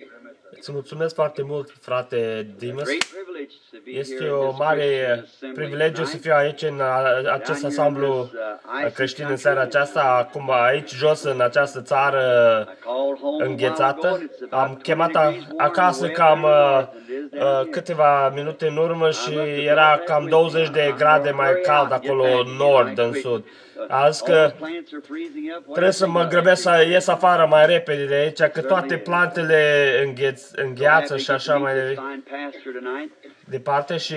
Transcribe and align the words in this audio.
you. 0.00 0.07
Îți 0.50 0.72
mulțumesc 0.72 1.14
foarte 1.14 1.42
mult, 1.42 1.70
frate 1.80 2.46
Dimas. 2.58 2.88
Este 3.84 4.28
o 4.28 4.54
mare 4.58 5.24
privilegiu 5.54 6.04
să 6.04 6.16
fiu 6.16 6.32
aici 6.34 6.62
în 6.62 6.80
acest 7.32 7.64
ansamblu 7.64 8.30
creștin 8.94 9.26
în 9.28 9.36
seara 9.36 9.60
aceasta, 9.60 10.02
acum 10.02 10.50
aici 10.50 10.94
jos 10.94 11.22
în 11.22 11.40
această 11.40 11.80
țară 11.82 12.22
înghețată. 13.38 14.30
Am 14.50 14.78
chemat 14.82 15.34
acasă 15.56 16.08
cam 16.08 16.46
câteva 17.70 18.28
minute 18.34 18.66
în 18.66 18.76
urmă 18.76 19.10
și 19.10 19.38
era 19.64 20.00
cam 20.04 20.26
20 20.28 20.70
de 20.70 20.94
grade 20.96 21.30
mai 21.30 21.60
cald 21.62 21.92
acolo 21.92 22.26
nord 22.58 22.98
în 22.98 23.12
sud. 23.12 23.44
A 23.88 24.10
zis 24.10 24.20
că 24.20 24.52
trebuie 25.72 25.92
să 25.92 26.06
mă 26.06 26.26
grăbesc 26.26 26.62
să 26.62 26.84
ies 26.88 27.08
afară 27.08 27.46
mai 27.50 27.66
repede 27.66 28.04
de 28.04 28.14
aici, 28.14 28.42
că 28.42 28.60
toate 28.60 28.96
plantele 28.96 30.07
îngheț, 30.08 30.50
îngheață 30.50 31.16
și 31.16 31.30
așa 31.30 31.56
mai 31.56 31.72
departe. 33.48 33.96
și 33.96 34.16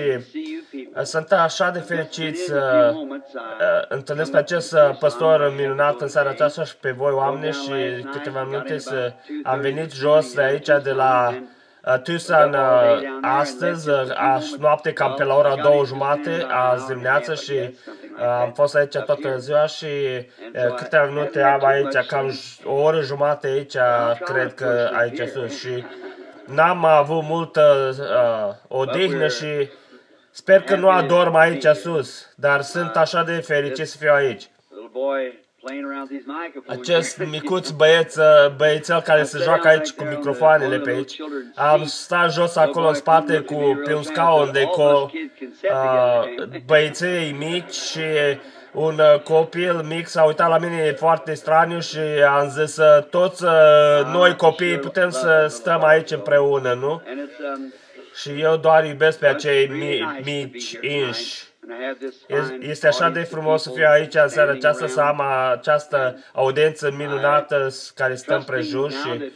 sunt 1.02 1.32
așa 1.32 1.70
de 1.70 1.78
fericit 1.78 2.38
să 2.38 2.92
întâlnesc 3.88 4.30
pe 4.30 4.36
acest 4.36 4.76
păstor 4.98 5.54
minunat 5.56 6.00
în 6.00 6.08
seara 6.08 6.30
aceasta 6.30 6.64
și 6.64 6.76
pe 6.76 6.90
voi 6.90 7.12
oameni 7.12 7.52
și 7.52 8.04
câteva 8.12 8.44
minute 8.44 8.78
să 8.78 9.12
am 9.42 9.60
venit 9.60 9.92
jos 9.92 10.34
de 10.34 10.42
aici 10.42 10.68
de 10.82 10.92
la 10.92 11.34
Tucson 12.02 12.56
astăzi, 13.22 13.90
aș 14.16 14.50
noapte 14.58 14.92
cam 14.92 15.14
pe 15.14 15.24
la 15.24 15.34
ora 15.34 15.54
două 15.56 15.84
jumate 15.84 16.46
a 16.48 16.84
dimineață 16.88 17.34
și 17.34 17.76
am 18.40 18.52
fost 18.52 18.74
aici 18.74 18.96
toată 18.96 19.36
ziua 19.38 19.66
și 19.66 19.86
câteva 20.76 21.04
minute 21.04 21.42
am 21.42 21.64
aici, 21.64 22.06
cam 22.06 22.38
o 22.64 22.72
oră 22.72 23.00
jumate 23.00 23.46
aici, 23.46 23.76
cred 24.24 24.54
că 24.54 24.90
aici 24.92 25.28
sus 25.28 25.58
și 25.58 25.84
n-am 26.46 26.84
avut 26.84 27.22
multă 27.22 27.94
uh, 27.98 28.78
odihnă 28.78 29.28
și 29.28 29.68
sper 30.30 30.60
că 30.62 30.76
nu 30.76 30.88
adorm 30.88 31.34
aici 31.34 31.66
sus, 31.66 32.32
dar 32.36 32.60
sunt 32.60 32.96
așa 32.96 33.22
de 33.22 33.32
fericit 33.32 33.88
să 33.88 33.96
fiu 33.96 34.12
aici. 34.12 34.50
Acest 36.66 37.18
micuț 37.30 37.70
băieț, 37.70 38.16
băiețel 38.56 39.00
care 39.00 39.22
se 39.22 39.38
joacă 39.38 39.68
aici 39.68 39.90
cu 39.90 40.04
microfoanele 40.04 40.78
pe 40.78 40.90
aici, 40.90 41.16
am 41.54 41.84
stat 41.84 42.32
jos 42.32 42.56
acolo 42.56 42.88
în 42.88 42.94
spate 42.94 43.38
cu, 43.38 43.80
pe 43.84 43.94
un 43.94 44.02
scaun 44.02 44.52
de 44.52 44.62
co, 44.62 45.10
uh, 45.12 46.46
băieței 46.66 47.32
mici 47.32 47.74
și 47.74 48.00
un 48.72 49.00
copil 49.24 49.72
mic 49.74 50.06
s-a 50.06 50.24
uitat 50.24 50.48
la 50.48 50.58
mine 50.58 50.92
foarte 50.92 51.34
straniu 51.34 51.80
și 51.80 51.98
am 52.28 52.48
zis 52.48 52.78
toți 53.10 53.44
noi 54.12 54.36
copii 54.36 54.78
putem 54.78 55.10
să 55.10 55.46
stăm 55.48 55.84
aici 55.84 56.10
împreună, 56.10 56.72
nu? 56.74 57.02
Și 58.14 58.40
eu 58.40 58.56
doar 58.56 58.84
iubesc 58.84 59.18
pe 59.18 59.26
acei 59.26 59.70
mici 60.24 60.78
inși. 60.80 61.51
Este 62.60 62.86
așa 62.86 63.08
de 63.08 63.20
frumos 63.20 63.62
să 63.62 63.70
fiu 63.70 63.84
aici 63.88 64.14
în 64.14 64.28
seara 64.28 64.50
aceasta, 64.50 64.86
să 64.86 65.00
am 65.00 65.20
această 65.50 66.16
audiență 66.32 66.90
minunată 66.96 67.68
care 67.94 68.14
stă 68.14 68.34
împrejur 68.34 68.90
și 68.90 69.32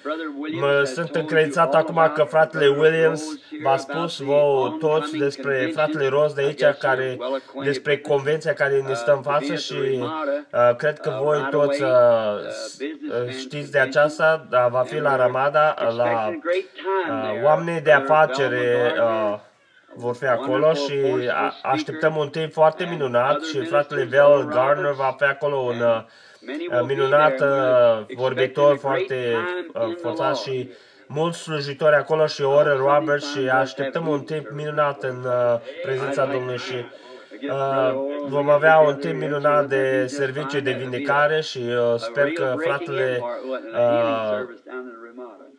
mă 0.60 0.82
sunt 0.84 1.14
încredințat 1.14 1.74
acum 1.74 2.12
că 2.14 2.22
fratele 2.22 2.66
Williams 2.66 3.22
v-a 3.62 3.76
spus 3.76 4.18
vouă 4.20 4.76
toți 4.80 5.16
despre 5.16 5.70
fratele 5.74 6.08
Ross 6.08 6.34
de 6.34 6.42
aici, 6.42 6.64
care, 6.78 7.18
despre 7.62 7.98
convenția 7.98 8.52
care 8.52 8.80
ne 8.80 8.94
stă 8.94 9.12
în 9.12 9.22
față 9.22 9.54
și 9.54 9.74
uh, 9.74 10.76
cred 10.76 10.98
că 10.98 11.18
voi 11.22 11.48
toți 11.50 11.82
uh, 11.82 11.90
știți 13.38 13.70
de 13.70 13.78
aceasta, 13.78 14.46
dar 14.50 14.70
va 14.70 14.82
fi 14.82 14.98
la 14.98 15.16
Ramada, 15.16 15.74
la 15.96 16.28
uh, 16.28 17.42
oameni 17.42 17.80
de 17.80 17.92
afacere 17.92 18.94
uh, 19.00 19.38
vor 19.96 20.14
fi 20.14 20.24
acolo 20.24 20.72
și 20.72 21.30
așteptăm 21.62 22.16
un 22.16 22.28
timp 22.28 22.52
foarte 22.52 22.84
minunat 22.84 23.42
și 23.42 23.64
fratele 23.64 24.04
Vel 24.04 24.48
Gardner 24.50 24.92
va 24.92 25.14
fi 25.18 25.24
acolo 25.24 25.56
un 25.56 25.80
uh, 25.80 26.02
minunat 26.86 27.40
uh, 27.40 28.16
vorbitor 28.16 28.76
foarte 28.76 29.36
uh, 29.72 29.96
forțat 30.02 30.36
și 30.36 30.70
mulți 31.06 31.38
slujitori 31.38 31.94
acolo 31.94 32.26
și 32.26 32.42
Oren 32.42 32.76
Robert 32.76 33.22
și 33.22 33.48
așteptăm 33.48 34.06
un 34.06 34.20
timp 34.20 34.50
minunat 34.50 35.02
în 35.02 35.26
prezența 35.82 36.24
Domnului 36.26 36.58
și 36.58 36.84
Uh, 37.42 37.94
vom 38.28 38.48
avea 38.48 38.78
un 38.78 38.96
timp 38.96 39.20
minunat 39.20 39.68
de 39.68 40.06
serviciu 40.06 40.60
de 40.60 40.72
vindecare 40.72 41.40
și 41.40 41.58
uh, 41.58 41.94
sper 41.96 42.32
că 42.32 42.54
fratele 42.58 43.20
uh, 43.72 44.48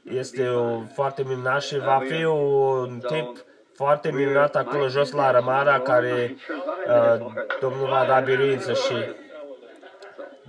este 0.04 0.50
foarte 0.94 1.24
minunat 1.28 1.62
și 1.62 1.80
va 1.80 2.02
fi 2.08 2.24
un 2.24 3.02
timp 3.08 3.46
foarte 3.78 4.12
minunat 4.12 4.56
acolo 4.56 4.88
jos 4.88 5.12
la 5.12 5.32
Rămara, 5.32 5.80
care 5.80 6.36
uh, 6.88 7.26
Domnul 7.60 7.88
va 7.88 8.06
da 8.08 8.20
biruință 8.20 8.74
și 8.74 8.96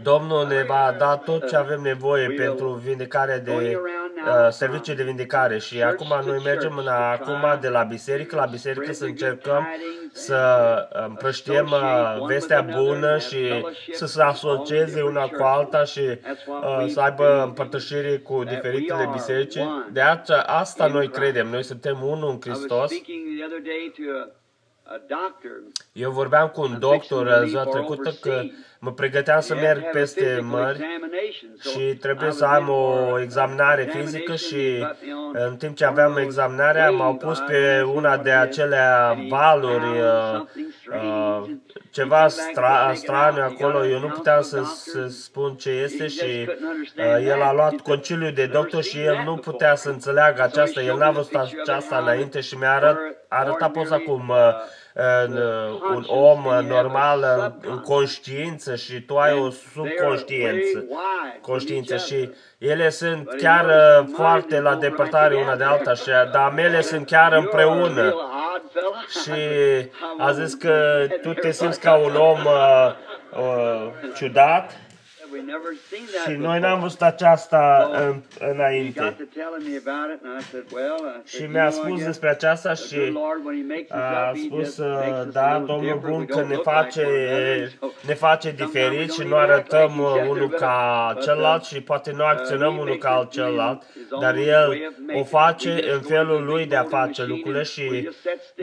Domnul 0.02 0.46
ne 0.46 0.62
va 0.62 0.94
da 0.98 1.16
tot 1.16 1.48
ce 1.48 1.56
avem 1.56 1.80
nevoie 1.80 2.30
pentru 2.30 2.68
vindecarea 2.68 3.38
de 3.38 3.80
uh, 4.26 4.48
servicii 4.50 4.94
de 4.94 5.02
vindecare 5.02 5.58
și 5.58 5.82
acum 5.82 6.22
noi 6.24 6.40
mergem 6.44 6.76
în, 6.76 6.86
acum 6.86 7.58
de 7.60 7.68
la 7.68 7.82
biserică 7.82 8.36
la 8.36 8.44
biserică 8.44 8.92
să 8.92 9.04
încercăm 9.04 9.68
să 10.12 10.88
împrăștiem 11.06 11.66
uh, 11.70 12.26
vestea 12.26 12.60
bună 12.60 13.18
și 13.18 13.66
să 13.92 14.06
se 14.06 14.22
asocieze 14.22 15.02
una 15.02 15.26
cu 15.26 15.42
alta 15.42 15.84
și 15.84 16.00
uh, 16.00 16.86
să 16.88 17.00
aibă 17.00 17.42
împărtășire 17.42 18.18
cu 18.18 18.44
diferitele 18.44 19.08
biserici. 19.12 19.58
De 19.92 20.00
asta, 20.00 20.44
asta 20.46 20.86
noi 20.86 21.08
credem. 21.08 21.48
Noi 21.48 21.62
suntem 21.62 22.02
unul 22.02 22.30
în 22.30 22.40
Hristos. 22.40 22.92
Eu 25.92 26.10
vorbeam 26.10 26.48
cu 26.48 26.60
un 26.60 26.78
doctor 26.78 27.44
ziua 27.46 27.64
trecută 27.64 28.10
că 28.20 28.42
mă 28.78 28.92
pregăteam 28.92 29.40
să 29.40 29.54
merg 29.54 29.90
peste 29.90 30.40
mări 30.42 30.86
și 31.70 31.78
trebuie 31.78 32.30
să 32.30 32.44
am 32.44 32.68
o 32.68 33.20
examinare 33.20 33.90
fizică 33.94 34.34
și 34.34 34.86
în 35.32 35.56
timp 35.56 35.76
ce 35.76 35.84
aveam 35.84 36.16
examinarea 36.16 36.90
m-au 36.90 37.14
pus 37.14 37.38
pe 37.38 37.82
una 37.94 38.16
de 38.16 38.30
acelea 38.30 39.16
valuri, 39.28 39.84
uh, 39.84 40.44
uh, 40.90 41.50
ceva 41.90 42.28
stra, 42.28 42.92
straniu 42.94 43.42
acolo, 43.42 43.86
eu 43.86 43.98
nu 43.98 44.08
puteam 44.08 44.42
să, 44.42 44.62
să 44.62 45.06
spun 45.06 45.54
ce 45.54 45.70
este 45.70 46.06
și 46.06 46.48
uh, 46.96 47.26
el 47.26 47.42
a 47.42 47.52
luat 47.52 47.80
conciliul 47.80 48.32
de 48.32 48.46
doctor 48.46 48.82
și 48.82 49.00
el 49.00 49.22
nu 49.24 49.36
putea 49.36 49.74
să 49.74 49.88
înțeleagă 49.88 50.42
aceasta, 50.42 50.80
el 50.80 50.96
n-a 50.96 51.10
văzut 51.10 51.34
aceasta 51.34 51.98
înainte 51.98 52.40
și 52.40 52.56
mi-a 52.56 52.74
arăt, 52.74 52.98
arătat 53.28 53.72
poza 53.72 53.98
cum 53.98 54.32
în, 54.87 54.87
un 55.94 56.04
om 56.06 56.66
normal 56.66 57.52
în 57.60 57.78
conștiință 57.78 58.74
și 58.74 59.00
tu 59.00 59.16
ai 59.16 59.32
o 59.32 59.50
subconștiință. 59.50 60.84
conștiință 61.40 61.96
și 61.96 62.30
ele 62.58 62.90
sunt 62.90 63.28
chiar 63.36 63.66
foarte 64.14 64.60
la 64.60 64.74
depărtare 64.74 65.34
una 65.34 65.56
de 65.56 65.64
alta, 65.64 65.94
și, 65.94 66.10
dar 66.32 66.52
mele 66.52 66.80
sunt 66.80 67.06
chiar 67.06 67.32
împreună. 67.32 68.14
Și 69.08 69.40
a 70.18 70.32
zis 70.32 70.54
că 70.54 71.06
tu 71.22 71.32
te 71.32 71.50
simți 71.50 71.80
ca 71.80 71.94
un 71.94 72.14
om 72.14 72.38
uh, 72.44 72.94
uh, 73.38 73.90
ciudat 74.14 74.87
și 76.26 76.36
noi 76.36 76.60
n-am 76.60 76.80
văzut 76.80 77.02
aceasta 77.02 77.90
în, 77.92 78.22
înainte. 78.52 79.16
Și 81.24 81.42
mi-a 81.42 81.70
spus 81.70 82.04
despre 82.04 82.28
aceasta 82.28 82.74
și 82.74 83.18
a 83.88 84.32
spus, 84.44 84.76
uh, 84.76 85.22
da, 85.32 85.64
Domnul 85.66 86.00
bun, 86.08 86.26
că 86.26 86.44
ne 86.48 86.56
face, 86.56 87.06
ne 88.06 88.14
face 88.14 88.50
diferit 88.50 89.12
și 89.12 89.22
nu 89.22 89.36
arătăm 89.36 89.98
uh, 89.98 90.28
unul 90.28 90.48
ca 90.48 91.16
celălalt 91.22 91.64
și 91.64 91.80
poate 91.80 92.12
nu 92.12 92.24
acționăm 92.24 92.78
unul 92.78 92.96
ca 92.96 93.28
celălalt, 93.30 93.82
dar 94.20 94.34
El 94.36 94.92
o 95.14 95.24
face 95.24 95.92
în 95.92 96.00
felul 96.00 96.44
Lui 96.44 96.66
de 96.66 96.76
a 96.76 96.84
face 96.84 97.24
lucrurile 97.24 97.62
și 97.62 98.08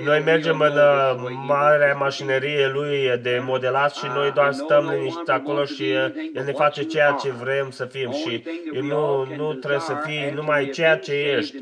noi 0.03 0.21
mergem 0.25 0.59
în 0.59 0.77
uh, 0.77 1.29
marea 1.47 1.95
mașinărie 1.95 2.67
Lui 2.67 3.19
de 3.21 3.41
modelat 3.45 3.95
și 3.95 4.05
noi 4.13 4.31
doar 4.31 4.53
stăm 4.53 4.89
liniștit 4.89 5.29
acolo 5.29 5.65
și 5.65 5.91
El 5.91 6.13
ne 6.33 6.51
face 6.51 6.64
ceea 6.69 7.11
ce 7.11 7.31
vrem 7.31 7.69
să 7.71 7.85
fim 7.85 8.11
și 8.11 8.43
nu, 8.81 9.25
nu 9.35 9.53
trebuie 9.53 9.79
să 9.79 9.93
fii 10.05 10.31
numai 10.33 10.69
ceea 10.69 10.97
ce 10.97 11.13
ești. 11.13 11.55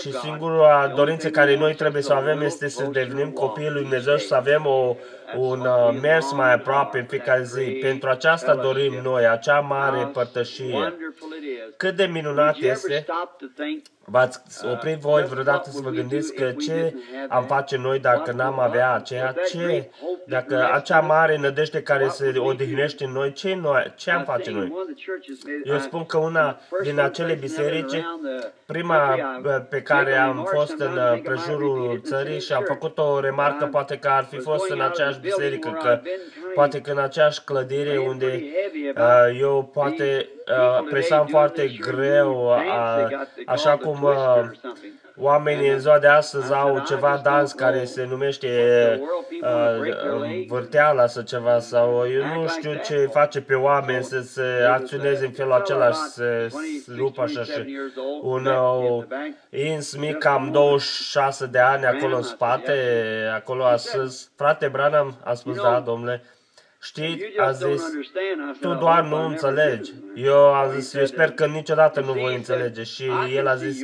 Și 0.00 0.12
singura 0.12 0.92
dorință 0.96 1.30
care 1.30 1.56
noi 1.56 1.74
trebuie 1.74 2.02
să 2.02 2.12
avem 2.12 2.40
este 2.40 2.68
să 2.68 2.84
devenim 2.84 3.30
copiii 3.30 3.70
lui 3.70 3.80
Dumnezeu 3.80 4.16
și 4.16 4.26
să 4.26 4.34
avem 4.34 4.66
o, 4.66 4.96
un 5.34 5.60
uh, 5.60 5.98
mers 6.02 6.32
mai 6.32 6.52
aproape 6.52 6.98
în 6.98 7.04
fiecare 7.04 7.42
zi. 7.42 7.64
Pentru 7.64 8.08
aceasta 8.08 8.54
dorim 8.54 9.00
noi, 9.02 9.26
acea 9.26 9.60
mare 9.60 10.10
părtășie. 10.12 10.94
cât 11.76 11.96
de 11.96 12.04
minunat 12.04 12.56
este 12.56 13.06
V-ați 14.08 14.66
oprit 14.72 14.98
voi 14.98 15.24
vreodată 15.24 15.70
să 15.70 15.80
vă 15.82 15.90
gândiți 15.90 16.34
că 16.34 16.52
ce 16.52 16.94
am 17.28 17.44
face 17.44 17.76
noi 17.76 17.98
dacă 17.98 18.32
n-am 18.32 18.58
avea 18.58 18.94
aceea? 18.94 19.34
Ce? 19.48 19.90
Dacă 20.26 20.70
acea 20.72 21.00
mare 21.00 21.36
nădejde 21.38 21.82
care 21.82 22.08
se 22.08 22.32
odihnește 22.38 23.04
în 23.04 23.12
noi, 23.12 23.32
ce, 23.32 23.54
noi, 23.54 23.92
ce 23.96 24.10
am 24.10 24.24
face 24.24 24.50
noi? 24.50 24.72
Eu 25.64 25.78
spun 25.78 26.04
că 26.04 26.16
una 26.16 26.58
din 26.82 27.00
acele 27.00 27.34
biserici, 27.34 28.04
prima 28.66 29.16
pe 29.68 29.82
care 29.82 30.16
am 30.16 30.48
fost 30.54 30.78
în 30.78 31.20
prejurul 31.22 32.00
țării 32.04 32.40
și 32.40 32.52
am 32.52 32.64
făcut 32.66 32.98
o 32.98 33.20
remarcă, 33.20 33.66
poate 33.66 33.98
că 33.98 34.08
ar 34.08 34.24
fi 34.24 34.38
fost 34.38 34.70
în 34.70 34.80
aceeași 34.80 35.15
biserică, 35.20 35.78
că 35.82 36.00
poate 36.54 36.80
că 36.80 36.90
în 36.90 36.98
aceeași 36.98 37.44
clădire 37.44 37.98
unde 37.98 38.42
uh, 38.96 39.38
eu 39.40 39.70
poate 39.72 40.28
uh, 40.48 40.86
presam 40.90 41.26
foarte 41.26 41.68
greu, 41.80 42.46
uh, 42.46 43.26
așa 43.46 43.76
cum 43.76 44.02
uh, 44.02 44.14
oamenii 45.18 45.68
în 45.68 45.78
ziua 45.78 45.98
de 45.98 46.06
astăzi 46.06 46.52
au 46.52 46.82
ceva 46.86 47.20
dans 47.22 47.52
care 47.52 47.84
se 47.84 48.04
numește 48.04 48.48
uh, 49.42 50.46
vârteala 50.48 51.06
sau 51.06 51.22
ceva, 51.22 51.58
sau 51.58 52.06
eu 52.12 52.40
nu 52.40 52.48
știu 52.48 52.80
ce 52.84 53.08
face 53.12 53.40
pe 53.40 53.54
oameni 53.54 54.04
să 54.04 54.20
se 54.20 54.66
acționeze 54.68 55.24
în 55.24 55.30
felul 55.30 55.52
acela 55.52 55.90
și 55.90 55.98
să 55.98 56.48
rupă 56.96 57.22
așa. 57.22 57.42
și 57.42 57.78
un 58.22 58.46
uh, 58.46 59.04
ins 59.50 59.96
mic, 59.96 60.18
cam 60.18 60.50
26 60.52 61.46
de 61.46 61.58
ani 61.58 61.86
acolo 61.86 62.16
în 62.16 62.22
spate, 62.22 62.72
acolo 63.34 63.64
a 63.64 63.76
spus, 63.76 64.30
frate 64.36 64.68
Branham, 64.68 65.16
a 65.24 65.34
spus, 65.34 65.56
da, 65.56 65.82
domnule, 65.86 66.22
Știți, 66.82 67.24
a 67.38 67.50
zis, 67.50 67.82
tu 68.60 68.74
doar 68.74 69.02
nu 69.02 69.26
înțelegi. 69.26 69.92
Eu 70.14 70.54
am 70.54 70.70
zis, 70.70 70.94
eu 70.94 71.04
sper 71.04 71.30
că 71.30 71.46
niciodată 71.46 72.00
nu 72.00 72.12
voi 72.12 72.34
înțelege. 72.34 72.82
Și 72.82 73.10
el 73.34 73.46
a 73.46 73.54
zis, 73.54 73.80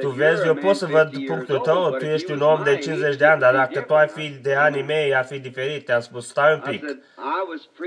tu 0.00 0.08
vezi, 0.08 0.46
eu 0.46 0.54
pot 0.54 0.76
să 0.76 0.86
văd 0.86 1.26
punctul 1.26 1.58
tău, 1.58 1.90
tu 1.90 2.04
ești 2.04 2.32
un 2.32 2.40
om 2.40 2.60
de 2.64 2.76
50 2.76 3.16
de 3.16 3.24
ani, 3.24 3.40
dar 3.40 3.54
dacă 3.54 3.80
tu 3.80 3.94
ai 3.94 4.08
fi 4.08 4.28
de 4.42 4.54
anii 4.54 4.82
mei, 4.82 5.14
ar 5.14 5.24
fi 5.24 5.38
diferit. 5.38 5.90
Am 5.90 6.00
spus, 6.00 6.28
stai 6.28 6.52
un 6.52 6.60
pic. 6.70 6.84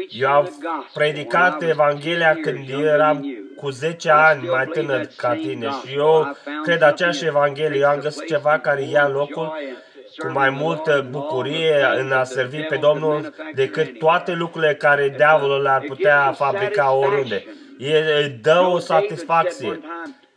Eu 0.09 0.29
am 0.29 0.49
predicat 0.93 1.61
Evanghelia 1.61 2.37
când 2.41 2.69
eu 2.69 2.81
eram 2.81 3.25
cu 3.55 3.69
10 3.69 4.09
ani 4.09 4.47
mai 4.47 4.65
tânăr 4.65 5.07
ca 5.15 5.33
tine 5.33 5.69
și 5.69 5.95
eu 5.95 6.37
cred 6.63 6.81
aceeași 6.81 7.25
Evanghelie. 7.25 7.79
Eu 7.79 7.89
am 7.89 7.99
găsit 7.99 8.25
ceva 8.27 8.59
care 8.59 8.81
ia 8.81 9.07
locul 9.07 9.53
cu 10.17 10.31
mai 10.31 10.49
multă 10.49 11.07
bucurie 11.09 11.87
în 11.97 12.11
a 12.11 12.23
servi 12.23 12.61
pe 12.61 12.75
Domnul 12.75 13.33
decât 13.53 13.99
toate 13.99 14.31
lucrurile 14.31 14.75
care 14.75 15.13
diavolul 15.17 15.61
le-ar 15.61 15.81
putea 15.87 16.31
fabrica 16.31 16.93
oriunde. 16.93 17.45
El 17.77 18.37
dă 18.41 18.59
o 18.73 18.79
satisfacție. 18.79 19.79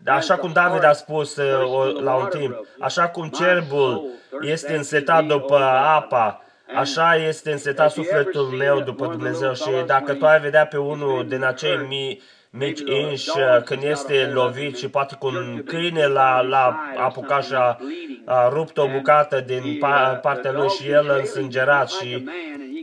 Așa 0.07 0.37
cum 0.37 0.53
David 0.53 0.85
a 0.85 0.93
spus 0.93 1.37
uh, 1.37 2.01
la 2.03 2.15
un 2.15 2.27
timp, 2.27 2.67
așa 2.79 3.09
cum 3.09 3.29
cerbul 3.29 4.09
este 4.41 4.77
însetat 4.77 5.25
după 5.25 5.57
apa, 5.97 6.45
Așa 6.75 7.17
este 7.17 7.53
însetat 7.53 7.91
sufletul 7.91 8.43
meu 8.43 8.81
după 8.81 9.07
Dumnezeu 9.07 9.55
și 9.55 9.71
dacă 9.87 10.15
tu 10.15 10.27
ai 10.27 10.41
vedea 10.41 10.67
pe 10.67 10.77
unul 10.77 11.29
din 11.29 11.45
acei 11.45 11.77
mii 11.89 12.23
mici 12.51 12.81
inși 12.81 13.31
când 13.65 13.83
este 13.83 14.31
lovit 14.33 14.77
și 14.77 14.89
poate 14.89 15.17
cu 15.19 15.27
un 15.27 15.63
câine 15.65 16.07
la, 16.07 16.41
la 16.41 16.77
apucat 16.97 17.45
și 17.45 17.55
a, 17.55 17.79
a 18.25 18.49
rupt 18.49 18.79
o 18.79 18.89
bucată 18.89 19.41
din 19.41 19.77
pa, 19.79 20.19
partea 20.23 20.53
lui 20.53 20.69
și 20.69 20.91
el 20.91 21.15
însângerat 21.19 21.91
și 21.91 22.29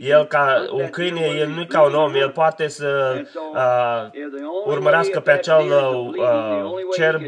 el 0.00 0.24
ca 0.24 0.66
un 0.70 0.88
câine, 0.88 1.20
el 1.38 1.48
nu 1.48 1.64
ca 1.64 1.82
un 1.82 1.94
om, 1.94 2.14
el 2.14 2.30
poate 2.30 2.68
să 2.68 3.22
uh, 3.52 4.22
urmărească 4.64 5.20
pe 5.20 5.30
acel 5.30 5.64
uh, 5.66 6.70
cerb, 6.96 7.22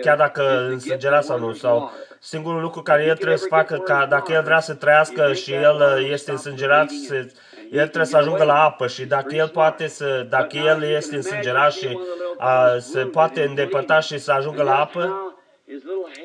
chiar 0.00 0.16
dacă 0.16 0.66
însângerat 0.70 1.24
sau 1.24 1.38
nu, 1.38 1.52
sau 1.52 1.92
singurul 2.18 2.60
lucru 2.60 2.82
care 2.82 3.04
el 3.04 3.14
trebuie 3.14 3.38
să 3.38 3.46
facă, 3.48 3.76
ca 3.76 4.06
dacă 4.08 4.32
el 4.32 4.42
vrea 4.42 4.60
să 4.60 4.74
trăiască 4.74 5.32
și 5.32 5.52
el 5.52 6.06
este 6.10 6.30
însângerat, 6.30 6.88
să, 6.90 7.26
el 7.70 7.86
trebuie 7.86 8.04
să 8.04 8.16
ajungă 8.16 8.44
la 8.44 8.62
apă 8.64 8.86
și 8.86 9.04
dacă 9.04 9.34
el 9.34 9.48
poate 9.48 9.86
să, 9.86 10.26
dacă 10.28 10.56
el 10.56 10.82
este 10.82 11.16
însângerat 11.16 11.72
și 11.72 11.98
a, 12.38 12.76
se 12.78 13.00
poate 13.00 13.44
îndepărta 13.44 14.00
și 14.00 14.18
să 14.18 14.32
ajungă 14.32 14.62
la 14.62 14.78
apă, 14.78 15.32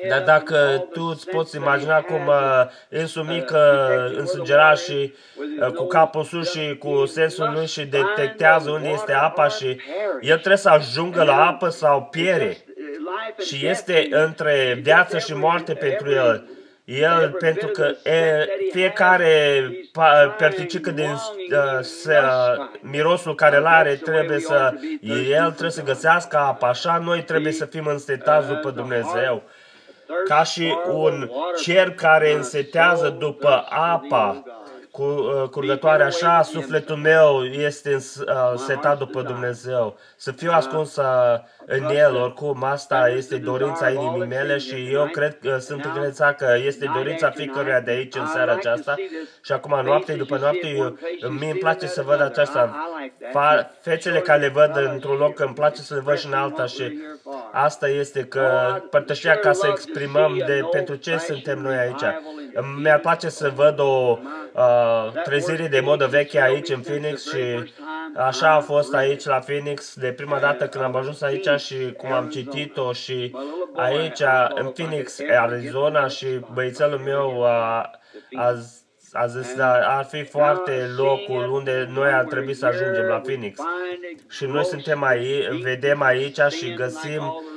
dar 0.08 0.22
dacă 0.22 0.88
tu 0.92 1.02
îți 1.02 1.28
poți 1.28 1.56
imagina 1.56 2.00
cum 2.00 2.26
uh, 2.26 2.64
însul 2.88 3.22
mic 3.22 3.50
uh, 3.50 4.16
însângerat 4.16 4.78
și 4.78 5.14
uh, 5.60 5.72
cu 5.72 5.86
capul 5.86 6.24
sus 6.24 6.50
și 6.50 6.76
cu 6.76 7.06
sensul 7.06 7.50
lui 7.54 7.66
și 7.66 7.84
detectează 7.84 8.70
unde 8.70 8.88
este 8.88 9.12
apa 9.12 9.48
și 9.48 9.80
el 10.20 10.36
trebuie 10.36 10.56
să 10.56 10.68
ajungă 10.68 11.22
la 11.22 11.46
apă 11.46 11.68
sau 11.68 12.02
piere. 12.10 12.56
Și 13.46 13.66
este 13.66 14.06
între 14.10 14.78
viață 14.82 15.18
și 15.18 15.34
moarte 15.34 15.74
pentru 15.74 16.10
el. 16.10 16.48
El, 16.84 17.36
pentru 17.38 17.68
că 17.68 18.10
e, 18.10 18.46
fiecare 18.72 19.70
perticică 20.38 20.90
din 20.90 21.10
uh, 21.10 21.80
să, 21.80 22.20
mirosul 22.80 23.34
care 23.34 23.56
îl 23.56 23.66
are 23.66 23.94
trebuie 23.94 24.38
să, 24.38 24.74
el 25.30 25.50
trebuie 25.50 25.70
să 25.70 25.82
găsească 25.82 26.36
apa, 26.38 26.68
așa 26.68 26.98
noi 26.98 27.22
trebuie 27.22 27.52
să 27.52 27.64
fim 27.64 27.86
înstetați 27.86 28.48
după 28.48 28.70
Dumnezeu. 28.70 29.42
Ca 30.28 30.42
și 30.42 30.74
un 30.88 31.30
cer 31.62 31.90
care 31.90 32.32
însetează 32.32 33.16
după 33.18 33.64
apa. 33.68 34.42
Cu, 34.90 35.02
uh, 35.02 35.48
curgătoare, 35.50 36.02
așa 36.02 36.42
sufletul 36.42 36.96
meu 36.96 37.44
este 37.44 37.94
uh, 37.94 38.52
setat 38.56 38.98
după 38.98 39.22
Dumnezeu. 39.22 39.96
Să 40.16 40.32
fiu 40.32 40.50
ascuns 40.52 40.96
uh, 40.96 41.04
în 41.66 41.84
El, 41.84 42.14
oricum, 42.16 42.64
asta 42.64 43.08
este 43.08 43.36
dorința 43.36 43.90
inimii 43.90 44.26
mele 44.26 44.58
și 44.58 44.88
eu 44.92 45.08
cred 45.12 45.38
că 45.38 45.58
sunt 45.58 45.84
încredințat 45.84 46.36
că 46.36 46.56
este 46.66 46.90
dorința 46.94 47.30
fiecăruia 47.30 47.80
de 47.80 47.90
aici 47.90 48.14
în 48.14 48.26
seara 48.26 48.52
aceasta. 48.52 48.94
Și 49.42 49.52
acum, 49.52 49.84
noapte 49.84 50.12
după 50.12 50.36
noapte, 50.36 50.66
eu, 50.66 50.98
mie 51.28 51.50
îmi 51.50 51.58
place 51.58 51.86
să 51.86 52.02
văd 52.02 52.20
aceasta. 52.20 52.88
Fa, 53.32 53.70
fețele 53.80 54.20
care 54.20 54.40
le 54.40 54.48
văd 54.48 54.90
într-un 54.92 55.16
loc, 55.16 55.40
îmi 55.40 55.54
place 55.54 55.80
să 55.80 55.94
le 55.94 56.00
văd 56.00 56.18
și 56.18 56.26
în 56.26 56.32
alta 56.32 56.66
și 56.66 56.98
asta 57.52 57.88
este 57.88 58.24
că 58.24 58.76
părtășia 58.90 59.36
ca 59.36 59.52
să 59.52 59.66
exprimăm 59.70 60.42
de 60.46 60.66
pentru 60.70 60.94
ce 60.94 61.16
suntem 61.18 61.58
noi 61.58 61.76
aici. 61.76 62.02
Mi-ar 62.82 62.98
place 62.98 63.28
să 63.28 63.52
văd 63.54 63.78
o 63.78 64.18
uh, 64.52 65.22
trezire 65.24 65.66
de 65.66 65.80
modă 65.80 66.06
veche 66.06 66.42
aici 66.42 66.68
în 66.68 66.80
Phoenix 66.80 67.28
și 67.28 67.72
așa 68.16 68.50
a 68.50 68.60
fost 68.60 68.94
aici 68.94 69.24
la 69.24 69.38
Phoenix 69.38 69.94
de 69.94 70.12
prima 70.12 70.38
dată 70.38 70.66
când 70.68 70.84
am 70.84 70.96
ajuns 70.96 71.22
aici 71.22 71.46
și 71.56 71.92
cum 71.96 72.12
am 72.12 72.28
citit-o 72.28 72.92
și 72.92 73.36
aici 73.74 74.22
în 74.54 74.66
Phoenix, 74.66 75.18
Arizona 75.38 76.08
și 76.08 76.26
băițelul 76.52 76.98
meu 76.98 77.44
a, 77.44 77.90
a, 78.34 78.54
a 79.12 79.26
zis 79.26 79.52
că 79.52 79.62
ar 79.86 80.04
fi 80.04 80.24
foarte 80.24 80.86
locul 80.96 81.50
unde 81.50 81.88
noi 81.92 82.10
ar 82.10 82.24
trebui 82.24 82.54
să 82.54 82.66
ajungem 82.66 83.04
la 83.04 83.18
Phoenix. 83.18 83.60
Și 84.28 84.44
noi 84.44 84.64
suntem 84.64 85.02
aici, 85.02 85.62
vedem 85.62 86.02
aici 86.02 86.40
și 86.50 86.74
găsim 86.74 87.22
uh, 87.22 87.53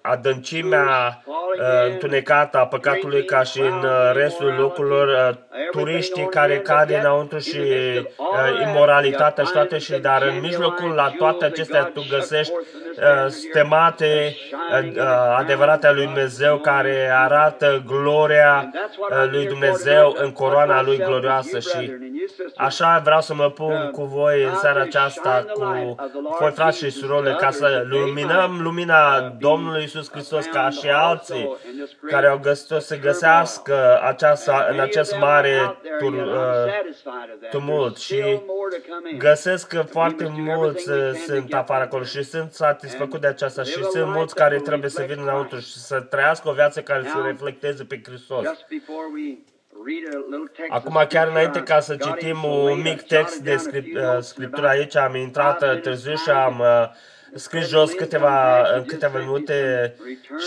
adâncimea 0.00 1.22
uh, 1.26 1.90
întunecată 1.90 2.58
a 2.58 2.66
păcatului 2.66 3.24
ca 3.24 3.42
și 3.42 3.60
în 3.60 3.82
uh, 3.84 4.10
restul 4.14 4.54
locurilor, 4.58 5.08
uh, 5.08 5.36
turiștii 5.70 6.28
care 6.28 6.58
cad 6.58 6.90
înăuntru 6.90 7.38
și 7.38 7.58
uh, 7.58 8.68
imoralitatea 8.68 9.44
și 9.44 9.52
toate 9.52 9.78
și 9.78 9.92
dar 9.92 10.22
în 10.22 10.40
mijlocul 10.40 10.90
la 10.90 11.12
toate 11.18 11.44
acestea 11.44 11.84
tu 11.84 12.06
găsești 12.10 12.52
uh, 12.52 13.26
stemate 13.28 14.36
uh, 14.72 14.88
uh, 14.96 15.02
adevărate 15.38 15.86
a 15.86 15.92
lui 15.92 16.04
Dumnezeu 16.04 16.58
care 16.58 17.10
arată 17.14 17.82
gloria 17.86 18.70
uh, 18.98 19.30
lui 19.30 19.46
Dumnezeu 19.46 20.16
în 20.18 20.32
coroana 20.32 20.82
lui 20.82 20.96
glorioasă 20.96 21.58
și 21.58 21.92
așa 22.56 23.00
vreau 23.04 23.20
să 23.20 23.34
mă 23.34 23.50
pun 23.50 23.90
cu 23.92 24.04
voi 24.04 24.42
în 24.42 24.54
seara 24.54 24.80
aceasta 24.80 25.44
cu 25.52 25.94
voi 26.38 26.50
frați 26.50 26.78
și 26.78 26.90
surole 26.90 27.36
ca 27.40 27.50
să 27.50 27.84
luminăm 27.88 28.58
lumina 28.60 29.11
Domnului 29.20 29.82
Isus 29.82 30.10
Hristos 30.10 30.46
ca 30.46 30.70
și 30.70 30.88
alții 30.88 31.56
care 32.06 32.26
au 32.26 32.38
găsit-o 32.38 32.78
să 32.78 32.98
găsească 32.98 34.00
aceasta, 34.02 34.66
în 34.70 34.80
acest 34.80 35.16
mare 35.18 35.76
tur, 35.98 36.12
uh, 36.12 37.50
tumult 37.50 37.96
și 37.96 38.40
găsesc 39.18 39.68
că 39.68 39.82
foarte 39.82 40.32
mulți 40.36 40.90
sunt 41.26 41.54
afară 41.54 41.82
acolo 41.82 42.04
și 42.04 42.22
sunt 42.22 42.52
satisfăcut 42.52 43.20
de 43.20 43.26
aceasta 43.26 43.62
și 43.62 43.84
sunt 43.84 44.06
mulți 44.06 44.34
care 44.34 44.58
trebuie 44.58 44.90
să 44.90 45.04
vină 45.08 45.22
înăuntru 45.22 45.58
și 45.58 45.76
să 45.78 46.00
trăiască 46.00 46.48
o 46.48 46.52
viață 46.52 46.80
care 46.80 47.02
să 47.02 47.22
reflecteze 47.24 47.84
pe 47.84 48.00
Hristos. 48.04 48.46
Acum, 50.68 51.04
chiar 51.08 51.28
înainte 51.28 51.62
ca 51.62 51.80
să 51.80 51.96
citim 51.96 52.44
un 52.44 52.80
mic 52.80 53.02
text 53.02 53.38
de 53.38 53.56
script, 53.56 53.96
uh, 53.96 54.18
scriptură 54.20 54.68
aici, 54.68 54.96
am 54.96 55.14
intrat 55.14 55.80
târziu 55.80 56.14
și 56.14 56.30
am 56.30 56.58
uh, 56.58 56.88
scris 57.34 57.68
jos 57.68 57.92
câteva, 57.92 58.66
în 58.76 58.84
câteva 58.84 59.18
minute 59.18 59.94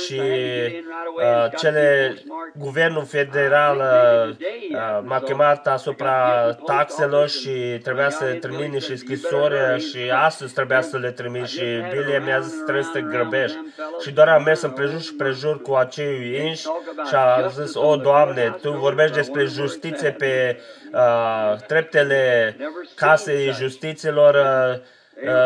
și 0.05 0.21
uh, 0.21 1.57
cele, 1.57 2.15
guvernul 2.53 3.05
federal 3.05 3.77
uh, 3.77 4.99
m-a 5.03 5.19
chemat 5.19 5.67
asupra 5.67 6.51
taxelor 6.65 7.29
și 7.29 7.79
trebuia 7.83 8.09
să 8.09 8.25
trimit 8.25 8.71
niște 8.71 8.95
scrisori 8.95 9.79
și 9.89 10.11
astăzi 10.13 10.53
trebuia 10.53 10.81
să 10.81 10.97
le 10.97 11.11
trimit 11.11 11.45
și 11.45 11.63
Billy 11.91 12.21
mi-a 12.25 12.39
zis 12.39 12.63
trebuie 12.63 12.83
să 12.83 12.89
te 12.93 13.01
grăbești. 13.01 13.57
Și 14.01 14.11
doar 14.11 14.27
am 14.27 14.43
mers 14.43 14.61
împrejur 14.61 15.01
și 15.01 15.13
prejur 15.13 15.61
cu 15.61 15.73
acei 15.73 16.45
inși 16.45 16.63
și 17.07 17.15
a 17.15 17.47
zis, 17.47 17.75
o, 17.75 17.95
Doamne, 17.95 18.57
Tu 18.61 18.71
vorbești 18.71 19.15
despre 19.15 19.45
justiție 19.45 20.11
pe 20.11 20.59
uh, 20.93 21.55
treptele 21.67 22.55
casei 22.95 23.51
justiților, 23.51 24.33
uh, 24.33 24.73
uh, 24.75 24.81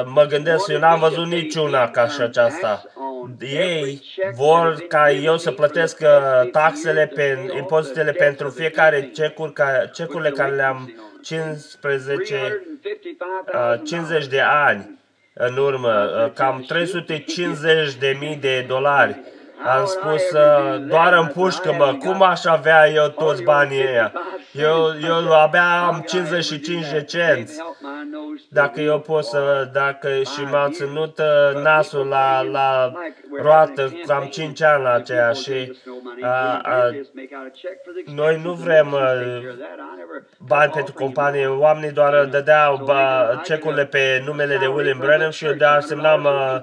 mă 0.06 0.26
gândesc, 0.26 0.68
eu 0.68 0.80
n-am 0.80 1.00
văzut 1.00 1.26
niciuna 1.26 1.90
ca 1.90 2.08
și 2.08 2.22
aceasta. 2.22 2.84
Ei 3.40 4.02
vor 4.36 4.86
ca 4.88 5.12
eu 5.12 5.38
să 5.38 5.52
plătesc 5.52 6.00
uh, 6.02 6.50
taxele, 6.52 7.12
pe, 7.16 7.38
impozitele 7.58 8.12
pentru 8.12 8.50
fiecare 8.50 9.10
cecuri, 9.14 9.54
ca, 9.54 9.90
cecurile 9.94 10.30
care 10.30 10.56
le-am 10.56 10.94
15, 11.22 12.64
uh, 13.54 13.82
50 13.86 14.28
de 14.28 14.42
ani 14.42 15.00
în 15.34 15.58
urmă, 15.58 16.24
uh, 16.26 16.32
cam 16.34 16.64
350 16.68 17.94
de 17.94 18.18
mii 18.20 18.36
de 18.36 18.66
dolari 18.68 19.20
am 19.66 19.86
spus, 19.86 20.32
uh, 20.32 20.82
doar 20.88 21.14
în 21.14 21.28
pușcă, 21.28 21.74
mă, 21.78 21.96
cum 22.00 22.22
aș 22.22 22.46
avea 22.46 22.90
eu 22.90 23.08
toți 23.08 23.44
banii 23.44 23.88
ăia? 23.88 24.14
Eu, 24.52 24.92
eu 25.04 25.34
abia 25.34 25.82
am 25.88 26.04
55 26.08 26.90
de 26.92 27.04
cenți. 27.04 27.58
Dacă 28.50 28.82
eu 28.82 29.00
pot 29.00 29.24
să, 29.24 29.70
dacă 29.74 30.08
și 30.08 30.42
m-au 30.52 30.70
ținut 30.70 31.20
uh, 31.20 31.62
nasul 31.62 32.08
la, 32.08 32.42
la 32.42 32.92
roată, 33.42 33.92
cam 34.06 34.26
5 34.26 34.62
ani 34.62 34.84
la 34.84 34.94
aceea 34.94 35.32
și 35.32 35.78
a, 36.22 36.60
a, 36.64 36.90
noi 38.14 38.42
nu 38.44 38.54
vrem 38.54 38.94
a, 38.94 39.14
bani 40.38 40.72
pentru 40.72 40.94
companie, 40.94 41.48
oamenii 41.48 41.92
doar 41.92 42.26
dădeau 42.26 42.82
ba, 42.86 43.42
cecurile 43.44 43.86
pe 43.86 44.24
numele 44.26 44.58
de 44.58 44.66
William 44.66 44.98
Branham 44.98 45.32
și 45.32 45.46
eu 45.46 45.54
de 45.54 45.66
semnam 45.80 46.24
Uh, 46.24 46.62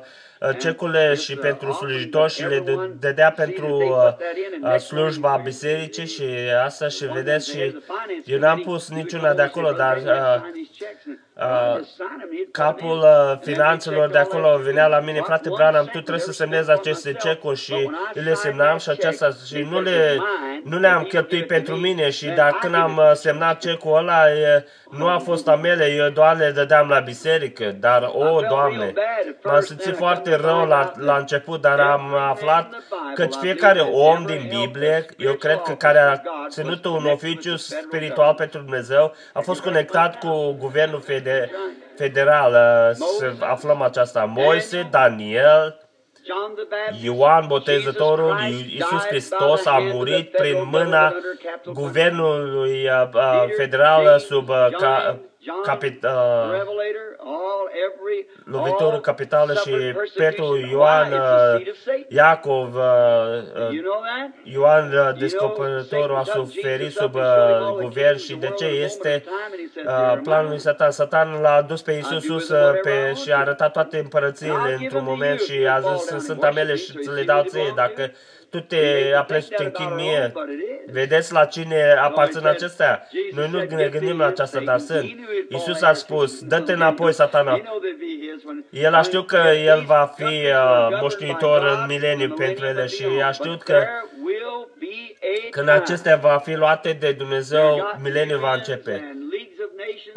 cecurile 0.59 1.15
și 1.15 1.35
pentru 1.37 1.73
slujitori 1.73 2.33
și 2.33 2.43
le 2.43 2.65
dădea 3.01 3.31
pentru 3.33 3.77
uh, 3.77 4.73
uh, 4.73 4.79
slujba 4.79 5.41
bisericii 5.45 6.07
și 6.07 6.25
asta 6.65 6.89
și 6.89 7.05
vedeți 7.07 7.51
și 7.51 7.81
eu 8.25 8.39
n-am 8.39 8.61
pus 8.61 8.89
niciuna 8.91 9.35
de 9.35 9.43
acolo, 9.43 9.73
dar 9.73 10.03
uh, 11.37 11.81
capul 12.51 12.99
uh, 12.99 13.39
finanțelor 13.41 14.11
de 14.11 14.19
acolo 14.19 14.59
venea 14.63 14.87
la 14.87 15.01
mine, 15.01 15.21
frate 15.21 15.49
Branham, 15.49 15.85
tu 15.85 16.01
trebuie 16.01 16.19
să 16.19 16.33
semnezi 16.33 16.71
aceste 16.71 17.13
cecuri 17.13 17.59
și 17.59 17.91
le 18.13 18.35
semnam 18.35 18.79
și 18.79 18.91
aceasta 18.91 19.31
și 19.47 19.67
nu 19.71 19.81
le, 19.81 20.19
nu 20.65 20.79
le-am 20.79 21.03
cheltuit 21.03 21.47
pentru 21.47 21.75
mine 21.75 22.11
și 22.11 22.27
dacă 22.27 22.57
când 22.61 22.75
am 22.75 23.01
semnat 23.13 23.61
cecul 23.61 23.97
ăla, 23.97 24.31
e, 24.31 24.65
nu 24.91 25.09
a 25.09 25.19
fost 25.19 25.49
a 25.49 25.57
mele, 25.57 25.85
eu 25.85 26.09
doar 26.09 26.37
le 26.37 26.51
dădeam 26.51 26.89
la 26.89 27.01
biserică, 27.01 27.77
dar, 27.81 28.03
o, 28.03 28.29
oh, 28.29 28.47
Doamne, 28.49 28.93
m-am 29.43 29.61
simțit 29.61 29.97
foarte 29.97 30.35
rău 30.35 30.67
la, 30.67 30.93
la 30.97 31.17
început, 31.17 31.61
dar 31.61 31.81
am 31.81 32.15
aflat 32.15 32.75
că 33.15 33.27
fiecare 33.41 33.81
om 33.81 34.25
din 34.25 34.47
Biblie, 34.49 35.07
eu 35.17 35.33
cred 35.33 35.61
că 35.61 35.73
care 35.73 35.99
a 35.99 36.21
ținut 36.49 36.85
un 36.85 37.07
oficiu 37.07 37.57
spiritual 37.57 38.35
pentru 38.35 38.61
Dumnezeu, 38.61 39.15
a 39.33 39.41
fost 39.41 39.61
conectat 39.61 40.19
cu 40.19 40.53
guvernul 40.59 41.01
federal, 41.01 41.25
să 42.95 43.33
aflăm 43.41 43.83
aceasta. 43.83 44.25
Moise, 44.25 44.89
Daniel, 44.91 45.81
Ioan 47.03 47.47
Botezătorul, 47.47 48.39
Iisus 48.49 49.07
Hristos 49.07 49.67
a 49.67 49.79
murit 49.79 50.31
prin 50.31 50.69
mâna 50.71 51.15
guvernului 51.73 52.89
uh, 52.89 53.09
uh, 53.15 53.45
federal 53.57 54.19
sub 54.19 54.49
uh, 55.47 55.61
capit, 55.65 56.07
lovitură 58.45 59.01
capitală 59.01 59.55
și 59.55 59.95
Petru, 60.17 60.57
Ioan, 60.71 61.13
Iacov, 62.09 62.77
Ioan 64.43 65.15
Descoperitorul 65.19 66.17
a 66.17 66.23
suferit 66.23 66.93
sub 66.93 67.17
guvern 67.81 68.17
și 68.17 68.35
de 68.35 68.53
ce 68.59 68.65
este 68.65 69.25
planul 70.23 70.49
lui 70.49 70.59
Satan. 70.59 70.91
Satan 70.91 71.41
l-a 71.41 71.63
dus 71.63 71.83
pe 71.83 71.93
Iisus 71.93 72.25
sus 72.25 72.47
pe, 72.83 73.13
și 73.23 73.33
a 73.33 73.39
arătat 73.39 73.73
toate 73.73 73.99
împărățiile 73.99 74.77
într-un 74.81 75.05
moment 75.05 75.41
și 75.41 75.67
a 75.67 75.81
zis, 75.81 76.25
sunt 76.25 76.43
amele 76.43 76.75
și 76.75 76.93
ți 76.99 77.11
le 77.11 77.23
dau 77.23 77.43
ție 77.43 77.73
dacă 77.77 78.13
tu 78.57 78.63
te 78.63 79.13
apleci, 79.17 79.49
te 79.49 79.65
închini 79.65 79.95
mie. 79.95 80.33
Vedeți 80.93 81.33
la 81.33 81.45
cine 81.45 81.95
aparțin 82.01 82.47
acestea? 82.47 83.09
Noi 83.33 83.49
nu 83.51 83.77
ne 83.77 83.89
gândim 83.89 84.19
la 84.19 84.27
aceasta, 84.27 84.61
dar 84.61 84.79
sunt. 84.79 85.17
Iisus 85.49 85.83
a 85.83 85.93
spus, 85.93 86.41
dă-te 86.41 86.73
înapoi, 86.73 87.13
satana. 87.13 87.61
El 88.71 88.95
a 88.95 89.03
știut 89.03 89.27
că 89.27 89.43
el 89.65 89.83
va 89.87 90.13
fi 90.17 90.23
uh, 90.25 90.89
moștenitor 91.01 91.63
în 91.63 91.85
mileniu 91.89 92.35
pentru 92.35 92.67
ele 92.67 92.87
și 92.87 93.05
a 93.27 93.31
știut 93.31 93.63
că 93.63 93.85
când 95.51 95.69
acestea 95.69 96.17
va 96.17 96.39
fi 96.45 96.55
luate 96.55 96.97
de 97.01 97.13
Dumnezeu, 97.13 97.97
mileniul 98.03 98.39
va 98.39 98.55
începe. 98.55 99.17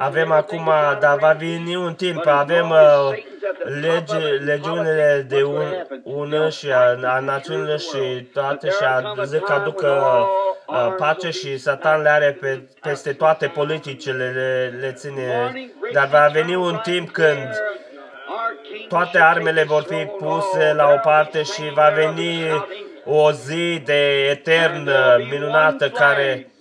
Avem 0.02 0.32
acum, 0.32 0.72
dar 1.00 1.18
va 1.18 1.32
veni 1.32 1.76
un 1.76 1.94
timp, 1.94 2.26
avem 2.26 2.70
uh, 2.70 3.24
lege, 3.82 4.18
legiunile 4.46 5.26
de 5.28 5.44
un, 5.44 5.64
ună 6.04 6.50
și 6.50 6.72
a, 6.72 7.00
a 7.04 7.20
națiunilor 7.20 7.80
și 7.80 8.28
toate 8.34 8.70
și 8.70 8.84
a 8.84 9.24
zis 9.24 9.40
că 9.40 9.54
aducă 9.54 10.04
uh, 10.68 10.94
pace 10.98 11.30
și 11.30 11.58
Satan 11.58 12.02
le 12.02 12.10
are 12.10 12.38
pe, 12.40 12.62
peste 12.82 13.14
toate 13.14 13.48
politicile, 13.48 14.30
le, 14.30 14.78
le 14.80 14.92
ține. 14.92 15.54
Dar 15.94 16.08
va 16.08 16.30
veni 16.34 16.56
un 16.56 16.80
timp 16.84 17.12
când 17.12 17.50
toate 18.88 19.20
armele 19.20 19.64
vor 19.64 19.82
fi 19.82 20.06
puse 20.06 20.74
la 20.76 20.92
o 20.94 20.98
parte 21.04 21.44
și 21.44 21.72
va 21.74 21.92
veni 21.96 22.50
o 23.10 23.32
zi 23.32 23.82
de 23.86 24.28
etern 24.30 24.90
minunată 25.30 25.90
care 25.90 26.52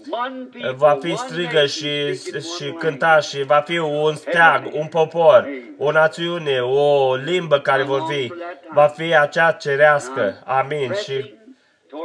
va 0.76 0.98
fi 1.00 1.16
strigă 1.16 1.66
și, 1.66 2.14
și 2.56 2.72
cânta 2.78 3.18
și 3.20 3.42
va 3.42 3.62
fi 3.66 3.78
un 3.78 4.14
steag, 4.14 4.68
un 4.72 4.86
popor, 4.86 5.48
o 5.78 5.90
națiune, 5.90 6.60
o 6.60 7.14
limbă 7.14 7.60
care 7.60 7.82
vor 7.82 8.02
fi, 8.08 8.32
va 8.72 8.86
fi 8.86 9.16
acea 9.16 9.52
cerească. 9.52 10.42
Amin. 10.44 10.92
Și 10.92 11.36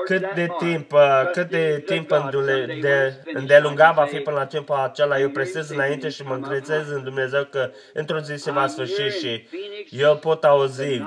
cât 0.06 0.34
de 0.34 0.48
timp, 0.58 0.92
uh, 0.92 1.30
cât 1.32 1.50
de 1.50 1.84
timp 1.86 2.12
îndule, 2.12 2.78
de, 2.82 3.14
îndelungat 3.34 3.94
va 3.94 4.06
fi 4.06 4.18
până 4.18 4.38
la 4.38 4.46
timpul 4.46 4.76
acela, 4.76 5.20
eu 5.20 5.30
presez 5.30 5.70
înainte 5.70 6.10
și 6.10 6.24
mă 6.24 6.34
încredez 6.34 6.90
în 6.90 7.04
Dumnezeu 7.04 7.44
că 7.44 7.70
într-o 7.94 8.20
zi 8.20 8.36
se 8.36 8.52
va 8.52 8.68
sfârși 8.68 9.20
și 9.20 9.48
eu 9.90 10.16
pot 10.16 10.44
auzi 10.44 11.02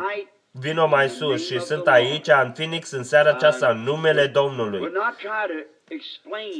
vino 0.60 0.86
mai 0.86 1.08
sus 1.08 1.46
și 1.46 1.60
sunt 1.60 1.86
aici 1.86 2.28
în 2.28 2.50
Phoenix 2.50 2.90
în 2.90 3.04
seara 3.04 3.30
aceasta 3.30 3.68
în 3.68 3.82
numele 3.82 4.26
Domnului. 4.26 4.92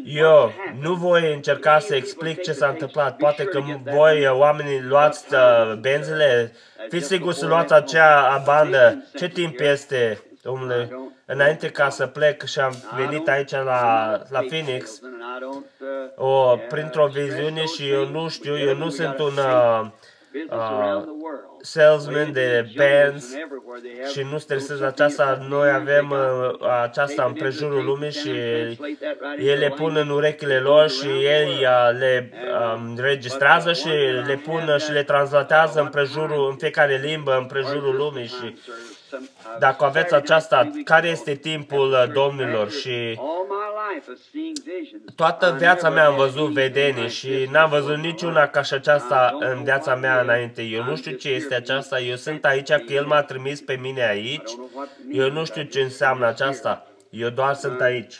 Eu 0.04 0.52
nu 0.80 0.94
voi 0.94 1.34
încerca 1.34 1.78
să 1.78 1.94
explic 1.94 2.42
ce 2.42 2.52
s-a 2.52 2.68
întâmplat. 2.68 3.16
Poate 3.16 3.44
că 3.44 3.60
voi, 3.84 4.28
oamenii, 4.28 4.82
luați 4.82 5.34
uh, 5.34 5.74
benzile. 5.80 6.52
Fiți 6.88 7.06
sigur 7.06 7.32
să 7.32 7.46
luați 7.46 7.72
acea 7.72 8.42
bandă. 8.44 9.04
Ce 9.14 9.28
timp 9.28 9.60
este, 9.60 10.20
domnule? 10.42 10.88
Înainte 11.24 11.70
ca 11.70 11.88
să 11.88 12.06
plec 12.06 12.44
și 12.44 12.60
am 12.60 12.74
venit 12.96 13.28
aici 13.28 13.50
la, 13.50 14.20
la 14.28 14.40
Phoenix, 14.40 15.00
o, 16.16 16.56
printr-o 16.68 17.06
viziune 17.06 17.64
și 17.64 17.88
eu 17.88 18.08
nu 18.08 18.28
știu, 18.28 18.58
eu 18.58 18.76
nu 18.76 18.90
sunt 18.90 19.18
un 19.18 19.32
uh, 19.36 19.86
uh, 20.50 21.04
salesman 21.66 22.32
de 22.32 22.70
bands 22.76 23.34
și 24.12 24.26
nu 24.30 24.38
stresez 24.38 24.80
aceasta. 24.80 25.46
Noi 25.48 25.70
avem 25.70 26.10
uh, 26.10 26.68
aceasta 26.82 27.24
în 27.24 27.32
prejurul 27.32 27.84
lumii 27.84 28.12
și 28.12 28.30
ei 29.38 29.56
le 29.56 29.72
pun 29.76 29.96
în 29.96 30.08
urechile 30.08 30.58
lor 30.58 30.90
și 30.90 31.06
ei 31.06 31.48
uh, 31.48 31.98
le 31.98 32.30
um, 32.74 32.96
registrează 32.98 33.72
și 33.72 33.88
le 34.26 34.40
pun 34.44 34.76
și 34.78 34.92
le 34.92 35.02
translatează 35.02 35.80
în 35.80 35.88
prejurul, 35.88 36.48
în 36.50 36.56
fiecare 36.56 37.00
limbă, 37.04 37.36
în 37.36 37.46
prejurul 37.46 37.96
lumii 37.96 38.26
și 38.26 38.56
dacă 39.58 39.84
aveți 39.84 40.14
aceasta, 40.14 40.70
care 40.84 41.08
este 41.08 41.34
timpul 41.34 41.90
uh, 41.90 42.12
domnilor 42.12 42.70
și 42.70 43.20
toată 45.14 45.54
viața 45.58 45.90
mea 45.90 46.06
am 46.06 46.16
văzut 46.16 46.52
vedenii 46.52 47.08
și 47.08 47.48
n-am 47.50 47.70
văzut 47.70 47.96
niciuna 47.96 48.46
ca 48.46 48.62
și 48.62 48.74
aceasta 48.74 49.36
în 49.40 49.62
viața 49.62 49.94
mea 49.94 50.20
înainte. 50.20 50.62
Eu 50.62 50.84
nu 50.84 50.96
știu 50.96 51.12
ce 51.12 51.28
este 51.28 51.54
aceasta, 51.54 52.00
eu 52.00 52.16
sunt 52.16 52.44
aici 52.44 52.68
că 52.68 52.92
El 52.92 53.06
m-a 53.06 53.22
trimis 53.22 53.60
pe 53.60 53.74
mine 53.74 54.08
aici, 54.08 54.50
eu 55.12 55.30
nu 55.30 55.44
știu 55.44 55.62
ce 55.62 55.80
înseamnă 55.80 56.26
aceasta, 56.26 56.86
eu 57.10 57.28
doar 57.28 57.54
sunt 57.54 57.80
aici. 57.80 58.14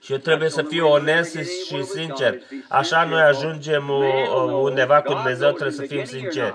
Și 0.00 0.12
eu 0.12 0.18
trebuie 0.18 0.48
să 0.48 0.62
fiu 0.62 0.88
onest 0.88 1.36
și 1.66 1.82
sincer. 1.82 2.40
Așa 2.68 3.04
noi 3.04 3.20
ajungem 3.20 3.88
undeva 4.62 5.02
cu 5.02 5.12
Dumnezeu, 5.12 5.50
trebuie 5.50 5.70
să 5.70 5.82
fim 5.82 6.04
sinceri. 6.04 6.54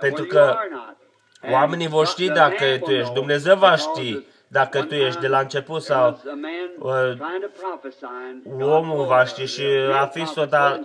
Pentru 0.00 0.24
că 0.24 0.56
oamenii 1.50 1.88
vor 1.88 2.06
ști 2.06 2.28
dacă 2.28 2.64
tu 2.84 2.90
ești. 2.90 3.12
Dumnezeu 3.12 3.56
va 3.56 3.76
ști 3.76 4.24
dacă 4.52 4.82
tu 4.82 4.94
ești 4.94 5.20
de 5.20 5.28
la 5.28 5.38
început 5.38 5.82
sau 5.82 6.20
uh, 6.78 7.12
omul 8.60 9.04
va 9.04 9.24
ști 9.24 9.44
și 9.44 9.62
a 9.92 10.06
fi 10.06 10.26
soda 10.26 10.80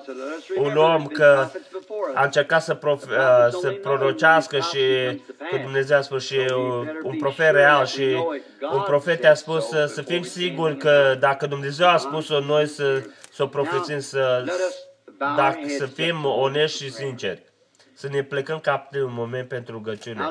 un 0.57 0.77
om 0.77 1.05
că 1.05 1.47
a 2.13 2.23
încercat 2.23 2.61
să, 2.61 2.73
prof, 2.73 3.03
uh, 3.03 3.47
să 3.49 3.71
prorocească 3.81 4.59
și 4.59 4.79
că 5.49 5.57
Dumnezeu 5.61 5.97
a 5.97 6.01
spus 6.01 6.25
și 6.25 6.39
un 7.03 7.17
profet 7.17 7.51
real 7.51 7.85
și 7.85 8.25
un 8.71 8.81
profet 8.85 9.25
a 9.25 9.33
spus 9.33 9.67
să, 9.67 9.85
să 9.85 10.01
fim 10.01 10.21
siguri 10.21 10.77
că 10.77 11.15
dacă 11.19 11.47
Dumnezeu 11.47 11.87
a 11.87 11.97
spus-o, 11.97 12.39
noi 12.39 12.67
să, 12.67 13.01
să 13.33 13.43
o 13.43 13.47
profețim, 13.47 13.99
să, 13.99 14.43
dacă, 15.17 15.59
să 15.77 15.85
fim 15.85 16.25
onești 16.25 16.83
și 16.83 16.91
sinceri 16.91 17.46
să 17.97 18.07
ne 18.07 18.23
plecăm 18.23 18.59
captiv 18.59 19.03
un 19.03 19.13
moment 19.13 19.47
pentru 19.47 19.73
rugăciune. 19.73 20.27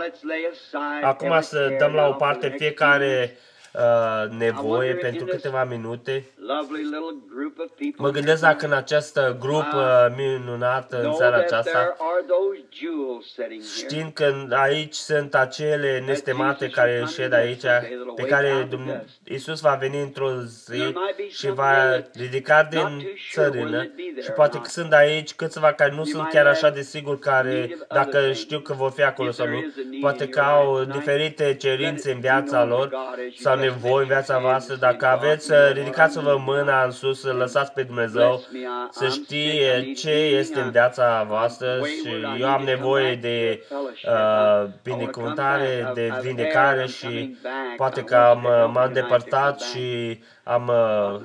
Acum 1.03 1.41
să 1.41 1.75
dăm 1.79 1.95
la 1.95 2.09
o 2.09 2.13
parte 2.13 2.55
fiecare 2.59 3.37
uh, 3.77 4.31
nevoie 4.39 4.95
pentru 4.95 5.25
câteva 5.25 5.65
minute. 5.65 6.25
Mă 7.97 8.11
gândesc 8.11 8.41
dacă 8.41 8.67
în 8.67 8.73
această 8.73 9.37
grup 9.41 9.73
uh, 9.75 10.07
minunată 10.17 11.03
în 11.03 11.15
seara 11.15 11.37
aceasta, 11.37 11.97
știind 13.77 14.13
că 14.13 14.35
aici 14.51 14.95
sunt 14.95 15.35
acele 15.35 16.03
nestemate 16.07 16.69
care 16.69 17.05
șed 17.13 17.33
aici, 17.33 17.65
pe 18.17 18.23
care 18.23 18.69
Isus 19.25 19.61
va 19.61 19.75
veni 19.75 20.01
într-o 20.01 20.31
zi 20.43 20.95
și 21.29 21.51
va 21.51 22.03
ridica 22.15 22.63
din 22.71 23.09
țărână 23.33 23.91
și 24.23 24.31
poate 24.31 24.59
că 24.59 24.69
sunt 24.69 24.93
aici 24.93 25.35
câțiva 25.35 25.73
care 25.73 25.95
nu 25.95 26.05
sunt 26.05 26.29
chiar 26.29 26.47
așa 26.47 26.71
de 26.71 26.83
sigur 26.83 27.19
care, 27.19 27.77
dacă 27.89 28.33
știu 28.33 28.59
că 28.61 28.73
vor 28.73 28.91
fi 28.91 29.03
acolo 29.03 29.31
sau 29.31 29.47
nu, 29.47 29.65
poate 30.01 30.29
că 30.29 30.41
au 30.41 30.85
diferite 30.85 31.55
cerințe 31.55 32.13
în 32.13 32.21
viața 32.21 32.65
lor 32.65 32.91
sau 33.39 33.57
nevoi 33.67 34.03
în 34.03 34.09
viața 34.09 34.39
voastră. 34.39 34.75
Dacă 34.75 35.07
aveți, 35.07 35.53
ridicați-vă 35.73 36.37
mâna 36.47 36.85
în 36.85 36.91
sus, 36.91 37.23
lăsați 37.23 37.73
pe 37.73 37.83
Dumnezeu 37.83 38.43
să 38.91 39.09
știe 39.09 39.93
ce 39.93 40.11
este 40.11 40.61
în 40.61 40.71
viața 40.71 41.25
voastră 41.29 41.81
și 41.85 42.41
eu 42.41 42.49
am 42.49 42.63
nevoie 42.63 43.15
de 43.15 43.65
uh, 44.07 44.69
binecuvântare, 44.83 45.91
de 45.95 46.13
vindecare 46.23 46.87
și 46.87 47.37
poate 47.77 48.03
că 48.03 48.17
am, 48.17 48.41
m-am 48.73 48.91
depărtat 48.93 49.61
și 49.61 50.19
am 50.43 50.69
uh, 50.69 51.21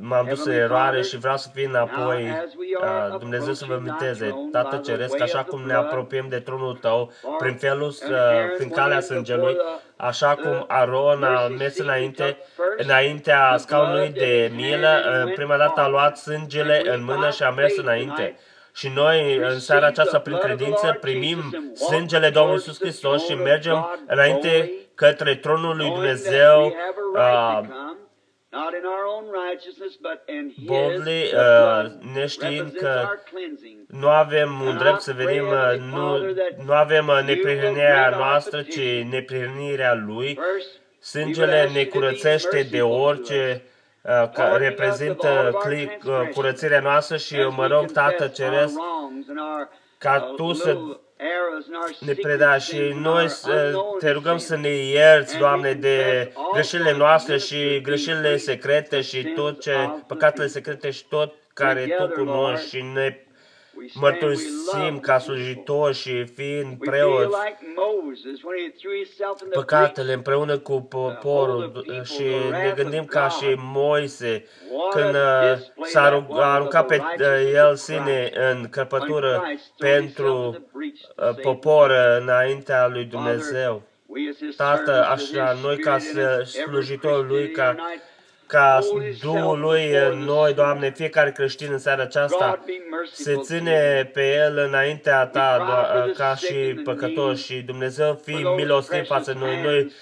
m-am 0.00 0.26
dus 0.28 0.44
în 0.44 0.52
eroare 0.52 1.02
și 1.02 1.16
vreau 1.16 1.36
să 1.36 1.48
fiu 1.54 1.68
înapoi. 1.68 2.22
Uh, 2.80 3.18
Dumnezeu 3.18 3.52
să 3.52 3.64
vă 3.68 3.80
minteze, 3.82 4.48
Tată 4.52 4.76
Ceresc, 4.76 5.20
așa 5.20 5.42
cum 5.42 5.62
ne 5.66 5.74
apropiem 5.74 6.26
de 6.28 6.38
tronul 6.38 6.74
Tău, 6.74 7.12
prin 7.38 7.54
felul, 7.54 7.88
uh, 7.88 8.16
prin 8.56 8.70
calea 8.70 9.00
sângelui, 9.00 9.56
așa 9.96 10.34
cum 10.34 10.64
Aron 10.68 11.22
a 11.22 11.48
mers 11.48 11.78
înainte, 11.78 12.36
înaintea 12.76 13.56
scaunului 13.58 14.08
de 14.08 14.52
milă, 14.54 15.24
uh, 15.26 15.32
prima 15.34 15.56
dată 15.56 15.80
a 15.80 15.88
luat 15.88 16.16
sângele 16.16 16.82
în 16.84 17.04
mână 17.04 17.30
și 17.30 17.42
a 17.42 17.50
mers 17.50 17.76
înainte. 17.76 18.36
Și 18.74 18.92
noi, 18.94 19.36
în 19.36 19.58
seara 19.58 19.86
aceasta, 19.86 20.18
prin 20.18 20.36
credință, 20.36 20.98
primim 21.00 21.72
sângele 21.74 22.30
Domnului 22.30 22.58
Iisus 22.58 22.80
Hristos 22.80 23.24
și 23.24 23.34
mergem 23.34 24.02
înainte 24.06 24.72
către 24.94 25.34
tronul 25.34 25.76
lui 25.76 25.90
Dumnezeu, 25.90 26.74
uh, 30.26 30.64
boldly, 30.64 31.32
uh, 31.34 31.90
neștiind 32.14 32.72
că 32.72 33.08
nu 33.86 34.08
avem 34.08 34.60
un 34.60 34.78
drept 34.78 35.00
să 35.00 35.12
venim, 35.12 35.46
uh, 35.46 35.78
nu, 35.92 36.18
nu 36.64 36.72
avem 36.72 37.08
uh, 37.08 37.20
neprihănirea 37.24 38.08
noastră, 38.08 38.62
ci 38.62 39.02
neprihănirea 39.10 39.94
Lui. 39.94 40.38
Sângele 41.00 41.70
ne 41.72 41.84
curățește 41.84 42.62
de 42.70 42.82
orice 42.82 43.62
uh, 44.02 44.30
ca 44.32 44.56
reprezintă 44.56 45.58
clic, 45.60 46.04
uh, 46.04 46.28
curățirea 46.34 46.80
noastră 46.80 47.16
și 47.16 47.38
eu 47.38 47.52
mă 47.52 47.66
rog, 47.66 47.90
Tată 47.90 48.26
Ceresc, 48.26 48.74
ca 49.98 50.20
Tu 50.36 50.52
să 50.52 50.78
ne 52.00 52.12
preda 52.12 52.58
și 52.58 52.78
noi 52.94 53.26
te 53.98 54.10
rugăm 54.10 54.38
să 54.38 54.56
ne 54.56 54.68
ierți, 54.68 55.38
Doamne, 55.38 55.72
de 55.72 56.32
greșelile 56.52 56.96
noastre 56.96 57.38
și 57.38 57.80
greșelile 57.80 58.36
secrete 58.36 59.00
și 59.00 59.24
tot 59.24 59.60
ce, 59.60 59.74
păcatele 60.06 60.46
secrete 60.46 60.90
și 60.90 61.04
tot 61.08 61.34
care 61.54 61.96
Tu 61.98 62.08
cunoști 62.08 62.68
și 62.68 62.82
ne 62.82 63.27
mărturisim 63.94 65.00
ca 65.00 65.18
slujitori 65.18 65.94
și 65.94 66.24
fiind 66.24 66.78
preoți. 66.78 67.36
păcatele 69.50 70.12
împreună 70.12 70.58
cu 70.58 70.80
poporul 70.80 71.84
și 72.02 72.24
ne 72.50 72.72
gândim 72.76 73.04
ca 73.04 73.28
și 73.28 73.54
Moise 73.56 74.44
când 74.90 75.14
uh, 75.14 75.86
s-a 75.86 76.24
aruncat 76.32 76.86
pe 76.86 77.00
uh, 77.20 77.52
el 77.52 77.76
sine 77.76 78.30
în 78.34 78.68
căpătură 78.70 79.42
pentru 79.78 80.66
uh, 81.16 81.34
popor 81.42 81.90
înaintea 82.20 82.86
lui 82.86 83.04
Dumnezeu. 83.04 83.82
Tată, 84.56 85.06
așa, 85.10 85.56
noi 85.62 85.78
ca 85.78 85.98
slujitori 86.44 87.28
lui, 87.28 87.50
ca 87.50 87.76
ca 88.48 88.78
Duhul 89.22 89.60
Lui 89.60 89.90
în 90.10 90.18
noi, 90.18 90.52
Doamne, 90.54 90.92
fiecare 90.96 91.32
creștin 91.32 91.68
în 91.72 91.78
seara 91.78 92.02
aceasta 92.02 92.64
se 93.12 93.36
ține 93.36 94.10
pe 94.12 94.34
El 94.46 94.58
înaintea 94.58 95.26
Ta 95.26 95.66
ca 96.16 96.34
și 96.34 96.54
păcătoși. 96.84 97.44
și 97.44 97.54
Dumnezeu 97.54 98.20
fi 98.24 98.34
milostiv 98.56 99.06
față 99.06 99.36
noi. 99.38 99.62
Noi 99.62 99.92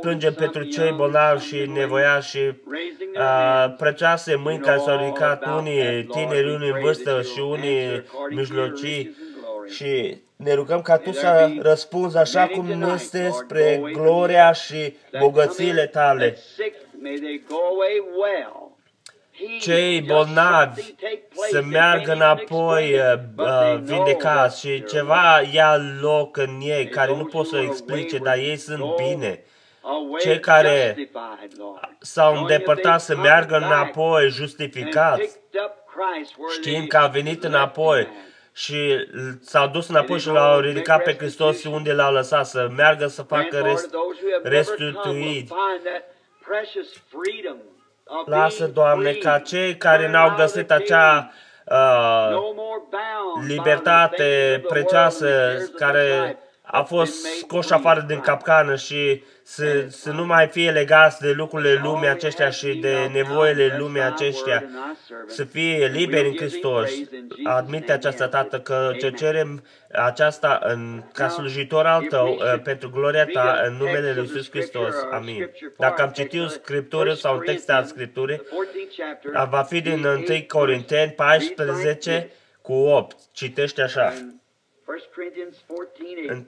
plângem 0.00 0.34
pentru 0.34 0.62
cei 0.62 0.92
bolnavi 0.92 1.46
și 1.46 1.70
nevoiași 1.74 2.30
și 2.30 2.52
prețioase 3.76 4.34
mâini 4.34 4.60
care 4.60 4.78
s-au 4.78 4.96
ridicat 4.96 5.46
unii 5.46 6.04
tineri, 6.04 6.54
unii 6.54 6.70
în 6.70 6.80
vârstă 6.80 7.22
și 7.22 7.40
unii 7.40 8.04
mijlocii. 8.30 9.16
și 9.66 10.16
ne 10.36 10.54
rugăm 10.54 10.82
ca 10.82 10.96
Tu 10.96 11.12
să 11.12 11.50
răspunzi 11.58 12.16
așa 12.16 12.46
cum 12.46 12.92
este 12.94 13.30
spre 13.32 13.80
gloria 13.92 14.52
și 14.52 14.96
bogățiile 15.18 15.86
Tale 15.86 16.36
cei 19.60 20.00
bolnavi 20.00 20.82
să 21.50 21.62
meargă 21.62 22.12
înapoi 22.12 22.94
uh, 22.94 23.14
uh 23.36 23.78
vindecați 23.82 24.60
și 24.60 24.84
ceva 24.84 25.40
ia 25.52 25.76
loc 26.00 26.36
în 26.36 26.60
ei 26.62 26.88
care 26.88 27.16
nu 27.16 27.24
pot 27.24 27.46
să 27.46 27.58
explice, 27.58 28.18
dar 28.18 28.36
ei 28.36 28.56
sunt 28.56 28.84
bine. 28.96 29.44
Cei 30.20 30.40
care 30.40 31.08
s-au 31.98 32.36
îndepărtat 32.36 33.00
să 33.00 33.16
meargă 33.16 33.56
înapoi 33.56 34.28
justificați, 34.28 35.40
știind 36.58 36.88
că 36.88 36.96
a 36.96 37.06
venit 37.06 37.44
înapoi 37.44 38.08
și 38.52 39.08
s-au 39.40 39.68
dus 39.68 39.88
înapoi 39.88 40.18
și 40.18 40.28
l-au 40.28 40.60
ridicat 40.60 41.02
pe 41.02 41.16
Hristos 41.16 41.64
unde 41.64 41.92
l-au 41.92 42.12
lăsat 42.12 42.46
să 42.46 42.68
meargă 42.76 43.06
să 43.06 43.22
facă 43.22 43.58
rest, 43.58 43.94
restituit 44.42 45.52
Lasă, 48.24 48.66
Doamne, 48.66 49.12
ca 49.12 49.38
cei 49.38 49.76
care 49.76 50.08
n-au 50.08 50.34
găsit 50.36 50.70
acea 50.70 51.30
uh, 51.66 52.36
libertate 53.46 54.62
prețioasă 54.68 55.58
care 55.76 56.38
a 56.70 56.82
fost 56.82 57.12
scoși 57.38 57.72
afară 57.72 58.04
din 58.06 58.20
capcană 58.20 58.76
și 58.76 59.22
să, 59.42 59.86
să 59.88 60.10
nu 60.10 60.26
mai 60.26 60.46
fie 60.46 60.70
legați 60.70 61.20
de 61.20 61.30
lucrurile 61.30 61.80
lumii 61.82 62.08
aceștia 62.08 62.50
și 62.50 62.74
de 62.74 63.10
nevoile 63.12 63.76
lumii 63.78 64.02
aceștia, 64.02 64.64
să 65.26 65.44
fie 65.44 65.86
liberi 65.86 66.28
în 66.28 66.36
Hristos. 66.36 66.90
Admite 67.44 67.92
aceasta, 67.92 68.28
Tată, 68.28 68.60
că 68.60 68.92
ce 68.98 69.10
cerem 69.10 69.64
aceasta 69.92 70.58
în, 70.62 71.02
ca 71.12 71.28
slujitor 71.28 71.86
al 71.86 72.02
Tău, 72.02 72.28
uh, 72.28 72.60
pentru 72.62 72.90
gloria 72.90 73.26
Ta, 73.26 73.62
în 73.66 73.72
numele 73.72 74.12
Lui 74.12 74.22
Iisus 74.22 74.50
Hristos. 74.50 74.94
Amin. 75.12 75.50
Dacă 75.78 76.02
am 76.02 76.10
citit 76.10 76.40
o 76.40 76.46
scriptură 76.46 77.14
sau 77.14 77.34
un 77.34 77.42
text 77.44 77.70
al 77.70 77.84
Scripturii, 77.84 78.42
va 79.50 79.62
fi 79.62 79.80
din 79.80 80.04
1 80.04 80.24
Corinteni 80.48 81.12
14 81.12 82.30
cu 82.62 82.72
8. 82.72 83.16
Citește 83.32 83.82
așa. 83.82 84.12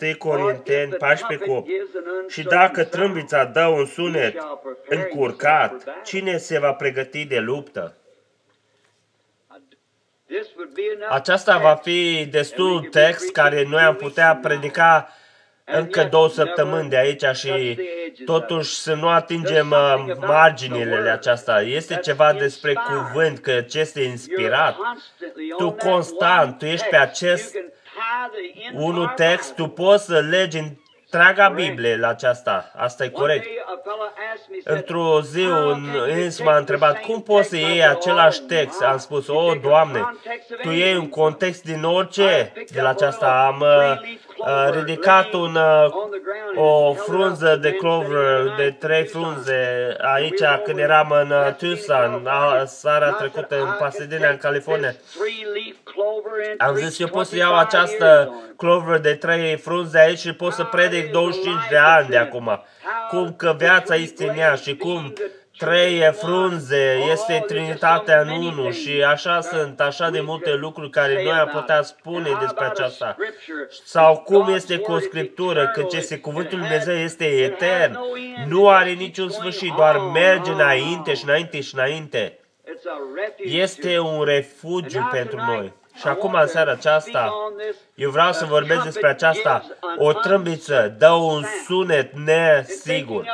1 0.00 0.16
Corinteni 0.18 0.92
14 0.92 1.46
cu 1.46 1.52
8. 1.52 1.68
Și 2.28 2.42
dacă 2.42 2.84
trâmbița 2.84 3.44
dă 3.44 3.66
un 3.66 3.86
sunet 3.86 4.36
încurcat, 4.88 5.84
cine 6.04 6.36
se 6.36 6.58
va 6.58 6.72
pregăti 6.72 7.24
de 7.24 7.38
luptă? 7.38 7.96
Aceasta 11.08 11.58
va 11.58 11.74
fi 11.74 12.26
destul 12.30 12.80
text 12.80 13.32
care 13.32 13.64
noi 13.64 13.82
am 13.82 13.96
putea 13.96 14.38
predica 14.42 15.08
încă 15.64 16.04
două 16.10 16.28
săptămâni 16.28 16.88
de 16.88 16.96
aici 16.96 17.24
și 17.34 17.78
totuși 18.24 18.74
să 18.74 18.94
nu 18.94 19.08
atingem 19.08 19.70
uh, 19.70 20.16
marginile 20.16 21.10
aceasta. 21.10 21.60
Este 21.60 21.96
ceva 21.96 22.32
despre 22.32 22.72
cuvânt, 22.72 23.38
că 23.38 23.60
ce 23.60 23.78
este 23.78 24.00
inspirat. 24.00 24.76
Tu 25.56 25.70
constant, 25.70 26.58
tu 26.58 26.64
ești 26.64 26.88
pe 26.88 26.96
acest 26.96 27.56
unul 28.72 29.12
text, 29.16 29.54
tu 29.54 29.66
poți 29.66 30.04
să 30.04 30.20
legi 30.20 30.58
întreaga 31.12 31.48
Biblie 31.48 31.96
la 31.96 32.08
aceasta. 32.08 32.72
Asta 32.76 33.04
e 33.04 33.08
corect. 33.08 33.46
Într-o 34.64 35.20
zi 35.20 35.44
un 35.44 35.88
ins 36.18 36.40
m-a 36.40 36.56
întrebat, 36.56 37.00
cum 37.00 37.22
poți 37.22 37.48
să 37.48 37.56
iei 37.56 37.86
același 37.86 38.40
text? 38.40 38.82
Am 38.82 38.98
spus, 38.98 39.28
o, 39.28 39.34
oh, 39.34 39.60
Doamne, 39.62 40.04
tu 40.62 40.70
iei 40.70 40.96
un 40.96 41.08
context 41.08 41.62
din 41.62 41.84
orice 41.84 42.52
de 42.72 42.80
la 42.80 42.88
aceasta. 42.88 43.46
Am 43.46 43.60
uh, 43.60 44.16
ridicat 44.70 45.32
un, 45.32 45.54
uh, 45.54 45.92
o 46.54 46.94
frunză 46.94 47.58
de 47.60 47.70
clover, 47.70 48.54
de 48.56 48.76
trei 48.78 49.04
frunze, 49.04 49.96
aici 50.00 50.40
când 50.64 50.78
eram 50.78 51.10
în 51.10 51.30
uh, 51.30 51.54
Tucson, 51.54 52.28
seara 52.64 53.10
trecută 53.10 53.60
în 53.60 53.76
Pasadena, 53.78 54.28
în 54.28 54.36
California. 54.36 54.94
Am 56.58 56.74
zis, 56.74 56.98
eu 56.98 57.08
pot 57.08 57.26
să 57.26 57.36
iau 57.36 57.58
această 57.58 58.34
clover 58.56 58.98
de 58.98 59.14
trei 59.14 59.56
frunze 59.56 59.98
aici 59.98 60.18
și 60.18 60.32
pot 60.32 60.52
să 60.52 60.64
predic 60.64 61.10
25 61.10 61.54
de 61.70 61.76
ani 61.76 62.08
de 62.08 62.16
acum. 62.16 62.64
Cum 63.08 63.34
că 63.36 63.54
viața 63.58 63.94
este 63.94 64.28
în 64.28 64.36
ea 64.36 64.54
și 64.54 64.76
cum 64.76 65.12
trei 65.58 66.12
frunze, 66.12 66.98
este 67.12 67.44
Trinitatea 67.46 68.20
în 68.20 68.28
unul 68.28 68.72
și 68.72 69.02
așa 69.02 69.40
sunt 69.40 69.80
așa 69.80 70.10
de 70.10 70.20
multe 70.20 70.54
lucruri 70.54 70.90
care 70.90 71.22
noi 71.24 71.32
am 71.32 71.48
putea 71.52 71.82
spune 71.82 72.36
despre 72.40 72.64
aceasta. 72.64 73.16
Sau 73.84 74.18
cum 74.18 74.52
este 74.54 74.78
cu 74.78 74.92
o 74.92 74.98
Scriptură, 74.98 75.70
că 75.74 75.82
ce 75.82 75.96
este 75.96 76.18
Cuvântul 76.18 76.58
Lui 76.58 76.68
Dumnezeu 76.68 76.94
este 76.94 77.24
etern, 77.24 77.98
nu 78.46 78.68
are 78.68 78.90
niciun 78.90 79.30
sfârșit, 79.30 79.72
doar 79.72 79.98
merge 79.98 80.50
înainte 80.50 81.14
și 81.14 81.24
înainte 81.24 81.60
și 81.60 81.74
înainte. 81.74 82.38
Este 83.36 83.98
un 83.98 84.24
refugiu 84.24 85.08
pentru 85.12 85.36
noi. 85.36 85.72
Și 85.94 86.08
acum, 86.08 86.34
în 86.34 86.46
seara 86.46 86.70
aceasta, 86.70 87.32
eu 87.94 88.10
vreau 88.10 88.32
să 88.32 88.44
vorbesc 88.44 88.82
despre 88.82 89.08
aceasta. 89.08 89.64
O 89.96 90.12
trâmbiță 90.12 90.94
dă 90.98 91.10
un 91.10 91.44
sunet 91.66 92.12
nesigur. 92.12 93.26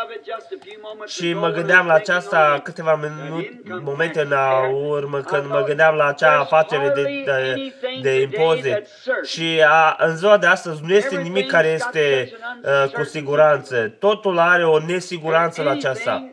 Și 1.06 1.32
mă 1.32 1.48
gândeam 1.48 1.86
la 1.86 1.92
aceasta 1.92 2.60
câteva 2.64 2.94
minute, 2.94 3.60
momente 3.82 4.20
în 4.20 4.32
urmă, 4.74 5.20
când 5.20 5.46
mă 5.48 5.62
gândeam 5.62 5.94
la 5.94 6.06
acea 6.06 6.38
afacere 6.38 6.92
de, 6.94 7.22
de, 7.24 7.72
de 8.02 8.20
impozit. 8.20 8.86
Și 9.24 9.62
a, 9.68 9.96
în 9.98 10.16
ziua 10.16 10.38
de 10.38 10.46
astăzi 10.46 10.80
nu 10.84 10.94
este 10.94 11.16
nimic 11.16 11.50
care 11.50 11.68
este 11.68 12.32
uh, 12.62 12.90
cu 12.90 13.04
siguranță. 13.04 13.94
Totul 13.98 14.38
are 14.38 14.66
o 14.66 14.78
nesiguranță 14.78 15.62
la 15.62 15.70
aceasta. 15.70 16.32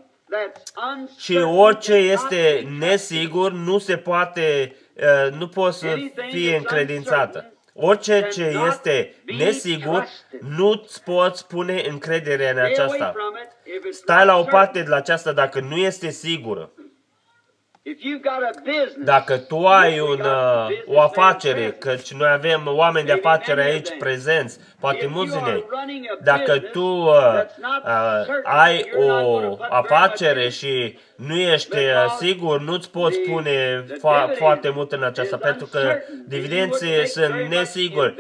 Și 1.18 1.38
orice 1.38 1.94
este 1.94 2.68
nesigur 2.80 3.52
nu 3.52 3.78
se 3.78 3.98
poate 3.98 4.76
Uh, 4.80 4.85
nu 5.38 5.48
poți 5.48 5.80
să 5.80 5.98
fie 6.30 6.56
încredințată. 6.56 7.54
Orice 7.74 8.28
ce 8.32 8.58
este 8.68 9.16
nesigur, 9.38 10.08
nu-ți 10.58 11.04
poți 11.04 11.48
pune 11.48 11.84
încredere 11.88 12.50
în 12.50 12.58
aceasta. 12.58 13.14
Stai 13.92 14.26
la 14.26 14.38
o 14.38 14.44
parte 14.44 14.82
de 14.82 14.90
la 14.90 14.96
aceasta 14.96 15.32
dacă 15.32 15.60
nu 15.60 15.76
este 15.76 16.10
sigură. 16.10 16.72
Dacă 19.04 19.38
tu 19.38 19.66
ai 19.68 20.00
un, 20.00 20.20
uh, 20.20 20.68
o 20.86 21.02
afacere, 21.02 21.72
căci 21.80 22.14
noi 22.14 22.30
avem 22.32 22.62
oameni 22.66 23.06
de 23.06 23.12
afacere 23.12 23.64
aici 23.64 23.90
prezenți, 24.00 24.60
poate 24.80 25.06
mulți 25.08 25.38
din 25.38 25.46
ei, 25.46 25.66
dacă 26.24 26.60
tu 26.60 26.84
uh, 26.86 27.42
uh, 27.86 28.26
ai 28.44 28.90
o 28.98 29.58
afacere 29.70 30.50
și 30.50 30.98
nu 31.16 31.36
ești 31.36 31.78
uh, 31.78 32.16
sigur, 32.20 32.60
nu-ți 32.62 32.92
poți 32.92 33.20
spune 33.26 33.86
fo- 33.98 34.36
foarte 34.38 34.70
mult 34.70 34.92
în 34.92 35.04
aceasta, 35.04 35.38
pentru 35.38 35.66
că 35.66 35.98
dividenții 36.28 37.08
sunt 37.08 37.34
nesiguri. 37.50 38.16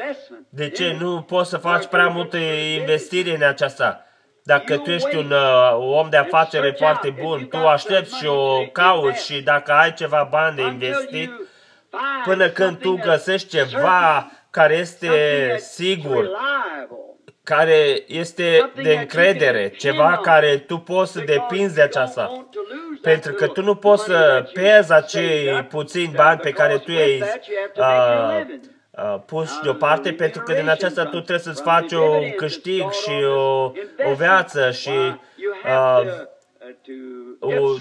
De 0.49 0.69
ce? 0.69 0.95
Nu 0.99 1.21
poți 1.21 1.49
să 1.49 1.57
faci 1.57 1.85
prea 1.85 2.07
multe 2.07 2.37
investiții 2.79 3.35
în 3.35 3.43
aceasta. 3.43 4.04
Dacă 4.47 4.77
tu 4.77 4.91
ești 4.91 5.15
un 5.15 5.31
uh, 5.31 5.77
om 5.77 6.09
de 6.09 6.17
afacere 6.17 6.75
foarte 6.77 7.15
bun, 7.21 7.47
tu 7.47 7.57
aștepți 7.57 8.17
și 8.17 8.25
o 8.25 8.65
cauți 8.71 9.25
și 9.25 9.41
dacă 9.41 9.71
ai 9.71 9.93
ceva 9.93 10.27
bani 10.31 10.55
de 10.55 10.61
investit, 10.61 11.31
până 12.25 12.49
când 12.49 12.77
tu 12.77 12.99
găsești 13.03 13.47
ceva 13.47 14.31
care 14.49 14.75
este 14.75 15.09
sigur, 15.57 16.29
care 17.43 18.03
este 18.07 18.71
de 18.81 18.93
încredere, 18.93 19.69
ceva 19.69 20.17
care 20.17 20.57
tu 20.57 20.77
poți 20.77 21.11
să 21.11 21.19
depinzi 21.19 21.75
de 21.75 21.81
aceasta. 21.81 22.47
Pentru 23.01 23.33
că 23.33 23.47
tu 23.47 23.61
nu 23.61 23.75
poți 23.75 24.03
să 24.03 24.49
pierzi 24.53 24.93
acei 24.93 25.63
puțini 25.69 26.13
bani 26.15 26.39
pe 26.39 26.51
care 26.51 26.77
tu 26.77 26.91
ai 26.91 27.21
uh, 27.21 27.27
uh, 27.77 28.74
pus 29.25 29.59
deoparte, 29.63 30.13
pentru 30.13 30.41
că 30.41 30.53
din 30.53 30.69
aceasta 30.69 31.03
tu 31.03 31.19
trebuie 31.19 31.39
să-ți 31.39 31.61
faci 31.61 31.91
un 31.91 32.31
câștig 32.35 32.91
și 32.91 33.23
o, 33.35 33.63
o 34.09 34.13
viață 34.17 34.71
și 34.71 34.89
uh, 35.65 36.01
o, 37.39 37.77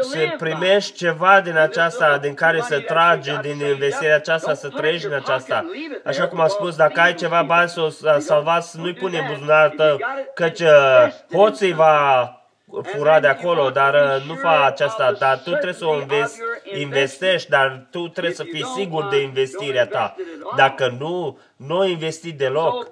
să 0.00 0.34
primești 0.38 0.96
ceva 0.96 1.40
din 1.40 1.56
aceasta, 1.56 2.18
din 2.18 2.34
care 2.34 2.60
să 2.60 2.80
tragi 2.80 3.30
din 3.42 3.66
investirea 3.66 4.16
aceasta, 4.16 4.54
să 4.54 4.68
trăiești 4.68 5.06
din 5.06 5.16
aceasta. 5.16 5.64
Așa 6.04 6.28
cum 6.28 6.40
am 6.40 6.48
spus, 6.48 6.76
dacă 6.76 7.00
ai 7.00 7.14
ceva 7.14 7.42
bani 7.42 7.68
să 7.68 7.80
o 7.80 7.88
salvați, 8.18 8.78
nu-i 8.78 8.94
pune 8.94 9.18
în 9.18 9.26
buzunarul 9.32 9.76
tău, 9.76 9.98
căci 10.34 10.60
uh, 10.60 11.06
hoții 11.32 11.72
va 11.72 12.28
fura 12.82 13.20
de 13.20 13.26
acolo, 13.26 13.70
dar 13.70 13.94
uh, 13.94 14.26
nu 14.26 14.34
fa 14.34 14.64
aceasta, 14.64 15.12
dar 15.12 15.36
tu 15.38 15.50
trebuie 15.50 15.72
să 15.72 15.86
o 15.86 16.00
investi, 16.00 16.38
investești, 16.78 17.50
dar 17.50 17.86
tu 17.90 18.08
trebuie 18.08 18.34
să 18.34 18.42
fii 18.42 18.64
sigur 18.64 19.08
de 19.08 19.22
investirea 19.22 19.86
ta. 19.86 20.14
Dacă 20.56 20.88
nu, 20.98 21.38
nu 21.56 21.86
investi 21.86 22.32
deloc. 22.32 22.90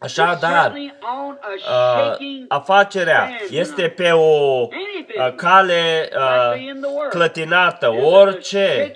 Așadar, 0.00 0.72
uh, 0.74 2.16
afacerea 2.48 3.30
este 3.50 3.88
pe 3.88 4.10
o 4.10 4.60
uh, 4.60 4.68
cale 5.36 6.08
uh, 6.16 7.08
clătinată. 7.08 7.90
Orice 8.02 8.92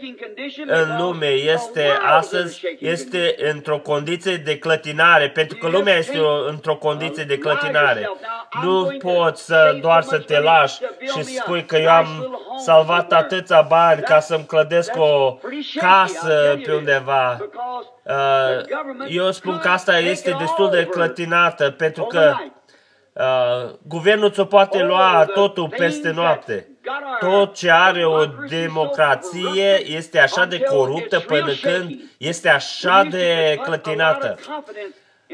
în 0.67 0.97
lume 0.99 1.27
este 1.27 1.89
astăzi 2.17 2.61
este 2.79 3.35
într-o 3.53 3.79
condiție 3.79 4.37
de 4.37 4.59
clătinare, 4.59 5.31
pentru 5.31 5.59
că 5.59 5.69
lumea 5.69 5.97
este 5.97 6.19
într-o 6.49 6.77
condiție 6.77 7.25
de 7.25 7.39
clătinare. 7.39 8.11
Nu 8.63 8.97
poți 8.99 9.45
să 9.45 9.79
doar 9.81 10.03
să 10.03 10.19
te 10.19 10.41
lași 10.41 10.81
și 11.15 11.23
spui 11.23 11.65
că 11.65 11.77
eu 11.77 11.91
am 11.91 12.39
salvat 12.65 13.13
atâția 13.13 13.61
bani 13.61 14.03
ca 14.03 14.21
să-mi 14.21 14.45
clădesc 14.45 14.97
o 14.97 15.39
casă 15.75 16.61
pe 16.65 16.73
undeva. 16.73 17.39
Uh, 18.03 19.05
eu 19.09 19.31
spun 19.31 19.59
că 19.59 19.69
asta 19.69 19.99
este 19.99 20.37
destul 20.39 20.71
de 20.71 20.85
clătinată, 20.85 21.71
pentru 21.71 22.05
că 22.05 22.35
uh, 23.13 23.75
guvernul 23.83 24.31
ți-o 24.31 24.45
poate 24.45 24.83
lua 24.83 25.25
totul 25.35 25.69
peste 25.69 26.11
noapte. 26.11 26.67
Tot 27.21 27.55
ce 27.55 27.71
are 27.71 28.05
o 28.05 28.25
democrație 28.49 29.87
este 29.87 30.19
așa 30.19 30.45
de 30.45 30.61
coruptă 30.61 31.21
până 31.21 31.53
când 31.63 32.01
este 32.19 32.49
așa 32.49 33.07
de 33.11 33.59
clătinată. 33.63 34.39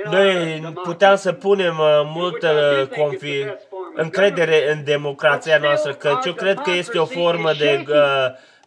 Noi 0.05 0.61
puteam 0.83 1.17
să 1.17 1.33
punem 1.33 1.79
uh, 1.79 2.01
multă 2.05 2.49
confi- 2.91 3.55
încredere 3.95 4.73
în 4.73 4.85
democrația 4.85 5.59
noastră, 5.59 5.93
că 5.93 6.19
eu 6.25 6.33
cred 6.33 6.59
că 6.59 6.71
este 6.71 6.99
o 6.99 7.05
formă 7.05 7.53
de 7.53 7.85
uh, 7.89 7.97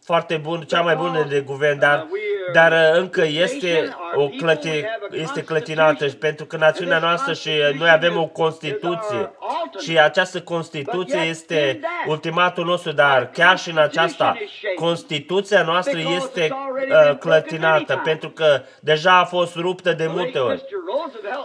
foarte 0.04 0.36
bun, 0.36 0.60
cea 0.60 0.80
mai 0.80 0.96
bună 0.96 1.26
de 1.28 1.40
guvern, 1.40 1.78
dar, 1.78 2.06
dar 2.52 2.72
uh, 2.72 2.98
încă 3.00 3.24
este, 3.24 3.96
o 4.14 4.28
clăti, 4.28 4.84
este 5.10 5.42
clătinată 5.42 6.06
pentru 6.06 6.44
că 6.44 6.56
națiunea 6.56 6.98
noastră 6.98 7.32
și 7.32 7.50
noi 7.78 7.90
avem 7.90 8.16
o 8.16 8.26
Constituție. 8.26 9.32
și 9.78 9.98
această 9.98 10.40
Constituție 10.40 11.20
este 11.20 11.80
ultimatul 12.06 12.64
nostru, 12.64 12.92
dar 12.92 13.30
chiar 13.30 13.58
și 13.58 13.70
în 13.70 13.78
aceasta, 13.78 14.36
Constituția 14.74 15.62
noastră 15.62 15.98
este 16.16 16.48
uh, 16.50 17.18
clătinată 17.18 18.00
pentru 18.04 18.30
că 18.30 18.62
deja 18.80 19.18
a 19.18 19.24
fost 19.24 19.56
ruptă 19.56 19.92
de 19.92 20.06
multe 20.06 20.38
ori. 20.38 20.64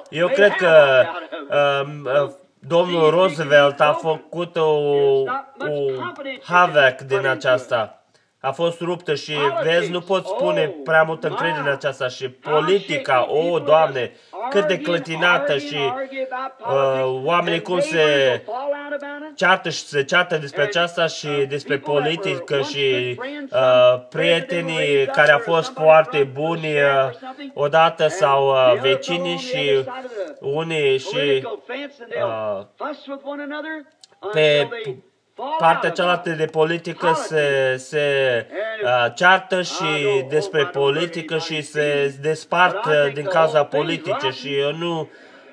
Eu 0.09 0.27
cred 0.27 0.51
că 0.51 1.03
uh, 1.49 2.23
uh, 2.23 2.29
domnul 2.59 3.09
Roosevelt 3.09 3.79
a 3.79 3.97
făcut 4.01 4.55
o, 4.55 4.61
o 4.61 5.91
havoc 6.43 6.97
din 7.07 7.27
aceasta 7.27 7.97
a 8.39 8.51
fost 8.51 8.79
ruptă 8.79 9.15
și 9.15 9.33
vezi, 9.63 9.91
nu 9.91 10.01
pot 10.01 10.25
spune 10.25 10.67
prea 10.83 11.03
mult 11.03 11.23
încredere 11.23 11.59
în 11.59 11.71
aceasta 11.71 12.07
și 12.07 12.29
politica, 12.29 13.25
o, 13.29 13.37
oh, 13.37 13.63
Doamne, 13.63 14.11
cât 14.49 14.67
de 14.67 14.77
clătinată 14.77 15.57
și 15.57 15.77
uh, 16.59 17.21
oamenii 17.23 17.61
cum 17.61 17.79
se 17.79 18.41
ceartă 19.35 19.69
și 19.69 19.79
se 19.79 20.03
ceartă 20.03 20.37
despre 20.37 20.61
aceasta 20.61 21.07
și 21.07 21.27
despre 21.27 21.77
politică 21.77 22.61
și 22.61 23.19
uh, 23.51 24.07
prietenii 24.09 25.05
care 25.05 25.31
au 25.31 25.39
fost 25.39 25.71
foarte 25.73 26.23
buni 26.23 26.67
uh, 26.67 27.09
odată 27.53 28.07
sau 28.07 28.49
uh, 28.49 28.79
vecinii 28.81 29.37
și 29.37 29.85
unii 30.39 30.97
și 30.97 31.47
uh, 32.23 32.65
pe 34.31 34.67
partea 35.57 35.89
cealaltă 35.89 36.29
de 36.29 36.45
politică 36.45 37.13
se, 37.13 37.75
se 37.77 38.45
uh, 38.83 39.13
ceartă 39.15 39.61
și 39.61 40.25
despre 40.29 40.65
politică 40.65 41.37
și 41.37 41.61
se 41.61 42.15
despart 42.21 42.85
uh, 42.85 43.13
din 43.13 43.25
cauza 43.25 43.63
politice 43.63 44.29
și 44.29 44.57
eu 44.59 44.73
nu 44.73 44.99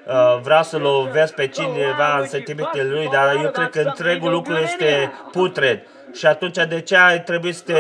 uh, 0.07 0.41
vreau 0.43 0.63
să 0.63 0.79
lovesc 0.79 1.35
pe 1.35 1.49
cineva 1.49 2.19
în 2.19 2.27
sentimentele 2.27 2.89
lui, 2.89 3.09
dar 3.13 3.35
eu 3.43 3.51
cred 3.51 3.71
că 3.71 3.81
întregul 3.81 4.31
lucru 4.31 4.57
este 4.57 5.13
putred. 5.33 5.83
Și 6.13 6.27
atunci 6.27 6.57
de 6.69 6.81
ce 6.81 6.97
ai 6.97 7.23
trebuit 7.23 7.55
să 7.55 7.63
te 7.63 7.79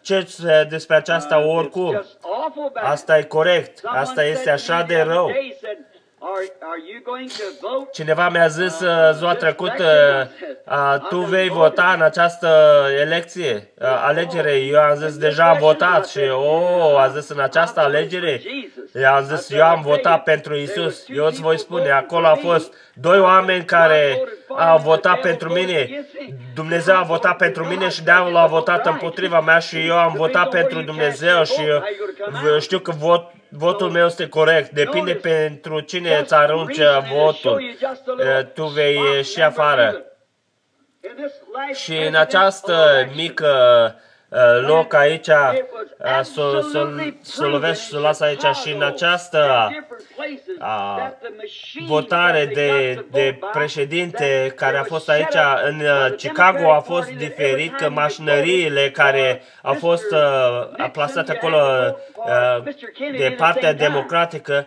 cerci 0.00 0.32
despre 0.68 0.96
aceasta 0.96 1.46
oricum? 1.46 2.04
Asta 2.74 3.18
e 3.18 3.22
corect. 3.22 3.80
Asta 3.84 4.24
este 4.24 4.50
așa 4.50 4.82
de 4.82 5.00
rău. 5.00 5.30
Cineva 7.92 8.28
mi-a 8.28 8.46
zis 8.46 8.80
uh, 8.80 9.10
ziua 9.14 9.34
trecută, 9.34 9.84
uh, 10.66 11.08
tu 11.08 11.18
vei 11.18 11.48
vota 11.48 11.92
în 11.96 12.02
această 12.02 12.48
elecție, 13.00 13.72
uh, 13.78 13.86
alegere. 14.04 14.52
Eu 14.54 14.80
am 14.80 14.94
zis, 14.96 15.16
deja 15.16 15.48
am 15.48 15.58
votat 15.58 16.08
și, 16.08 16.18
oh, 16.18 16.94
a 16.98 17.08
zis, 17.08 17.28
în 17.28 17.40
această 17.40 17.80
alegere, 17.80 18.42
eu 18.94 19.12
am 19.12 19.24
zis, 19.24 19.50
eu 19.50 19.64
am 19.64 19.82
votat 19.82 20.22
pentru 20.22 20.54
Isus. 20.56 21.04
Eu 21.08 21.26
îți 21.26 21.40
voi 21.40 21.58
spune, 21.58 21.90
acolo 21.90 22.26
a 22.26 22.34
fost 22.34 22.74
doi 22.94 23.20
oameni 23.20 23.64
care 23.64 24.22
au 24.48 24.78
votat 24.78 25.20
pentru 25.20 25.52
mine. 25.52 26.06
Dumnezeu 26.54 26.96
a 26.96 27.02
votat 27.02 27.36
pentru 27.36 27.64
mine 27.64 27.88
și 27.88 28.02
diavolul 28.02 28.36
a 28.36 28.46
votat 28.46 28.86
împotriva 28.86 29.40
mea 29.40 29.58
și 29.58 29.86
eu 29.86 29.98
am 29.98 30.12
votat 30.12 30.48
pentru 30.48 30.82
Dumnezeu 30.82 31.44
și 31.44 31.62
știu 32.60 32.78
că 32.78 32.90
vot 32.90 33.30
votul 33.48 33.90
meu 33.90 34.06
este 34.06 34.28
corect. 34.28 34.70
Depinde 34.70 35.14
pentru 35.14 35.80
cine 35.80 36.18
îți 36.18 36.34
arunci 36.34 36.80
votul. 37.14 37.62
Tu 38.54 38.64
vei 38.64 39.00
ieși 39.14 39.40
afară. 39.40 40.02
Și 41.74 41.96
în 41.96 42.14
această 42.14 43.06
mică 43.14 43.50
loc 44.66 44.94
aici, 44.94 45.30
să, 46.22 46.66
să, 46.72 46.88
să 47.20 47.46
lovesc 47.46 47.80
și 47.80 47.86
să 47.86 47.98
las 47.98 48.20
aici 48.20 48.44
și 48.62 48.72
în 48.72 48.82
această 48.82 49.70
a, 50.58 51.12
votare 51.86 52.50
de, 52.54 53.04
de 53.10 53.38
președinte 53.52 54.52
care 54.56 54.76
a 54.76 54.82
fost 54.82 55.08
aici 55.08 55.36
în 55.64 55.82
Chicago 56.16 56.72
a 56.72 56.80
fost 56.80 57.10
diferit 57.10 57.76
că 57.76 57.90
mașinăriile 57.90 58.90
care 58.90 59.42
au 59.62 59.74
fost 59.74 60.12
a 60.76 60.88
plasate 60.92 61.32
acolo 61.32 61.58
de 63.18 63.34
partea 63.38 63.72
democratică 63.72 64.66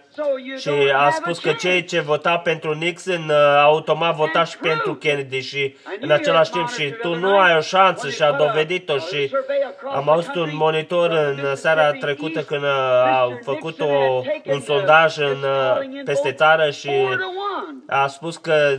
și 0.57 0.71
a 0.95 1.09
spus 1.09 1.39
că 1.39 1.51
cei 1.51 1.83
ce 1.83 1.99
votau 1.99 2.39
pentru 2.39 2.73
Nixon 2.73 3.31
automat 3.57 4.15
vota 4.15 4.43
și 4.43 4.57
pentru 4.57 4.95
Kennedy 4.95 5.39
și 5.39 5.75
în 5.99 6.11
același 6.11 6.51
timp 6.51 6.69
și 6.69 6.89
tu 7.01 7.15
nu 7.15 7.37
ai 7.37 7.57
o 7.57 7.61
șansă 7.61 8.09
și 8.09 8.21
a 8.21 8.31
dovedit-o 8.31 8.97
și 8.97 9.31
am 9.95 10.09
auzit 10.09 10.35
un 10.35 10.49
monitor 10.53 11.11
în 11.11 11.55
seara 11.55 11.91
trecută 11.91 12.41
când 12.41 12.63
a 12.63 13.39
făcut 13.43 13.79
o, 13.79 14.21
un 14.45 14.59
sondaj 14.59 15.17
în, 15.17 15.45
peste 16.05 16.31
țară 16.31 16.69
și 16.69 16.91
a 17.87 18.07
spus 18.07 18.37
că 18.37 18.77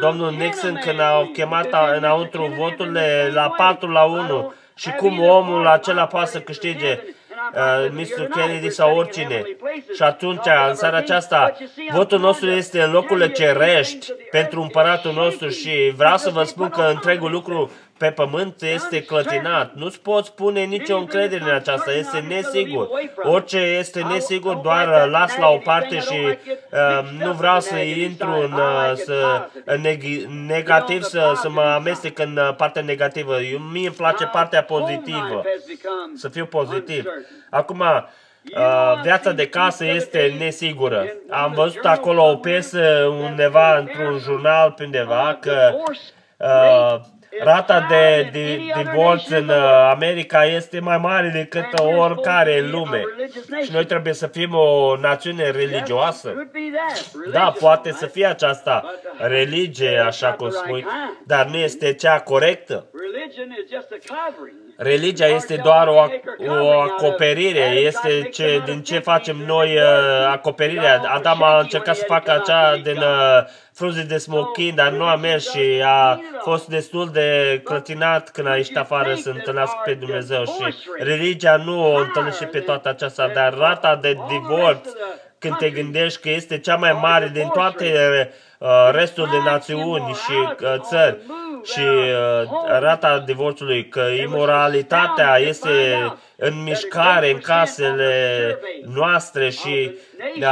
domnul 0.00 0.30
Nixon 0.30 0.80
când 0.84 1.00
a 1.00 1.30
chemat 1.32 1.68
înăuntru 1.96 2.54
voturile 2.58 3.30
la 3.34 3.48
4 3.56 3.90
la 3.90 4.02
1 4.02 4.54
și 4.74 4.90
cum 4.90 5.20
omul 5.20 5.66
acela 5.66 6.06
poate 6.06 6.30
să 6.30 6.40
câștige 6.40 7.00
uh, 7.54 7.90
Mr. 7.90 8.26
Kennedy 8.26 8.70
sau 8.70 8.96
oricine. 8.96 9.42
Și 9.94 10.02
atunci, 10.02 10.46
în 10.68 10.74
seara 10.74 10.96
aceasta, 10.96 11.56
votul 11.90 12.18
nostru 12.18 12.50
este 12.50 12.82
în 12.82 12.90
locurile 12.90 13.28
cerești 13.28 14.12
pentru 14.30 14.60
împăratul 14.60 15.12
nostru 15.12 15.48
și 15.48 15.92
vreau 15.96 16.16
să 16.16 16.30
vă 16.30 16.42
spun 16.42 16.68
că 16.68 16.82
întregul 16.82 17.30
lucru 17.30 17.70
pe 17.98 18.10
pământ 18.10 18.62
este 18.62 19.02
clătinat. 19.02 19.74
Nu-ți 19.74 20.00
poți 20.00 20.34
pune 20.34 20.64
nicio 20.64 20.96
încredere 20.96 21.42
în 21.42 21.54
aceasta, 21.54 21.92
este 21.92 22.18
nesigur. 22.18 22.88
Orice 23.22 23.58
este 23.58 24.02
nesigur, 24.02 24.54
doar 24.54 25.08
las 25.08 25.36
la 25.36 25.48
o 25.48 25.56
parte 25.56 25.98
și 25.98 26.18
uh, 26.24 27.24
nu 27.24 27.32
vreau 27.32 27.60
să 27.60 27.76
intru 27.76 28.30
în, 28.30 28.52
uh, 28.52 28.92
să, 28.94 29.48
neg- 29.76 30.26
negativ, 30.46 31.02
să, 31.02 31.32
să 31.36 31.48
mă 31.48 31.60
amestec 31.60 32.18
în 32.18 32.36
uh, 32.36 32.54
partea 32.56 32.82
negativă. 32.82 33.40
Eu, 33.40 33.58
mie 33.58 33.86
îmi 33.86 33.96
place 33.96 34.24
partea 34.24 34.62
pozitivă, 34.62 35.42
să 36.14 36.28
fiu 36.28 36.46
pozitiv. 36.46 37.04
Acum, 37.50 37.82
Uh, 38.54 39.00
viața 39.02 39.32
de 39.32 39.48
casă 39.48 39.84
este 39.84 40.34
nesigură. 40.38 41.06
Am 41.30 41.52
văzut 41.52 41.84
acolo 41.84 42.30
o 42.30 42.36
piesă 42.36 42.80
undeva 43.20 43.76
într-un 43.76 44.18
jurnal 44.18 44.70
pe 44.70 44.84
undeva 44.84 45.38
că 45.40 45.74
uh, 46.36 47.00
Rata 47.42 47.86
de, 47.88 48.28
de 48.32 48.60
divorț 48.82 49.28
în 49.28 49.48
uh, 49.48 49.88
America 49.90 50.44
este 50.44 50.80
mai 50.80 50.98
mare 50.98 51.30
decât 51.34 51.80
oricare 51.98 52.58
în 52.58 52.70
lume. 52.70 53.02
Și 53.64 53.72
noi 53.72 53.84
trebuie 53.84 54.12
să 54.12 54.26
fim 54.26 54.54
o 54.54 54.96
națiune 54.96 55.50
religioasă. 55.50 56.48
Da, 57.32 57.52
poate 57.58 57.92
să 57.92 58.06
fie 58.06 58.26
aceasta 58.26 58.94
religie, 59.18 59.98
așa 59.98 60.32
cum 60.32 60.50
spui, 60.50 60.86
dar 61.24 61.46
nu 61.46 61.56
este 61.56 61.92
cea 61.92 62.20
corectă. 62.20 62.86
Religia 64.76 65.26
este 65.26 65.60
doar 65.62 65.88
o, 65.88 66.06
o 66.48 66.80
acoperire, 66.80 67.64
este 67.64 68.28
ce, 68.32 68.62
din 68.64 68.82
ce 68.82 68.98
facem 68.98 69.36
noi 69.46 69.76
uh, 69.76 69.82
acoperirea. 70.30 71.02
Adam 71.06 71.42
a 71.42 71.60
încercat 71.60 71.96
să 71.96 72.04
facă 72.06 72.30
acea 72.30 72.76
din 72.76 72.96
uh, 72.96 73.44
frunze 73.76 74.02
de 74.02 74.18
smochin, 74.18 74.74
dar 74.74 74.92
nu 74.92 75.04
a 75.04 75.16
mers 75.16 75.50
și 75.50 75.82
a 75.84 76.20
fost 76.40 76.66
destul 76.66 77.10
de 77.12 77.60
clătinat 77.64 78.30
când 78.30 78.46
a 78.46 78.56
ieșit 78.56 78.76
afară 78.76 79.14
să 79.14 79.30
întâlnească 79.30 79.80
pe 79.84 79.94
Dumnezeu 79.94 80.44
și 80.44 80.74
religia 80.98 81.56
nu 81.56 81.92
o 81.92 81.96
întâlnește 81.96 82.44
pe 82.44 82.58
toată 82.58 82.88
aceasta, 82.88 83.30
dar 83.34 83.54
rata 83.54 83.96
de 83.96 84.16
divorț 84.28 84.88
când 85.38 85.56
te 85.56 85.70
gândești 85.70 86.20
că 86.20 86.30
este 86.30 86.58
cea 86.58 86.76
mai 86.76 86.92
mare 86.92 87.30
din 87.32 87.48
toate 87.48 88.30
uh, 88.58 88.68
restul 88.90 89.28
de 89.30 89.36
națiuni 89.44 90.14
și 90.24 90.64
uh, 90.64 90.74
țări 90.80 91.16
și 91.64 91.80
uh, 91.80 92.48
rata 92.78 93.18
divorțului, 93.18 93.88
că 93.88 94.00
imoralitatea 94.00 95.36
este 95.38 95.70
în 96.36 96.62
mișcare 96.62 97.30
în 97.30 97.38
casele 97.38 98.58
noastre 98.94 99.50
și 99.50 99.98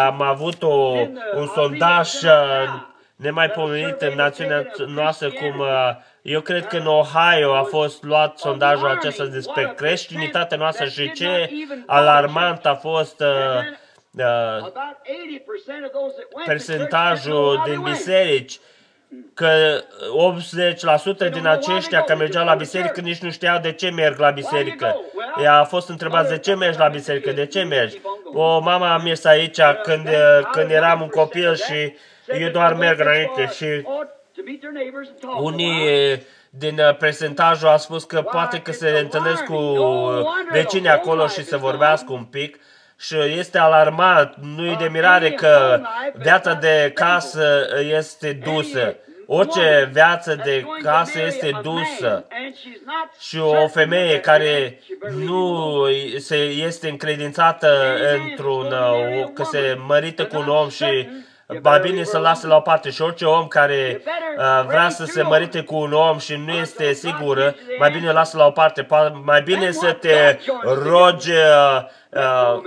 am 0.06 0.22
avut 0.22 0.62
o, 0.62 0.96
un 1.34 1.46
sondaj 1.54 2.10
nemaipomenit 3.24 4.00
în 4.00 4.14
națiunea 4.14 4.66
noastră 4.86 5.30
cum 5.30 5.64
eu 6.24 6.40
cred 6.40 6.66
că 6.66 6.76
în 6.76 6.86
Ohio 6.86 7.54
a 7.54 7.62
fost 7.62 8.02
luat 8.02 8.38
sondajul 8.38 8.88
acesta 8.88 9.24
despre 9.24 9.72
creștinitatea 9.76 10.56
noastră 10.56 10.86
și 10.86 11.12
ce 11.12 11.50
alarmant 11.86 12.66
a 12.66 12.74
fost 12.74 13.20
uh, 13.20 13.26
uh, 14.18 14.72
percentajul 16.46 17.62
din 17.64 17.82
biserici 17.82 18.58
că 19.34 19.80
80% 21.28 21.32
din 21.32 21.46
aceștia 21.46 22.00
care 22.00 22.18
mergeau 22.18 22.44
la 22.44 22.54
biserică 22.54 23.00
nici 23.00 23.18
nu 23.18 23.30
știau 23.30 23.58
de 23.58 23.72
ce 23.72 23.90
merg 23.90 24.18
la 24.18 24.30
biserică. 24.30 24.96
Ea 25.42 25.54
a 25.58 25.64
fost 25.64 25.88
întrebat 25.88 26.28
de 26.28 26.38
ce 26.38 26.54
mergi 26.54 26.78
la 26.78 26.88
biserică, 26.88 27.32
de 27.32 27.46
ce 27.46 27.62
mergi. 27.62 28.00
O 28.32 28.58
mama 28.58 28.92
a 28.92 28.98
mers 28.98 29.24
aici 29.24 29.60
când, 29.82 30.08
când 30.52 30.70
eram 30.70 31.00
un 31.00 31.08
copil 31.08 31.54
și 31.54 31.94
eu 32.26 32.48
doar 32.48 32.74
merg 32.74 33.00
înainte 33.00 33.52
și 33.56 33.86
unii 35.40 35.78
din 36.50 36.80
prezentajul 36.98 37.68
a 37.68 37.76
spus 37.76 38.04
că 38.04 38.22
poate 38.22 38.60
că 38.60 38.72
se 38.72 38.88
întâlnesc 38.88 39.44
cu 39.44 39.76
vecinii 40.50 40.88
acolo 40.88 41.26
și 41.26 41.44
să 41.44 41.56
vorbească 41.56 42.12
un 42.12 42.24
pic 42.24 42.58
și 42.98 43.16
este 43.38 43.58
alarmat, 43.58 44.34
nu 44.40 44.66
e 44.66 44.76
de 44.78 44.88
mirare 44.92 45.30
că 45.30 45.80
viața 46.14 46.54
de 46.54 46.90
casă 46.94 47.66
este 47.98 48.32
dusă. 48.32 48.96
Orice 49.26 49.90
viață 49.92 50.40
de 50.44 50.64
casă 50.82 51.20
este 51.26 51.60
dusă. 51.62 52.26
și 53.20 53.38
o 53.38 53.68
femeie 53.68 54.20
care 54.20 54.80
nu 55.24 55.86
se 56.16 56.36
este 56.36 56.88
încredințată 56.88 57.96
într-un, 58.14 58.74
că 59.34 59.42
se 59.42 59.78
mărită 59.86 60.26
cu 60.26 60.36
un 60.36 60.48
om 60.48 60.68
și 60.68 61.08
mai 61.62 61.80
bine 61.80 62.02
să 62.02 62.18
lasă 62.18 62.46
la 62.46 62.56
o 62.56 62.60
parte 62.60 62.90
și 62.90 63.02
orice 63.02 63.24
om 63.24 63.46
care 63.46 64.02
uh, 64.38 64.64
vrea 64.66 64.88
să 64.88 65.04
se 65.04 65.22
mărite 65.22 65.60
cu 65.60 65.76
un 65.76 65.92
om 65.92 66.18
și 66.18 66.42
nu 66.46 66.52
este 66.52 66.92
sigură, 66.92 67.54
mai 67.78 67.90
bine 67.90 68.12
lasă 68.12 68.36
la 68.36 68.46
o 68.46 68.50
parte, 68.50 68.86
mai 69.24 69.42
bine 69.42 69.70
să 69.70 69.92
te 69.92 70.38
rogi 70.62 71.30
uh, 71.30 71.82
uh, 72.10 72.60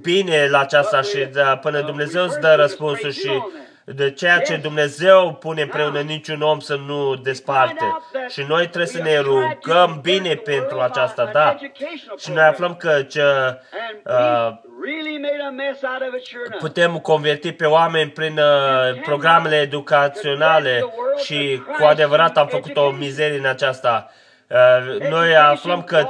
bine 0.00 0.48
la 0.48 0.58
aceasta 0.58 1.00
și 1.00 1.18
da, 1.18 1.56
până 1.56 1.80
Dumnezeu 1.80 2.24
îți 2.24 2.40
dă 2.40 2.54
răspunsul 2.54 3.10
și 3.10 3.42
de 3.84 4.10
ceea 4.10 4.40
ce 4.40 4.56
Dumnezeu 4.56 5.34
pune 5.40 5.62
împreună 5.62 6.00
niciun 6.00 6.42
om 6.42 6.60
să 6.60 6.74
nu 6.86 7.14
desparte. 7.14 7.96
Și 8.28 8.42
noi 8.48 8.66
trebuie 8.66 8.86
să 8.86 9.02
ne 9.02 9.18
rugăm 9.18 9.98
bine 10.02 10.34
pentru 10.34 10.80
aceasta, 10.80 11.30
da. 11.32 11.56
Și 12.18 12.30
noi 12.30 12.42
aflăm 12.42 12.74
că 12.74 13.02
ce, 13.02 13.22
uh, 14.04 14.52
putem 16.58 16.98
converti 16.98 17.52
pe 17.52 17.66
oameni 17.66 18.10
prin 18.10 18.38
uh, 18.38 19.00
programele 19.02 19.56
educaționale 19.56 20.84
și 21.24 21.62
cu 21.78 21.84
adevărat 21.84 22.36
am 22.36 22.46
făcut 22.46 22.76
o 22.76 22.90
mizerie 22.90 23.38
în 23.38 23.46
aceasta. 23.46 24.10
Uh, 24.52 25.08
noi 25.08 25.36
aflăm 25.36 25.82
că 25.82 26.06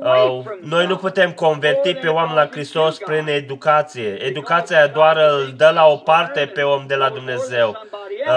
uh, 0.00 0.44
noi 0.60 0.86
nu 0.86 0.96
putem 0.96 1.32
converti 1.32 1.94
pe 1.94 2.08
oameni 2.08 2.36
la 2.36 2.48
Hristos 2.50 2.98
prin 2.98 3.26
educație. 3.28 4.24
Educația 4.24 4.86
doar 4.86 5.16
îl 5.16 5.52
dă 5.56 5.70
la 5.74 5.86
o 5.86 5.96
parte 5.96 6.50
pe 6.54 6.62
om 6.62 6.86
de 6.86 6.94
la 6.94 7.08
Dumnezeu. 7.08 7.86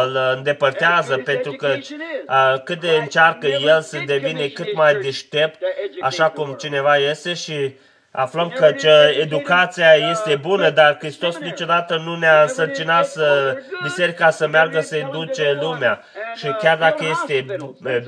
Îl 0.03 0.17
îndepărtează 0.35 1.17
pentru 1.17 1.51
că 1.51 1.67
uh, 1.67 2.61
cât 2.63 2.79
de 2.79 2.89
încearcă 2.89 3.47
el 3.47 3.81
să 3.81 3.99
devine 4.05 4.47
cât 4.47 4.73
mai 4.73 4.95
deștept, 4.95 5.61
așa 6.01 6.29
cum 6.29 6.53
cineva 6.53 6.97
este 6.97 7.33
și 7.33 7.75
Aflăm 8.13 8.49
că 8.49 8.71
ce 8.71 9.17
educația 9.19 9.93
este 9.93 10.35
bună, 10.35 10.69
dar 10.69 10.97
Hristos 10.99 11.37
niciodată 11.37 12.01
nu 12.05 12.15
ne-a 12.15 12.41
însărcinat 12.41 13.05
să 13.05 13.57
biserica 13.83 14.29
să 14.29 14.47
meargă 14.47 14.79
să 14.81 14.95
educe 14.95 15.57
lumea. 15.61 16.03
Și 16.35 16.47
chiar 16.47 16.77
dacă 16.77 17.05
este 17.09 17.45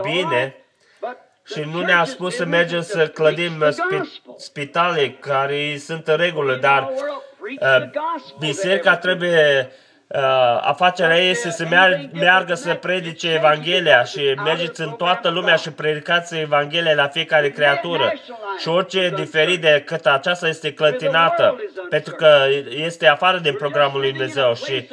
bine, 0.02 0.63
și 1.46 1.64
nu 1.72 1.82
ne-a 1.82 2.04
spus 2.04 2.36
să 2.36 2.46
mergem 2.46 2.82
să 2.82 3.08
clădim 3.08 3.64
spitale 4.38 5.10
care 5.20 5.78
sunt 5.78 6.08
în 6.08 6.16
regulă, 6.16 6.56
dar 6.56 6.92
uh, 7.62 7.90
biserica 8.40 8.98
trebuie 8.98 9.72
uh, 10.08 10.20
afacerea 10.62 11.22
ei 11.22 11.30
este 11.30 11.50
să 11.50 11.66
meargă 12.14 12.54
să 12.54 12.74
predice 12.74 13.34
Evanghelia 13.34 14.04
și 14.04 14.34
mergeți 14.44 14.82
în 14.82 14.90
toată 14.90 15.30
lumea 15.30 15.56
și 15.56 15.72
predicați 15.72 16.38
Evanghelia 16.38 16.94
la 16.94 17.08
fiecare 17.08 17.50
creatură. 17.50 18.14
Și 18.60 18.68
orice 18.68 19.12
diferit 19.16 19.62
decât 19.62 20.06
aceasta 20.06 20.48
este 20.48 20.74
clătinată, 20.74 21.56
pentru 21.90 22.16
că 22.16 22.46
este 22.70 23.08
afară 23.08 23.38
din 23.38 23.54
programul 23.54 24.00
lui 24.00 24.12
Dumnezeu 24.12 24.56
și 24.56 24.88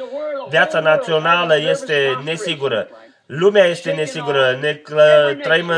viața 0.49 0.79
națională 0.79 1.57
este 1.57 2.19
nesigură. 2.23 2.87
Lumea 3.33 3.65
este 3.65 3.91
nesigură. 3.91 4.57
Ne 4.61 4.81
trăim 5.41 5.71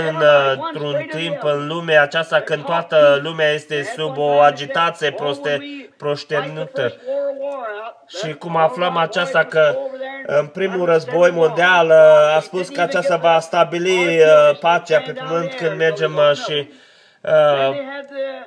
într-un 0.72 1.08
timp 1.10 1.44
în 1.44 1.68
lumea 1.68 2.02
aceasta 2.02 2.40
când 2.40 2.64
toată 2.64 3.20
lumea 3.24 3.52
este 3.52 3.94
sub 3.98 4.18
o 4.18 4.40
agitație 4.40 5.12
proste, 5.12 5.60
proșternută. 5.98 6.94
Și 8.08 8.34
cum 8.34 8.56
aflăm 8.56 8.98
aceasta 8.98 9.44
că 9.44 9.78
în 10.26 10.46
primul 10.46 10.86
război 10.86 11.32
mondial 11.32 11.92
a 12.36 12.40
spus 12.40 12.70
că 12.70 12.82
aceasta 12.82 13.16
va 13.16 13.40
stabili 13.40 14.20
uh, 14.20 14.58
pacea 14.60 15.00
pe 15.00 15.12
pământ 15.12 15.54
când 15.54 15.78
mergem 15.78 16.16
uh, 16.16 16.32
și 16.36 16.54
uh, 16.54 16.68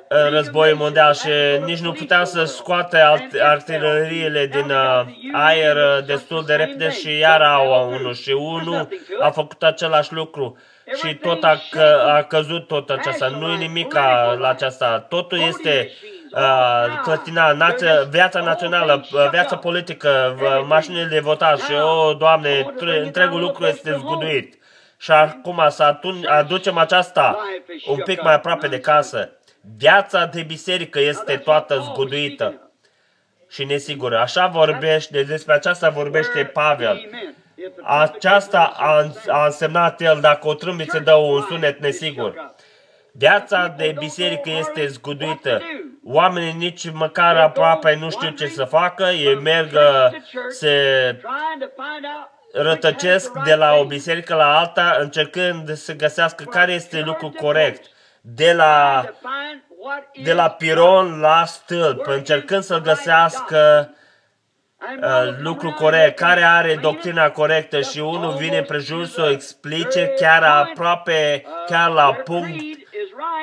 război 0.09 0.75
mondial 0.75 1.15
și 1.15 1.29
nici 1.65 1.79
nu 1.79 1.93
puteam 1.93 2.25
să 2.25 2.45
scoate 2.45 2.97
artileriile 3.43 4.47
din 4.47 4.71
uh, 4.71 5.03
aer 5.33 5.77
uh, 5.77 6.05
destul 6.07 6.45
de 6.47 6.55
repede 6.55 6.91
și 6.91 7.19
iar 7.19 7.43
au 7.43 7.91
unul 7.91 8.15
și 8.15 8.31
unul 8.31 8.89
a 9.21 9.31
făcut 9.31 9.63
același 9.63 10.13
lucru 10.13 10.59
și 10.95 11.15
tot 11.15 11.45
a, 11.45 11.61
că, 11.71 12.03
a 12.07 12.23
căzut 12.23 12.67
tot 12.67 12.91
aceasta. 12.91 13.29
Nu 13.29 13.53
e 13.53 13.57
nimic 13.57 13.95
la 14.39 14.49
aceasta. 14.49 15.07
Totul 15.09 15.39
este 15.39 15.91
uh, 16.33 17.01
clătina, 17.03 17.53
nația, 17.53 18.03
viața 18.11 18.41
națională, 18.41 19.07
uh, 19.13 19.29
viața 19.31 19.57
politică, 19.57 20.37
mașinile 20.69 21.05
de 21.05 21.21
votat 21.21 21.61
și, 21.61 21.73
o, 21.73 22.09
oh, 22.09 22.17
Doamne, 22.17 22.67
întregul 23.05 23.41
lucru 23.41 23.67
este 23.67 23.97
zguduit. 23.99 24.59
Și 25.07 25.13
acum 25.13 25.67
să 25.69 25.99
aducem 26.27 26.79
aceasta 26.79 27.39
un 27.87 28.03
pic 28.05 28.23
mai 28.23 28.35
aproape 28.35 28.69
de 28.69 28.81
casă. 28.81 29.31
Viața 29.77 30.25
de 30.25 30.43
biserică 30.43 31.01
este 31.01 31.37
toată 31.37 31.79
zguduită 31.79 32.71
și 33.49 33.65
nesigură. 33.65 34.19
Așa 34.19 34.47
vorbește, 34.47 35.23
despre 35.23 35.55
aceasta 35.55 35.91
vorbește 35.91 36.45
Pavel. 36.45 37.09
Aceasta 37.83 38.73
a, 38.77 39.07
a 39.29 39.45
însemnat 39.45 40.01
el 40.01 40.19
dacă 40.21 40.49
o 40.49 40.55
trâmbiță 40.55 40.99
dă 40.99 41.15
un 41.15 41.43
sunet 41.43 41.81
nesigur. 41.81 42.55
Viața 43.13 43.75
de 43.77 43.95
biserică 43.99 44.51
este 44.51 44.87
zguduită. 44.87 45.63
Oamenii 46.05 46.53
nici 46.53 46.91
măcar 46.91 47.37
aproape 47.37 47.95
nu 47.95 48.11
știu 48.11 48.31
ce 48.31 48.47
să 48.47 48.65
facă, 48.65 49.05
ei 49.05 49.35
merg, 49.35 49.79
se 50.49 50.73
rătăcesc 52.57 53.33
de 53.45 53.55
la 53.55 53.75
o 53.75 53.85
biserică 53.85 54.35
la 54.35 54.59
alta, 54.59 54.97
încercând 55.01 55.77
să 55.77 55.95
găsească 55.95 56.45
care 56.45 56.73
este 56.73 57.01
lucru 57.01 57.31
corect. 57.31 57.85
De 58.21 58.53
la, 58.53 59.05
de 60.23 60.33
la 60.33 60.51
piron 60.51 61.21
la 61.21 61.45
stâlp, 61.45 62.07
încercând 62.07 62.63
să 62.63 62.81
găsească 62.81 63.91
uh, 65.03 65.37
lucru 65.39 65.73
corect, 65.73 66.19
care 66.19 66.43
are 66.43 66.75
doctrina 66.75 67.31
corectă 67.31 67.81
și 67.81 67.99
unul 67.99 68.35
vine 68.35 68.63
prejur 68.63 69.07
să 69.07 69.23
o 69.23 69.31
explice 69.31 70.07
chiar 70.07 70.43
aproape, 70.43 71.45
chiar 71.67 71.91
la 71.91 72.13
punct 72.25 72.86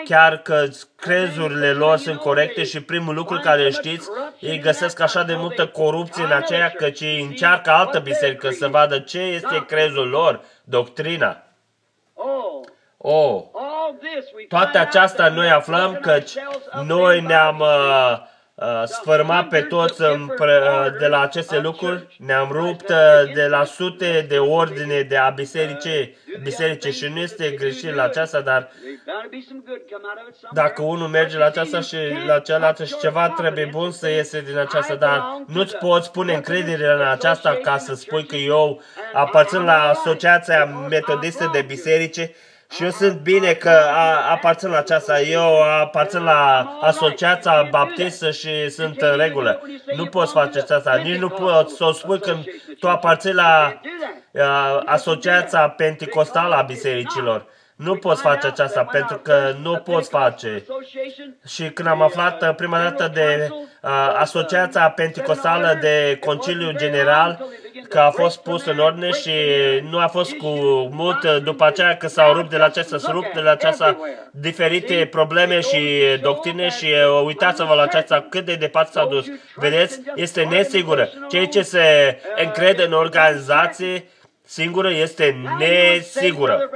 chiar 0.04 0.38
că 0.38 0.66
crezurile 0.96 1.72
lor 1.72 1.98
sunt 1.98 2.20
corecte 2.20 2.64
și 2.64 2.84
primul 2.84 3.16
lucru 3.16 3.40
care 3.40 3.70
știți, 3.70 4.10
ei 4.40 4.60
găsesc 4.60 5.00
așa 5.00 5.24
de 5.24 5.36
multă 5.36 5.68
corupție 5.68 6.24
în 6.24 6.32
aceea 6.32 6.70
că 6.70 6.86
ei 7.00 7.22
încearcă 7.22 7.70
altă 7.70 8.00
biserică 8.00 8.50
să 8.50 8.68
vadă 8.68 9.00
ce 9.00 9.20
este 9.20 9.66
crezul 9.68 10.08
lor, 10.10 10.44
doctrina. 10.64 11.44
Oh, 12.98 13.44
toate 14.48 14.78
aceasta 14.78 15.30
noi 15.30 15.50
aflăm 15.50 16.00
că 16.02 16.20
noi 16.86 17.22
ne-am 17.22 17.60
uh, 17.60 17.68
Uh, 17.68 18.33
sfârma 18.86 19.44
pe 19.44 19.62
toți 19.62 20.02
uh, 20.02 20.10
de 21.00 21.08
la 21.08 21.22
aceste 21.22 21.60
lucruri, 21.60 22.08
ne-am 22.18 22.50
rupt 22.52 22.90
uh, 22.90 23.34
de 23.34 23.48
la 23.48 23.64
sute 23.64 24.26
de 24.30 24.38
ordine 24.38 25.02
de 25.02 25.18
a 25.18 25.30
biserice, 25.30 26.16
biserice 26.44 26.92
și 26.92 27.08
nu 27.14 27.20
este 27.20 27.50
greșit 27.50 27.94
la 27.94 28.04
aceasta, 28.04 28.42
dar 28.42 28.72
dacă 30.52 30.82
unul 30.82 31.08
merge 31.08 31.38
la 31.38 31.46
aceasta 31.46 31.80
și 31.80 31.98
la 32.26 32.40
cealaltă 32.40 32.84
și 32.84 32.98
ceva 32.98 33.30
trebuie 33.30 33.70
bun 33.72 33.92
să 33.92 34.10
iese 34.10 34.42
din 34.42 34.58
aceasta, 34.58 34.96
dar 34.96 35.44
nu-ți 35.48 35.78
poți 35.78 36.12
pune 36.12 36.34
încredere 36.34 36.92
în 36.92 37.08
aceasta 37.08 37.60
ca 37.64 37.78
să 37.78 37.94
spui 37.94 38.26
că 38.26 38.36
eu 38.36 38.82
aparțin 39.14 39.64
la 39.64 39.90
Asociația 39.90 40.66
Metodistă 40.66 41.50
de 41.54 41.62
Biserice 41.62 42.36
și 42.76 42.84
eu 42.84 42.90
sunt 42.90 43.20
bine 43.20 43.54
că 43.54 43.70
a, 43.70 44.32
aparțin 44.32 44.70
la 44.70 44.78
aceasta. 44.78 45.22
Eu 45.22 45.62
aparțin 45.62 46.24
la 46.24 46.72
Asociația 46.82 47.68
Baptistă 47.70 48.32
și 48.32 48.70
sunt 48.70 49.02
în 49.02 49.18
regulă. 49.18 49.62
Nu 49.96 50.06
poți 50.06 50.32
face 50.32 50.60
aceasta. 50.60 50.96
Nici 50.96 51.18
nu 51.18 51.30
poți 51.30 51.76
să 51.76 51.84
o 51.84 51.92
spui 51.92 52.20
când 52.20 52.44
tu 52.80 52.90
aparții 52.90 53.34
la 53.34 53.82
a, 54.40 54.84
Asociația 54.86 55.70
Pentecostală 55.70 56.56
a 56.56 56.62
Bisericilor. 56.62 57.46
Nu 57.84 57.96
poți 57.96 58.22
face 58.22 58.48
aceasta 58.48 58.84
pentru 58.84 59.18
că 59.18 59.56
nu 59.62 59.76
poți 59.76 60.10
face. 60.10 60.64
Și 61.48 61.70
când 61.70 61.88
am 61.88 62.02
aflat 62.02 62.42
uh, 62.42 62.56
prima 62.56 62.80
dată 62.80 63.12
de 63.14 63.50
uh, 63.52 64.16
Asociația 64.18 64.90
Pentecostală 64.90 65.78
de 65.82 66.18
Conciliu 66.20 66.72
General, 66.72 67.48
că 67.90 68.00
a 68.00 68.10
fost 68.10 68.42
pus 68.42 68.66
în 68.66 68.80
ordine 68.80 69.10
și 69.10 69.32
nu 69.90 69.98
a 70.00 70.08
fost 70.08 70.34
cu 70.34 70.48
mult 70.92 71.24
uh, 71.24 71.38
după 71.44 71.66
aceea 71.66 71.98
că 71.98 72.08
s-au 72.08 72.34
rupt 72.34 72.50
de 72.50 72.58
la 72.58 72.66
aceasta, 72.66 72.98
s-au 72.98 73.14
rupt 73.14 73.34
de 73.34 73.40
la 73.40 73.52
aceasta 73.52 73.98
diferite 74.32 75.08
probleme 75.12 75.60
și 75.60 76.02
doctrine 76.22 76.70
și 76.70 76.86
uh, 76.86 77.22
uitați-vă 77.26 77.74
la 77.74 77.82
aceasta 77.82 78.26
cât 78.30 78.46
de 78.46 78.56
departe 78.56 78.92
s-a 78.92 79.06
dus. 79.06 79.26
Vedeți? 79.56 80.02
Este 80.16 80.44
nesigură. 80.44 81.10
Cei 81.30 81.48
ce 81.48 81.62
se 81.62 82.18
încrede 82.36 82.84
în 82.84 82.94
organizație 82.94 84.06
singură 84.46 84.92
este 84.92 85.36
nesigură. 85.58 86.70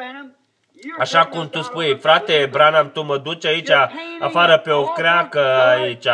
Așa 1.00 1.26
cum 1.26 1.50
tu 1.50 1.62
spui, 1.62 1.98
frate 1.98 2.48
Branham, 2.52 2.92
tu 2.92 3.02
mă 3.02 3.18
duci 3.18 3.46
aici 3.46 3.72
afară 4.20 4.58
pe 4.58 4.72
o 4.72 4.84
creacă 4.84 5.40
aici. 5.80 6.08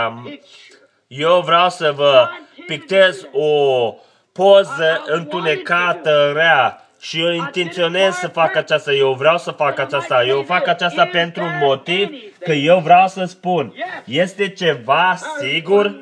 Eu 1.08 1.42
vreau 1.42 1.70
să 1.70 1.92
vă 1.92 2.30
pictez 2.68 3.28
o 3.32 3.94
poză 4.32 5.04
întunecată, 5.06 6.32
rea. 6.36 6.88
Și 7.00 7.22
eu 7.22 7.32
intenționez 7.32 8.14
să 8.14 8.28
fac 8.28 8.56
aceasta, 8.56 8.92
eu 8.92 9.14
vreau 9.14 9.38
să 9.38 9.52
fac 9.52 9.80
aceasta, 9.80 10.24
eu 10.24 10.42
fac 10.42 10.68
aceasta 10.68 11.06
pentru 11.06 11.44
un 11.44 11.58
motiv, 11.62 12.10
că 12.40 12.52
eu 12.52 12.80
vreau 12.80 13.08
să 13.08 13.24
spun. 13.24 13.74
Este 14.06 14.50
ceva 14.50 15.16
sigur? 15.40 15.96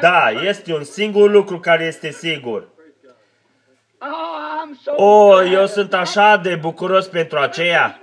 Da, 0.00 0.30
este 0.30 0.74
un 0.74 0.84
singur 0.84 1.30
lucru 1.30 1.60
care 1.60 1.84
este 1.84 2.10
sigur. 2.10 2.68
Oh, 4.96 5.50
eu 5.52 5.66
sunt 5.66 5.94
așa 5.94 6.36
de 6.36 6.54
bucuros 6.54 7.06
pentru 7.06 7.38
aceea. 7.38 8.00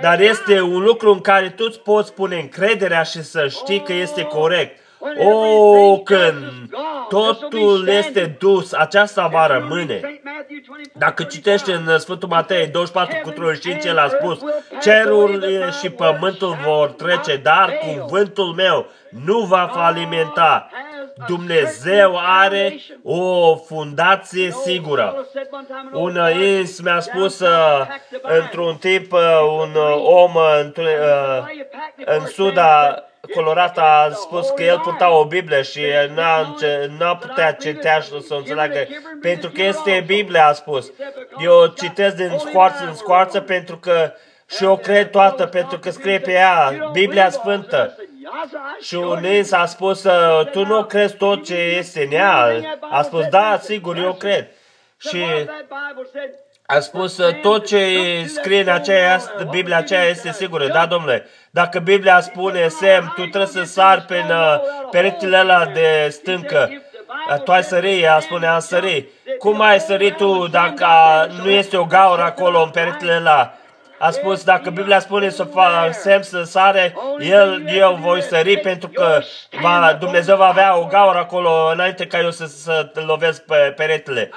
Dar 0.00 0.20
este 0.20 0.60
un 0.60 0.82
lucru 0.82 1.12
în 1.12 1.20
care 1.20 1.48
tu 1.50 1.64
îți 1.68 1.80
poți 1.80 2.14
pune 2.14 2.36
încrederea 2.36 3.02
și 3.02 3.22
să 3.22 3.48
știi 3.48 3.82
că 3.82 3.92
este 3.92 4.22
corect. 4.22 4.80
O, 5.18 5.98
când 5.98 6.34
totul 7.08 7.88
este 7.88 8.36
dus, 8.38 8.72
aceasta 8.72 9.26
va 9.26 9.46
rămâne. 9.46 10.20
Dacă 10.92 11.22
citește 11.22 11.72
în 11.72 11.98
Sfântul 11.98 12.28
Matei 12.28 12.66
24 12.66 13.16
cu 13.22 13.30
35, 13.30 13.84
el 13.84 13.98
a 13.98 14.08
spus, 14.08 14.38
cerul 14.80 15.44
și 15.80 15.90
pământul 15.90 16.56
vor 16.64 16.88
trece, 16.88 17.36
dar 17.36 17.72
cuvântul 17.72 18.54
meu 18.54 18.86
nu 19.24 19.38
va 19.38 19.70
falimenta. 19.74 20.70
Dumnezeu 21.26 22.18
are 22.18 22.78
o 23.02 23.56
fundație 23.56 24.50
sigură. 24.50 25.26
Un 25.92 26.18
ins 26.40 26.80
mi-a 26.80 27.00
spus 27.00 27.40
uh, 27.40 27.86
într-un 28.22 28.76
timp 28.76 29.12
uh, 29.12 29.20
un 29.58 29.74
om 30.04 30.34
uh, 30.34 30.70
în 32.04 32.26
Suda 32.26 33.02
Colorat 33.34 33.78
a 33.78 34.10
spus 34.12 34.48
că 34.48 34.62
el 34.62 34.78
purta 34.78 35.10
o 35.10 35.24
Biblie 35.24 35.62
și 35.62 35.80
n-a, 36.14 36.54
n-a 36.98 37.16
putea 37.16 37.52
citea 37.52 37.98
și 37.98 38.08
să 38.08 38.34
o 38.34 38.36
înțeleagă. 38.36 38.86
Pentru 39.20 39.50
că 39.50 39.62
este 39.62 40.04
Biblia, 40.06 40.46
a 40.46 40.52
spus. 40.52 40.92
Eu 41.38 41.66
citesc 41.66 42.16
din 42.16 42.32
scoarță 42.38 42.84
în 42.84 42.94
scoarță 42.94 43.40
pentru 43.40 43.76
că 43.76 44.12
și 44.56 44.64
eu 44.64 44.76
cred 44.76 45.10
toată 45.10 45.46
pentru 45.46 45.78
că 45.78 45.90
scrie 45.90 46.18
pe 46.18 46.32
ea 46.32 46.72
Biblia 46.92 47.30
Sfântă. 47.30 47.96
Și 48.80 48.94
un 48.94 49.24
ins 49.24 49.52
a 49.52 49.66
spus, 49.66 50.06
tu 50.52 50.64
nu 50.64 50.84
crezi 50.84 51.16
tot 51.16 51.44
ce 51.44 51.54
este 51.54 52.04
în 52.04 52.12
ea? 52.12 52.60
A 52.90 53.02
spus, 53.02 53.26
da, 53.26 53.58
sigur, 53.62 53.96
eu 53.96 54.12
cred. 54.12 54.46
Și 54.98 55.24
a 56.66 56.78
spus, 56.78 57.20
tot 57.42 57.66
ce 57.66 57.86
scrie 58.26 58.60
în 58.60 58.68
aceea, 58.68 59.20
Biblia 59.50 59.76
aceea 59.76 60.04
este 60.04 60.32
sigură. 60.32 60.66
Da, 60.66 60.86
domnule, 60.86 61.26
dacă 61.50 61.78
Biblia 61.78 62.20
spune, 62.20 62.68
Sem, 62.68 63.12
tu 63.16 63.20
trebuie 63.20 63.46
să 63.46 63.62
sari 63.62 64.00
pe 64.00 64.24
uh, 64.28 64.60
peretele 64.90 65.38
ăla 65.38 65.66
de 65.66 66.08
stâncă, 66.10 66.70
tu 67.44 67.52
ai 67.52 67.64
sări, 67.64 68.00
ea 68.00 68.20
spune, 68.20 68.46
am 68.46 68.58
sări. 68.60 69.08
Cum 69.38 69.60
ai 69.60 69.80
sărit 69.80 70.16
tu 70.16 70.46
dacă 70.46 70.86
nu 71.42 71.50
este 71.50 71.76
o 71.76 71.84
gaură 71.84 72.22
acolo 72.22 72.62
în 72.62 72.70
peretele 72.70 73.16
ăla? 73.16 73.57
A 73.98 74.10
spus, 74.10 74.44
dacă 74.44 74.70
Biblia 74.70 74.98
spune 74.98 75.28
să 75.28 75.44
fac 75.44 75.94
semn 75.94 76.22
să 76.22 76.42
sare, 76.42 76.94
el, 77.18 77.62
eu 77.66 77.94
voi 77.94 78.22
sări 78.22 78.56
pentru 78.56 78.88
că 78.88 79.20
va, 79.60 79.96
Dumnezeu 80.00 80.36
va 80.36 80.46
avea 80.46 80.78
o 80.78 80.86
gaură 80.86 81.18
acolo 81.18 81.70
înainte 81.72 82.06
ca 82.06 82.20
eu 82.20 82.30
să, 82.30 82.46
să 82.46 82.90
lovesc 83.06 83.42
pe 83.42 83.72
peretele. 83.76 84.30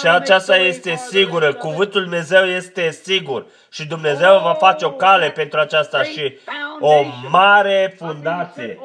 Și 0.00 0.08
aceasta 0.08 0.56
este 0.56 0.94
sigură. 0.94 1.52
Cuvântul 1.52 2.02
Dumnezeu 2.02 2.44
este 2.44 2.90
sigur. 2.90 3.46
Și 3.70 3.86
Dumnezeu 3.86 4.38
va 4.38 4.54
face 4.54 4.84
o 4.84 4.90
cale 4.90 5.30
pentru 5.30 5.60
aceasta 5.60 6.02
și 6.02 6.38
o 6.80 7.04
mare 7.30 7.94
fundație. 7.98 8.78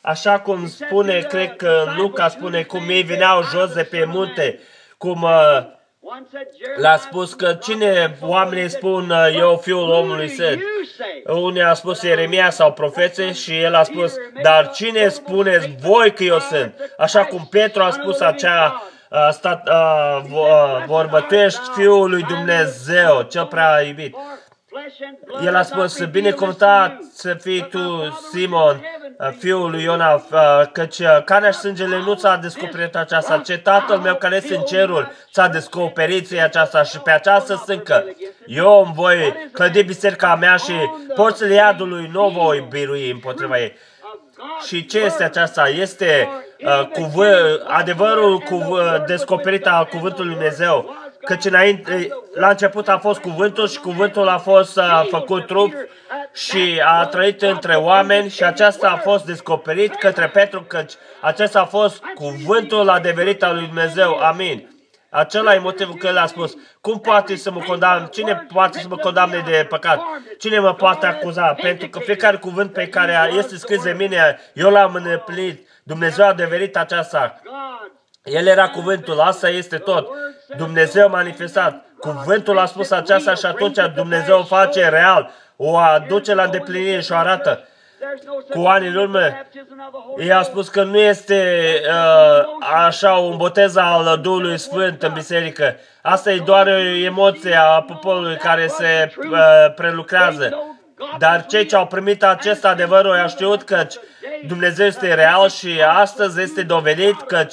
Așa 0.00 0.40
cum 0.40 0.68
spune, 0.68 1.18
cred 1.18 1.56
că 1.56 1.84
Luca 1.96 2.28
spune, 2.28 2.62
cum 2.62 2.88
ei 2.88 3.02
veneau 3.02 3.42
jos 3.42 3.72
de 3.72 3.82
pe 3.82 4.04
munte, 4.04 4.60
cum 4.98 5.22
uh, 5.22 5.76
l-a 6.76 6.96
spus 6.96 7.34
că 7.34 7.54
cine 7.54 8.16
oamenii 8.20 8.68
spun 8.68 9.10
uh, 9.10 9.36
eu 9.36 9.56
fiul 9.56 9.90
omului 9.90 10.28
sunt. 10.28 10.62
Unii 11.24 11.62
a 11.62 11.74
spus 11.74 12.02
Ieremia 12.02 12.50
sau 12.50 12.72
profețe 12.72 13.32
și 13.32 13.58
el 13.58 13.74
a 13.74 13.82
spus, 13.82 14.14
dar 14.42 14.70
cine 14.70 15.08
spuneți 15.08 15.68
voi 15.80 16.12
că 16.12 16.22
eu 16.22 16.38
sunt? 16.38 16.74
Așa 16.98 17.24
cum 17.24 17.46
Petru 17.50 17.82
a 17.82 17.90
spus 17.90 18.20
acea 18.20 18.82
uh, 19.10 19.28
stat, 19.30 19.68
uh, 19.68 20.22
vorbă, 20.86 21.20
tu 21.20 21.34
ești 21.34 21.60
Fiul 21.74 22.10
lui 22.10 22.22
Dumnezeu, 22.22 23.22
cel 23.22 23.46
prea 23.46 23.80
iubit. 23.80 24.16
El 25.44 25.56
a 25.56 25.62
spus, 25.62 26.04
binecuvântat 26.04 27.02
să 27.12 27.34
fii 27.34 27.68
tu, 27.70 28.18
Simon, 28.32 28.84
fiul 29.38 29.70
lui 29.70 29.82
Iona, 29.82 30.22
căci 30.72 31.02
carnea 31.24 31.50
și 31.50 31.58
sângele 31.58 31.98
nu 31.98 32.14
ți-a 32.14 32.36
descoperit 32.36 32.96
aceasta, 32.96 33.38
ce 33.38 33.58
tatăl 33.58 33.98
meu 33.98 34.14
care 34.14 34.36
este 34.36 34.56
în 34.56 34.62
cerul 34.62 35.12
ți-a 35.32 35.48
descoperit 35.48 36.26
ție 36.26 36.40
aceasta 36.40 36.82
și 36.82 36.98
pe 36.98 37.10
această 37.10 37.54
stâncă 37.54 38.04
eu 38.46 38.82
îmi 38.84 38.94
voi 38.94 39.48
clădi 39.52 39.82
biserica 39.82 40.34
mea 40.34 40.56
și 40.56 40.72
porțile 41.14 41.54
iadului 41.54 42.10
nu 42.12 42.28
voi 42.28 42.66
birui 42.70 43.10
împotriva 43.10 43.58
ei. 43.60 43.76
Și 44.66 44.86
ce 44.86 44.98
este 44.98 45.24
aceasta? 45.24 45.68
Este 45.68 46.28
uh, 46.58 46.86
cuvânt, 46.86 47.62
adevărul 47.66 48.38
cuv- 48.38 49.04
descoperit 49.06 49.66
al 49.66 49.84
cuvântului 49.84 50.32
Dumnezeu 50.34 50.96
Căci 51.20 51.44
înainte, 51.44 52.08
la 52.34 52.48
început 52.48 52.88
a 52.88 52.98
fost 52.98 53.20
cuvântul 53.20 53.68
și 53.68 53.78
cuvântul 53.78 54.28
a 54.28 54.38
fost 54.38 54.76
uh, 54.76 55.06
făcut 55.10 55.46
trup 55.46 55.72
și 56.34 56.82
a 56.84 57.06
trăit 57.06 57.42
între 57.42 57.74
oameni 57.74 58.30
și 58.30 58.44
aceasta 58.44 58.90
a 58.90 58.96
fost 58.96 59.24
descoperit 59.24 59.94
către 59.94 60.28
Petru, 60.28 60.62
căci 60.62 60.92
acesta 61.20 61.60
a 61.60 61.64
fost 61.64 62.02
cuvântul 62.14 62.88
adeverit 62.88 63.42
al 63.42 63.54
lui 63.54 63.66
Dumnezeu. 63.66 64.14
Amin. 64.14 64.76
Acela 65.10 65.54
e 65.54 65.58
motivul 65.58 65.94
că 65.94 66.06
el 66.06 66.16
a 66.16 66.26
spus, 66.26 66.56
cum 66.80 67.00
poate 67.00 67.36
să 67.36 67.50
mă 67.50 67.60
condamne, 67.66 68.08
cine 68.10 68.46
poate 68.52 68.78
să 68.78 68.86
mă 68.88 68.96
condamne 68.96 69.42
de 69.46 69.66
păcat? 69.68 70.00
Cine 70.38 70.58
mă 70.58 70.74
poate 70.74 71.06
acuza? 71.06 71.54
Pentru 71.54 71.88
că 71.88 71.98
fiecare 71.98 72.36
cuvânt 72.36 72.72
pe 72.72 72.88
care 72.88 73.30
este 73.36 73.56
scris 73.56 73.82
de 73.82 73.94
mine, 73.98 74.38
eu 74.54 74.70
l-am 74.70 74.94
îndeplinit. 74.94 75.68
Dumnezeu 75.82 76.24
a 76.24 76.28
adeverit 76.28 76.76
aceasta. 76.76 77.40
El 78.30 78.46
era 78.46 78.68
cuvântul, 78.68 79.20
asta 79.20 79.48
este 79.48 79.76
tot. 79.76 80.08
Dumnezeu 80.56 81.08
manifestat. 81.08 81.84
Cuvântul 81.98 82.58
a 82.58 82.66
spus 82.66 82.90
aceasta 82.90 83.34
și 83.34 83.46
atunci 83.46 83.78
Dumnezeu 83.94 84.38
o 84.38 84.44
face 84.44 84.88
real, 84.88 85.30
o 85.56 85.76
aduce 85.76 86.34
la 86.34 86.42
îndeplinire 86.42 87.00
și 87.00 87.12
o 87.12 87.16
arată. 87.16 87.68
Cu 88.50 88.66
ani 88.66 88.86
în 88.86 88.94
urmă, 88.94 89.20
i 90.18 90.30
a 90.30 90.42
spus 90.42 90.68
că 90.68 90.82
nu 90.82 90.98
este 90.98 91.70
uh, 91.84 92.44
așa 92.74 93.12
un 93.12 93.36
botez 93.36 93.76
al 93.76 94.18
Duhului 94.22 94.58
Sfânt 94.58 95.02
în 95.02 95.12
biserică. 95.12 95.76
Asta 96.02 96.32
e 96.32 96.38
doar 96.38 96.66
o 96.66 96.78
emoție 96.78 97.54
a 97.54 97.82
poporului 97.82 98.36
care 98.36 98.66
se 98.66 99.12
uh, 99.16 99.38
prelucrează. 99.74 100.62
Dar 101.18 101.46
cei 101.46 101.66
ce 101.66 101.76
au 101.76 101.86
primit 101.86 102.24
acest 102.24 102.64
adevăr 102.64 103.06
au 103.06 103.28
știut 103.28 103.62
că 103.62 103.86
Dumnezeu 104.46 104.86
este 104.86 105.14
real 105.14 105.48
și 105.48 105.82
astăzi 105.88 106.40
este 106.40 106.62
dovedit 106.62 107.20
că 107.20 107.46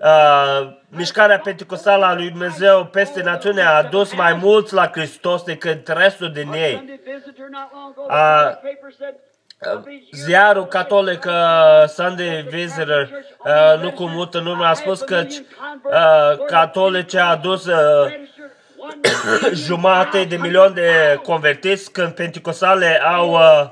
uh, 0.00 0.68
mișcarea 0.88 1.38
pentecostală 1.38 2.04
a 2.04 2.14
lui 2.14 2.30
Dumnezeu 2.30 2.84
peste 2.84 3.22
națiune 3.22 3.62
a 3.62 3.76
adus 3.76 4.14
mai 4.14 4.32
mulți 4.32 4.74
la 4.74 4.90
Hristos 4.92 5.42
decât 5.42 5.88
restul 5.88 6.32
din 6.32 6.52
ei. 6.52 7.00
Uh, 8.08 8.50
ziarul 10.12 10.66
catolic 10.66 11.24
uh, 11.24 11.88
Sunday 11.88 12.46
Visitor, 12.48 13.10
uh, 13.44 13.82
nu 13.82 13.92
cu 13.92 14.06
mult 14.06 14.34
în 14.34 14.46
urmă, 14.46 14.64
a 14.64 14.72
spus 14.72 15.00
că 15.00 15.24
uh, 15.26 16.44
catolice 16.46 17.18
a 17.18 17.26
adus 17.26 17.66
uh, 17.66 18.12
jumate 19.66 20.24
de 20.24 20.36
milion 20.36 20.74
de 20.74 21.20
convertiți, 21.22 21.92
când 21.92 22.12
pentecostale 22.12 23.02
au 23.04 23.30
uh, 23.30 23.70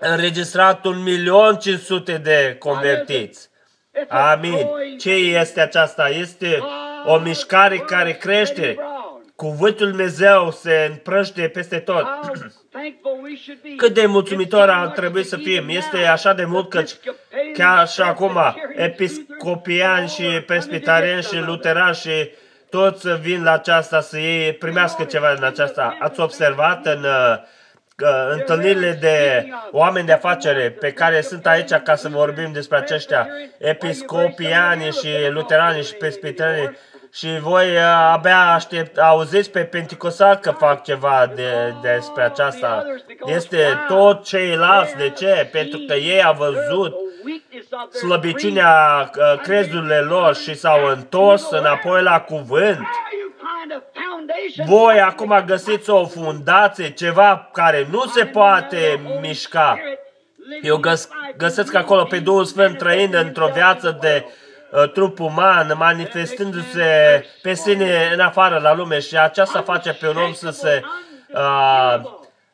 înregistrat 0.00 0.84
un 0.84 1.02
milion 1.02 1.56
500 1.56 2.16
de 2.16 2.56
convertiți. 2.58 3.52
Amin. 4.08 4.68
Ce 4.98 5.10
este 5.12 5.60
aceasta? 5.60 6.08
Este 6.08 6.62
o 7.04 7.18
mișcare 7.18 7.76
care 7.78 8.12
crește. 8.12 8.76
Cuvântul 9.36 9.88
Dumnezeu 9.88 10.50
se 10.50 10.86
împrăște 10.90 11.48
peste 11.48 11.78
tot. 11.78 12.06
Cât 13.76 13.94
de 13.94 14.06
mulțumitor 14.06 14.68
ar 14.68 14.88
trebui 14.88 15.24
să 15.24 15.36
fim. 15.36 15.68
Este 15.68 16.04
așa 16.04 16.32
de 16.32 16.44
mult 16.44 16.70
că 16.70 16.82
chiar 17.52 17.88
și 17.88 18.00
acum 18.00 18.38
episcopiani 18.76 20.08
și 20.08 20.22
presbitarieni 20.46 21.22
și 21.22 21.36
luterani 21.36 21.94
și 21.94 22.30
toți 22.70 23.20
vin 23.20 23.42
la 23.42 23.52
aceasta 23.52 24.00
să 24.00 24.18
ei 24.18 24.52
primească 24.52 25.04
ceva 25.04 25.34
din 25.34 25.44
aceasta. 25.44 25.96
Ați 26.00 26.20
observat 26.20 26.86
în 26.86 27.04
uh, 27.04 27.38
întâlnirile 28.30 28.98
de 29.00 29.48
oameni 29.70 30.06
de 30.06 30.12
afacere 30.12 30.70
pe 30.70 30.92
care 30.92 31.20
sunt 31.20 31.46
aici 31.46 31.72
ca 31.72 31.94
să 31.94 32.08
vorbim 32.08 32.52
despre 32.52 32.76
aceștia, 32.76 33.28
episcopiani 33.58 34.90
și 34.90 35.08
luterani 35.28 35.82
și 35.82 35.94
presbiterani, 35.94 36.76
și 37.14 37.38
voi 37.40 37.70
uh, 37.70 37.80
abia 38.12 38.52
aștept, 38.52 38.98
auziți 38.98 39.50
pe 39.50 39.60
Pentecostal 39.60 40.36
că 40.36 40.50
fac 40.50 40.82
ceva 40.82 41.32
de, 41.34 41.74
despre 41.82 42.22
aceasta. 42.22 42.84
Este 43.26 43.84
tot 43.88 44.24
ceilalți. 44.24 44.96
De 44.96 45.10
ce? 45.10 45.48
Pentru 45.52 45.78
că 45.86 45.94
ei 45.94 46.22
au 46.22 46.34
văzut 46.34 46.94
slăbiciunea 47.90 49.10
uh, 49.16 49.40
crezurile 49.42 49.98
lor 49.98 50.34
și 50.34 50.54
s-au 50.54 50.86
întors 50.86 51.50
înapoi 51.50 52.02
la 52.02 52.20
cuvânt. 52.20 52.86
Voi 54.66 55.00
acum 55.00 55.42
găsiți 55.46 55.90
o 55.90 56.06
fundație, 56.06 56.90
ceva 56.90 57.48
care 57.52 57.86
nu 57.90 58.06
se 58.06 58.24
poate 58.26 59.00
mișca. 59.20 59.78
Eu 60.62 60.76
găs- 60.76 61.08
găsesc 61.36 61.74
acolo 61.74 62.04
pe 62.04 62.18
Duhul 62.18 62.44
Sfânt 62.44 62.78
trăind 62.78 63.14
într-o 63.14 63.50
viață 63.54 63.98
de 64.00 64.24
uh, 64.70 64.90
trup 64.90 65.18
uman, 65.18 65.74
manifestându-se 65.76 67.24
pe 67.42 67.54
sine 67.54 68.10
în 68.12 68.20
afară 68.20 68.58
la 68.62 68.74
lume 68.74 68.98
și 68.98 69.16
aceasta 69.18 69.62
face 69.62 69.92
pe 69.92 70.08
un 70.08 70.16
om 70.16 70.32
să 70.32 70.50
se 70.50 70.82
uh, 71.34 72.00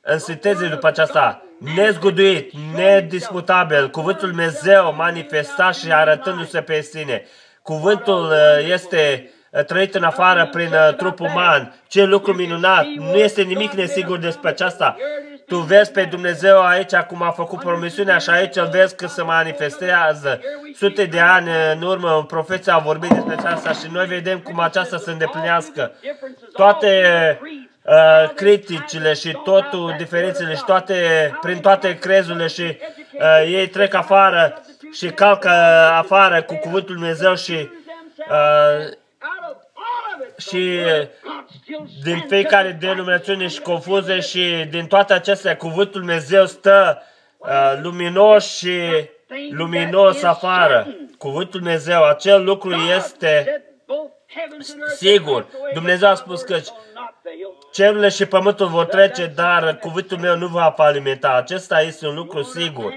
în 0.01 0.18
sinteze 0.18 0.66
după 0.66 0.87
aceasta, 0.87 1.43
nezguduit, 1.74 2.53
nedisputabil, 2.76 3.91
cuvântul 3.91 4.28
Dumnezeu 4.28 4.95
manifestat 4.97 5.74
și 5.74 5.93
arătându-se 5.93 6.61
pe 6.61 6.81
sine. 6.81 7.26
Cuvântul 7.62 8.24
uh, 8.31 8.68
este 8.72 9.24
uh, 9.24 9.39
trăit 9.66 9.94
în 9.94 10.03
afară 10.03 10.46
prin 10.46 10.72
uh, 10.72 10.94
trup 10.94 11.20
uman. 11.20 11.74
Ce 11.88 12.05
lucru 12.05 12.32
minunat! 12.32 12.84
Nu 12.84 13.14
este 13.14 13.42
nimic 13.42 13.72
nesigur 13.72 14.18
despre 14.18 14.48
aceasta. 14.48 14.96
Tu 15.46 15.57
vezi 15.57 15.92
pe 15.92 16.05
Dumnezeu 16.05 16.61
aici 16.61 16.94
cum 16.94 17.22
a 17.22 17.30
făcut 17.30 17.59
promisiunea 17.59 18.18
și 18.18 18.30
aici 18.30 18.57
îl 18.57 18.68
vezi 18.72 18.96
că 18.96 19.07
se 19.07 19.22
manifestează. 19.22 20.40
Sute 20.74 21.05
de 21.05 21.20
ani 21.20 21.48
în 21.74 21.82
urmă, 21.82 22.24
profeția 22.28 22.74
a 22.74 22.78
vorbit 22.78 23.11
despre 23.11 23.34
aceasta 23.38 23.72
și 23.72 23.92
noi 23.92 24.07
vedem 24.07 24.38
cum 24.38 24.61
aceasta 24.61 24.96
se 24.96 25.11
îndeplinească. 25.11 25.92
Toate 26.53 27.38
uh, 27.82 28.30
criticile 28.34 29.12
și 29.12 29.38
totul, 29.44 29.94
diferențele 29.98 30.55
și 30.55 30.64
toate, 30.66 30.94
prin 31.40 31.61
toate 31.61 31.98
crezurile 31.98 32.46
și 32.46 32.62
uh, 32.62 33.42
ei 33.46 33.68
trec 33.68 33.94
afară 33.94 34.62
și 34.92 35.07
calcă 35.07 35.51
afară 35.96 36.42
cu 36.42 36.55
cuvântul 36.55 36.94
Dumnezeu 36.94 37.34
și 37.34 37.68
uh, 38.18 38.98
și 40.39 40.81
din 42.03 42.25
fiecare 42.29 42.77
denominațiune 42.81 43.49
și 43.49 43.61
confuze 43.61 44.21
și 44.21 44.66
din 44.71 44.87
toate 44.87 45.12
acestea 45.12 45.57
cuvântul 45.57 46.01
Dumnezeu 46.01 46.47
stă 46.47 47.03
uh, 47.39 47.79
luminos 47.83 48.57
și 48.57 48.81
luminos 49.51 50.23
afară. 50.23 50.87
Cuvântul 51.18 51.61
Dumnezeu, 51.61 52.05
acel 52.05 52.45
lucru 52.45 52.75
este 52.75 53.62
sigur. 54.97 55.47
Dumnezeu 55.73 56.09
a 56.09 56.14
spus 56.14 56.43
că 56.43 56.59
cerurile 57.73 58.09
și 58.09 58.27
pământul 58.27 58.66
vor 58.66 58.85
trece, 58.85 59.27
dar 59.27 59.77
cuvântul 59.77 60.18
meu 60.18 60.37
nu 60.37 60.47
va 60.47 60.73
falimenta. 60.77 61.33
Acesta 61.33 61.81
este 61.81 62.07
un 62.07 62.14
lucru 62.14 62.43
sigur. 62.43 62.93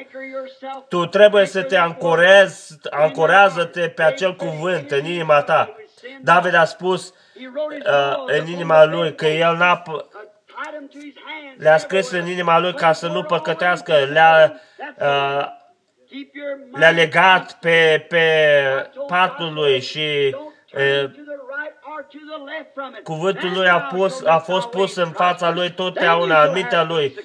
Tu 0.87 1.05
trebuie 1.05 1.45
să 1.45 1.61
te 1.61 1.77
ancorezi, 1.77 2.77
ancorează-te 2.89 3.87
pe 3.87 4.03
acel 4.03 4.35
cuvânt 4.35 4.91
în 4.91 5.05
inima 5.05 5.41
ta. 5.41 5.75
David 6.21 6.53
a 6.53 6.65
spus 6.65 7.13
uh, 7.35 8.23
în 8.25 8.47
inima 8.47 8.83
lui 8.85 9.15
că 9.15 9.25
el 9.25 9.55
n-a 9.55 9.83
le-a 11.57 11.77
scris 11.77 12.11
în 12.11 12.27
inima 12.27 12.59
lui 12.59 12.73
ca 12.73 12.91
să 12.91 13.07
nu 13.07 13.23
păcătească, 13.23 13.93
le-a, 14.11 14.53
uh, 14.99 15.45
le-a 16.71 16.89
legat 16.89 17.59
pe, 17.59 18.05
pe 18.09 18.45
patul 19.07 19.53
lui 19.53 19.81
și 19.81 20.35
uh, 20.73 21.11
cuvântul 23.03 23.51
lui 23.51 23.67
a, 23.67 23.79
pus, 23.79 24.25
a 24.25 24.37
fost 24.37 24.67
pus 24.67 24.95
în 24.95 25.11
fața 25.11 25.51
lui 25.51 25.71
totdeauna, 25.71 26.43
în 26.43 26.51
mintea 26.51 26.83
lui. 26.83 27.15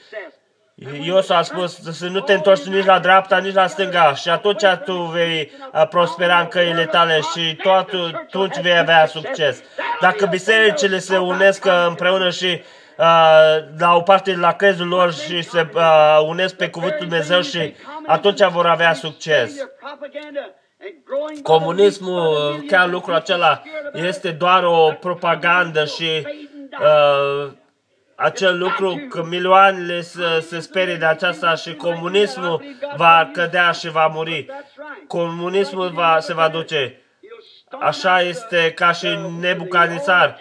Ios 0.78 1.30
a 1.30 1.42
spus 1.42 1.78
să 1.82 2.06
nu 2.06 2.20
te 2.20 2.32
întorci 2.32 2.62
nici 2.62 2.84
la 2.84 2.98
dreapta, 2.98 3.38
nici 3.38 3.54
la 3.54 3.66
stânga 3.66 4.14
și 4.14 4.28
atunci 4.28 4.64
tu 4.84 4.94
vei 4.94 5.50
prospera 5.90 6.40
în 6.40 6.46
căile 6.46 6.86
tale 6.86 7.20
și 7.20 7.56
tu 7.62 7.70
atunci 7.70 8.60
vei 8.60 8.78
avea 8.78 9.06
succes. 9.06 9.62
Dacă 10.00 10.26
bisericile 10.26 10.98
se 10.98 11.16
unesc 11.16 11.64
împreună 11.86 12.30
și 12.30 12.62
uh, 12.98 13.04
la 13.78 13.94
o 13.94 14.00
parte 14.00 14.36
la 14.36 14.52
crezul 14.52 14.88
lor 14.88 15.12
și 15.12 15.42
se 15.42 15.68
uh, 15.74 16.20
unesc 16.26 16.56
pe 16.56 16.70
cuvântul 16.70 17.06
Dumnezeu 17.06 17.40
și 17.40 17.74
atunci 18.06 18.44
vor 18.44 18.66
avea 18.66 18.92
succes. 18.92 19.52
Comunismul, 21.42 22.64
chiar 22.66 22.88
lucrul 22.88 23.14
acela, 23.14 23.62
este 23.92 24.30
doar 24.30 24.64
o 24.64 24.92
propagandă 25.00 25.84
și 25.84 26.26
uh, 26.80 27.50
acel 28.20 28.58
lucru 28.58 29.06
că 29.08 29.24
milioanele 29.24 30.00
se, 30.00 30.40
se 30.40 30.60
sperie 30.60 30.96
de 30.96 31.04
aceasta 31.04 31.54
și 31.54 31.74
comunismul 31.74 32.62
va 32.96 33.30
cădea 33.32 33.70
și 33.70 33.90
va 33.90 34.06
muri. 34.06 34.46
Comunismul 35.06 35.88
va, 35.88 36.16
se 36.20 36.34
va 36.34 36.48
duce. 36.48 37.02
Așa 37.80 38.20
este 38.20 38.72
ca 38.72 38.92
și 38.92 39.18
nebucanițar. 39.40 40.38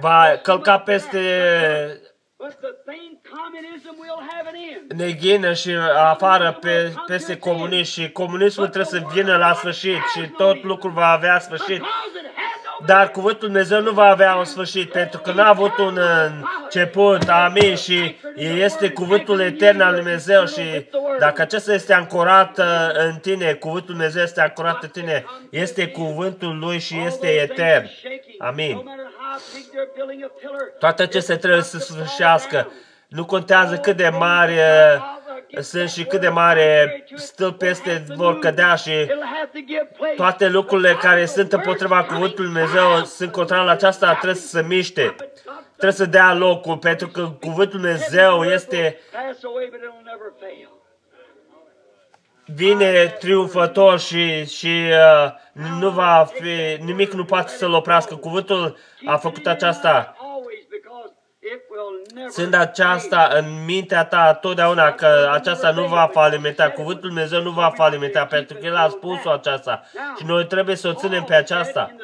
Va 0.00 0.38
călca 0.42 0.78
peste 0.78 1.20
neghină 4.88 5.52
și 5.52 5.70
afară 5.96 6.58
pe, 6.60 6.94
peste 7.06 7.38
comunism 7.38 7.92
și 8.00 8.10
comunismul 8.10 8.68
trebuie 8.68 9.00
să 9.00 9.08
vină 9.12 9.36
la 9.36 9.54
sfârșit 9.54 10.02
și 10.14 10.28
tot 10.28 10.62
lucrul 10.62 10.90
va 10.90 11.10
avea 11.10 11.38
sfârșit. 11.38 11.82
Dar 12.86 13.10
cuvântul 13.10 13.48
Dumnezeu 13.48 13.80
nu 13.80 13.90
va 13.90 14.04
avea 14.04 14.34
un 14.34 14.44
sfârșit, 14.44 14.90
pentru 14.90 15.20
că 15.20 15.32
n-a 15.32 15.48
avut 15.48 15.78
un 15.78 15.98
început, 16.62 17.28
amin, 17.28 17.76
și 17.76 18.16
este 18.36 18.90
cuvântul 18.90 19.40
etern 19.40 19.80
al 19.80 19.92
Lui 19.92 20.00
Dumnezeu 20.00 20.46
și 20.46 20.86
dacă 21.18 21.42
acesta 21.42 21.72
este 21.72 21.92
ancorat 21.92 22.58
uh, 22.58 22.64
în 22.92 23.16
tine, 23.16 23.52
cuvântul 23.52 23.94
Dumnezeu 23.94 24.22
este 24.22 24.40
ancorat 24.40 24.82
în 24.82 24.88
tine, 24.88 25.24
este 25.50 25.88
cuvântul 25.88 26.58
Lui 26.58 26.78
și 26.78 27.02
este 27.06 27.26
etern. 27.26 27.90
Amin. 28.38 28.90
Toate 30.78 31.02
acestea 31.02 31.38
trebuie 31.38 31.62
să 31.62 31.78
sfârșească. 31.78 32.72
Nu 33.08 33.24
contează 33.24 33.76
cât 33.76 33.96
de 33.96 34.08
mari 34.08 34.52
uh, 34.52 35.13
sunt 35.60 35.90
și 35.90 36.04
cât 36.04 36.20
de 36.20 36.28
mare 36.28 37.04
stâlp 37.14 37.62
este, 37.62 38.04
vor 38.16 38.38
cădea 38.38 38.74
și 38.74 38.90
toate 40.16 40.48
lucrurile 40.48 40.94
care 40.94 41.26
sunt 41.26 41.52
împotriva 41.52 42.04
cuvântului 42.04 42.50
Dumnezeu 42.52 43.04
sunt 43.04 43.32
contrar 43.32 43.64
la 43.64 43.70
aceasta, 43.70 44.12
trebuie 44.12 44.34
să 44.34 44.46
se 44.46 44.62
miște. 44.62 45.14
Trebuie 45.70 45.92
să 45.92 46.06
dea 46.06 46.34
locul, 46.34 46.76
pentru 46.76 47.08
că 47.08 47.32
cuvântul 47.40 47.80
Dumnezeu 47.80 48.44
este 48.44 48.98
vine 52.44 53.16
triumfător 53.18 54.00
și, 54.00 54.46
și 54.46 54.82
uh, 54.90 55.32
nu 55.80 55.90
va 55.90 56.26
fi, 56.32 56.82
nimic 56.84 57.12
nu 57.12 57.24
poate 57.24 57.52
să-l 57.52 57.72
oprească. 57.72 58.14
Cuvântul 58.14 58.76
a 59.04 59.16
făcut 59.16 59.46
aceasta. 59.46 60.16
Sunt 62.28 62.54
aceasta 62.54 63.28
în 63.32 63.64
mintea 63.64 64.04
ta 64.04 64.34
totdeauna 64.34 64.92
că 64.92 65.30
aceasta 65.32 65.70
nu 65.70 65.84
va 65.86 66.08
falimenta, 66.12 66.70
cuvântul 66.70 67.08
Dumnezeu 67.08 67.42
nu 67.42 67.50
va 67.50 67.72
falimenta, 67.74 68.24
pentru 68.24 68.56
că 68.56 68.66
El 68.66 68.76
a 68.76 68.88
spus-o 68.88 69.30
aceasta 69.30 69.82
și 70.18 70.24
noi 70.26 70.46
trebuie 70.46 70.76
să 70.76 70.88
o 70.88 70.92
ținem 70.92 71.22
pe 71.22 71.34
aceasta. 71.34 71.96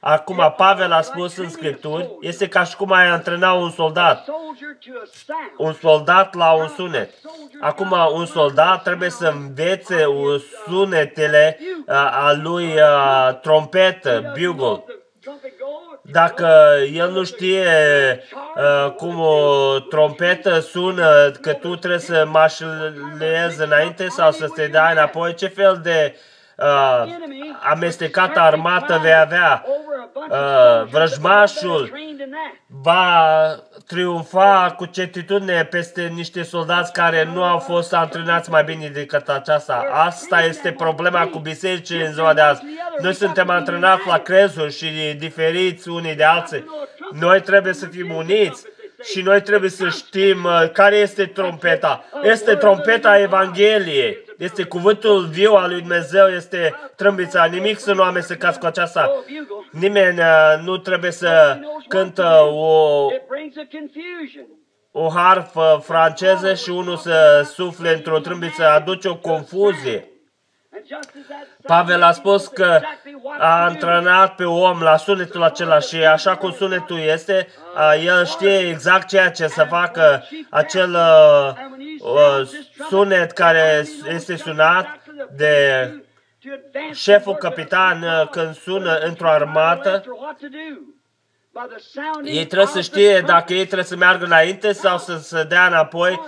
Acum, 0.00 0.54
Pavel 0.56 0.92
a 0.92 1.00
spus 1.00 1.36
în 1.36 1.50
Scripturi, 1.50 2.10
este 2.20 2.48
ca 2.48 2.64
și 2.64 2.76
cum 2.76 2.92
ai 2.92 3.06
antrena 3.06 3.52
un 3.52 3.70
soldat. 3.70 4.28
Un 5.56 5.72
soldat 5.72 6.34
la 6.34 6.52
un 6.52 6.68
sunet. 6.68 7.10
Acum, 7.60 7.96
un 8.12 8.26
soldat 8.26 8.82
trebuie 8.82 9.10
să 9.10 9.26
învețe 9.26 10.04
sunetele 10.66 11.58
a 12.10 12.32
lui 12.32 12.74
trompetă, 13.40 14.32
bugle. 14.38 14.84
Dacă 16.02 16.76
el 16.92 17.10
nu 17.10 17.24
știe 17.24 17.66
uh, 18.56 18.92
cum 18.92 19.20
o 19.20 19.78
trompetă 19.78 20.60
sună, 20.60 21.30
că 21.30 21.52
tu 21.52 21.76
trebuie 21.76 22.00
să 22.00 22.26
mașinezi 22.26 23.62
înainte 23.62 24.08
sau 24.08 24.30
să 24.30 24.48
te 24.48 24.66
dai 24.66 24.92
înapoi, 24.92 25.34
ce 25.34 25.46
fel 25.46 25.80
de 25.82 26.14
uh, 26.14 26.33
amestecată 27.70 28.40
armată 28.40 28.98
vei 29.02 29.14
avea? 29.14 29.64
Uh, 30.14 30.86
vrăjmașul 30.90 31.92
va 32.82 33.24
triumfa 33.86 34.74
cu 34.76 34.84
certitudine 34.84 35.64
peste 35.64 36.12
niște 36.14 36.42
soldați 36.42 36.92
care 36.92 37.28
nu 37.34 37.42
au 37.42 37.58
fost 37.58 37.94
antrenați 37.94 38.50
mai 38.50 38.64
bine 38.64 38.88
decât 38.88 39.28
aceasta. 39.28 39.86
Asta 39.92 40.42
este 40.42 40.72
problema 40.72 41.26
cu 41.26 41.38
bisericile 41.38 42.06
în 42.06 42.12
ziua 42.12 42.34
de 42.34 42.40
azi. 42.40 42.62
Noi 42.98 43.14
suntem 43.14 43.50
antrenați 43.50 44.06
la 44.06 44.18
crezuri 44.18 44.76
și 44.76 45.14
diferiți 45.18 45.88
unii 45.88 46.14
de 46.14 46.24
alții. 46.24 46.64
Noi 47.10 47.40
trebuie 47.40 47.72
să 47.72 47.86
fim 47.86 48.14
uniți 48.14 48.64
și 49.02 49.20
noi 49.20 49.42
trebuie 49.42 49.70
să 49.70 49.88
știm 49.88 50.44
uh, 50.44 50.70
care 50.72 50.96
este 50.96 51.26
trompeta. 51.26 52.04
Este 52.22 52.54
trompeta 52.54 53.18
Evangheliei. 53.18 54.23
Este 54.38 54.64
cuvântul 54.64 55.26
viu 55.26 55.52
al 55.52 55.70
lui 55.70 55.80
Dumnezeu, 55.80 56.26
este 56.26 56.74
trâmbița. 56.96 57.44
Nimic 57.44 57.78
să 57.78 57.92
nu 57.92 58.02
amestecați 58.02 58.58
cu 58.58 58.66
aceasta. 58.66 59.24
Nimeni 59.70 60.18
uh, 60.18 60.62
nu 60.64 60.76
trebuie 60.76 61.10
să 61.10 61.58
cântă 61.88 62.40
o, 62.52 63.06
o 64.90 65.08
harfă 65.08 65.82
franceză 65.84 66.54
și 66.54 66.70
unul 66.70 66.96
să 66.96 67.48
sufle 67.54 67.94
într-o 67.94 68.18
trâmbiță. 68.18 68.64
Aduce 68.68 69.08
o 69.08 69.16
confuzie. 69.16 70.08
Pavel 71.62 72.02
a 72.02 72.12
spus 72.12 72.46
că 72.46 72.80
a 73.38 73.64
antrenat 73.64 74.34
pe 74.34 74.44
om 74.44 74.80
la 74.80 74.96
sunetul 74.96 75.42
acela 75.42 75.78
și 75.78 75.96
așa 75.96 76.36
cum 76.36 76.52
sunetul 76.52 76.98
este, 76.98 77.48
el 78.04 78.24
știe 78.24 78.58
exact 78.58 79.08
ceea 79.08 79.30
ce 79.30 79.46
să 79.46 79.66
facă 79.68 80.24
acel 80.50 80.96
uh, 82.00 82.48
sunet 82.88 83.30
care 83.30 83.84
este 84.08 84.36
sunat 84.36 84.86
de 85.36 85.90
șeful 86.92 87.34
capitan 87.34 88.28
când 88.30 88.54
sună 88.56 88.98
într-o 88.98 89.28
armată 89.28 90.02
Ei 92.24 92.46
trebuie 92.46 92.66
să 92.66 92.80
știe 92.80 93.20
dacă 93.20 93.52
ei 93.52 93.64
trebuie 93.64 93.84
să 93.84 93.96
meargă 93.96 94.24
înainte 94.24 94.72
sau 94.72 94.98
să 94.98 95.16
se 95.16 95.44
dea 95.44 95.66
înapoi 95.66 96.20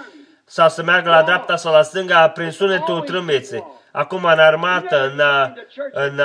sau 0.44 0.68
să 0.68 0.82
meargă 0.82 1.10
la 1.10 1.22
dreapta 1.22 1.56
sau 1.56 1.72
la 1.72 1.82
stânga 1.82 2.28
prin 2.28 2.50
sunetul 2.50 3.00
trâmbiței. 3.00 3.64
Acum 3.92 4.24
în 4.24 4.38
armată, 4.38 5.04
în, 5.04 5.20
în, 5.92 6.20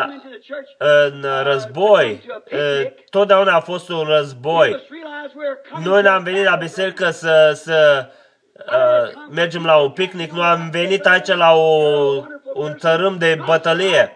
în 0.67 1.25
război, 1.43 2.25
totdeauna 3.09 3.55
a 3.55 3.59
fost 3.59 3.89
un 3.89 4.03
război. 4.03 4.87
Noi 5.83 6.01
n-am 6.01 6.23
venit 6.23 6.43
la 6.43 6.55
biserică 6.55 7.09
să, 7.09 7.51
să 7.55 8.07
uh, 8.55 9.11
mergem 9.29 9.65
la 9.65 9.77
un 9.77 9.89
picnic, 9.89 10.31
nu 10.31 10.41
am 10.41 10.69
venit 10.71 11.05
aici 11.05 11.27
la 11.27 11.53
o, 11.53 11.83
un 12.53 12.73
tărâm 12.73 13.17
de 13.17 13.39
bătălie. 13.45 14.15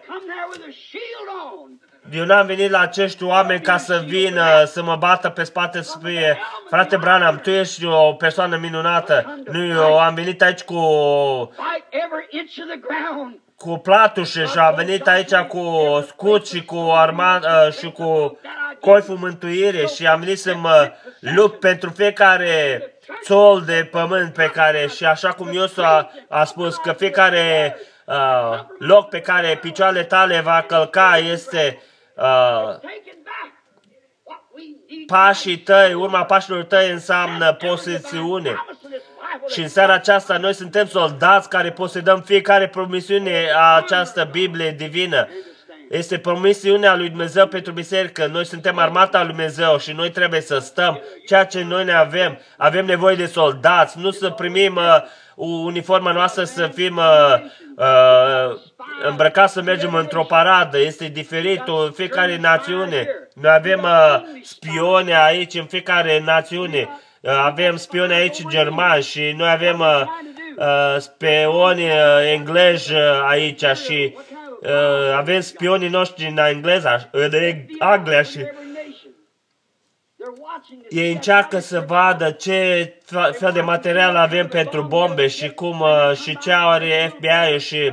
Eu 2.11 2.25
n-am 2.25 2.45
venit 2.45 2.69
la 2.69 2.79
acești 2.79 3.23
oameni 3.23 3.61
ca 3.61 3.77
să 3.77 4.03
vină 4.05 4.63
să 4.65 4.83
mă 4.83 4.95
bată 4.95 5.29
pe 5.29 5.43
spate 5.43 5.81
să 5.81 5.97
fie 6.03 6.39
Frate 6.69 6.97
Branham, 6.97 7.39
tu 7.39 7.49
ești 7.49 7.85
o 7.85 8.13
persoană 8.13 8.57
minunată. 8.57 9.39
Nu, 9.51 9.65
eu 9.65 9.99
am 9.99 10.13
venit 10.13 10.41
aici 10.41 10.61
cu 10.61 10.75
cu 13.65 13.77
platușe 13.77 14.45
și 14.45 14.57
a 14.57 14.71
venit 14.71 15.07
aici 15.07 15.35
cu 15.35 15.63
scut 16.07 16.47
și 16.47 16.65
cu 16.65 16.91
armat 16.93 17.43
uh, 17.43 17.73
și 17.73 17.91
cu 17.91 18.39
coiful 18.79 19.17
mântuire 19.17 19.85
și 19.85 20.07
am 20.07 20.19
venit 20.19 20.39
să 20.39 20.55
mă 20.55 20.91
lupt 21.19 21.59
pentru 21.59 21.89
fiecare 21.89 22.83
țol 23.23 23.61
de 23.61 23.87
pământ 23.91 24.33
pe 24.33 24.49
care 24.53 24.87
și 24.87 25.05
așa 25.05 25.31
cum 25.31 25.53
Iosu 25.53 25.81
a, 25.81 26.11
a 26.29 26.43
spus 26.43 26.75
că 26.75 26.91
fiecare 26.91 27.77
uh, 28.05 28.59
loc 28.79 29.09
pe 29.09 29.21
care 29.21 29.57
picioarele 29.61 30.03
tale 30.03 30.39
va 30.39 30.63
călca 30.67 31.17
este 31.17 31.81
uh, 32.15 32.89
pașii 35.05 35.57
tăi, 35.57 35.93
urma 35.93 36.23
pașilor 36.23 36.63
tăi 36.63 36.91
înseamnă 36.91 37.53
posesiune. 37.53 38.65
Și 39.47 39.61
în 39.61 39.67
seara 39.67 39.93
aceasta 39.93 40.37
noi 40.37 40.53
suntem 40.53 40.87
soldați 40.87 41.49
care 41.49 41.71
posedăm 41.71 42.21
fiecare 42.21 42.67
promisiune 42.67 43.45
a 43.55 43.75
această 43.75 44.27
Biblie 44.31 44.71
divină. 44.71 45.27
Este 45.89 46.17
promisiunea 46.17 46.95
lui 46.95 47.09
Dumnezeu 47.09 47.47
pentru 47.47 47.71
biserică. 47.71 48.25
Noi 48.25 48.45
suntem 48.45 48.77
armata 48.77 49.19
lui 49.19 49.27
Dumnezeu 49.27 49.77
și 49.77 49.91
noi 49.91 50.09
trebuie 50.11 50.41
să 50.41 50.57
stăm 50.57 51.01
ceea 51.27 51.45
ce 51.45 51.63
noi 51.63 51.83
ne 51.83 51.93
avem. 51.93 52.39
Avem 52.57 52.85
nevoie 52.85 53.15
de 53.15 53.25
soldați, 53.25 53.99
nu 53.99 54.11
să 54.11 54.29
primim 54.29 54.75
uh, 54.75 55.01
uniforma 55.35 56.11
noastră 56.11 56.43
să 56.43 56.67
fim 56.73 56.97
uh, 56.97 57.35
uh, 57.75 58.57
îmbrăcați 59.03 59.53
să 59.53 59.61
mergem 59.61 59.93
într-o 59.93 60.23
paradă. 60.23 60.79
Este 60.79 61.07
diferit 61.07 61.61
în 61.67 61.91
fiecare 61.91 62.37
națiune. 62.37 63.07
Noi 63.33 63.51
avem 63.51 63.83
uh, 63.83 64.21
spioni 64.43 65.15
aici 65.15 65.53
în 65.53 65.65
fiecare 65.65 66.21
națiune. 66.25 66.89
Uh, 67.25 67.31
avem 67.31 67.75
spioni 67.75 68.13
aici 68.13 68.47
germani 68.47 69.03
și 69.03 69.33
noi 69.37 69.49
avem 69.49 69.79
uh, 69.79 70.01
uh, 70.57 70.95
spioni 70.99 71.83
uh, 71.83 72.31
englezi 72.33 72.93
uh, 72.93 72.99
aici 73.27 73.63
și 73.85 74.15
uh, 74.61 75.15
avem 75.15 75.39
spionii 75.39 75.89
noștri 75.89 76.25
în 76.25 76.37
engleza, 76.37 77.09
în 77.11 77.31
Anglia 77.79 78.21
și 78.21 78.39
ei 80.89 81.11
încearcă 81.11 81.59
să 81.59 81.83
vadă 81.87 82.31
ce 82.31 82.93
fel 83.31 83.51
de 83.51 83.61
material 83.61 84.15
avem 84.15 84.47
pentru 84.47 84.81
bombe 84.81 85.27
și 85.27 85.49
cum 85.49 85.79
uh, 85.79 86.11
și 86.15 86.37
ce 86.37 86.51
are 86.53 87.13
FBI 87.15 87.57
și 87.65 87.91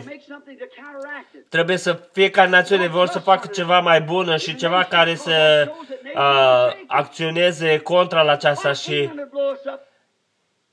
trebuie 1.49 1.77
să 1.77 2.01
fiecare 2.13 2.49
națiune 2.49 2.87
vor 2.87 3.07
să 3.07 3.19
facă 3.19 3.47
ceva 3.47 3.81
mai 3.81 4.01
bună 4.01 4.37
și 4.37 4.55
ceva 4.55 4.85
care 4.85 5.15
să 5.15 5.69
uh, 6.15 6.73
acționeze 6.87 7.79
contra 7.79 8.23
la 8.23 8.33
aceasta 8.33 8.73
și 8.73 9.11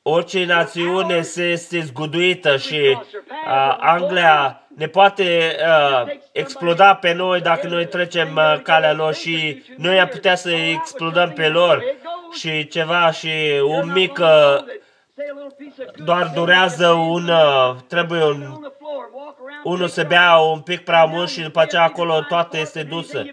orice 0.01 0.45
națiune 0.45 1.21
se 1.21 1.43
este 1.43 1.79
zguduită 1.79 2.57
și 2.57 2.97
uh, 2.97 3.77
Anglia 3.79 4.67
ne 4.75 4.87
poate 4.87 5.55
uh, 5.59 6.13
exploda 6.31 6.95
pe 6.95 7.13
noi 7.13 7.41
dacă 7.41 7.67
noi 7.67 7.87
trecem 7.87 8.35
uh, 8.35 8.59
calea 8.63 8.93
lor 8.93 9.13
și 9.13 9.63
noi 9.77 9.99
am 9.99 10.07
putea 10.07 10.35
să 10.35 10.51
explodăm 10.51 11.31
pe 11.31 11.47
lor 11.47 11.83
și 12.31 12.67
ceva 12.67 13.11
și 13.11 13.61
un 13.63 13.91
mic 13.91 14.17
uh, 14.21 14.57
doar 16.03 16.31
durează 16.33 16.87
un, 16.87 17.27
uh, 17.27 17.75
trebuie 17.87 18.23
un, 18.23 18.71
unul 19.63 19.87
să 19.87 20.03
bea 20.03 20.37
un 20.37 20.61
pic 20.61 20.83
prea 20.83 21.05
mult 21.05 21.29
și 21.29 21.41
după 21.41 21.59
aceea 21.59 21.83
acolo 21.83 22.21
toate 22.27 22.57
este 22.57 22.83
dusă. 22.83 23.25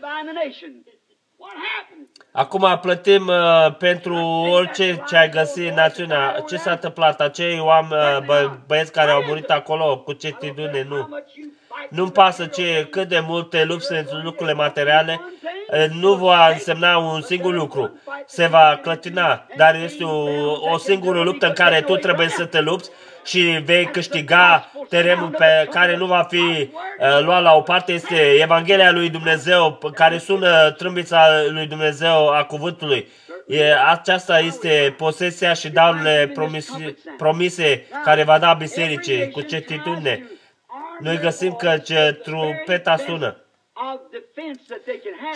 Acum 2.37 2.79
plătim 2.81 3.27
uh, 3.27 3.75
pentru 3.79 4.15
orice 4.53 5.03
ce 5.09 5.17
ai 5.17 5.29
găsit 5.29 5.69
în 5.69 5.75
națiunea. 5.75 6.45
Ce 6.49 6.57
s-a 6.57 6.71
întâmplat? 6.71 7.21
Acei 7.21 7.61
oameni, 7.61 8.03
uh, 8.03 8.25
bă, 8.25 8.51
băieți 8.67 8.93
care 8.93 9.11
au 9.11 9.23
murit 9.27 9.51
acolo, 9.51 9.99
cu 9.99 10.13
certitudine, 10.13 10.87
nu. 10.89 11.09
Nu-mi 11.91 12.11
pasă 12.11 12.47
ce, 12.47 12.87
cât 12.91 13.09
de 13.09 13.21
multe 13.27 13.65
lupți 13.65 13.87
sunt 13.87 14.23
lucrurile 14.23 14.55
materiale, 14.55 15.21
uh, 15.71 15.87
nu 16.01 16.15
va 16.15 16.49
însemna 16.49 16.99
un 16.99 17.21
singur 17.21 17.55
lucru. 17.55 18.01
Se 18.27 18.47
va 18.47 18.79
clătina, 18.83 19.47
dar 19.57 19.75
este 19.75 20.05
o, 20.05 20.25
o 20.73 20.79
singură 20.79 21.21
luptă 21.23 21.47
în 21.47 21.53
care 21.53 21.81
tu 21.81 21.97
trebuie 21.97 22.29
să 22.29 22.45
te 22.45 22.61
lupți 22.61 22.91
și 23.27 23.63
vei 23.65 23.87
câștiga 23.87 24.71
terenul 24.89 25.29
pe 25.29 25.69
care 25.71 25.97
nu 25.97 26.07
va 26.07 26.23
fi 26.23 26.37
uh, 26.37 27.21
luat 27.21 27.43
la 27.43 27.55
o 27.55 27.61
parte 27.61 27.93
este 27.93 28.17
Evanghelia 28.41 28.93
lui 28.93 29.11
Dumnezeu, 29.11 29.79
care 29.95 30.19
sună 30.19 30.71
trâmbița 30.71 31.27
lui 31.49 31.67
Dumnezeu 31.67 32.29
a 32.29 32.45
cuvântului. 32.45 33.09
E, 33.47 33.75
aceasta 33.89 34.39
este 34.39 34.95
posesia 34.97 35.53
și 35.53 35.69
darurile 35.69 36.31
promise, 36.35 36.97
promise 37.17 37.87
care 38.05 38.23
va 38.23 38.39
da 38.39 38.53
bisericii 38.53 39.31
cu 39.31 39.41
certitudine. 39.41 40.31
Noi 41.01 41.19
găsim 41.19 41.53
că 41.53 41.79
ce 41.79 42.21
trumpeta 42.23 42.97
sună. 42.97 43.37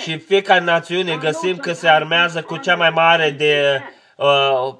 Și 0.02 0.18
fiecare 0.18 0.64
națiune 0.64 1.16
găsim 1.16 1.56
că 1.56 1.72
se 1.72 1.88
armează 1.88 2.42
cu 2.42 2.56
cea 2.56 2.76
mai 2.76 2.90
mare 2.90 3.30
de 3.30 3.82
uh, 4.16 4.74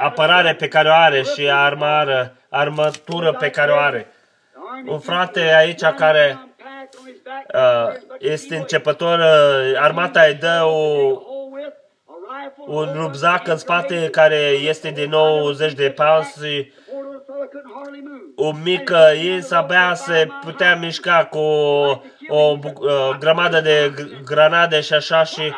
apărare 0.00 0.54
pe 0.54 0.68
care 0.68 0.88
o 0.88 0.92
are 0.92 1.22
și 1.22 1.50
armară, 1.50 2.36
armătură 2.48 3.32
pe 3.32 3.50
care 3.50 3.70
o 3.70 3.76
are. 3.76 4.06
Un 4.86 4.98
frate 4.98 5.40
aici 5.40 5.82
care 5.96 6.48
uh, 7.54 7.94
este 8.18 8.56
începător, 8.56 9.18
uh, 9.18 9.80
armata 9.80 10.22
îi 10.22 10.34
dă 10.34 10.62
o, 10.64 11.20
un 12.66 12.92
rubzac 12.94 13.48
în 13.48 13.56
spate 13.56 14.08
care 14.10 14.36
este 14.62 14.90
de 14.90 15.06
90 15.06 15.72
de 15.72 15.90
pounds 15.90 16.42
și 16.42 16.72
o 18.36 18.52
mică 18.52 19.12
ins 19.22 19.50
abia 19.50 19.94
se 19.94 20.28
putea 20.44 20.76
mișca 20.76 21.24
cu 21.24 21.38
o, 21.38 21.98
o 22.28 22.58
uh, 22.62 23.16
grămadă 23.18 23.60
de 23.60 23.94
granade 24.24 24.80
și 24.80 24.92
așa 24.92 25.24
și 25.24 25.40
uh, 25.40 25.54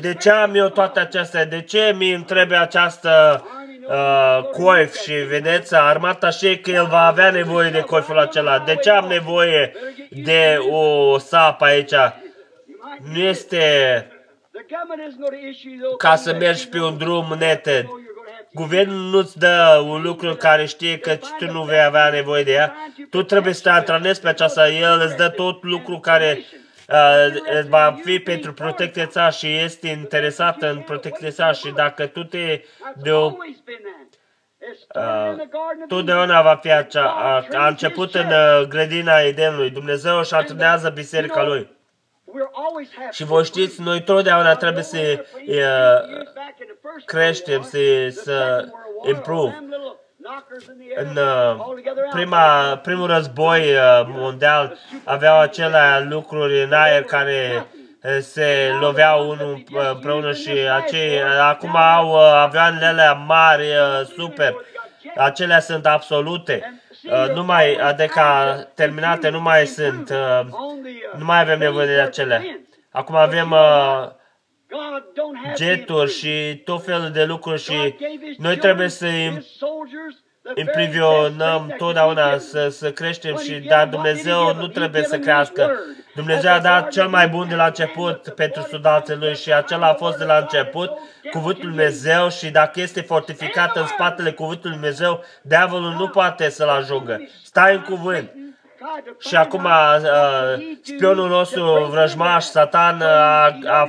de 0.00 0.14
ce 0.14 0.30
am 0.30 0.54
eu 0.54 0.68
toate 0.68 1.00
acestea? 1.00 1.44
De 1.44 1.62
ce 1.62 1.94
mi 1.96 2.12
îmi 2.12 2.24
trebuie 2.24 2.58
această 2.58 3.44
uh, 3.88 4.42
coif 4.50 5.00
și 5.00 5.12
vedeți, 5.12 5.74
armata 5.74 6.30
și 6.30 6.58
că 6.58 6.70
el 6.70 6.86
va 6.86 7.06
avea 7.06 7.30
nevoie 7.30 7.70
de 7.70 7.80
coiful 7.80 8.18
acela. 8.18 8.58
De 8.58 8.76
ce 8.76 8.90
am 8.90 9.06
nevoie 9.06 9.72
de 10.10 10.58
o 10.70 11.18
sapă 11.18 11.64
aici? 11.64 11.94
Nu 13.12 13.18
este 13.18 13.62
ca 15.98 16.16
să 16.16 16.34
mergi 16.34 16.68
pe 16.68 16.80
un 16.80 16.98
drum 16.98 17.36
neted. 17.38 17.86
Guvernul 18.52 19.10
nu-ți 19.10 19.38
dă 19.38 19.84
un 19.86 20.02
lucru 20.02 20.34
care 20.34 20.64
știe 20.64 20.98
că 20.98 21.18
tu 21.38 21.52
nu 21.52 21.62
vei 21.62 21.84
avea 21.84 22.08
nevoie 22.08 22.42
de 22.42 22.52
ea. 22.52 22.74
Tu 23.10 23.22
trebuie 23.22 23.52
să 23.52 23.62
te 23.62 23.68
antrenezi 23.68 24.20
pe 24.20 24.28
aceasta. 24.28 24.68
El 24.68 25.00
îți 25.04 25.16
dă 25.16 25.28
tot 25.28 25.62
lucru 25.62 25.98
care 25.98 26.44
uh, 26.88 27.64
va 27.68 27.96
fi 28.04 28.18
pentru 28.18 28.52
protecția 28.52 29.06
ta 29.06 29.30
și 29.30 29.56
este 29.56 29.88
interesat 29.88 30.62
în 30.62 30.80
protecția 30.80 31.30
ta 31.30 31.52
și 31.52 31.70
dacă 31.70 32.06
tu 32.06 32.24
te 32.24 32.64
de 32.94 33.12
o, 33.12 33.32
uh, 34.94 35.36
totdeauna 35.88 36.42
va 36.42 36.58
fi 36.62 36.72
acea, 36.72 37.04
a, 37.04 37.46
a 37.52 37.66
început 37.68 38.14
în 38.14 38.26
uh, 38.26 38.66
grădina 38.68 39.18
Edenului. 39.18 39.70
Dumnezeu 39.70 40.18
își 40.18 40.34
antrenează 40.34 40.88
biserica 40.88 41.42
lui. 41.42 41.72
Și 43.10 43.24
voi 43.24 43.44
știți, 43.44 43.80
noi 43.80 44.02
totdeauna 44.02 44.54
trebuie 44.54 44.82
să 44.82 45.24
uh, 45.46 46.24
creștem, 47.04 47.62
să, 47.62 48.08
să 48.10 48.68
improve. 49.08 49.64
În 50.96 51.16
uh, 51.16 51.56
prima, 52.10 52.76
primul 52.76 53.06
război 53.06 53.60
uh, 53.60 54.06
mondial 54.06 54.76
aveau 55.04 55.40
acele 55.40 56.06
lucruri 56.08 56.62
în 56.62 56.72
aer 56.72 57.02
care 57.02 57.66
uh, 58.02 58.18
se 58.20 58.70
loveau 58.80 59.28
unul 59.28 59.64
împreună 59.92 60.32
și 60.32 60.50
acei, 60.50 61.22
acum 61.40 61.76
au 61.76 62.14
avioanele 62.16 62.86
alea 62.86 63.12
mari, 63.12 63.64
super. 64.16 64.54
Acelea 65.16 65.60
sunt 65.60 65.86
absolute. 65.86 66.82
Nu 67.34 67.44
mai, 67.44 67.74
adică 67.74 68.22
terminate, 68.74 69.28
nu 69.28 69.40
mai 69.40 69.66
sunt. 69.66 70.12
Nu 71.16 71.24
mai 71.24 71.40
avem 71.40 71.58
nevoie 71.58 71.86
de 71.86 72.00
acelea. 72.00 72.42
Acum 72.90 73.14
avem 73.16 73.54
jeturi 75.56 76.12
și 76.12 76.60
tot 76.64 76.84
felul 76.84 77.10
de 77.10 77.24
lucruri 77.24 77.62
și 77.62 77.94
noi 78.38 78.56
trebuie 78.56 78.88
să 78.88 79.06
imprivionăm 80.54 81.74
totdeauna 81.78 82.38
să, 82.38 82.68
să 82.68 82.92
creștem 82.92 83.36
și 83.36 83.52
dar 83.52 83.88
Dumnezeu 83.88 84.54
nu 84.54 84.66
trebuie 84.66 85.02
să 85.02 85.18
crească. 85.18 85.78
Dumnezeu 86.14 86.52
a 86.52 86.58
dat 86.58 86.90
cel 86.90 87.08
mai 87.08 87.28
bun 87.28 87.48
de 87.48 87.54
la 87.54 87.66
început 87.66 88.28
pentru 88.28 88.66
soldații 88.70 89.16
lui 89.16 89.34
și 89.34 89.52
acela 89.52 89.88
a 89.88 89.94
fost 89.94 90.18
de 90.18 90.24
la 90.24 90.36
început 90.36 90.90
cuvântul 91.30 91.68
Dumnezeu 91.68 92.30
și 92.30 92.50
dacă 92.50 92.80
este 92.80 93.00
fortificat 93.00 93.76
în 93.76 93.86
spatele 93.86 94.32
cuvântului 94.32 94.76
Dumnezeu, 94.76 95.24
diavolul 95.42 95.92
nu 95.92 96.08
poate 96.08 96.48
să-l 96.48 96.68
ajungă. 96.68 97.28
Stai 97.42 97.74
în 97.74 97.82
cuvânt. 97.82 98.30
Și 99.18 99.36
acum 99.36 99.64
uh, 99.64 100.76
spionul 100.82 101.28
nostru, 101.28 101.86
vrăjmaș, 101.90 102.44
Satan, 102.44 103.00
a, 103.02 103.56
a 103.66 103.88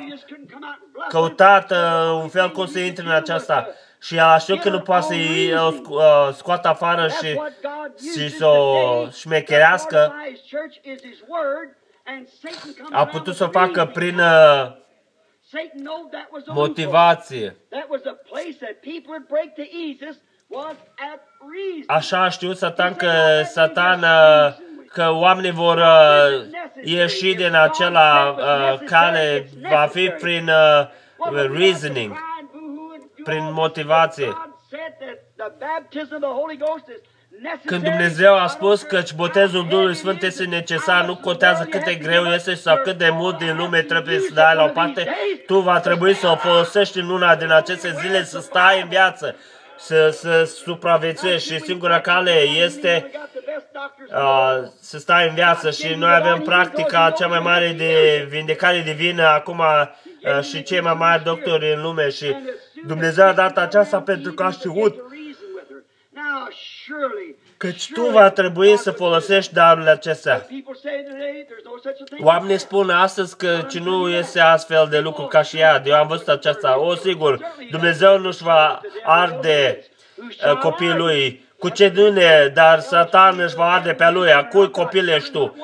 căutat 1.08 1.72
uh, 1.72 1.78
un 2.22 2.28
fel 2.28 2.52
cum 2.52 2.66
să 2.66 2.80
intre 2.80 3.04
în 3.04 3.12
aceasta. 3.12 3.68
Și 4.02 4.20
a 4.20 4.38
știut 4.38 4.60
că 4.60 4.70
nu 4.70 4.80
poate 4.80 5.06
să-i 5.06 5.54
uh, 5.54 6.34
scoată 6.34 6.68
afară 6.68 7.08
și, 7.08 7.42
și 8.14 8.30
să 8.30 8.46
o 8.46 9.10
șmecherească, 9.10 10.16
a 12.92 13.06
putut 13.06 13.36
să 13.36 13.44
o 13.44 13.50
facă 13.50 13.86
prin 13.86 14.20
uh, 14.20 14.72
motivație. 16.46 17.56
Așa 21.88 22.24
a 22.24 22.30
știut 22.30 22.58
Satan 22.58 22.96
că 22.96 23.12
Satan 23.44 24.02
uh, 24.02 24.65
că 24.96 25.12
oamenii 25.12 25.52
vor 25.52 25.78
uh, 25.78 26.46
ieși 26.84 27.34
din 27.34 27.56
acela 27.56 28.36
uh, 28.38 28.80
cale, 28.86 29.50
va 29.70 29.90
fi 29.92 30.10
prin 30.10 30.50
uh, 30.50 31.48
reasoning, 31.58 32.18
prin 33.24 33.54
motivație. 33.54 34.38
Când 37.66 37.84
Dumnezeu 37.84 38.36
a 38.40 38.48
spus 38.48 38.82
că 38.82 39.02
botezul 39.16 39.68
Duhului 39.70 39.96
Sfânt 39.96 40.24
este 40.24 40.46
necesar, 40.46 41.06
nu 41.06 41.16
contează 41.16 41.64
cât 41.64 41.84
de 41.84 41.96
greu 41.96 42.24
este 42.24 42.54
sau 42.54 42.78
cât 42.84 42.98
de 42.98 43.10
mult 43.10 43.38
din 43.38 43.58
lume 43.58 43.82
trebuie 43.82 44.20
să 44.20 44.34
dai 44.34 44.56
la 44.56 44.64
o 44.64 44.68
parte, 44.68 45.16
tu 45.46 45.60
va 45.60 45.80
trebui 45.80 46.14
să 46.14 46.28
o 46.28 46.36
folosești 46.36 47.00
în 47.00 47.10
una 47.10 47.36
din 47.36 47.52
aceste 47.52 47.96
zile, 48.02 48.24
să 48.24 48.40
stai 48.40 48.82
în 48.82 48.88
viață, 48.88 49.36
să, 49.86 50.10
să 50.10 50.44
supraviețuiești 50.44 51.54
și 51.54 51.60
singura 51.60 52.02
cale 52.02 52.32
este 52.40 53.12
uh, 54.10 54.68
să 54.82 54.98
stai 54.98 55.28
în 55.28 55.34
viață 55.34 55.72
și 55.72 55.94
noi 55.94 56.16
avem 56.16 56.42
practica 56.42 57.14
cea 57.18 57.28
mai 57.28 57.40
mare 57.40 57.74
de 57.78 58.26
vindecare 58.30 58.82
divină 58.82 59.24
acum 59.24 59.60
uh, 59.60 60.42
și 60.44 60.64
cei 60.64 60.82
mai 60.82 60.94
mari 60.94 61.24
doctori 61.24 61.74
în 61.74 61.82
lume 61.82 62.10
și 62.10 62.36
Dumnezeu 62.86 63.26
a 63.26 63.34
dat 63.34 63.58
aceasta 63.58 64.02
pentru 64.02 64.32
că 64.32 64.44
a 64.44 64.52
știut 64.52 65.04
Căci 67.58 67.92
tu 67.94 68.02
va 68.02 68.30
trebui 68.30 68.78
să 68.78 68.92
folosești 68.92 69.54
darurile 69.54 69.92
acestea. 69.92 70.48
Oamenii 72.20 72.58
spun 72.58 72.90
astăzi 72.90 73.38
că 73.38 73.66
ce 73.70 73.80
nu 73.80 74.10
este 74.10 74.40
astfel 74.40 74.88
de 74.90 75.00
lucru 75.00 75.24
ca 75.26 75.42
și 75.42 75.58
ea. 75.58 75.82
Eu 75.86 75.96
am 75.96 76.08
văzut 76.08 76.28
aceasta. 76.28 76.80
O, 76.80 76.96
sigur, 76.96 77.40
Dumnezeu 77.72 78.20
nu-și 78.20 78.44
va 78.44 78.82
arde 79.04 79.86
uh, 80.18 80.58
copiii 80.58 80.94
lui 80.94 81.46
cu 81.60 81.70
ce 81.70 81.90
dune, 81.90 82.52
dar 82.54 82.80
Satan 82.80 83.40
își 83.40 83.56
va 83.56 83.72
arde 83.72 83.94
pe 83.94 84.10
lui. 84.10 84.34
A 84.34 84.46
cui 84.46 84.70
copil 84.72 85.08
ești 85.10 85.32
tu? 85.32 85.56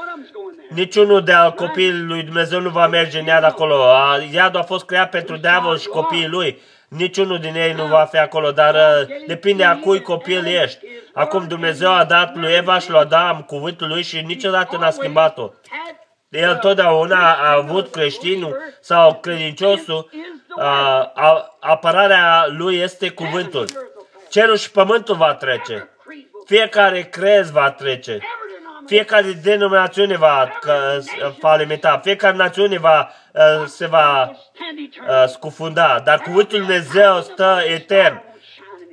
Niciunul 0.70 1.24
de 1.24 1.32
al 1.32 1.54
copiii 1.54 2.00
lui 2.00 2.24
Dumnezeu 2.24 2.60
nu 2.60 2.70
va 2.70 2.88
merge 2.88 3.20
în 3.20 3.26
iad 3.26 3.44
acolo. 3.44 3.86
Iadul 4.34 4.60
a 4.60 4.64
fost 4.64 4.86
creat 4.86 5.10
pentru 5.10 5.38
diavol 5.38 5.78
și 5.78 5.88
copiii 5.88 6.28
lui. 6.28 6.62
Niciunul 6.98 7.40
din 7.40 7.56
ei 7.56 7.74
nu 7.74 7.86
va 7.86 8.08
fi 8.12 8.18
acolo, 8.18 8.52
dar 8.52 8.74
uh, 8.74 9.16
depinde 9.28 9.64
a 9.64 9.78
cui 9.78 10.02
copil 10.02 10.46
ești. 10.46 10.86
Acum 11.14 11.48
Dumnezeu 11.48 11.92
a 11.92 12.04
dat 12.04 12.36
lui 12.36 12.54
Eva 12.54 12.80
și 12.80 12.90
lui 12.90 13.00
Adam 13.00 13.42
cuvântul 13.42 13.88
lui 13.88 14.04
și 14.04 14.22
niciodată 14.22 14.78
n-a 14.78 14.90
schimbat-o. 14.90 15.50
El 16.30 16.56
totdeauna 16.56 17.34
a 17.34 17.52
avut 17.54 17.92
creștinul 17.92 18.58
sau 18.82 19.16
credinciosul, 19.16 20.10
a, 20.58 21.12
a, 21.16 21.58
apărarea 21.60 22.46
lui 22.48 22.78
este 22.78 23.10
cuvântul. 23.10 23.66
Cerul 24.30 24.56
și 24.56 24.72
pământul 24.72 25.16
va 25.16 25.34
trece. 25.34 25.90
Fiecare 26.46 27.02
crez 27.02 27.52
va 27.52 27.72
trece. 27.72 28.20
Fiecare 28.92 29.32
denominațiune 29.44 30.18
va 30.18 30.50
falimenta. 31.40 32.00
Fiecare 32.04 32.36
națiune 32.36 32.78
va, 32.78 33.10
uh, 33.34 33.66
se 33.66 33.88
va 33.88 34.32
uh, 34.32 35.28
scufunda. 35.28 36.02
Dar 36.04 36.20
cuvântul 36.20 36.60
Dumnezeu 36.60 37.22
stă 37.22 37.62
etern. 37.66 38.22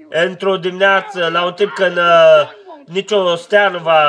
Într-o 0.08 0.56
dimineață, 0.56 1.28
la 1.32 1.44
un 1.44 1.52
timp 1.52 1.70
când 1.70 1.96
uh, 1.96 2.50
nicio 2.84 3.34
stea 3.34 3.68
nu 3.68 3.78
va 3.78 4.00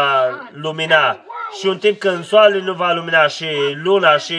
lumina 0.52 1.26
și 1.60 1.68
un 1.68 1.78
timp 1.78 2.00
când 2.00 2.26
soarele 2.26 2.64
nu 2.64 2.74
va 2.74 2.94
lumina 2.94 3.28
și 3.28 3.48
luna 3.84 4.18
și 4.18 4.38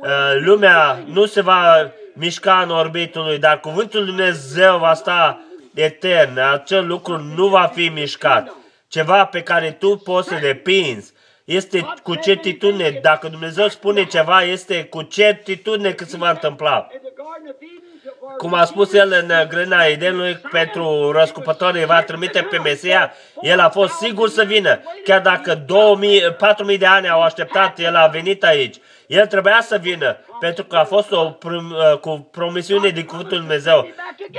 uh, 0.00 0.34
lumea 0.44 0.98
nu 1.06 1.24
se 1.24 1.40
va 1.40 1.90
mișca 2.12 2.60
în 2.60 2.70
orbitul 2.70 3.24
lui, 3.24 3.38
dar 3.38 3.60
cuvântul 3.60 4.04
Dumnezeu 4.04 4.78
va 4.78 4.94
sta 4.94 5.40
etern. 5.74 6.38
Acel 6.38 6.86
lucru 6.86 7.18
nu 7.36 7.46
va 7.46 7.70
fi 7.74 7.88
mișcat 7.88 8.62
ceva 8.94 9.24
pe 9.24 9.42
care 9.42 9.70
tu 9.70 9.96
poți 9.96 10.28
să 10.28 10.34
depinzi. 10.40 11.12
Este 11.44 11.86
cu 12.02 12.14
certitudine. 12.14 12.98
Dacă 13.02 13.28
Dumnezeu 13.28 13.68
spune 13.68 14.04
ceva, 14.04 14.42
este 14.42 14.84
cu 14.84 15.02
certitudine 15.02 15.92
că 15.92 16.04
se 16.04 16.16
va 16.16 16.30
întâmpla. 16.30 16.88
Cum 18.38 18.54
a 18.54 18.64
spus 18.64 18.92
el 18.92 19.24
în 19.28 19.48
grâna 19.48 19.84
Edenului 19.84 20.34
pentru 20.34 21.10
răscupătorii, 21.10 21.84
va 21.84 22.02
trimite 22.02 22.42
pe 22.50 22.58
Mesia, 22.58 23.12
el 23.40 23.60
a 23.60 23.68
fost 23.68 23.92
sigur 23.92 24.28
să 24.28 24.44
vină. 24.44 24.80
Chiar 25.04 25.20
dacă 25.20 25.54
2000, 25.54 26.20
4000 26.38 26.78
de 26.78 26.86
ani 26.86 27.08
au 27.08 27.22
așteptat, 27.22 27.78
el 27.78 27.94
a 27.96 28.06
venit 28.06 28.44
aici. 28.44 28.76
El 29.06 29.26
trebuia 29.26 29.60
să 29.60 29.76
vină, 29.76 30.16
pentru 30.44 30.64
că 30.64 30.76
a 30.76 30.84
fost 30.84 31.12
o 31.12 31.24
prom, 31.24 31.70
uh, 31.70 31.98
cu 31.98 32.28
promisiune 32.30 32.88
din 32.88 33.04
Cuvântul 33.04 33.38
Dumnezeu. 33.38 33.88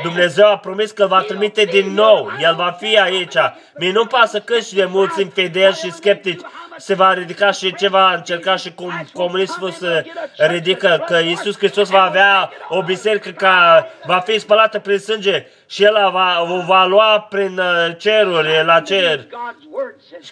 Dumnezeu 0.04 0.48
a 0.48 0.58
promis 0.58 0.92
că 0.92 1.06
va 1.06 1.22
trimite 1.22 1.64
din 1.64 1.94
nou. 1.94 2.32
El 2.40 2.56
va 2.56 2.76
fi 2.80 3.00
aici. 3.00 3.36
Mie 3.78 3.92
nu 3.92 4.06
pasă 4.06 4.40
cât 4.40 4.66
și 4.66 4.74
de 4.74 4.86
mulți 4.86 5.22
infideli 5.22 5.74
și 5.74 5.92
sceptici 5.92 6.42
se 6.78 6.94
va 6.94 7.14
ridica 7.14 7.52
și 7.52 7.76
ce 7.76 7.88
va 7.88 8.14
încerca 8.14 8.56
și 8.56 8.74
cum 8.74 8.92
comunismul 9.14 9.72
se 9.72 10.06
ridică, 10.38 11.04
că 11.08 11.18
Iisus 11.18 11.58
Hristos 11.58 11.90
va 11.90 12.02
avea 12.02 12.52
o 12.70 12.84
biserică 12.84 13.30
ca 13.30 13.88
va 14.06 14.20
fi 14.20 14.40
spălată 14.40 14.80
prin 14.80 15.00
sânge 15.00 15.48
și 15.68 15.84
El 15.84 16.10
va, 16.12 16.42
o 16.42 16.62
va 16.66 16.86
lua 16.86 17.28
prin 17.30 17.58
uh, 17.58 17.96
ceruri, 17.98 18.66
la 18.66 18.80
cer. 18.80 19.28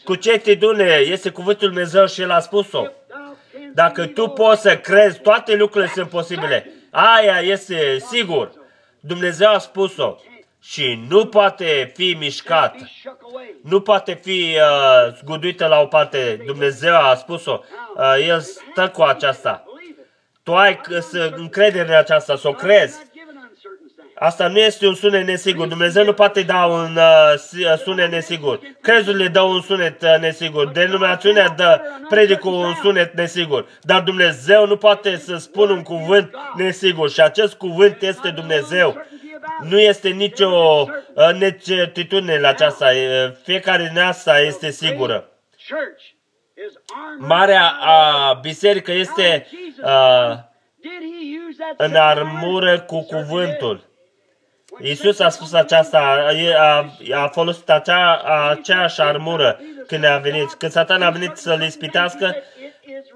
Cu 0.03 0.15
ce 0.15 0.38
tidune 0.38 0.86
este 0.86 1.30
cuvântul 1.30 1.67
Dumnezeu 1.67 2.07
și 2.07 2.21
El 2.21 2.32
a 2.32 2.39
spus-o. 2.39 2.84
Dacă 3.74 4.05
tu 4.05 4.28
poți 4.28 4.61
să 4.61 4.78
crezi, 4.78 5.19
toate 5.19 5.55
lucrurile 5.55 5.91
sunt 5.93 6.09
posibile. 6.09 6.71
Aia 6.91 7.39
este 7.39 7.97
sigur. 7.97 8.51
Dumnezeu 8.99 9.53
a 9.53 9.57
spus-o 9.57 10.15
și 10.61 11.05
nu 11.09 11.26
poate 11.26 11.91
fi 11.95 12.15
mișcat. 12.19 12.76
Nu 13.63 13.82
poate 13.82 14.19
fi 14.24 14.55
uh, 14.55 15.13
zguduită 15.19 15.65
la 15.67 15.80
o 15.80 15.86
parte. 15.86 16.41
Dumnezeu 16.45 16.95
a 16.95 17.15
spus-o. 17.15 17.59
Uh, 17.95 18.26
el 18.28 18.39
stă 18.39 18.89
cu 18.89 19.01
aceasta. 19.01 19.63
Tu 20.43 20.55
ai 20.55 20.80
să 20.99 21.34
încredere 21.36 21.88
în 21.88 21.97
aceasta, 21.97 22.36
să 22.36 22.47
o 22.47 22.51
crezi. 22.51 22.99
Asta 24.24 24.47
nu 24.47 24.57
este 24.57 24.88
un 24.88 24.93
sunet 24.95 25.26
nesigur. 25.26 25.67
Dumnezeu 25.67 26.03
nu 26.03 26.13
poate 26.13 26.41
da 26.41 26.65
un 26.65 26.97
uh, 26.97 27.78
sunet 27.84 28.11
nesigur. 28.11 28.59
Crezurile 28.82 29.28
dau 29.28 29.51
un 29.51 29.61
sunet 29.61 30.01
uh, 30.01 30.15
nesigur. 30.19 30.71
Denominațiunea 30.71 31.49
dă 31.49 31.82
predicul 32.09 32.53
un 32.53 32.74
sunet 32.82 33.13
nesigur. 33.13 33.65
Dar 33.82 34.01
Dumnezeu 34.01 34.65
nu 34.65 34.78
poate 34.78 35.17
să 35.17 35.38
spună 35.38 35.71
un 35.71 35.84
cuvânt 35.84 36.36
nesigur. 36.55 37.09
Și 37.09 37.21
acest 37.21 37.53
cuvânt 37.53 38.01
este 38.01 38.30
Dumnezeu. 38.30 39.05
Nu 39.61 39.80
este 39.80 40.09
nicio 40.09 40.49
uh, 40.49 41.34
necertitudine 41.39 42.39
la 42.39 42.47
aceasta. 42.47 42.88
Fiecare 43.43 43.89
din 43.93 44.01
asta 44.01 44.39
este 44.39 44.71
sigură. 44.71 45.30
Marea 47.17 47.74
uh, 47.82 48.39
biserică 48.39 48.91
este 48.91 49.47
uh, 49.84 50.38
în 51.78 51.95
armură 51.95 52.80
cu 52.80 53.05
cuvântul. 53.05 53.91
Iisus 54.82 55.19
a 55.19 55.30
spus 55.30 55.53
aceasta, 55.53 56.26
a, 56.57 56.86
a 57.24 57.28
folosit 57.28 57.69
acea, 57.69 58.15
aceeași 58.49 59.01
armură 59.01 59.59
când 59.88 60.05
a 60.05 60.17
venit. 60.17 60.53
Când 60.53 60.71
Satan 60.71 61.01
a 61.01 61.09
venit 61.09 61.36
să-l 61.36 61.61
ispitească, 61.61 62.36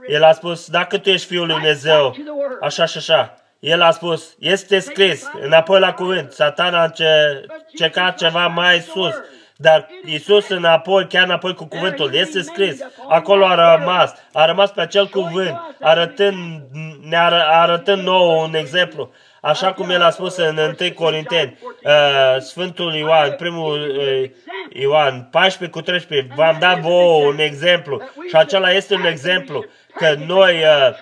el 0.07 0.23
a 0.23 0.31
spus, 0.31 0.69
dacă 0.69 0.97
tu 0.97 1.09
ești 1.09 1.27
Fiul 1.27 1.45
lui 1.45 1.55
Dumnezeu, 1.55 2.15
așa 2.61 2.85
și 2.85 2.97
așa. 2.97 3.33
El 3.59 3.81
a 3.81 3.91
spus, 3.91 4.35
este 4.39 4.79
scris, 4.79 5.29
înapoi 5.41 5.79
la 5.79 5.93
cuvânt. 5.93 6.31
Satan 6.31 6.73
a 6.73 6.83
încercat 6.83 8.17
ceva 8.17 8.47
mai 8.47 8.79
sus, 8.79 9.13
Dar 9.59 9.87
Isus 10.05 10.49
înapoi, 10.49 11.07
chiar 11.07 11.23
înapoi 11.23 11.53
cu 11.53 11.65
cuvântul, 11.65 12.13
este 12.13 12.41
scris. 12.41 12.81
Acolo 13.09 13.45
a 13.45 13.77
rămas. 13.77 14.13
A 14.33 14.45
rămas 14.45 14.71
pe 14.71 14.81
acel 14.81 15.07
cuvânt, 15.07 15.75
arătând, 15.79 16.61
ne 17.01 17.17
arătând 17.17 18.03
nouă 18.03 18.43
un 18.43 18.55
exemplu. 18.55 19.11
Așa 19.47 19.73
cum 19.73 19.89
el 19.89 20.01
a 20.01 20.09
spus 20.09 20.35
în 20.35 20.57
1 20.57 20.93
Corinteni, 20.93 21.59
uh, 21.83 21.91
Sfântul 22.39 22.93
Ioan, 22.93 23.31
primul 23.31 23.95
uh, 23.97 24.29
Ioan 24.69 25.27
14 25.31 25.77
cu 25.77 25.83
13, 25.85 26.33
v-am 26.35 26.57
dat 26.59 26.79
vouă 26.79 27.25
un 27.25 27.39
exemplu 27.39 28.01
și 28.27 28.35
acela 28.35 28.71
este 28.71 28.95
un 28.95 29.05
exemplu 29.05 29.65
că 29.95 30.15
noi, 30.25 30.53
uh, 30.53 30.95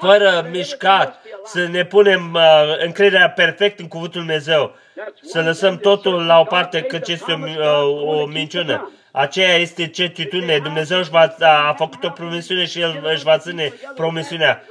fără 0.00 0.48
mișcat, 0.50 1.22
să 1.44 1.66
ne 1.66 1.84
punem 1.84 2.38
încrederea 2.78 3.30
perfect 3.30 3.78
în 3.78 3.88
Cuvântul 3.88 4.20
Dumnezeu, 4.20 4.74
să 5.22 5.40
lăsăm 5.40 5.76
totul 5.76 6.26
la 6.26 6.38
o 6.38 6.44
parte 6.44 6.82
căci 6.82 7.08
este 7.08 7.32
o, 7.32 8.20
o 8.20 8.26
minciună. 8.26 8.92
Aceea 9.12 9.54
este 9.54 9.86
certitudine. 9.86 10.58
Dumnezeu 10.58 10.98
își 10.98 11.10
va, 11.10 11.34
a 11.40 11.74
făcut 11.76 12.04
o 12.04 12.10
promisiune 12.10 12.64
și 12.64 12.80
El 12.80 13.00
își 13.14 13.24
va 13.24 13.38
ține 13.38 13.72
promisiunea. 13.94 14.62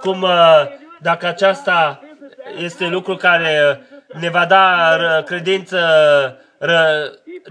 Cum 0.00 0.26
dacă 1.02 1.26
aceasta 1.26 2.02
este 2.58 2.86
lucru 2.86 3.16
care 3.16 3.80
ne 4.20 4.30
va 4.30 4.46
da 4.46 4.98
credință 5.26 5.78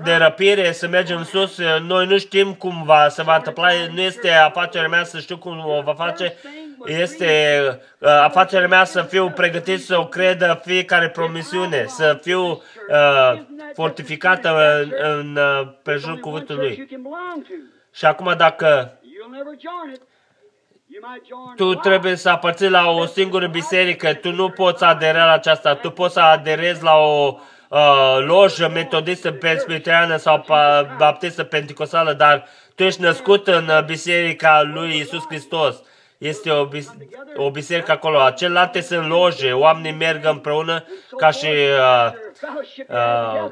de 0.04 0.16
răpire, 0.16 0.72
să 0.72 0.88
mergem 0.88 1.24
sus, 1.24 1.60
noi 1.82 2.06
nu 2.06 2.18
știm 2.18 2.54
cum 2.54 2.84
va, 2.84 3.10
se 3.10 3.22
va 3.22 3.36
întâmpla, 3.36 3.68
nu 3.94 4.02
este 4.02 4.30
afacerea 4.30 4.88
mea 4.88 5.04
să 5.04 5.20
știu 5.20 5.38
cum 5.38 5.64
o 5.66 5.82
va 5.82 5.94
face, 5.94 6.36
este 6.86 7.60
uh, 7.98 8.10
afacerea 8.10 8.68
mea 8.68 8.84
să 8.84 9.02
fiu 9.02 9.30
pregătit 9.30 9.84
să 9.84 10.00
o 10.00 10.08
credă 10.08 10.62
fiecare 10.66 11.10
promisiune, 11.10 11.86
să 11.88 12.20
fiu 12.22 12.42
uh, 12.50 13.42
fortificată 13.74 14.80
în, 14.82 14.94
în 15.18 15.36
uh, 15.36 15.68
prejurul 15.84 16.18
cuvântului. 16.18 16.88
Și 17.94 18.06
acum 18.06 18.34
dacă 18.38 18.98
tu 21.56 21.74
trebuie 21.74 22.16
să 22.16 22.30
aparții 22.30 22.70
la 22.70 22.90
o 22.90 23.06
singură 23.06 23.48
biserică, 23.48 24.14
tu 24.14 24.32
nu 24.32 24.50
poți 24.50 24.84
adera 24.84 25.26
la 25.26 25.32
aceasta, 25.32 25.76
tu 25.76 25.90
poți 25.90 26.14
să 26.14 26.20
aderezi 26.20 26.84
la 26.84 26.96
o 26.96 27.38
uh, 27.70 28.18
lojă 28.20 28.68
metodistă 28.68 29.32
presbiteriană 29.32 30.16
sau 30.16 30.46
baptistă 30.98 31.44
pentecostală, 31.44 32.14
dar 32.14 32.48
tu 32.76 32.84
ești 32.84 33.02
născut 33.02 33.48
în 33.48 33.70
biserica 33.86 34.62
lui 34.62 34.98
Isus 34.98 35.26
Hristos. 35.28 35.82
Este 36.18 36.52
o, 36.52 36.66
bis- 36.66 36.96
o 37.36 37.52
biserică 37.52 37.92
acolo. 37.92 38.30
Celelalte 38.30 38.82
sunt 38.82 39.08
loje, 39.08 39.52
oamenii 39.52 39.98
merg 39.98 40.26
împreună 40.26 40.84
ca 41.18 41.32
și 41.32 41.48
uh, 41.48 42.12
uh, 42.88 43.52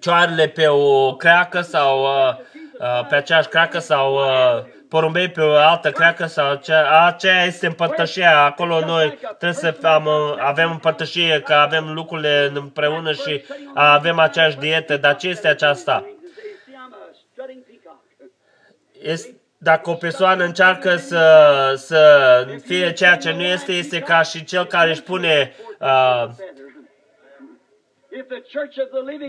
cioarele 0.00 0.48
pe 0.48 0.66
o 0.66 1.14
creacă 1.14 1.60
sau 1.60 2.02
uh, 2.02 2.34
uh, 2.38 2.59
pe 3.08 3.14
aceeași 3.14 3.48
creacă 3.48 3.78
sau 3.78 4.14
uh, 4.14 4.64
porumbei 4.88 5.28
pe 5.28 5.40
o 5.40 5.54
altă 5.54 5.90
creacă 5.90 6.26
sau 6.26 6.50
aceea, 6.50 7.04
aceea 7.04 7.44
este 7.44 7.66
împărtășia. 7.66 8.44
Acolo 8.44 8.80
noi 8.80 9.18
trebuie 9.38 9.52
să 9.52 9.86
am, 9.86 10.08
avem 10.38 10.70
împărtășie, 10.70 11.40
că 11.40 11.52
avem 11.52 11.92
lucrurile 11.92 12.50
împreună 12.54 13.12
și 13.12 13.44
avem 13.74 14.18
aceeași 14.18 14.56
dietă. 14.56 14.96
Dar 14.96 15.16
ce 15.16 15.28
este 15.28 15.48
aceasta? 15.48 16.04
Este, 19.02 19.34
dacă 19.58 19.90
o 19.90 19.94
persoană 19.94 20.44
încearcă 20.44 20.96
să, 20.96 21.72
să 21.76 22.46
fie 22.64 22.92
ceea 22.92 23.16
ce 23.16 23.32
nu 23.32 23.42
este, 23.42 23.72
este 23.72 24.00
ca 24.00 24.22
și 24.22 24.44
cel 24.44 24.66
care 24.66 24.90
își 24.90 25.02
pune 25.02 25.52
uh, 25.78 26.24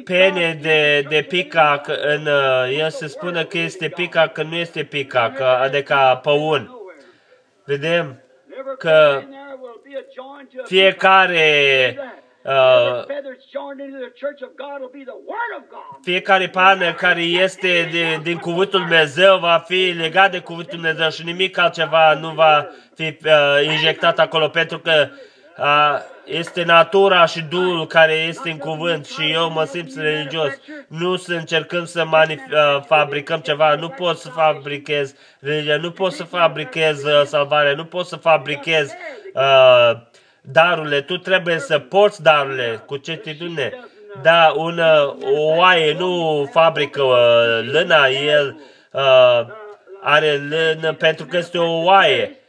pene 0.04 0.60
de, 0.62 1.06
de 1.10 1.22
picac, 1.22 1.88
în, 1.88 2.26
uh, 2.26 2.78
el 2.78 2.90
se 2.90 3.08
spune 3.08 3.44
că 3.44 3.58
este 3.58 3.90
picac, 3.90 4.32
că 4.32 4.44
nu 4.44 4.56
este 4.56 4.84
picac, 4.84 5.40
adică 5.40 6.20
păun. 6.24 6.76
Vedem 7.66 8.22
că 8.78 9.22
fiecare 10.64 11.96
uh, 12.44 13.06
fiecare 16.02 16.48
pană 16.50 16.94
care 16.94 17.22
este 17.22 17.90
de, 17.92 18.20
din 18.24 18.38
Cuvântul 18.38 18.80
Dumnezeu 18.80 19.38
va 19.38 19.64
fi 19.68 19.94
legat 19.98 20.32
de 20.32 20.40
Cuvântul 20.40 20.78
Dumnezeu 20.78 21.10
și 21.10 21.26
nimic 21.26 21.58
altceva 21.58 22.14
nu 22.14 22.30
va 22.30 22.68
fi 22.96 23.18
uh, 23.26 23.64
injectat 23.64 24.20
acolo, 24.20 24.48
pentru 24.48 24.80
că 24.80 25.08
uh, 25.58 26.11
este 26.26 26.64
natura 26.64 27.26
și 27.26 27.42
Duhul 27.42 27.88
care 27.88 28.14
este 28.14 28.50
în 28.50 28.58
cuvânt 28.58 29.06
și 29.06 29.32
eu 29.32 29.52
mă 29.52 29.64
simt 29.64 29.96
religios. 29.96 30.52
Nu 30.88 31.16
să 31.16 31.34
încercăm 31.34 31.86
să 31.86 32.06
uh, 32.12 32.84
fabricăm 32.86 33.40
ceva, 33.40 33.76
nu 33.76 33.90
pot 33.90 34.18
să 34.18 34.30
fabrichez 34.30 35.14
religia, 35.40 35.78
nu 35.78 35.92
pot 35.92 36.14
să 36.14 36.24
fabrichez 36.24 37.04
uh, 37.04 37.22
salvarea, 37.26 37.74
nu 37.76 37.86
pot 37.86 38.06
să 38.06 38.16
fabrichez 38.16 38.92
uh, 39.34 39.92
darurile, 40.42 41.02
tu 41.02 41.18
trebuie 41.18 41.60
să 41.60 41.80
porți 41.80 42.24
darurile 42.24 42.84
cu 42.86 42.98
certitudine. 42.98 43.74
Da, 44.22 44.54
un, 44.56 44.78
uh, 44.78 45.16
o 45.38 45.56
oaie 45.56 45.94
nu 45.94 46.50
fabrică 46.52 47.02
uh, 47.02 47.70
lâna, 47.72 48.06
el 48.08 48.62
uh, 48.92 49.46
are 50.02 50.42
lână 50.50 50.94
pentru 50.94 51.26
că 51.26 51.38
este 51.38 51.58
o 51.58 51.84
oaie. 51.84 52.41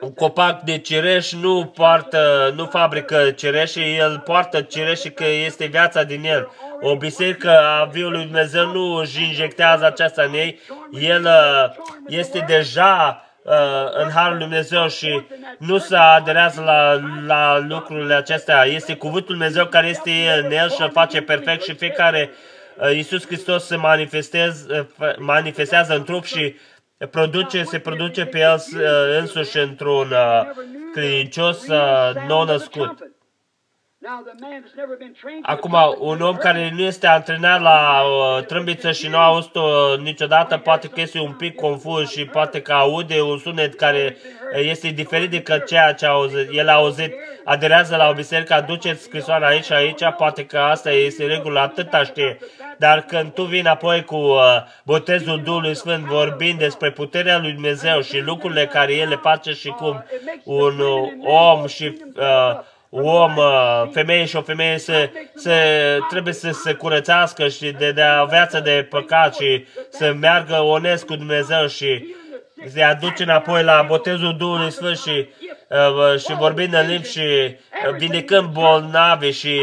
Un 0.00 0.14
copac 0.14 0.60
de 0.60 0.78
cireș 0.78 1.32
nu 1.32 1.66
poartă, 1.74 2.52
nu 2.56 2.64
fabrică 2.64 3.30
cireșe, 3.30 3.80
el 3.80 4.18
poartă 4.18 4.60
cireșe 4.60 5.10
că 5.10 5.24
este 5.24 5.64
viața 5.64 6.02
din 6.02 6.24
el. 6.24 6.50
O 6.80 6.96
biserică 6.96 7.50
a 7.50 7.84
viului 7.84 8.24
Dumnezeu 8.24 8.66
nu 8.66 8.94
își 8.94 9.22
injectează 9.22 9.84
aceasta 9.84 10.22
în 10.22 10.34
ei, 10.34 10.60
el 10.90 11.24
uh, 11.24 11.70
este 12.06 12.44
deja 12.46 13.24
uh, 13.42 13.52
în 13.92 14.10
Harul 14.10 14.36
Lui 14.36 14.46
Dumnezeu 14.46 14.88
și 14.88 15.26
nu 15.58 15.78
se 15.78 15.96
aderează 15.96 16.60
la, 16.60 17.00
la 17.26 17.58
lucrurile 17.58 18.14
acestea. 18.14 18.64
Este 18.64 18.96
Cuvântul 18.96 19.34
Dumnezeu 19.34 19.66
care 19.66 19.86
este 19.86 20.40
în 20.44 20.50
el 20.50 20.70
și 20.70 20.82
îl 20.82 20.90
face 20.90 21.22
perfect 21.22 21.62
și 21.62 21.74
fiecare 21.74 22.30
uh, 22.30 22.94
Iisus 22.94 23.26
Hristos 23.26 23.66
se 23.66 23.76
manifestează, 23.76 24.88
manifestează 25.18 25.94
în 25.94 26.04
trup 26.04 26.24
și 26.24 26.56
produce, 27.06 27.62
se 27.64 27.78
produce 27.78 28.24
pe 28.24 28.38
el 28.38 28.62
uh, 28.74 29.18
însuși 29.20 29.58
într-un 29.58 30.10
uh, 30.10 30.50
credincios 30.92 31.66
uh, 31.66 32.12
nou-născut. 32.26 33.17
Acum, 35.42 35.96
un 35.98 36.20
om 36.20 36.36
care 36.36 36.70
nu 36.74 36.82
este 36.82 37.06
antrenat 37.06 37.60
la 37.60 38.02
uh, 38.02 38.44
trâmbiță 38.44 38.92
și 38.92 39.08
nu 39.08 39.16
a 39.16 39.24
auzit-o 39.24 39.96
niciodată, 39.96 40.56
poate 40.56 40.88
că 40.88 41.00
este 41.00 41.20
un 41.20 41.32
pic 41.32 41.54
confuz 41.54 42.10
și 42.10 42.24
poate 42.24 42.62
că 42.62 42.72
aude 42.72 43.20
un 43.20 43.38
sunet 43.38 43.74
care 43.74 44.16
este 44.52 44.88
diferit 44.88 45.30
decât 45.30 45.66
ceea 45.66 45.92
ce 45.92 46.06
a 46.06 46.10
auzit. 46.10 46.48
El 46.52 46.68
a 46.68 46.72
auzit, 46.72 47.14
aderează 47.44 47.96
la 47.96 48.08
o 48.08 48.12
biserică, 48.12 48.54
aduce 48.54 48.94
scrisoarea 48.94 49.48
aici 49.48 49.64
și 49.64 49.72
aici, 49.72 50.04
poate 50.16 50.46
că 50.46 50.58
asta 50.58 50.90
este 50.90 51.26
regulă, 51.26 51.60
atâta 51.60 52.04
știe. 52.04 52.38
Dar 52.78 53.00
când 53.00 53.32
tu 53.32 53.42
vii 53.42 53.64
apoi 53.64 54.04
cu 54.04 54.16
uh, 54.16 54.40
botezul 54.84 55.42
Duhului 55.42 55.74
Sfânt, 55.74 56.04
vorbind 56.04 56.58
despre 56.58 56.90
puterea 56.90 57.38
lui 57.38 57.52
Dumnezeu 57.52 58.00
și 58.00 58.20
lucrurile 58.20 58.66
care 58.66 58.94
El 58.94 59.08
le 59.08 59.16
face 59.16 59.52
și 59.52 59.68
cum 59.68 60.04
un 60.44 60.78
uh, 60.78 61.08
om 61.24 61.66
și 61.66 61.98
uh, 62.16 62.60
om, 62.90 63.36
uh, 63.36 63.88
femeie 63.92 64.24
și 64.24 64.36
o 64.36 64.40
femeie 64.40 64.78
se, 64.78 65.12
se, 65.34 65.52
trebuie 66.08 66.34
să 66.34 66.50
se 66.50 66.72
curățească 66.72 67.48
și 67.48 67.70
de, 67.70 67.92
de 67.92 68.02
a 68.02 68.24
viață 68.24 68.60
de 68.60 68.86
păcat 68.90 69.34
și 69.34 69.66
să 69.90 70.12
meargă 70.20 70.60
onest 70.60 71.04
cu 71.04 71.16
Dumnezeu 71.16 71.66
și 71.66 72.14
se 72.66 72.82
aduce 72.82 73.22
înapoi 73.22 73.62
la 73.62 73.84
botezul 73.86 74.36
Duhului 74.36 74.70
Sfânt 74.70 74.98
și, 74.98 75.28
uh, 75.68 76.20
și 76.20 76.34
vorbind 76.34 76.74
în 76.74 76.86
limbi 76.86 77.10
și 77.10 77.20
uh, 77.20 77.96
vindecând 77.98 78.48
bolnavi 78.48 79.30
și 79.30 79.60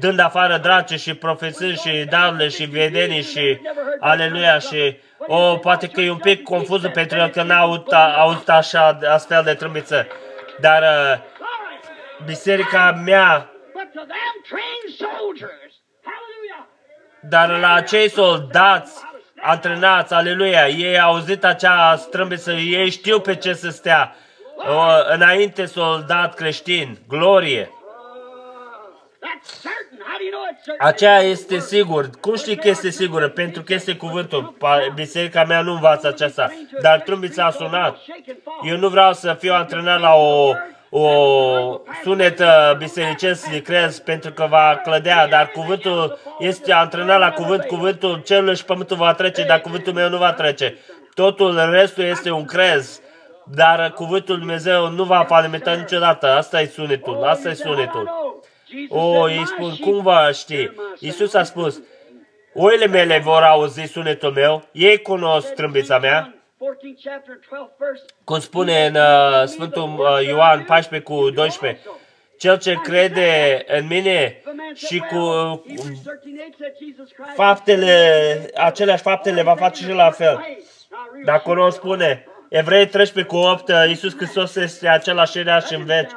dând 0.00 0.20
afară 0.20 0.58
drace 0.58 0.96
și 0.96 1.14
profesând 1.14 1.78
și 1.78 2.06
darurile 2.10 2.48
și 2.48 2.64
vedenii 2.64 3.22
și 3.22 3.58
aleluia 4.00 4.58
și 4.58 4.96
o, 5.18 5.56
poate 5.56 5.86
că 5.86 6.00
e 6.00 6.10
un 6.10 6.16
pic 6.16 6.42
confuză 6.42 6.88
pentru 6.88 7.18
el 7.18 7.28
că 7.28 7.42
n-a 7.42 7.58
auzit, 7.58 7.92
auzit 8.18 8.48
așa 8.48 8.98
astfel 9.08 9.42
de 9.44 9.54
trâmbiță. 9.54 10.06
Dar 10.60 10.82
uh, 10.82 11.18
biserica 12.24 13.02
mea 13.04 13.50
dar 17.28 17.58
la 17.58 17.72
acei 17.72 18.10
soldați 18.10 19.04
antrenați, 19.40 20.12
aleluia, 20.12 20.68
ei 20.68 21.00
au 21.00 21.12
auzit 21.12 21.44
acea 21.44 21.96
strâmbiță, 21.96 22.52
ei 22.52 22.90
știu 22.90 23.20
pe 23.20 23.34
ce 23.34 23.52
să 23.52 23.70
stea. 23.70 24.14
O, 24.56 25.12
înainte 25.12 25.64
soldat 25.64 26.34
creștin, 26.34 26.98
glorie. 27.08 27.70
Aceea 30.78 31.18
este 31.20 31.58
sigur. 31.58 32.10
Cum 32.20 32.36
știi 32.36 32.56
că 32.56 32.68
este 32.68 32.90
sigură? 32.90 33.28
Pentru 33.28 33.62
că 33.62 33.74
este 33.74 33.96
cuvântul. 33.96 34.56
Biserica 34.94 35.44
mea 35.44 35.60
nu 35.60 35.72
învață 35.72 36.08
aceasta. 36.08 36.50
Dar 36.80 37.00
trâmbița 37.00 37.44
a 37.44 37.50
sunat. 37.50 37.96
Eu 38.62 38.76
nu 38.76 38.88
vreau 38.88 39.12
să 39.12 39.36
fiu 39.38 39.52
antrenat 39.52 40.00
la 40.00 40.14
o 40.14 40.52
o 40.98 41.80
sunet 42.02 42.38
uh, 42.38 42.76
bisericesc 42.78 43.58
crezi 43.62 44.02
pentru 44.02 44.32
că 44.32 44.46
va 44.48 44.80
clădea, 44.82 45.28
dar 45.28 45.48
cuvântul 45.48 46.18
este 46.38 46.72
antrenat 46.72 47.18
la 47.18 47.30
cuvânt, 47.30 47.64
cuvântul 47.64 48.22
cerul 48.24 48.54
și 48.54 48.64
pământul 48.64 48.96
va 48.96 49.14
trece, 49.14 49.44
dar 49.44 49.60
cuvântul 49.60 49.92
meu 49.92 50.08
nu 50.08 50.16
va 50.16 50.32
trece. 50.32 50.78
Totul, 51.14 51.70
restul 51.70 52.04
este 52.04 52.30
un 52.30 52.44
crez, 52.44 53.00
dar 53.44 53.92
cuvântul 53.92 54.38
Dumnezeu 54.38 54.88
nu 54.88 55.04
va 55.04 55.24
falimenta 55.28 55.72
niciodată. 55.72 56.26
Asta 56.26 56.60
e 56.60 56.66
sunetul, 56.66 57.22
asta 57.24 57.48
e 57.48 57.54
sunetul. 57.54 58.34
O, 58.88 59.22
îi 59.22 59.42
spun, 59.46 59.76
cum 59.76 60.02
va 60.02 60.30
ști? 60.32 60.70
Iisus 60.98 61.34
a 61.34 61.42
spus, 61.42 61.80
oile 62.54 62.86
mele 62.86 63.18
vor 63.18 63.42
auzi 63.42 63.82
sunetul 63.82 64.30
meu, 64.30 64.62
ei 64.72 65.02
cunosc 65.02 65.54
trâmbița 65.54 65.98
mea, 65.98 66.35
cum 68.24 68.40
spune 68.40 68.86
în 68.86 68.94
uh, 68.94 69.44
Sfântul 69.44 69.94
uh, 69.98 70.26
Ioan 70.26 70.64
14 70.64 71.10
cu 71.10 71.30
12, 71.30 71.80
cel 72.38 72.58
ce 72.58 72.74
crede 72.82 73.64
în 73.66 73.86
mine 73.86 74.42
și 74.74 74.98
cu 74.98 75.16
uh, 75.16 75.60
faptele, 77.34 78.50
aceleași 78.54 79.02
faptele 79.02 79.42
va 79.42 79.54
face 79.54 79.82
și 79.82 79.92
la 79.92 80.10
fel. 80.10 80.46
Dacă 81.24 81.52
nu 81.52 81.70
spune, 81.70 82.26
Evrei 82.48 82.86
13 82.86 83.34
cu 83.34 83.36
8, 83.36 83.68
uh, 83.68 83.84
Iisus 83.88 84.16
Hristos 84.16 84.56
este 84.56 84.88
același 84.88 85.38
și 85.66 85.74
în 85.74 85.84
veci. 85.84 86.10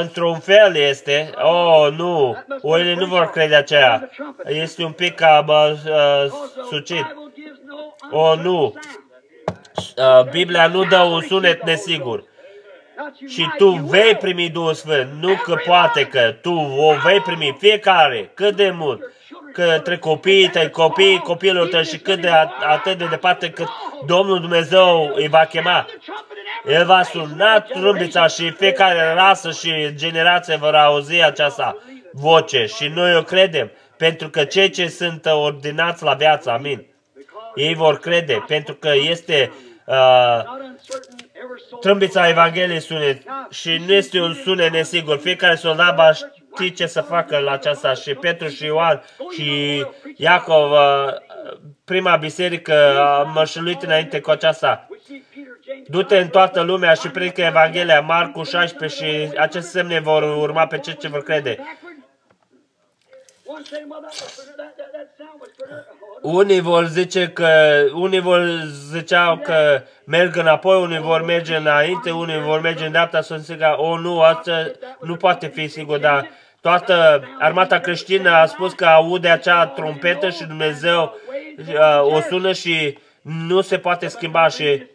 Într-un 0.00 0.38
fel 0.38 0.76
este, 0.76 1.30
oh, 1.42 1.92
nu, 1.96 2.44
oile 2.62 2.94
nu 2.94 3.06
vor 3.06 3.30
crede 3.30 3.54
aceea. 3.54 4.10
Este 4.44 4.84
un 4.84 4.92
pic 4.92 5.14
cam 5.14 5.48
uh, 5.48 6.30
sucit. 6.70 7.16
Oh, 8.10 8.38
nu, 8.42 8.64
uh, 8.64 8.72
Biblia 10.30 10.66
nu 10.66 10.84
dă 10.84 10.98
un 10.98 11.20
sunet 11.20 11.64
nesigur. 11.64 12.24
Și 13.28 13.50
tu 13.56 13.68
vei 13.68 14.14
primi 14.14 14.48
Duhul 14.48 14.74
Sfânt, 14.74 15.08
nu 15.20 15.34
că 15.34 15.54
poate 15.66 16.06
că 16.06 16.34
tu 16.40 16.52
o 16.78 16.94
vei 17.04 17.20
primi 17.20 17.56
fiecare, 17.58 18.30
cât 18.34 18.56
de 18.56 18.70
mult, 18.70 19.12
către 19.52 19.98
copiii 19.98 20.48
tăi, 20.48 20.70
copiii 20.70 21.18
copilul 21.18 21.68
tău 21.68 21.82
și 21.82 21.98
cât 21.98 22.20
de 22.20 22.30
atât 22.66 22.98
de 22.98 23.06
departe 23.10 23.50
cât 23.50 23.68
Domnul 24.06 24.40
Dumnezeu 24.40 25.12
îi 25.14 25.28
va 25.28 25.44
chema. 25.44 25.86
El 26.66 26.84
va 26.84 27.02
suna 27.02 27.60
trâmbița 27.60 28.26
și 28.26 28.50
fiecare 28.50 29.12
rasă 29.14 29.50
și 29.50 29.94
generație 29.94 30.56
vor 30.56 30.74
auzi 30.74 31.22
aceasta 31.22 31.76
voce 32.12 32.66
și 32.66 32.86
noi 32.86 33.16
o 33.16 33.22
credem, 33.22 33.70
pentru 33.96 34.28
că 34.28 34.44
cei 34.44 34.70
ce 34.70 34.88
sunt 34.88 35.26
ordinați 35.26 36.02
la 36.02 36.14
viață, 36.14 36.50
amin. 36.50 36.91
Ei 37.54 37.74
vor 37.74 37.98
crede, 37.98 38.44
pentru 38.46 38.74
că 38.74 38.90
este 39.10 39.52
uh, 39.84 40.42
trâmbița 41.80 42.28
Evangheliei 42.28 42.80
sunet 42.80 43.22
și 43.50 43.82
nu 43.86 43.92
este 43.92 44.20
un 44.20 44.34
sunet 44.34 44.72
nesigur. 44.72 45.18
Fiecare 45.18 45.54
soldat 45.54 45.94
va 45.94 46.12
ști 46.12 46.72
ce 46.72 46.86
să 46.86 47.00
facă 47.00 47.38
la 47.38 47.50
aceasta 47.50 47.92
și 47.92 48.14
Petru 48.14 48.48
și 48.48 48.64
Ioan 48.64 49.02
și 49.34 49.84
Iacov, 50.16 50.70
uh, 50.70 50.78
prima 51.84 52.16
biserică, 52.16 52.98
a 52.98 53.22
mărșăluit 53.22 53.82
înainte 53.82 54.20
cu 54.20 54.30
aceasta. 54.30 54.86
Du-te 55.86 56.18
în 56.18 56.28
toată 56.28 56.60
lumea 56.60 56.92
și 56.94 57.08
predică 57.08 57.40
Evanghelia, 57.40 58.00
Marcu 58.00 58.42
16 58.42 59.04
și 59.04 59.30
aceste 59.38 59.70
semne 59.70 60.00
vor 60.00 60.22
urma 60.22 60.66
pe 60.66 60.78
cei 60.78 60.96
ce 60.96 61.08
vor 61.08 61.22
crede. 61.22 61.58
Unii 66.22 66.60
vor 66.60 66.86
zice 66.86 67.28
că, 67.28 67.48
unii 67.94 68.20
vor 68.20 68.62
ziceau 68.90 69.38
că 69.38 69.82
merg 70.04 70.36
înapoi, 70.36 70.82
unii 70.82 71.00
vor 71.00 71.22
merge 71.22 71.56
înainte, 71.56 72.10
unii 72.10 72.40
vor 72.40 72.60
merge 72.60 72.84
în 72.84 72.90
dreapta, 72.90 73.20
să 73.20 73.34
înțelegă, 73.34 73.74
o, 73.76 73.98
nu, 73.98 74.20
asta 74.20 74.70
nu 75.00 75.16
poate 75.16 75.46
fi 75.46 75.68
sigur, 75.68 75.98
dar 75.98 76.28
toată 76.60 77.24
armata 77.38 77.78
creștină 77.78 78.30
a 78.30 78.46
spus 78.46 78.72
că 78.72 78.84
aude 78.84 79.28
acea 79.28 79.66
trompetă 79.66 80.30
și 80.30 80.44
Dumnezeu 80.44 81.16
uh, 81.58 82.00
o 82.02 82.20
sună 82.20 82.52
și 82.52 82.98
nu 83.22 83.60
se 83.60 83.78
poate 83.78 84.08
schimba 84.08 84.48
și 84.48 84.86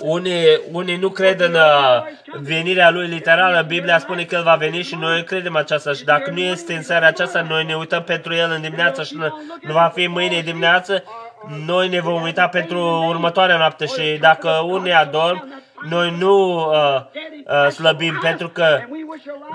unii, 0.00 0.60
unii 0.72 0.96
nu 0.96 1.08
cred 1.08 1.40
în 1.40 1.54
uh, 1.54 2.02
venirea 2.40 2.90
lui 2.90 3.06
literală. 3.06 3.62
Biblia 3.62 3.98
spune 3.98 4.24
că 4.24 4.34
el 4.34 4.42
va 4.42 4.54
veni 4.54 4.82
și 4.82 4.94
noi 4.94 5.24
credem 5.24 5.56
aceasta. 5.56 5.92
Și 5.92 6.04
dacă 6.04 6.30
nu 6.30 6.38
este 6.38 6.74
în 6.74 6.82
seara 6.82 7.06
aceasta, 7.06 7.46
noi 7.48 7.64
ne 7.64 7.74
uităm 7.74 8.02
pentru 8.02 8.34
el 8.34 8.50
în 8.54 8.60
dimineață 8.60 9.02
și 9.02 9.16
nu, 9.16 9.40
nu 9.60 9.72
va 9.72 9.90
fi 9.94 10.06
mâine 10.06 10.40
dimineață, 10.40 11.02
noi 11.66 11.88
ne 11.88 12.00
vom 12.00 12.22
uita 12.22 12.48
pentru 12.48 13.04
următoarea 13.08 13.56
noapte 13.56 13.86
și 13.86 14.18
dacă 14.20 14.50
unii 14.64 14.92
adorm, 14.92 15.64
noi 15.88 16.16
nu 16.18 16.56
uh, 16.56 17.00
uh, 17.46 17.70
slăbim, 17.70 18.18
pentru 18.22 18.48
că 18.48 18.78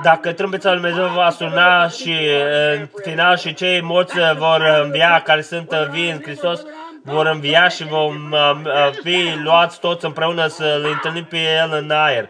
dacă 0.04 0.32
trâmbița 0.32 0.72
lui 0.72 0.82
Dumnezeu 0.82 1.08
va 1.08 1.30
suna 1.30 1.88
și 1.88 2.10
uh, 2.10 2.80
în 2.80 2.90
final 3.04 3.38
și 3.38 3.54
cei 3.54 3.82
morți 3.82 4.16
vor 4.38 4.82
învia, 4.84 5.22
care 5.26 5.42
sunt 5.42 5.70
vii 5.92 6.12
în 6.12 6.22
Hristos, 6.22 6.62
vor 7.04 7.26
învia 7.26 7.68
și 7.68 7.84
vom 7.84 8.32
uh, 8.32 8.62
uh, 8.66 8.92
fi 9.04 9.34
luați 9.44 9.80
toți 9.80 10.06
împreună 10.06 10.48
să 10.48 10.80
le 10.82 10.88
întâlnim 10.88 11.26
pe 11.26 11.38
El 11.38 11.72
în 11.74 11.92
aer. 11.92 12.30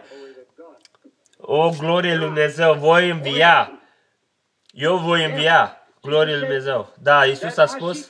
O, 1.38 1.70
glorie 1.78 2.14
lui 2.14 2.24
Dumnezeu, 2.24 2.74
voi 2.74 3.10
învia. 3.10 3.80
Eu 4.70 4.96
voi 4.96 5.24
învia. 5.24 5.76
Glorie 6.02 6.32
lui 6.32 6.42
Dumnezeu. 6.42 6.92
Da, 7.02 7.26
Iisus 7.26 7.56
a 7.56 7.66
spus, 7.66 8.08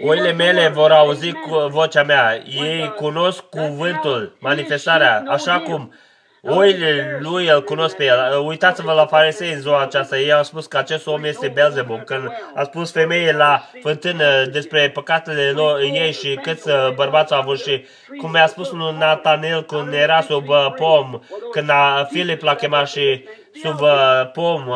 Oile 0.00 0.32
mele 0.32 0.68
vor 0.68 0.92
auzi 0.92 1.32
cu 1.32 1.54
vocea 1.68 2.02
mea. 2.02 2.42
Ei 2.46 2.92
cunosc 2.96 3.42
cuvântul, 3.42 4.36
manifestarea, 4.40 5.24
așa 5.28 5.60
cum 5.60 5.94
Oile 6.42 7.18
lui 7.20 7.46
îl 7.46 7.64
cunosc 7.64 7.96
pe 7.96 8.04
el. 8.04 8.42
Uitați-vă 8.44 8.92
la 8.92 9.06
farisei 9.06 9.52
în 9.52 9.60
ziua 9.60 9.82
aceasta. 9.82 10.18
Ei 10.18 10.32
au 10.32 10.42
spus 10.42 10.66
că 10.66 10.78
acest 10.78 11.06
om 11.06 11.24
este 11.24 11.48
Belzebub. 11.48 12.04
Când 12.04 12.22
a 12.54 12.62
spus 12.62 12.92
femeie 12.92 13.32
la 13.32 13.62
fântână 13.82 14.44
despre 14.44 14.90
păcatele 14.90 15.50
lor, 15.50 15.80
ei 15.80 16.12
și 16.12 16.38
câți 16.42 16.68
uh, 16.68 16.92
bărbați 16.94 17.32
au 17.32 17.40
avut 17.40 17.60
și 17.60 17.84
cum 18.20 18.30
mi-a 18.30 18.46
spus 18.46 18.70
lui 18.70 18.94
Natanel 18.98 19.62
când 19.62 19.92
era 19.92 20.20
sub 20.20 20.48
uh, 20.48 20.66
pom, 20.76 21.20
când 21.50 21.70
a 21.70 22.06
Filip 22.10 22.42
l-a 22.42 22.54
chemat 22.54 22.88
și 22.88 23.24
sub 23.62 23.80
uh, 23.80 24.30
pom, 24.32 24.68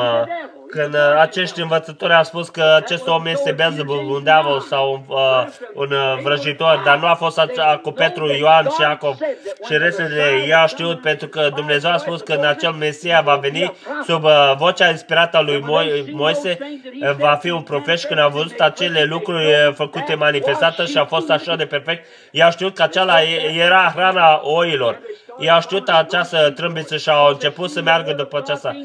când 0.73 0.95
uh, 0.95 1.01
acești 1.19 1.61
învățători 1.61 2.15
au 2.15 2.23
spus 2.25 2.49
că 2.49 2.75
acest 2.77 3.07
om 3.07 3.27
este 3.27 3.53
Belzebub, 3.53 4.11
un 4.11 4.23
diavol 4.23 4.61
sau 4.61 5.05
uh, 5.09 5.47
un 5.75 5.91
uh, 5.93 6.19
vrăjitor, 6.23 6.83
dar 6.85 6.99
nu 6.99 7.07
a 7.07 7.15
fost 7.15 7.39
așa 7.39 7.81
cu 7.83 7.91
Petru, 7.91 8.33
Ioan 8.33 8.65
și 8.65 8.81
Iacov 8.81 9.17
și 9.67 9.77
restele 9.77 10.43
ei 10.45 10.55
au 10.55 10.67
știut 10.67 11.01
pentru 11.01 11.29
că 11.29 11.49
Dumnezeu 11.55 11.91
a 11.91 11.97
spus 11.97 12.21
că 12.21 12.33
în 12.33 12.45
acel 12.45 12.71
Mesia 12.71 13.21
va 13.21 13.37
veni 13.37 13.73
sub 14.05 14.25
uh, 14.25 14.53
vocea 14.57 14.89
inspirată 14.89 15.37
a 15.37 15.41
lui 15.41 15.61
Mo- 15.61 16.13
Moise, 16.13 16.59
uh, 16.61 17.11
va 17.19 17.39
fi 17.41 17.51
un 17.51 17.63
profet 17.63 17.99
și 17.99 18.07
când 18.07 18.21
a 18.21 18.29
văzut 18.29 18.61
acele 18.61 19.05
lucruri 19.05 19.47
uh, 19.47 19.75
făcute 19.75 20.15
manifestate 20.15 20.85
și 20.85 20.99
a 20.99 21.05
fost 21.05 21.31
așa 21.31 21.57
de 21.57 21.67
perfect, 21.67 22.07
i-au 22.31 22.51
știut 22.51 22.75
că 22.75 22.83
acela 22.83 23.17
era 23.57 23.93
hrana 23.95 24.41
oilor. 24.43 25.01
I-au 25.39 25.61
știut 25.61 25.89
această 25.89 26.51
trâmbiță 26.51 26.97
și 26.97 27.09
au 27.09 27.29
început 27.29 27.71
să 27.71 27.83
meargă 27.83 28.13
după 28.13 28.37
aceasta. 28.37 28.77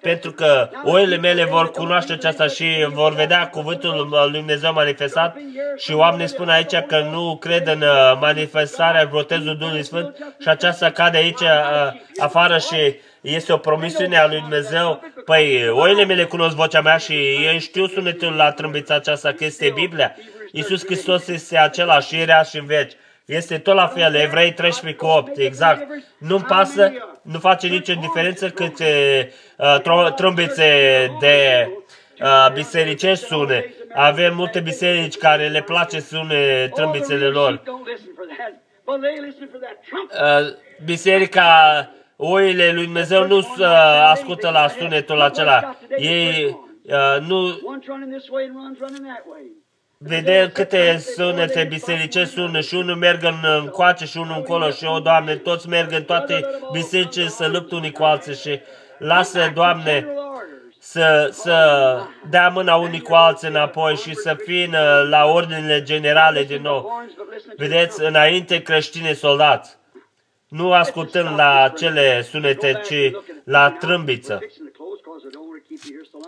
Pentru 0.00 0.32
că 0.32 0.68
oile 0.84 1.16
mele 1.16 1.44
vor 1.44 1.70
cunoaște 1.70 2.12
aceasta 2.12 2.46
și 2.46 2.86
vor 2.88 3.14
vedea 3.14 3.48
cuvântul 3.48 4.08
lui 4.10 4.32
Dumnezeu 4.32 4.72
manifestat 4.72 5.36
și 5.76 5.92
oamenii 5.92 6.28
spun 6.28 6.48
aici 6.48 6.76
că 6.86 7.08
nu 7.12 7.36
cred 7.36 7.66
în 7.66 7.80
uh, 7.82 8.16
manifestarea 8.20 9.08
botezului 9.10 9.56
Duhului 9.56 9.84
Sfânt 9.84 10.16
și 10.40 10.48
aceasta 10.48 10.90
cade 10.90 11.16
aici 11.16 11.40
uh, 11.40 11.92
afară 12.18 12.58
și 12.58 12.96
este 13.20 13.52
o 13.52 13.56
promisiune 13.56 14.18
a 14.18 14.26
lui 14.26 14.40
Dumnezeu. 14.40 15.02
Păi, 15.24 15.68
oile 15.68 16.04
mele 16.04 16.24
cunosc 16.24 16.54
vocea 16.56 16.80
mea 16.80 16.96
și 16.96 17.12
ei 17.12 17.58
știu 17.58 17.86
sunetul 17.86 18.32
la 18.32 18.50
trâmbița 18.50 18.94
aceasta, 18.94 19.32
că 19.32 19.44
este 19.44 19.72
Biblia. 19.74 20.14
Iisus 20.52 20.84
Hristos 20.84 21.28
este 21.28 21.58
același, 21.58 22.16
ieri 22.16 22.48
și 22.48 22.58
în 22.58 22.66
veci. 22.66 22.92
Este 23.26 23.58
tot 23.58 23.74
la 23.74 23.86
fel, 23.86 24.14
Evrei 24.14 24.52
13 24.52 24.98
cu 24.98 25.06
8, 25.06 25.38
exact. 25.38 25.86
Nu-mi 26.18 26.44
pasă, 26.44 26.92
nu 27.22 27.38
face 27.38 27.66
nicio 27.66 27.94
diferență 27.94 28.50
cât 28.50 28.78
uh, 28.78 30.12
trâmbițe 30.14 30.66
de 31.20 31.68
uh, 32.20 32.52
bisericești 32.52 33.24
sune. 33.24 33.74
Avem 33.94 34.34
multe 34.34 34.60
biserici 34.60 35.16
care 35.16 35.48
le 35.48 35.62
place 35.62 36.00
să 36.00 36.06
sune 36.06 36.70
trâmbițele 36.74 37.26
lor. 37.26 37.62
Uh, 38.84 40.56
biserica 40.84 41.90
oile 42.16 42.72
lui 42.72 42.84
Dumnezeu 42.84 43.26
nu 43.26 43.36
uh, 43.36 43.66
ascultă 44.10 44.50
la 44.50 44.68
sunetul 44.68 45.20
acela. 45.20 45.76
Ei 45.96 46.58
uh, 46.82 47.26
nu 47.26 47.46
vedem 49.98 50.48
câte 50.48 50.98
sunete 50.98 51.64
biserice 51.64 52.24
sună 52.24 52.60
și 52.60 52.74
unul 52.74 52.96
merg 52.96 53.22
în 53.22 53.66
coace 53.66 54.04
și 54.04 54.16
unul 54.16 54.36
încolo 54.36 54.70
și, 54.70 54.84
o, 54.84 54.98
Doamne, 55.00 55.36
toți 55.36 55.68
merg 55.68 55.92
în 55.92 56.02
toate 56.02 56.40
bisericile 56.72 57.28
să 57.28 57.46
luptă 57.46 57.74
unii 57.74 57.92
cu 57.92 58.02
alții 58.02 58.34
și 58.34 58.60
lasă, 58.98 59.50
Doamne, 59.54 60.06
să, 60.78 61.28
să 61.32 61.98
dea 62.30 62.48
mâna 62.48 62.76
unii 62.76 63.00
cu 63.00 63.14
alții 63.14 63.48
înapoi 63.48 63.96
și 63.96 64.14
să 64.14 64.36
fină 64.44 65.06
la 65.08 65.24
ordinele 65.24 65.82
generale 65.82 66.42
din 66.42 66.62
nou. 66.62 67.04
Vedeți, 67.56 68.02
înainte 68.02 68.62
creștine 68.62 69.12
soldați. 69.12 69.76
nu 70.48 70.72
ascultând 70.72 71.36
la 71.36 71.72
cele 71.76 72.22
sunete, 72.22 72.80
ci 72.84 73.10
la 73.44 73.70
trâmbiță. 73.70 74.38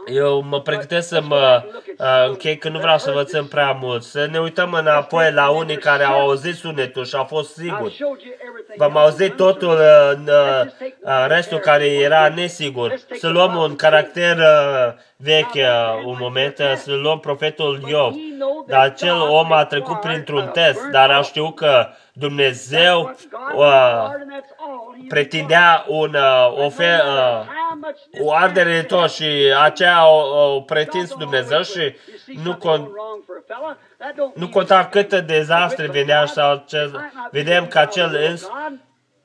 Eu 0.06 0.40
mă 0.40 0.60
pregătesc 0.60 1.08
să 1.08 1.20
mă 1.20 1.64
uh, 1.98 2.26
închei, 2.28 2.58
că 2.58 2.68
nu 2.68 2.78
vreau 2.78 2.98
să 2.98 3.08
învățăm 3.08 3.46
prea 3.46 3.72
mult. 3.72 4.02
Să 4.02 4.28
ne 4.30 4.38
uităm 4.40 4.72
înapoi 4.72 5.32
la 5.32 5.50
unii 5.50 5.76
care 5.76 6.04
au 6.04 6.20
auzit 6.20 6.54
sunetul 6.54 7.04
și 7.04 7.14
au 7.14 7.24
fost 7.24 7.54
siguri. 7.54 8.04
V-am 8.76 8.96
auzit 8.96 9.36
totul 9.36 9.78
în 10.10 10.28
uh, 10.28 10.66
uh, 11.02 11.26
restul 11.28 11.58
care 11.58 11.86
era 11.86 12.28
nesigur. 12.28 12.94
Să 13.12 13.28
luăm 13.28 13.56
un 13.56 13.76
caracter 13.76 14.36
uh, 14.36 14.94
vechi 15.22 15.54
un 16.04 16.16
moment, 16.18 16.56
să 16.76 16.92
luăm 16.92 17.18
profetul 17.18 17.82
Iov. 17.88 18.14
Dar 18.66 18.80
acel 18.80 19.20
om 19.20 19.52
a 19.52 19.64
trecut 19.64 20.00
printr-un 20.00 20.48
test, 20.52 20.84
dar 20.84 21.10
a 21.10 21.22
știut 21.22 21.56
că 21.56 21.88
Dumnezeu 22.12 23.16
uh, 23.56 24.08
pretindea 25.08 25.84
un, 25.86 26.14
uh, 26.14 26.64
ofer, 26.64 26.98
uh, 26.98 28.26
o 28.26 28.32
ardere 28.32 28.72
de 28.72 28.82
tot 28.82 29.10
și 29.10 29.54
aceea 29.62 30.08
o, 30.08 30.54
o 30.54 30.60
pretins 30.60 31.14
Dumnezeu 31.14 31.62
și 31.62 31.96
nu, 32.42 32.56
con, 32.56 32.88
nu 34.34 34.48
conta 34.48 34.86
câte 34.86 35.20
dezastre 35.20 35.86
venea 35.86 36.26
sau 36.26 36.64
ce, 36.66 36.90
vedem 37.30 37.66
că 37.66 37.78
acel 37.78 38.18
îns, 38.28 38.50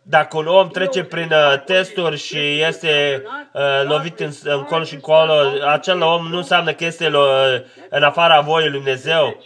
dacă 0.03 0.37
un 0.37 0.47
om 0.47 0.69
trece 0.69 1.03
prin 1.03 1.31
uh, 1.31 1.63
testuri 1.65 2.17
și 2.17 2.61
este 2.61 3.23
uh, 3.53 3.61
lovit 3.83 4.19
în, 4.19 4.31
în 4.43 4.63
col 4.63 4.85
și 4.85 4.97
colo, 4.97 5.33
acel 5.67 6.01
om 6.01 6.27
nu 6.27 6.37
înseamnă 6.37 6.73
că 6.73 6.85
este 6.85 7.09
lo- 7.09 7.63
în 7.89 8.03
afara 8.03 8.39
voii 8.39 8.69
lui 8.69 8.77
Dumnezeu. 8.77 9.43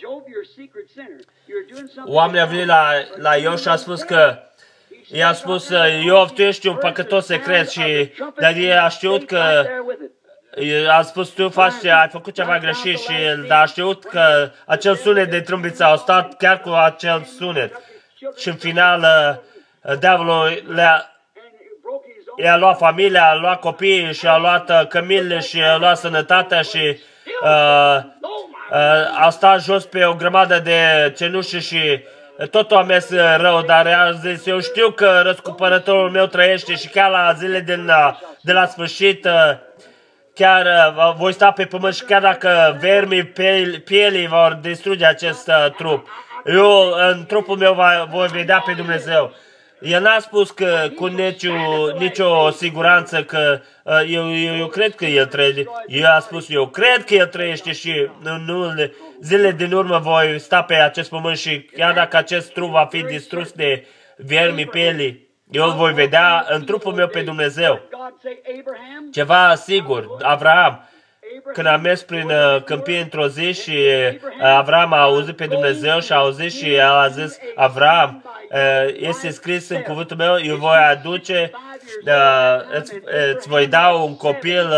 Oamenii 2.06 2.42
au 2.42 2.48
venit 2.48 2.66
la, 2.66 2.90
la 3.16 3.36
Iov 3.36 3.58
și 3.58 3.68
a 3.68 3.76
spus 3.76 4.02
că 4.02 4.40
i-a 5.12 5.34
spus, 5.34 5.70
Iov, 6.04 6.32
tu 6.32 6.42
ești 6.42 6.68
un 6.68 6.76
păcătos 6.76 7.26
secret 7.26 7.70
și 7.70 8.12
dar 8.40 8.56
el 8.56 8.78
a 8.78 8.88
știut 8.88 9.26
că 9.26 9.66
a 10.90 11.02
spus, 11.02 11.30
tu 11.30 11.50
faci, 11.50 11.86
ai 11.86 12.08
făcut 12.12 12.34
ceva 12.34 12.58
greșit 12.58 13.00
și 13.00 13.14
dar 13.48 13.62
a 13.62 13.66
știut 13.66 14.04
că 14.04 14.52
acel 14.66 14.96
sunet 14.96 15.30
de 15.30 15.42
trâmbiță 15.42 15.84
a 15.84 15.96
stat 15.96 16.38
chiar 16.38 16.62
cu 16.62 16.70
acel 16.70 17.24
sunet. 17.38 17.82
Și 18.38 18.48
în 18.48 18.56
final, 18.56 19.06
diavolul 20.00 20.64
le-a 20.74 21.12
i-a 22.38 22.58
luat 22.58 22.78
familia, 22.78 23.30
a 23.30 23.36
luat 23.36 23.60
copiii 23.60 24.14
și 24.14 24.28
a 24.28 24.38
luat 24.38 24.88
cămile 24.88 25.40
și 25.40 25.62
a 25.62 25.78
luat 25.78 25.98
sănătatea 25.98 26.62
și 26.62 27.00
uh, 27.44 27.98
uh, 28.72 29.26
a 29.26 29.30
stat 29.30 29.64
jos 29.64 29.86
pe 29.86 30.06
o 30.06 30.14
grămadă 30.14 30.60
de 30.60 31.14
cenușă 31.18 31.60
și 31.60 32.04
totul 32.52 32.78
a 32.78 32.84
mers 32.84 33.10
rău, 33.38 33.62
dar 33.62 33.88
a 33.88 34.12
zis, 34.12 34.46
eu 34.46 34.60
știu 34.60 34.92
că 34.92 35.22
răscumpărătorul 35.24 36.10
meu 36.10 36.26
trăiește 36.26 36.76
și 36.76 36.88
chiar 36.88 37.10
la 37.10 37.34
zile 37.34 37.60
din, 37.60 37.92
de 38.42 38.54
la 38.54 38.66
sfârșit, 38.66 39.28
chiar 40.34 40.94
voi 41.18 41.34
sta 41.34 41.52
pe 41.52 41.66
pământ 41.66 41.96
și 41.96 42.04
chiar 42.04 42.22
dacă 42.22 42.78
vermii 42.80 43.24
pielii 43.86 44.28
vor 44.28 44.58
distruge 44.62 45.06
acest 45.06 45.52
trup, 45.78 46.08
eu 46.46 46.94
în 47.10 47.26
trupul 47.26 47.58
meu 47.58 47.78
voi 48.12 48.28
vedea 48.28 48.64
pe 48.66 48.72
Dumnezeu. 48.72 49.34
El 49.82 50.02
n-a 50.02 50.20
spus 50.20 50.52
că 50.52 50.90
cu 50.96 51.06
nicio, 51.06 51.54
nicio 51.98 52.50
siguranță 52.50 53.24
că 53.24 53.62
uh, 53.84 54.02
eu, 54.10 54.38
eu, 54.38 54.58
eu 54.58 54.68
cred 54.68 54.96
că 54.96 55.06
el 55.06 55.26
trăiește. 55.26 55.66
Eu 55.88 56.06
a 56.16 56.20
spus, 56.20 56.50
eu 56.50 56.68
cred 56.68 57.04
că 57.06 57.14
el 57.14 57.28
trăiește 57.28 57.72
și 57.72 58.10
în 58.24 58.92
zile 59.22 59.52
din 59.52 59.74
urmă 59.74 59.98
voi 59.98 60.40
sta 60.40 60.64
pe 60.64 60.74
acest 60.74 61.10
pământ 61.10 61.38
și 61.38 61.62
chiar 61.62 61.94
dacă 61.94 62.18
acest 62.18 62.54
trup 62.54 62.72
va 62.72 62.86
fi 62.90 63.04
distrus 63.04 63.52
de 63.52 63.86
viermi 64.16 64.66
pelii, 64.66 65.28
eu 65.52 65.66
îl 65.66 65.74
voi 65.74 65.94
vedea 65.94 66.46
în 66.50 66.66
trupul 66.66 66.94
meu 66.94 67.08
pe 67.08 67.22
Dumnezeu. 67.22 67.82
Ceva 69.12 69.56
sigur, 69.56 70.08
Abraham, 70.22 70.90
când 71.54 71.68
a 71.68 71.78
mers 71.78 72.02
prin 72.02 72.30
uh, 72.30 72.64
câmpie 72.64 73.00
într-o 73.00 73.28
zi 73.28 73.54
și 73.54 73.78
uh, 73.78 74.20
Avram 74.42 74.94
a 74.94 75.02
auzit 75.02 75.36
pe 75.36 75.46
Dumnezeu 75.46 76.00
și 76.00 76.12
a 76.12 76.16
auzit 76.16 76.54
și 76.54 76.74
el 76.74 76.90
a 76.90 77.08
zis, 77.08 77.38
Avram, 77.56 78.24
uh, 78.52 78.94
este 79.00 79.30
scris 79.30 79.70
în 79.70 79.82
cuvântul 79.82 80.18
meu, 80.18 80.38
eu 80.44 80.56
voi 80.56 80.78
aduce, 80.90 81.52
îți, 82.78 82.94
îți 83.36 83.48
voi 83.48 83.68
da 83.68 83.88
un 83.90 84.18
copil 84.18 84.70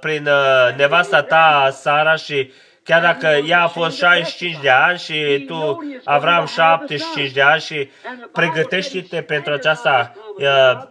prin 0.00 0.28
nevasta 0.76 1.22
ta, 1.22 1.68
Sara, 1.72 2.14
și 2.14 2.52
chiar 2.86 3.00
dacă 3.00 3.26
ea 3.26 3.62
a 3.62 3.66
fost 3.66 3.96
65 3.96 4.60
de 4.62 4.70
ani 4.70 4.98
și 4.98 5.44
tu, 5.46 5.86
Avram, 6.04 6.46
75 6.46 7.30
de 7.30 7.42
ani 7.42 7.60
și 7.60 7.90
pregătește-te 8.32 9.22
pentru 9.22 9.52
aceasta. 9.52 10.12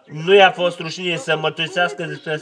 Nu 0.06 0.36
i-a 0.36 0.52
fost 0.52 0.80
rușine 0.80 1.16
să 1.16 1.38
mărturisească 1.38 2.04
despre, 2.04 2.41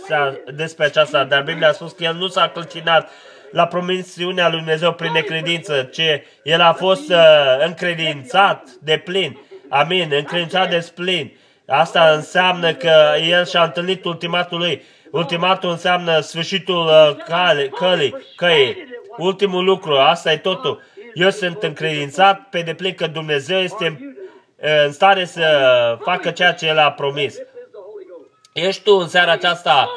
despre 0.54 0.86
aceasta, 0.86 1.24
dar 1.24 1.44
Biblia 1.44 1.68
a 1.68 1.72
spus 1.72 1.92
că 1.92 2.04
el 2.04 2.16
nu 2.16 2.28
s-a 2.28 2.50
clătinat 2.50 3.10
la 3.52 3.68
promisiunea 3.68 4.50
lui 4.50 4.58
Dumnezeu 4.58 4.94
prin 4.94 5.12
necredință, 5.12 5.90
ce 5.92 6.26
el 6.44 6.62
a 6.62 6.74
fost 6.74 7.10
uh, 7.10 7.66
încredințat 7.66 8.70
de 8.82 8.98
plin. 8.98 9.40
Amin, 9.70 10.12
încredințat 10.18 10.70
de 10.70 10.88
plin. 10.96 11.34
Asta 11.68 12.12
înseamnă 12.16 12.74
că 12.74 12.94
el 13.30 13.46
și-a 13.46 13.64
întâlnit 13.64 14.06
ultimatul 14.06 14.58
lui. 14.58 14.84
Ultimatul 15.12 15.70
înseamnă 15.70 16.20
sfârșitul 16.20 16.86
uh, 16.86 17.16
cale, 17.28 17.68
călii, 17.68 18.16
căii. 18.36 18.92
Ultimul 19.18 19.64
lucru, 19.64 19.94
asta 19.94 20.32
e 20.32 20.38
totul. 20.38 20.82
Eu 21.14 21.30
sunt 21.30 21.64
încredințat 21.64 22.42
pe 22.50 22.62
deplin 22.62 22.94
că 22.94 23.08
Dumnezeu 23.08 23.60
este 23.60 24.16
în 24.86 24.92
stare 24.92 25.26
să 25.26 25.44
facă 26.02 26.30
ceea 26.30 26.54
ce 26.54 26.68
El 26.68 26.78
a 26.78 26.92
promis. 26.92 27.36
Ești 28.54 28.84
tu 28.84 28.94
în 28.94 29.08
seara 29.08 29.32
aceasta 29.32 29.90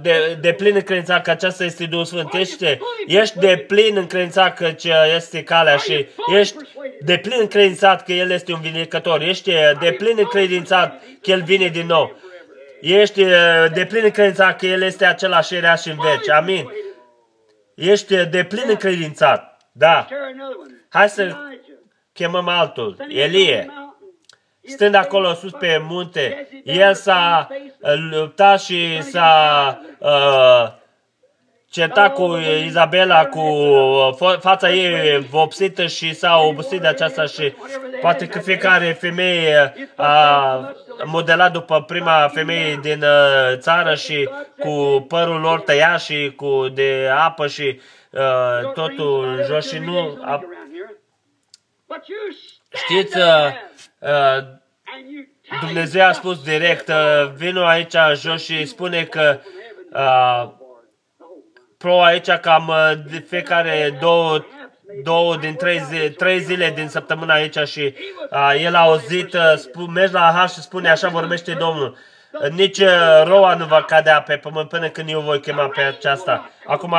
de, 0.00 0.38
de 0.40 0.52
plin 0.52 0.74
încredințat 0.74 1.22
că 1.22 1.30
aceasta 1.30 1.64
este 1.64 1.84
Duhul 1.84 2.04
Sfânt. 2.04 2.34
Ești, 2.34 2.78
ești 3.06 3.38
de 3.38 3.64
plin 3.66 3.96
încredințat 3.96 4.54
că 4.56 4.70
ce 4.70 4.92
este 5.16 5.42
calea 5.42 5.76
și 5.76 6.06
ești 6.38 6.56
de 7.00 7.16
plin 7.16 7.38
încredințat 7.40 8.04
că 8.04 8.12
El 8.12 8.30
este 8.30 8.52
un 8.52 8.60
vindecător. 8.60 9.20
Ești 9.20 9.52
de 9.80 9.92
plin 9.98 10.16
încredințat 10.18 11.02
că 11.22 11.30
El 11.30 11.42
vine 11.42 11.66
din 11.66 11.86
nou. 11.86 12.16
Ești 12.80 13.24
de 13.72 13.86
plin 13.88 14.02
încredințat 14.04 14.58
că 14.58 14.66
El 14.66 14.82
este 14.82 15.04
același 15.04 15.54
era 15.54 15.74
și 15.74 15.88
în 15.88 15.96
veci. 15.96 16.30
Amin. 16.30 16.70
Ești 17.80 18.24
de 18.24 18.44
plin 18.44 18.64
încredințat. 18.68 19.56
Da. 19.72 20.06
Hai 20.88 21.08
să 21.08 21.36
chemăm 22.12 22.48
altul. 22.48 22.96
Elie. 23.08 23.70
Stând 24.62 24.94
acolo 24.94 25.34
sus 25.34 25.52
pe 25.52 25.78
munte, 25.82 26.48
el 26.64 26.94
s-a 26.94 27.48
uh, 27.50 27.92
luptat 28.10 28.60
și 28.60 29.02
s-a 29.02 29.80
uh, 29.98 30.79
certat 31.70 32.14
cu 32.14 32.36
Izabela, 32.64 33.26
cu 33.26 33.40
uh, 33.40 34.36
fața 34.40 34.70
ei 34.70 35.18
vopsită 35.18 35.86
și 35.86 36.14
s-a 36.14 36.36
obosit 36.36 36.80
de 36.80 36.86
aceasta 36.86 37.24
și 37.24 37.54
poate 38.00 38.26
că 38.26 38.38
fiecare 38.38 38.92
femeie 38.92 39.74
a 39.96 40.74
modelat 41.04 41.52
după 41.52 41.82
prima 41.82 42.30
femeie 42.32 42.78
din 42.82 43.02
uh, 43.02 43.56
țară 43.58 43.94
și 43.94 44.28
cu 44.58 45.04
părul 45.08 45.40
lor 45.40 45.60
tăiat 45.60 46.00
și 46.00 46.32
cu 46.36 46.68
de 46.68 47.10
apă 47.14 47.46
și 47.46 47.80
uh, 48.10 48.72
totul 48.72 49.42
jos 49.46 49.68
și 49.68 49.78
nu... 49.78 50.18
A... 50.22 50.44
Știți, 52.74 53.18
uh, 53.18 53.24
uh, 53.98 54.44
Dumnezeu 55.60 56.06
a 56.06 56.12
spus 56.12 56.42
direct, 56.42 56.88
uh, 56.88 57.30
vino 57.36 57.64
aici 57.64 57.94
jos 58.14 58.44
și 58.44 58.66
spune 58.66 59.04
că 59.04 59.40
uh, 59.92 60.59
pro 61.82 62.02
aici 62.02 62.30
cam 62.30 62.68
uh, 62.68 62.92
de 63.10 63.24
fiecare 63.28 63.96
două, 64.00 64.44
două 65.02 65.36
din 65.36 65.54
trei, 65.54 65.78
zi, 65.78 66.10
trei 66.10 66.40
zile 66.40 66.72
din 66.74 66.88
săptămână 66.88 67.32
aici 67.32 67.58
și 67.58 67.94
uh, 68.30 68.62
el 68.64 68.74
a 68.74 68.80
auzit, 68.80 69.34
uh, 69.34 69.40
sp- 69.40 69.92
mergi 69.94 70.12
la 70.12 70.32
H 70.36 70.50
și 70.50 70.60
spune 70.60 70.90
așa 70.90 71.08
vorbește 71.08 71.52
Domnul. 71.52 71.96
Nici 72.50 72.78
uh, 72.78 73.22
roa 73.24 73.54
nu 73.54 73.64
va 73.64 73.82
cadea 73.82 74.22
pe 74.22 74.36
pământ 74.36 74.68
până 74.68 74.88
când 74.88 75.08
eu 75.10 75.20
voi 75.20 75.40
chema 75.40 75.66
pe 75.68 75.80
aceasta. 75.80 76.50
Acum 76.66 76.96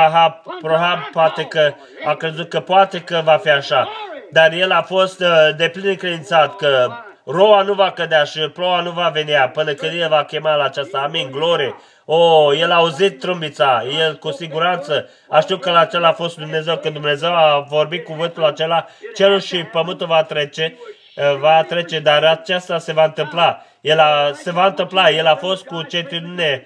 Prohab 0.62 1.00
poate 1.12 1.44
că 1.44 1.74
a 2.06 2.14
crezut 2.14 2.50
că 2.50 2.60
poate 2.60 3.00
că 3.00 3.22
va 3.24 3.38
fi 3.38 3.50
așa. 3.50 3.90
Dar 4.32 4.54
el 4.54 4.72
a 4.72 4.82
fost 4.82 5.20
uh, 5.20 5.50
de 5.58 5.70
plin 5.70 5.96
credințat 5.96 6.56
că 6.56 6.92
roa 7.26 7.62
nu 7.62 7.74
va 7.74 7.92
cădea 7.92 8.24
și 8.24 8.40
ploua 8.40 8.82
nu 8.82 8.92
va 8.92 9.10
venea 9.14 9.50
până 9.50 9.74
când 9.74 10.02
el 10.02 10.10
va 10.10 10.24
chema 10.24 10.56
la 10.56 10.64
aceasta. 10.64 11.00
Amin, 11.00 11.32
glorie. 11.32 11.76
Oh, 12.14 12.52
el 12.60 12.72
a 12.72 12.76
auzit 12.76 13.20
trâmbița, 13.20 13.84
el 14.00 14.18
cu 14.18 14.32
siguranță 14.32 15.10
a 15.30 15.40
știut 15.40 15.62
că 15.62 15.72
la 15.72 15.80
acela 15.80 16.08
a 16.08 16.12
fost 16.14 16.38
Dumnezeu, 16.38 16.78
când 16.78 16.94
Dumnezeu 16.94 17.36
a 17.36 17.66
vorbit 17.70 18.04
cuvântul 18.04 18.44
acela, 18.44 18.86
cerul 19.16 19.40
și 19.40 19.64
pământul 19.64 20.08
va 20.08 20.24
trece, 20.24 20.78
uh, 21.16 21.38
va 21.40 21.64
trece, 21.64 22.00
dar 22.00 22.24
aceasta 22.24 22.78
se 22.78 22.94
va 22.94 23.04
întâmpla. 23.04 23.66
El 23.82 24.00
a, 24.00 24.32
se 24.34 24.52
va 24.52 24.66
întâmpla, 24.66 25.10
el 25.10 25.26
a 25.26 25.36
fost 25.36 25.66
cu 25.66 25.82
certitudine 25.82 26.66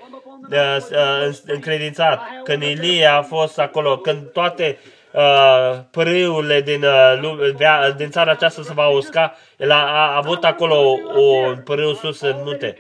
uh, 0.52 0.78
uh, 0.92 1.38
încredințat. 1.46 2.22
Când 2.44 2.64
Ilie 2.64 3.06
a 3.06 3.22
fost 3.22 3.60
acolo, 3.60 3.98
când 3.98 4.32
toate 4.32 4.78
uh, 5.12 5.80
pârâurile 5.92 6.62
din, 6.62 6.84
uh, 6.84 7.18
lumea, 7.22 7.92
din 7.92 8.10
țara 8.10 8.32
aceasta 8.32 8.62
se 8.62 8.74
va 8.74 8.88
usca. 8.88 9.36
El 9.58 9.72
a, 9.72 9.76
a 9.76 10.16
avut 10.16 10.44
acolo 10.44 10.76
un 11.16 11.62
pârâu 11.64 11.94
sus 11.94 12.22
în 12.22 12.36
munte. 12.44 12.76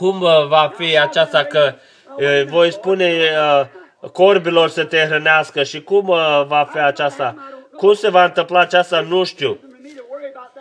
Cum 0.00 0.20
uh, 0.20 0.46
va 0.46 0.72
fi 0.76 0.98
aceasta 0.98 1.44
că 1.44 1.74
uh, 2.16 2.44
voi 2.46 2.72
spune 2.72 3.12
uh, 3.12 4.10
corbilor 4.12 4.68
să 4.68 4.84
te 4.84 4.96
hrănească 4.96 5.62
și 5.62 5.82
cum 5.82 6.08
uh, 6.08 6.44
va 6.46 6.68
fi 6.72 6.78
aceasta? 6.78 7.34
Cum 7.76 7.92
se 7.92 8.10
va 8.10 8.24
întâmpla 8.24 8.60
aceasta? 8.60 9.00
Nu 9.00 9.24
știu. 9.24 9.58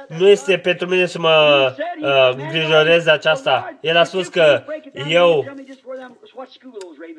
Nu 0.08 0.28
este 0.28 0.58
pentru 0.58 0.88
mine 0.88 1.06
să 1.06 1.20
mă 1.20 1.74
uh, 2.02 2.30
îngrijorez 2.38 3.04
de 3.04 3.12
aceasta. 3.12 3.78
El 3.82 3.98
a 3.98 4.04
spus 4.04 4.28
că 4.28 4.64
eu 5.10 5.46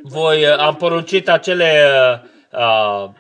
voi 0.03 0.45
uh, 0.45 0.59
am 0.59 0.75
poruncit 0.75 1.29
acele 1.29 1.87
uh, 2.53 2.59
uh, 2.61 3.11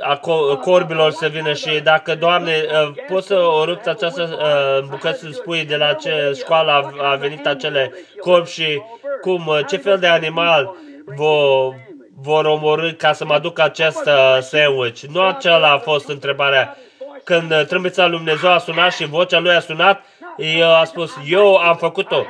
a 0.00 0.16
corbilor 0.60 1.10
să 1.10 1.26
vină 1.26 1.52
și 1.52 1.80
dacă, 1.80 2.14
Doamne, 2.14 2.64
uh, 2.68 2.94
poți 3.08 3.26
să 3.26 3.34
o 3.34 3.64
rupți 3.64 3.88
această 3.88 4.38
uh, 4.40 4.88
bucăți 4.88 5.20
să 5.20 5.28
spui 5.32 5.64
de 5.64 5.76
la 5.76 5.92
ce 5.92 6.32
școală 6.36 6.94
a 7.02 7.14
venit 7.14 7.46
acele 7.46 7.92
corbi 8.20 8.50
și 8.50 8.82
cum, 9.20 9.46
uh, 9.46 9.60
ce 9.68 9.76
fel 9.76 9.98
de 9.98 10.06
animal 10.06 10.76
vor, 11.04 11.74
vor 12.22 12.44
omorâ 12.44 12.92
ca 12.92 13.12
să 13.12 13.24
mă 13.24 13.34
aduc 13.34 13.58
acest 13.58 14.08
sandwich. 14.40 15.00
Nu 15.00 15.20
acela 15.20 15.70
a 15.70 15.78
fost 15.78 16.08
întrebarea. 16.08 16.76
Când 17.24 17.66
trâmbița 17.66 18.06
lui 18.06 18.16
Dumnezeu 18.16 18.50
a 18.50 18.58
sunat 18.58 18.92
și 18.92 19.06
vocea 19.06 19.38
lui 19.38 19.54
a 19.54 19.60
sunat, 19.60 20.04
el 20.36 20.70
a 20.70 20.84
spus, 20.84 21.12
eu 21.28 21.56
am 21.56 21.76
făcut-o. 21.76 22.26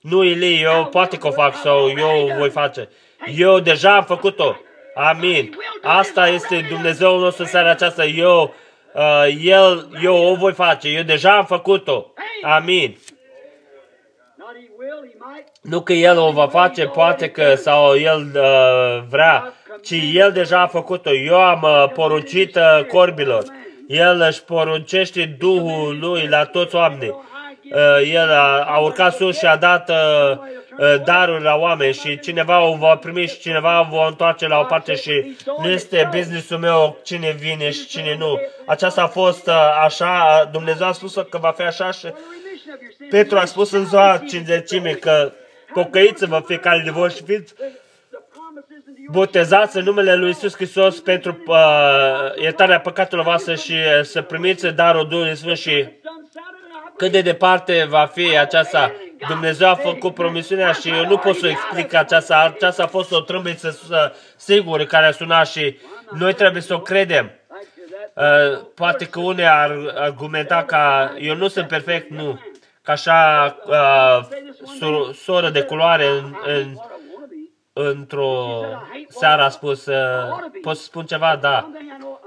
Nu, 0.00 0.22
Ili, 0.22 0.60
eu 0.62 0.84
poate 0.84 1.16
că 1.16 1.26
o 1.26 1.30
fac 1.30 1.56
sau 1.56 1.88
eu 1.88 2.36
voi 2.38 2.50
face. 2.50 2.88
Eu 3.36 3.58
deja 3.58 3.96
am 3.96 4.04
făcut-o. 4.04 4.56
Amin. 4.94 5.56
Asta 5.82 6.28
este 6.28 6.66
Dumnezeu 6.68 7.18
nostru 7.18 7.42
în 7.42 7.48
seara 7.48 7.70
aceasta. 7.70 8.04
Eu, 8.04 8.54
uh, 8.94 9.26
el, 9.42 9.88
eu 10.02 10.16
o 10.16 10.34
voi 10.34 10.52
face. 10.52 10.88
Eu 10.88 11.02
deja 11.02 11.36
am 11.36 11.44
făcut-o. 11.44 12.12
Amin. 12.42 12.98
Nu 15.62 15.80
că 15.80 15.92
El 15.92 16.18
o 16.18 16.30
va 16.30 16.46
face, 16.48 16.84
poate 16.86 17.30
că, 17.30 17.54
sau 17.54 17.94
El 17.96 18.26
uh, 18.34 19.04
vrea, 19.08 19.52
ci 19.82 19.94
El 20.12 20.32
deja 20.32 20.60
a 20.60 20.66
făcut-o. 20.66 21.14
Eu 21.14 21.40
am 21.40 21.62
uh, 21.62 21.90
poruncit 21.94 22.56
uh, 22.56 22.84
corbilor. 22.84 23.44
El 23.88 24.24
își 24.28 24.44
poruncește 24.44 25.36
Duhul 25.38 25.98
Lui 26.00 26.26
la 26.26 26.44
toți 26.44 26.74
oamenii. 26.74 27.22
Uh, 27.72 28.12
el 28.12 28.30
a, 28.30 28.64
a 28.64 28.78
urcat 28.78 29.14
sus 29.14 29.38
și 29.38 29.46
a 29.46 29.56
dat 29.56 29.88
uh, 29.88 29.96
uh, 30.30 30.38
daruri 31.04 31.42
la 31.42 31.54
oameni 31.54 31.94
și 31.94 32.18
cineva 32.18 32.60
o 32.60 32.76
va 32.76 32.96
primi 32.96 33.26
și 33.26 33.38
cineva 33.38 33.80
o 33.80 33.96
va 33.96 34.06
întoarce 34.06 34.46
la 34.46 34.58
o 34.58 34.64
parte 34.64 34.94
și 34.94 35.36
nu 35.62 35.68
este 35.68 36.08
businessul 36.12 36.58
meu 36.58 36.98
cine 37.02 37.30
vine 37.38 37.70
și 37.70 37.86
cine 37.86 38.16
nu. 38.18 38.40
Aceasta 38.66 39.02
a 39.02 39.06
fost 39.06 39.50
așa, 39.82 40.44
Dumnezeu 40.52 40.86
a 40.86 40.92
spus 40.92 41.14
că 41.14 41.38
va 41.38 41.50
fi 41.50 41.62
așa 41.62 41.90
și 41.90 42.12
Petru 43.10 43.38
a 43.38 43.44
spus 43.44 43.72
în 43.72 43.86
ziua 43.86 44.22
cinzecime 44.28 44.90
că 44.90 45.32
pocăiți-vă 45.72 46.42
fiecare 46.46 46.82
de 46.84 46.90
voi 46.90 47.10
și 47.10 47.22
fiți 47.22 47.54
botezați 49.10 49.76
în 49.76 49.84
numele 49.84 50.14
Lui 50.14 50.30
Isus 50.30 50.54
Hristos 50.54 51.00
pentru 51.00 51.42
uh, 51.46 51.56
iertarea 52.42 52.80
păcatelor 52.80 53.24
voastre 53.24 53.54
și 53.54 53.74
să 54.02 54.22
primiți 54.22 54.66
darul 54.66 55.08
Duhului 55.08 55.36
Sfânt 55.36 55.56
și 55.56 55.88
cât 56.96 57.12
de 57.12 57.20
departe 57.20 57.86
va 57.88 58.06
fi 58.06 58.38
aceasta. 58.38 58.92
Dumnezeu 59.28 59.68
a 59.68 59.74
făcut 59.74 60.14
promisiunea 60.14 60.72
și 60.72 60.88
eu 60.88 61.06
nu 61.06 61.16
pot 61.16 61.36
să 61.36 61.46
explic 61.46 61.94
aceasta. 61.94 62.52
Aceasta 62.54 62.82
a 62.82 62.86
fost 62.86 63.12
o 63.12 63.20
trâmbiță 63.20 63.78
sigură 64.36 64.84
care 64.84 65.06
a 65.06 65.10
sunat 65.10 65.48
și 65.48 65.78
noi 66.10 66.34
trebuie 66.34 66.62
să 66.62 66.74
o 66.74 66.80
credem. 66.80 67.30
Uh, 68.14 68.60
poate 68.74 69.06
că 69.06 69.20
unii 69.20 69.46
ar 69.46 69.92
argumenta 69.94 70.62
că 70.62 71.08
eu 71.18 71.34
nu 71.34 71.48
sunt 71.48 71.68
perfect, 71.68 72.10
nu. 72.10 72.40
Ca 72.82 72.92
așa 72.92 73.56
uh, 73.66 75.14
soră 75.14 75.50
de 75.50 75.62
culoare 75.62 76.06
în, 76.06 76.34
în, 76.44 76.76
într-o 77.72 78.64
seară 79.08 79.42
a 79.42 79.48
spus, 79.48 79.86
uh, 79.86 79.96
pot 80.62 80.76
să 80.76 80.82
spun 80.82 81.04
ceva? 81.04 81.38
Da. 81.40 81.70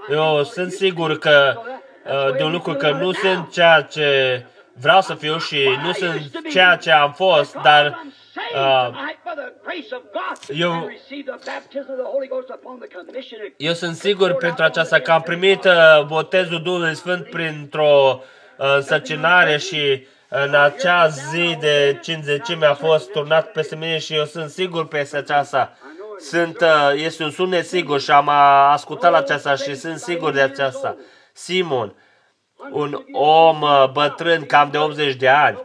Eu 0.09 0.43
sunt 0.43 0.71
sigur 0.71 1.17
că 1.17 1.53
uh, 2.05 2.35
de 2.37 2.43
un 2.43 2.51
lucru 2.51 2.73
că 2.73 2.91
nu 2.91 3.11
sunt 3.11 3.51
ceea 3.51 3.81
ce 3.81 4.45
vreau 4.79 5.01
să 5.01 5.13
fiu 5.13 5.37
și 5.37 5.69
nu 5.83 5.91
sunt 5.91 6.49
ceea 6.49 6.75
ce 6.75 6.91
am 6.91 7.13
fost, 7.13 7.55
dar 7.63 8.01
uh, 8.55 8.89
eu, 10.47 10.89
eu 13.57 13.73
sunt 13.73 13.95
sigur 13.95 14.33
pentru 14.33 14.63
aceasta 14.63 14.99
că 14.99 15.11
am 15.11 15.21
primit 15.21 15.63
uh, 15.63 16.03
botezul 16.05 16.61
Duhului 16.61 16.95
Sfânt 16.95 17.29
printr-o 17.29 18.21
uh, 18.57 18.75
însăcinare 18.75 19.57
și 19.57 20.07
în 20.29 20.55
acea 20.55 21.07
zi 21.07 21.57
de 21.59 21.99
cinzecime 22.03 22.65
a 22.65 22.73
fost 22.73 23.11
turnat 23.11 23.51
peste 23.51 23.75
mine 23.75 23.97
și 23.97 24.15
eu 24.15 24.25
sunt 24.25 24.49
sigur 24.49 24.87
peste 24.87 25.17
aceasta. 25.17 25.77
Sunt, 26.19 26.61
uh, 26.61 26.91
este 26.95 27.23
un 27.23 27.31
sunet 27.31 27.67
sigur 27.67 27.99
și 27.99 28.11
am 28.11 28.29
ascultat 28.71 29.11
la 29.11 29.17
aceasta 29.17 29.55
și 29.55 29.75
sunt 29.75 29.97
sigur 29.97 30.31
de 30.31 30.41
aceasta. 30.41 30.95
Simon, 31.33 31.93
un 32.71 33.05
om 33.11 33.61
uh, 33.61 33.89
bătrân, 33.91 34.45
cam 34.45 34.69
de 34.71 34.77
80 34.77 35.15
de 35.15 35.27
ani. 35.27 35.57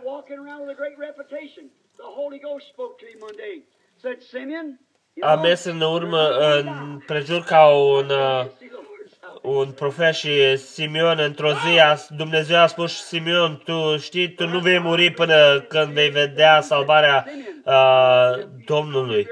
A 5.21 5.35
mers 5.35 5.65
în 5.65 5.81
urmă, 5.81 6.29
în 6.29 6.99
prejur 7.07 7.43
ca 7.43 7.67
un, 7.67 8.11
uh, 8.11 8.47
un 9.43 9.73
profet 9.73 10.15
și 10.15 10.57
Simeon 10.57 11.19
într-o 11.19 11.51
zi, 11.53 11.79
a, 11.79 11.97
Dumnezeu 12.17 12.59
a 12.59 12.67
spus 12.67 13.05
Simeon, 13.07 13.63
tu 13.65 13.97
știi, 13.99 14.35
tu 14.35 14.47
nu 14.47 14.59
vei 14.59 14.79
muri 14.79 15.11
până 15.11 15.61
când 15.69 15.93
vei 15.93 16.09
vedea 16.11 16.61
salvarea 16.61 17.27
uh, 17.65 18.47
Domnului. 18.67 19.29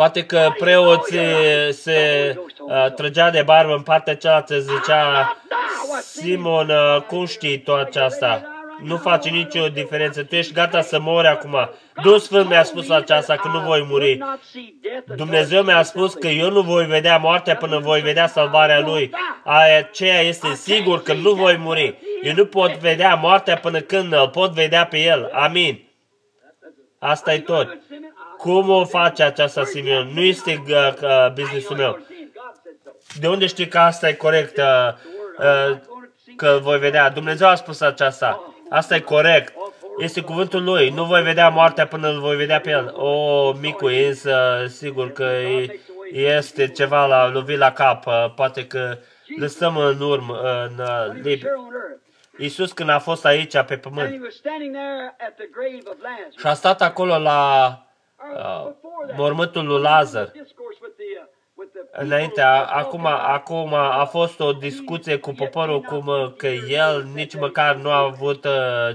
Poate 0.00 0.24
că 0.24 0.54
preoții 0.58 1.18
se 1.70 2.34
uh, 2.66 2.92
trăgea 2.92 3.30
de 3.30 3.42
barbă 3.42 3.72
în 3.72 3.82
partea 3.82 4.16
cealaltă, 4.16 4.58
zicea, 4.58 5.36
Simon, 6.00 6.68
uh, 6.68 7.02
cum 7.06 7.26
știi 7.26 7.58
tot 7.58 7.80
aceasta? 7.80 8.42
Nu 8.82 8.96
face 8.96 9.28
nicio 9.28 9.68
diferență. 9.68 10.22
Tu 10.22 10.34
ești 10.34 10.52
gata 10.52 10.80
să 10.80 11.00
mori 11.00 11.26
acum. 11.26 11.70
Duhul 12.02 12.18
Sfânt 12.18 12.48
mi-a 12.48 12.62
spus 12.62 12.90
aceasta 12.90 13.36
că 13.36 13.48
nu 13.48 13.60
voi 13.60 13.86
muri. 13.90 14.18
Dumnezeu 15.16 15.62
mi-a 15.62 15.82
spus 15.82 16.14
că 16.14 16.26
eu 16.26 16.50
nu 16.50 16.60
voi 16.60 16.86
vedea 16.86 17.16
moartea 17.16 17.56
până 17.56 17.78
voi 17.78 18.00
vedea 18.00 18.26
salvarea 18.26 18.80
Lui. 18.80 19.10
Aceea 19.44 20.20
este 20.20 20.54
sigur 20.54 21.02
că 21.02 21.12
nu 21.12 21.32
voi 21.32 21.56
muri. 21.56 21.98
Eu 22.22 22.32
nu 22.34 22.46
pot 22.46 22.76
vedea 22.76 23.14
moartea 23.14 23.56
până 23.56 23.80
când 23.80 24.12
îl 24.12 24.28
pot 24.28 24.50
vedea 24.50 24.86
pe 24.86 24.98
El. 24.98 25.30
Amin. 25.32 25.88
Asta 26.98 27.32
e 27.32 27.38
tot. 27.38 27.78
Cum 28.40 28.68
o 28.68 28.84
face 28.84 29.22
aceasta 29.22 29.64
Simeon? 29.64 30.10
Nu 30.14 30.20
este 30.20 30.62
uh, 30.66 30.92
uh, 31.02 31.32
businessul 31.32 31.76
meu. 31.76 31.98
De 33.20 33.28
unde 33.28 33.46
știi 33.46 33.68
că 33.68 33.78
asta 33.78 34.08
e 34.08 34.12
corect? 34.12 34.56
Uh, 34.56 34.64
uh, 35.38 35.76
că 36.36 36.58
voi 36.62 36.78
vedea. 36.78 37.10
Dumnezeu 37.10 37.48
a 37.48 37.54
spus 37.54 37.80
aceasta. 37.80 38.54
Asta 38.70 38.94
e 38.94 39.00
corect. 39.00 39.52
Este 39.98 40.20
cuvântul 40.20 40.64
lui. 40.64 40.90
Nu 40.90 41.04
voi 41.04 41.22
vedea 41.22 41.48
moartea 41.48 41.86
până 41.86 42.08
îl 42.08 42.20
voi 42.20 42.36
vedea 42.36 42.60
pe 42.60 42.70
el. 42.70 42.94
O, 42.96 43.52
micu, 43.52 43.86
însă, 43.86 44.64
sigur 44.68 45.12
că 45.12 45.30
este 46.12 46.68
ceva 46.68 47.06
la 47.06 47.28
lovit 47.28 47.58
la 47.58 47.72
cap. 47.72 48.06
Uh, 48.06 48.32
poate 48.34 48.66
că 48.66 48.98
lăsăm 49.36 49.76
în 49.76 50.00
urmă, 50.00 50.40
în 50.42 50.78
uh, 50.78 51.20
liber. 51.22 51.50
Iisus 52.38 52.72
când 52.72 52.88
a 52.88 52.98
fost 52.98 53.24
aici 53.24 53.62
pe 53.62 53.76
pământ 53.76 54.32
și 56.38 56.46
a 56.46 56.54
stat 56.54 56.82
acolo 56.82 57.18
la 57.18 57.66
uh, 57.66 57.88
mormântul 59.16 59.66
lui 59.66 59.80
Lazar. 59.80 60.32
Înainte, 61.92 62.40
acum, 62.66 63.06
acum 63.06 63.74
a 63.74 64.04
fost 64.04 64.40
o 64.40 64.52
discuție 64.52 65.16
cu 65.16 65.32
poporul 65.32 65.80
cum 65.80 66.06
uh, 66.06 66.32
că 66.36 66.46
el 66.46 67.08
nici 67.14 67.34
măcar 67.34 67.76
nu 67.76 67.90
a 67.90 67.98
avut 67.98 68.46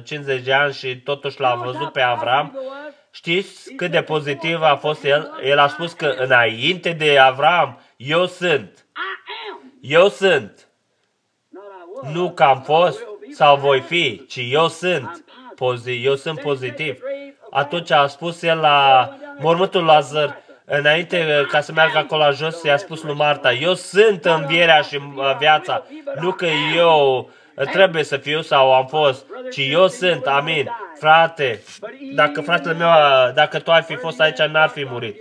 50 0.03 0.37
uh, 0.37 0.43
de 0.43 0.53
ani 0.53 0.73
și 0.73 1.01
totuși 1.01 1.39
l-a 1.39 1.55
văzut 1.55 1.91
pe 1.91 2.01
Avram. 2.01 2.59
Știți 3.11 3.73
cât 3.73 3.91
de 3.91 4.01
pozitiv 4.01 4.61
a 4.61 4.75
fost 4.75 5.03
el? 5.03 5.39
El 5.43 5.59
a 5.59 5.67
spus 5.67 5.93
că 5.93 6.05
înainte 6.17 6.91
de 6.91 7.17
Avram, 7.17 7.81
eu 7.97 8.25
sunt. 8.25 8.85
Eu 9.81 10.07
sunt. 10.07 10.67
Nu 12.13 12.31
că 12.31 12.43
am 12.43 12.61
fost 12.61 13.05
sau 13.31 13.57
voi 13.57 13.81
fi, 13.81 14.25
ci 14.27 14.39
eu 14.49 14.67
sunt. 14.67 15.23
Eu 15.85 16.15
sunt 16.15 16.39
pozitiv 16.39 16.99
atunci 17.55 17.91
a 17.91 18.07
spus 18.07 18.41
el 18.41 18.57
la 18.57 19.09
mormântul 19.39 19.83
Lazar, 19.83 20.37
înainte 20.65 21.45
ca 21.51 21.61
să 21.61 21.71
meargă 21.71 21.97
acolo 21.97 22.21
la 22.21 22.31
jos, 22.31 22.63
i-a 22.63 22.77
spus 22.77 23.03
lui 23.03 23.15
Marta, 23.15 23.53
eu 23.53 23.73
sunt 23.73 24.25
învierea 24.25 24.81
și 24.81 24.95
uh, 24.95 25.35
viața, 25.39 25.85
nu 26.19 26.31
că 26.31 26.45
eu 26.75 27.29
trebuie 27.71 28.03
să 28.03 28.17
fiu 28.17 28.41
sau 28.41 28.73
am 28.73 28.85
fost, 28.85 29.25
ci 29.51 29.61
eu 29.69 29.87
sunt, 29.87 30.25
amin. 30.25 30.69
Frate, 30.99 31.61
dacă 32.13 32.41
fratele 32.41 32.73
meu, 32.73 32.89
dacă 33.33 33.59
tu 33.59 33.71
ai 33.71 33.81
fi 33.81 33.95
fost 33.95 34.19
aici, 34.19 34.37
n-ar 34.37 34.69
fi 34.69 34.85
murit. 34.89 35.15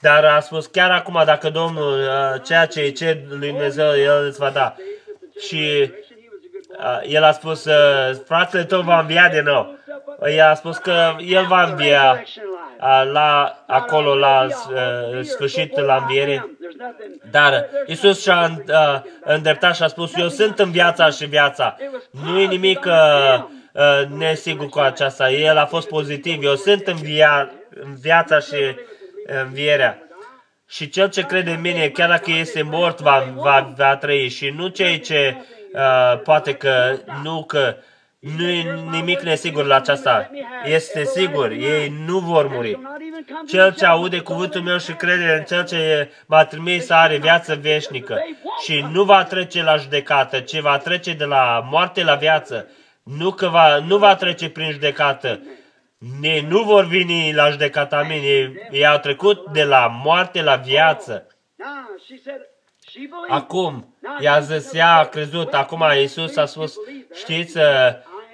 Dar 0.00 0.24
a 0.24 0.40
spus, 0.40 0.66
chiar 0.66 0.90
acum, 0.90 1.22
dacă 1.24 1.50
Domnul, 1.50 1.98
uh, 1.98 2.42
ceea 2.42 2.66
ce 2.66 2.80
îi 2.80 2.92
cer 2.92 3.18
lui 3.28 3.48
Dumnezeu, 3.48 3.96
El 3.96 4.26
îți 4.26 4.38
va 4.38 4.50
da. 4.50 4.74
Și 5.40 5.90
uh, 6.78 7.00
el 7.08 7.22
a 7.22 7.32
spus, 7.32 7.64
uh, 7.64 8.16
fratele 8.26 8.64
tău 8.64 8.80
va 8.80 9.00
învia 9.00 9.28
din 9.28 9.42
nou. 9.42 9.78
El 10.28 10.40
a 10.40 10.54
spus 10.54 10.76
că 10.76 11.16
el 11.18 11.46
va 11.46 11.62
învia 11.62 12.22
la, 13.12 13.62
acolo 13.66 14.14
la 14.14 14.46
uh, 14.46 15.20
sfârșit 15.22 15.78
la 15.78 15.96
înviere. 15.96 16.50
Dar 17.30 17.68
Isus 17.86 18.22
și-a 18.22 18.62
uh, 18.68 19.00
îndreptat 19.24 19.74
și 19.74 19.82
a 19.82 19.86
spus, 19.86 20.16
eu 20.16 20.28
sunt 20.28 20.58
în 20.58 20.70
viața 20.70 21.10
și 21.10 21.26
viața. 21.26 21.76
Nu 22.10 22.38
e 22.38 22.46
nimic 22.46 22.84
uh, 22.84 23.44
uh, 23.72 24.06
nesigur 24.18 24.68
cu 24.68 24.78
aceasta. 24.78 25.30
El 25.30 25.58
a 25.58 25.66
fost 25.66 25.88
pozitiv. 25.88 26.44
Eu 26.44 26.54
sunt 26.54 26.86
în, 26.86 26.96
via, 26.96 27.50
în 27.70 27.96
viața 28.00 28.38
și 28.38 28.76
învierea. 29.44 30.02
Și 30.68 30.88
cel 30.88 31.08
ce 31.10 31.22
crede 31.22 31.50
în 31.50 31.60
mine, 31.60 31.88
chiar 31.88 32.08
dacă 32.08 32.30
este 32.30 32.62
mort, 32.62 33.00
va, 33.00 33.24
va, 33.34 33.72
va 33.76 33.96
trăi. 33.96 34.28
Și 34.28 34.48
nu 34.56 34.68
cei 34.68 35.00
ce 35.00 35.36
uh, 35.72 36.20
poate 36.22 36.54
că 36.54 36.96
nu 37.22 37.44
că 37.44 37.76
nu 38.20 38.48
e 38.48 38.62
nimic 38.90 39.20
nesigur 39.20 39.64
la 39.64 39.74
aceasta. 39.74 40.30
Este 40.64 41.04
sigur, 41.04 41.50
ei 41.50 41.88
nu 42.06 42.18
vor 42.18 42.48
muri. 42.48 42.78
Cel 43.48 43.74
ce 43.74 43.86
aude 43.86 44.20
cuvântul 44.20 44.60
meu 44.60 44.78
și 44.78 44.92
crede 44.92 45.34
în 45.38 45.44
cel 45.44 45.64
ce 45.64 46.10
m-a 46.26 46.44
trimis 46.44 46.90
are 46.90 47.16
viață 47.16 47.54
veșnică 47.54 48.24
și 48.64 48.86
nu 48.92 49.04
va 49.04 49.24
trece 49.24 49.62
la 49.62 49.76
judecată, 49.76 50.40
ci 50.40 50.60
va 50.60 50.78
trece 50.78 51.12
de 51.12 51.24
la 51.24 51.68
moarte 51.70 52.04
la 52.04 52.14
viață. 52.14 52.68
Nu, 53.02 53.30
că 53.30 53.48
va, 53.48 53.78
nu 53.78 53.96
va 53.96 54.14
trece 54.14 54.50
prin 54.50 54.70
judecată. 54.70 55.40
Ei 56.22 56.40
nu 56.40 56.62
vor 56.62 56.84
veni 56.84 57.32
la 57.32 57.50
judecata 57.50 58.02
mine. 58.02 58.26
Ei, 58.26 58.68
ei 58.70 58.86
au 58.86 58.98
trecut 58.98 59.52
de 59.52 59.64
la 59.64 59.86
moarte 60.04 60.42
la 60.42 60.56
viață. 60.56 61.26
Acum, 63.28 63.94
i-a 64.20 64.40
zis, 64.40 64.74
ea 64.74 64.96
a 64.96 65.04
crezut. 65.04 65.54
Acum 65.54 65.84
Iisus 65.96 66.36
a 66.36 66.46
spus, 66.46 66.74
știți, 67.14 67.58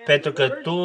pentru 0.05 0.33
că 0.33 0.49
tu 0.49 0.78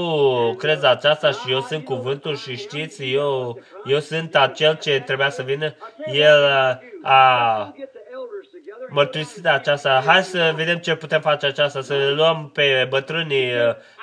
crezi 0.57 0.85
aceasta 0.85 1.31
și 1.31 1.51
eu 1.51 1.61
sunt 1.61 1.85
cuvântul 1.85 2.35
și 2.35 2.55
știți, 2.57 3.11
eu, 3.11 3.59
eu 3.85 3.99
sunt 3.99 4.35
acel 4.35 4.75
ce 4.75 4.99
trebuia 5.05 5.29
să 5.29 5.41
vină. 5.41 5.75
El 6.05 6.45
a 7.03 7.73
mărturisit 8.89 9.45
aceasta. 9.45 10.03
Hai 10.05 10.23
să 10.23 10.53
vedem 10.55 10.77
ce 10.77 10.95
putem 10.95 11.21
face 11.21 11.45
aceasta, 11.45 11.81
să 11.81 12.11
luăm 12.15 12.49
pe 12.53 12.87
bătrânii, 12.89 13.51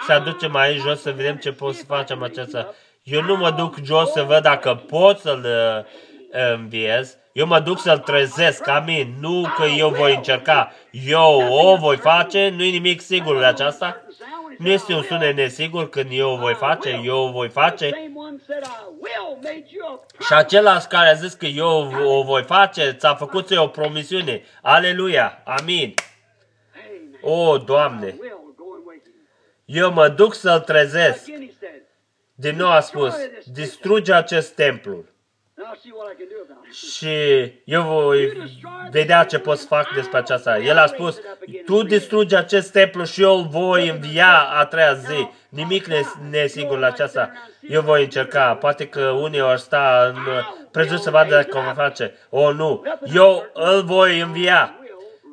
să 0.07 0.12
aducem 0.12 0.57
aici 0.57 0.81
jos, 0.81 1.01
să 1.01 1.11
vedem 1.11 1.36
ce 1.36 1.53
pot 1.53 1.74
să 1.74 1.85
facem 1.85 2.23
aceasta. 2.23 2.74
Eu 3.03 3.23
nu 3.23 3.36
mă 3.36 3.51
duc 3.51 3.77
jos 3.85 4.12
să 4.12 4.23
văd 4.23 4.43
dacă 4.43 4.74
pot 4.74 5.19
să-l 5.19 5.47
înviez. 6.31 7.16
Eu 7.39 7.47
mă 7.47 7.60
duc 7.60 7.81
să-l 7.81 7.98
trezesc, 7.98 8.66
amin. 8.69 9.15
Nu 9.20 9.47
că 9.56 9.65
eu 9.65 9.89
voi 9.89 10.15
încerca. 10.15 10.73
Eu 10.90 11.48
o 11.51 11.77
voi 11.77 11.97
face, 11.97 12.48
nu-i 12.56 12.70
nimic 12.70 13.01
sigur 13.01 13.39
de 13.39 13.44
aceasta. 13.44 14.02
Nu 14.59 14.69
este 14.69 14.94
un 14.94 15.02
sunet 15.02 15.36
nesigur 15.36 15.89
când 15.89 16.09
eu 16.12 16.31
o 16.31 16.36
voi 16.36 16.55
face, 16.55 17.01
eu 17.05 17.16
o 17.16 17.31
voi 17.31 17.48
face. 17.48 18.10
Și 20.27 20.32
acela 20.32 20.78
care 20.89 21.09
a 21.09 21.12
zis 21.12 21.35
că 21.35 21.47
eu 21.47 21.93
o 22.05 22.23
voi 22.23 22.43
face, 22.43 22.93
ți-a 22.93 23.15
făcut 23.15 23.56
o 23.56 23.69
promisiune. 23.69 24.43
Aleluia! 24.62 25.43
Amin! 25.44 25.94
O, 27.20 27.59
Doamne! 27.59 28.15
Eu 29.65 29.93
mă 29.93 30.09
duc 30.09 30.35
să-l 30.35 30.60
trezesc. 30.60 31.24
Din 32.35 32.56
nou 32.56 32.70
a 32.70 32.81
spus, 32.81 33.15
distruge 33.52 34.12
acest 34.12 34.55
templu. 34.55 35.05
Și 36.73 37.09
eu 37.65 37.82
voi 37.82 38.51
vedea 38.90 39.24
ce 39.24 39.39
pot 39.39 39.59
să 39.59 39.66
fac 39.66 39.95
despre 39.95 40.19
aceasta. 40.19 40.59
El 40.59 40.78
a 40.78 40.86
spus, 40.86 41.20
tu 41.65 41.82
distrugi 41.82 42.35
acest 42.35 42.73
templu 42.73 43.05
și 43.05 43.23
eu 43.23 43.47
voi 43.51 43.89
învia 43.89 44.39
a 44.39 44.65
treia 44.65 44.95
zi. 44.95 45.28
Nimic 45.49 45.86
nesigur 46.31 46.78
la 46.78 46.86
aceasta. 46.86 47.32
Eu 47.69 47.81
voi 47.81 48.03
încerca. 48.03 48.55
Poate 48.55 48.86
că 48.86 49.01
unii 49.01 49.40
ori 49.40 49.61
sta 49.61 50.12
în 50.15 50.32
prejur 50.70 50.99
să 50.99 51.11
vadă 51.11 51.35
dacă 51.35 51.59
o 51.59 51.61
va 51.61 51.73
face. 51.73 52.15
O, 52.31 52.53
nu. 52.53 52.82
Eu 53.15 53.45
îl 53.53 53.82
voi 53.82 54.20
învia. 54.20 54.73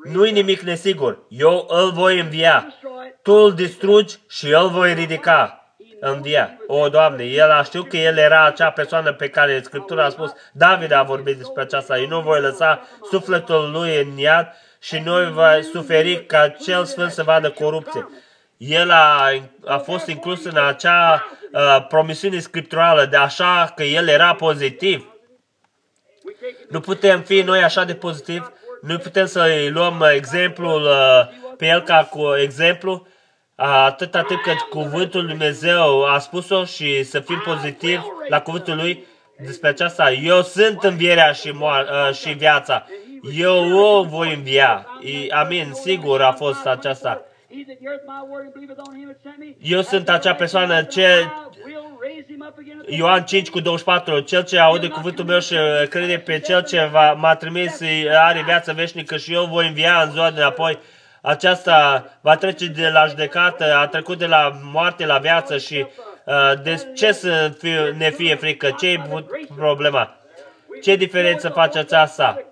Nu-i 0.04 0.32
nimic 0.32 0.62
nesigur. 0.62 1.26
Eu 1.30 1.66
îl 1.70 1.92
voi 1.92 2.20
învia. 2.20 2.74
Tu 3.22 3.34
îl 3.34 3.54
distrugi 3.54 4.16
și 4.30 4.48
îl 4.48 4.70
voi 4.70 4.94
ridica 4.94 5.65
învia. 6.00 6.58
O, 6.68 6.90
Doamne, 6.90 7.24
el 7.24 7.52
a 7.52 7.64
știut 7.64 7.90
că 7.90 7.98
el 7.98 8.18
era 8.18 8.46
acea 8.46 8.70
persoană 8.70 9.14
pe 9.14 9.30
care 9.30 9.62
Scriptura 9.64 10.06
a 10.06 10.10
spus, 10.10 10.34
David 10.52 10.92
a 10.92 11.04
vorbit 11.04 11.38
despre 11.38 11.62
aceasta, 11.62 11.98
eu 11.98 12.08
nu 12.08 12.20
voi 12.20 12.42
lăsa 12.42 12.88
sufletul 13.10 13.72
lui 13.72 14.02
în 14.02 14.18
iad 14.18 14.48
și 14.80 15.00
noi 15.00 15.32
va 15.32 15.60
suferi 15.74 16.26
ca 16.26 16.50
cel 16.50 16.86
sfânt 16.86 17.12
să 17.12 17.24
vadă 17.24 17.50
corupție. 17.50 18.10
El 18.58 18.92
a, 18.92 19.32
a 19.66 19.78
fost 19.78 20.08
inclus 20.08 20.46
în 20.46 20.58
acea 20.58 21.28
uh, 21.52 21.86
promisiune 21.88 22.40
scripturală 22.40 23.06
de 23.06 23.18
așa 23.18 23.74
că 23.76 23.84
el 23.84 24.08
era 24.08 24.36
pozitiv. 24.36 25.10
Nu 26.70 26.80
putem 26.80 27.22
fi 27.22 27.42
noi 27.42 27.64
așa 27.64 27.84
de 27.84 27.94
pozitiv, 27.94 28.52
nu 28.82 28.98
putem 28.98 29.26
să-i 29.26 29.70
luăm 29.70 30.06
exemplul 30.14 30.84
uh, 30.84 31.54
pe 31.58 31.66
el 31.66 31.82
ca 31.82 32.08
cu 32.10 32.36
exemplu, 32.36 33.08
atâta 33.56 34.22
timp 34.22 34.42
cât 34.42 34.60
cuvântul 34.60 35.20
Lui 35.20 35.30
Dumnezeu 35.30 36.06
a 36.06 36.20
spus-o 36.20 36.66
și 36.66 37.04
să 37.04 37.20
fim 37.20 37.42
pozitiv 37.46 38.02
la 38.28 38.42
cuvântul 38.42 38.76
Lui 38.76 39.04
despre 39.38 39.70
aceasta. 39.70 40.12
Eu 40.12 40.42
sunt 40.42 40.84
învierea 40.84 41.32
și, 41.32 41.52
moa- 41.52 42.12
și 42.14 42.30
viața. 42.34 42.86
Eu 43.38 43.78
o 43.78 44.04
voi 44.04 44.34
învia. 44.34 44.88
Amin, 45.30 45.72
sigur 45.74 46.22
a 46.22 46.32
fost 46.32 46.66
aceasta. 46.66 47.22
Eu 49.62 49.82
sunt 49.82 50.10
acea 50.10 50.34
persoană 50.34 50.84
ce 50.84 51.30
Ioan 52.88 53.24
5 53.24 53.50
cu 53.50 53.60
24, 53.60 54.20
cel 54.20 54.44
ce 54.44 54.60
aude 54.60 54.88
cuvântul 54.88 55.26
meu 55.26 55.40
și 55.40 55.56
crede 55.90 56.18
pe 56.18 56.40
cel 56.40 56.64
ce 56.64 56.90
m-a 57.18 57.36
trimis 57.36 57.82
are 58.26 58.42
viață 58.46 58.74
veșnică 58.74 59.18
și 59.18 59.34
eu 59.34 59.46
voi 59.46 59.68
învia 59.68 60.02
în 60.02 60.12
ziua 60.12 60.32
de 60.32 60.42
apoi 60.42 60.80
aceasta 61.26 62.06
va 62.22 62.36
trece 62.36 62.66
de 62.66 62.90
la 62.90 63.06
judecată, 63.06 63.76
a 63.76 63.88
trecut 63.88 64.18
de 64.18 64.26
la 64.26 64.60
moarte 64.64 65.06
la 65.06 65.18
viață 65.18 65.58
și 65.58 65.86
uh, 66.26 66.62
de 66.64 66.92
ce 66.96 67.12
să 67.12 67.54
fie, 67.58 67.94
ne 67.98 68.10
fie 68.10 68.36
frică? 68.36 68.76
Ce 68.80 68.88
e 68.88 69.02
problema? 69.56 70.18
Ce 70.82 70.96
diferență 70.96 71.50
face 71.50 71.78
aceasta? 71.78 72.44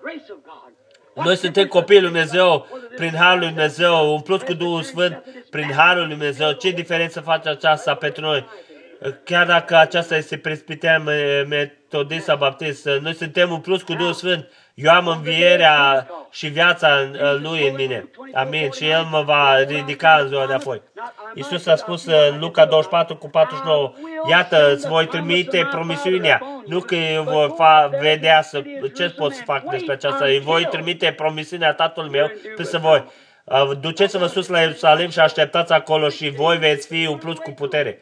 Noi 1.16 1.36
suntem 1.36 1.68
copiii 1.68 2.02
lui 2.02 2.10
Dumnezeu, 2.10 2.68
prin 2.96 3.16
Harul 3.16 3.40
lui 3.40 3.48
Dumnezeu, 3.48 4.14
umpluți 4.14 4.46
cu 4.46 4.54
Duhul 4.54 4.82
Sfânt, 4.82 5.24
prin 5.50 5.72
Harul 5.76 6.02
lui 6.02 6.16
Dumnezeu. 6.16 6.52
Ce 6.52 6.70
diferență 6.70 7.20
face 7.20 7.50
aceasta 7.50 7.96
pentru 7.96 8.22
noi? 8.22 8.46
Chiar 9.24 9.46
dacă 9.46 9.78
aceasta 9.78 10.16
este 10.16 10.38
presbitean 10.38 11.04
metodist 11.48 12.26
sau 12.26 12.38
baptist, 12.38 12.86
noi 12.86 13.14
suntem 13.14 13.52
umpluți 13.52 13.86
cu 13.86 13.94
Duhul 13.94 14.14
Sfânt 14.14 14.48
eu 14.74 14.92
am 14.92 15.08
învierea 15.08 16.08
și 16.32 16.48
viața 16.48 17.10
Lui 17.42 17.68
în 17.68 17.76
mine. 17.76 18.10
Amin. 18.34 18.72
Și 18.72 18.90
El 18.90 19.04
mă 19.12 19.22
va 19.22 19.64
ridica 19.64 20.18
în 20.22 20.28
ziua 20.28 20.46
de 20.46 20.54
apoi. 20.54 20.82
Iisus 21.34 21.66
a 21.66 21.76
spus 21.76 22.06
în 22.06 22.40
Luca 22.40 22.66
24 22.66 23.16
cu 23.16 23.30
49, 23.30 23.94
Iată, 24.30 24.72
îți 24.72 24.88
voi 24.88 25.06
trimite 25.08 25.68
promisiunea. 25.72 26.42
Nu 26.66 26.80
că 26.80 26.96
eu 26.96 27.24
voi 27.24 27.56
fa- 27.60 28.00
vedea 28.00 28.42
să, 28.42 28.64
ce 28.96 29.10
pot 29.10 29.34
să 29.34 29.42
fac 29.46 29.64
despre 29.64 29.94
aceasta. 29.94 30.26
Îi 30.26 30.40
voi 30.40 30.66
trimite 30.66 31.12
promisiunea 31.12 31.74
Tatăl 31.74 32.04
meu 32.04 32.32
să 32.62 32.78
voi. 32.78 33.06
Duceți-vă 33.80 34.26
sus 34.26 34.48
la 34.48 34.60
Ierusalim 34.60 35.10
și 35.10 35.20
așteptați 35.20 35.74
acolo 35.74 36.10
și 36.10 36.30
voi 36.30 36.58
veți 36.58 36.88
fi 36.88 37.08
umpluți 37.08 37.42
cu 37.42 37.52
putere. 37.52 38.02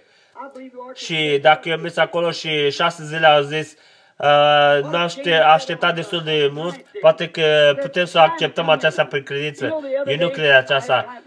Și 0.95 1.39
dacă 1.41 1.69
eu 1.69 1.77
mers 1.77 1.98
acolo 1.98 2.31
și 2.31 2.72
șase 2.72 3.03
zile 3.03 3.27
au 3.27 3.41
zis, 3.41 3.77
Uh, 4.22 4.84
nu 4.84 4.98
aștept, 4.98 5.43
așteptat 5.43 5.95
destul 5.95 6.22
de 6.23 6.49
mult, 6.53 6.76
poate 7.02 7.30
că 7.30 7.76
putem 7.81 8.06
să 8.06 8.19
acceptăm 8.19 8.69
aceasta 8.69 9.06
prin 9.06 9.23
credință. 9.23 9.81
Eu 10.06 10.15
nu 10.18 10.30
cred 10.30 10.56
aceasta. 10.56 11.22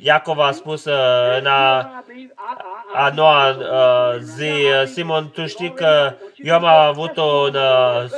Iacov 0.00 0.38
a 0.38 0.50
spus 0.50 0.84
uh, 0.84 1.38
în 1.38 1.46
a, 1.46 1.78
a 2.94 3.12
noua 3.14 3.48
uh, 3.48 4.18
zi, 4.20 4.52
Simon, 4.92 5.30
tu 5.30 5.46
știi 5.46 5.72
că 5.72 6.14
eu 6.36 6.54
am 6.54 6.64
avut 6.64 7.16
un 7.16 7.56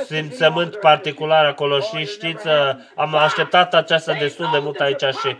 simțământ 0.05 0.75
particular 0.75 1.45
acolo 1.45 1.79
și 1.79 2.05
știți, 2.05 2.47
am 2.95 3.15
așteptat 3.15 3.73
aceasta 3.73 4.13
destul 4.13 4.49
de 4.51 4.59
mult 4.59 4.79
aici 4.79 5.03
și 5.03 5.37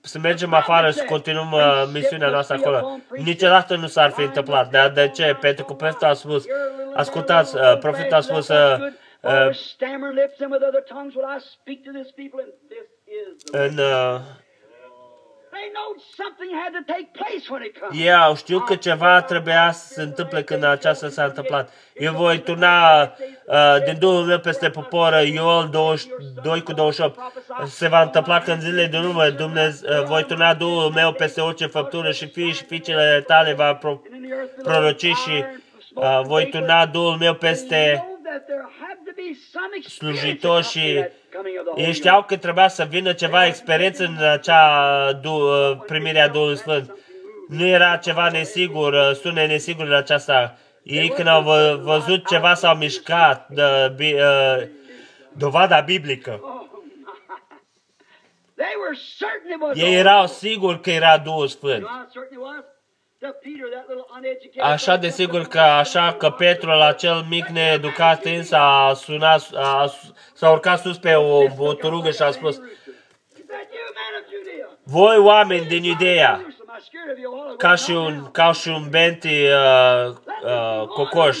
să 0.00 0.18
mergem 0.18 0.52
afară 0.52 0.86
și 0.90 0.96
să 0.96 1.04
continuăm 1.04 1.52
uh, 1.52 1.88
misiunea 1.92 2.28
noastră 2.28 2.56
acolo. 2.56 2.98
Niciodată 3.16 3.76
nu 3.76 3.86
s-ar 3.86 4.10
fi 4.10 4.22
întâmplat. 4.22 4.70
Dar 4.70 4.90
de 4.90 5.08
ce? 5.08 5.36
Pentru 5.40 5.64
că 5.64 5.72
profetul 5.72 6.06
a 6.06 6.12
spus, 6.12 6.44
ascultați, 6.94 7.56
uh, 7.56 7.78
profetul 7.78 8.16
a 8.16 8.20
spus, 8.20 8.48
uh, 8.48 8.76
uh, 9.20 9.48
în 13.52 13.78
uh, 13.78 14.20
Ei 17.90 18.12
au 18.14 18.36
știut 18.36 18.64
că 18.64 18.74
ceva 18.74 19.22
trebuia 19.22 19.72
să 19.72 19.92
se 19.92 20.02
întâmple 20.02 20.42
când 20.42 20.64
aceasta 20.64 21.08
s-a 21.08 21.24
întâmplat. 21.24 21.72
Eu 21.94 22.12
voi 22.12 22.38
turna 22.38 23.02
uh, 23.02 23.76
din 23.84 23.98
Duhul 23.98 24.24
meu 24.24 24.38
peste 24.38 24.70
popor, 24.70 25.12
Ioel 25.12 25.68
22 25.72 26.62
cu 26.62 26.72
28. 26.72 27.20
Se 27.66 27.88
va 27.88 28.02
întâmpla 28.02 28.38
când 28.40 28.60
zilele 28.60 28.86
de 28.86 28.96
urmă 28.96 29.28
Dumnezeu, 29.28 30.00
uh, 30.00 30.04
voi 30.04 30.24
turna 30.24 30.54
Duhul 30.54 30.90
meu 30.90 31.12
peste 31.12 31.40
orice 31.40 31.66
făptură 31.66 32.10
și 32.10 32.26
fii 32.26 32.52
și 32.52 32.64
fiicele 32.64 33.24
tale 33.26 33.52
va 33.52 33.74
pro, 33.74 34.00
proroci 34.62 35.00
și 35.00 35.44
uh, 35.94 36.20
voi 36.22 36.48
turna 36.48 36.86
Duhul 36.86 37.16
meu 37.16 37.34
peste 37.34 38.08
slujitori 39.88 40.64
și 40.64 41.04
ei 41.76 41.92
știau 41.92 42.22
că 42.24 42.36
trebuia 42.36 42.68
să 42.68 42.84
vină 42.84 43.12
ceva 43.12 43.46
experiență 43.46 44.04
în 44.04 44.16
acea 44.24 45.12
du- 45.12 45.82
primirea 45.86 46.28
Duhului 46.28 46.56
Sfânt. 46.56 46.96
Nu 47.48 47.66
era 47.66 47.96
ceva 47.96 48.28
nesigur, 48.28 49.12
sune 49.14 49.46
nesigur 49.46 49.86
în 49.86 49.94
aceasta. 49.94 50.58
Ei 50.82 51.08
când 51.08 51.28
au 51.28 51.42
văzut 51.82 52.26
ceva 52.26 52.54
s-au 52.54 52.76
mișcat, 52.76 53.48
de, 53.48 53.88
de, 53.96 54.22
uh, 54.22 54.66
dovada 55.32 55.80
biblică. 55.80 56.40
Ei 59.74 59.94
erau 59.94 60.26
siguri 60.26 60.80
că 60.80 60.90
era 60.90 61.18
Duhul 61.18 61.48
Sfânt. 61.48 61.86
Așa 64.60 64.96
de 64.96 65.08
sigur 65.08 65.42
că 65.42 65.58
așa 65.60 66.12
că 66.18 66.30
Petru 66.30 66.70
la 66.70 66.92
cel 66.92 67.24
mic 67.28 67.46
needucat 67.46 68.24
îns 68.24 68.50
a 68.52 68.92
sunat, 68.94 69.48
a, 69.54 69.92
s-a 70.34 70.50
urcat 70.50 70.80
sus 70.80 70.98
pe 70.98 71.14
o 71.14 71.48
boturugă 71.56 72.10
și 72.10 72.22
a 72.22 72.30
spus 72.30 72.60
Voi 74.82 75.16
oameni 75.16 75.66
din 75.66 75.82
Iudeea, 75.82 76.46
ca 77.56 77.74
și 77.74 77.90
un, 77.90 78.30
ca 78.30 78.52
și 78.52 78.68
un 78.68 78.88
benti 78.90 79.42
uh, 79.46 80.14
uh, 80.44 80.86
cocoș, 80.86 81.38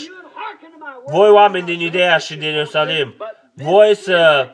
voi 1.06 1.30
oameni 1.30 1.64
din 1.64 1.80
Iudeea 1.80 2.16
și 2.16 2.36
din 2.36 2.48
Ierusalim, 2.48 3.14
voi 3.54 3.94
să 3.94 4.48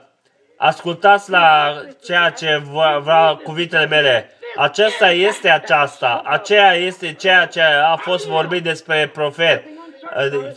ascultați 0.61 1.31
la 1.31 1.75
ceea 2.05 2.31
ce 2.31 2.63
vreau 3.03 3.37
cuvintele 3.37 3.87
mele. 3.87 4.31
Acesta 4.57 5.11
este 5.11 5.49
aceasta, 5.49 6.23
aceea 6.25 6.75
este 6.75 7.13
ceea 7.13 7.47
ce 7.47 7.61
a 7.63 7.97
fost 7.97 8.27
vorbit 8.27 8.63
despre 8.63 9.11
profet, 9.13 9.65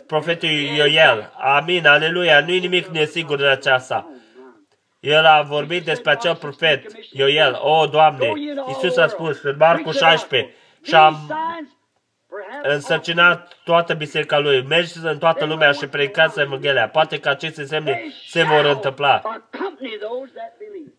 profetul 0.08 0.50
Ioel. 0.50 1.32
Amin, 1.38 1.88
aleluia, 1.88 2.40
nu-i 2.40 2.60
nimic 2.60 2.88
nesigur 2.88 3.38
de 3.38 3.48
aceasta. 3.48 4.08
El 5.00 5.26
a 5.26 5.42
vorbit 5.42 5.86
despre 5.86 6.12
acel 6.12 6.36
profet, 6.36 6.92
Ioel. 7.12 7.60
O, 7.62 7.86
Doamne, 7.86 8.32
Iisus 8.68 8.98
a 8.98 9.08
spus 9.08 9.44
în 9.44 9.56
Marcu 9.58 9.92
16 9.92 10.54
și 10.84 10.96
am 10.96 11.16
însărcinat 12.64 13.57
toată 13.64 13.93
biserica 13.93 14.39
lui. 14.39 14.65
Mergeți 14.68 15.05
în 15.05 15.18
toată 15.18 15.45
lumea 15.45 15.72
și 15.72 15.88
predicați 15.88 16.39
Evanghelia. 16.39 16.88
Poate 16.88 17.19
că 17.19 17.30
aceste 17.30 17.65
semne 17.65 18.01
se 18.27 18.43
vor 18.43 18.65
întâmpla. 18.65 19.22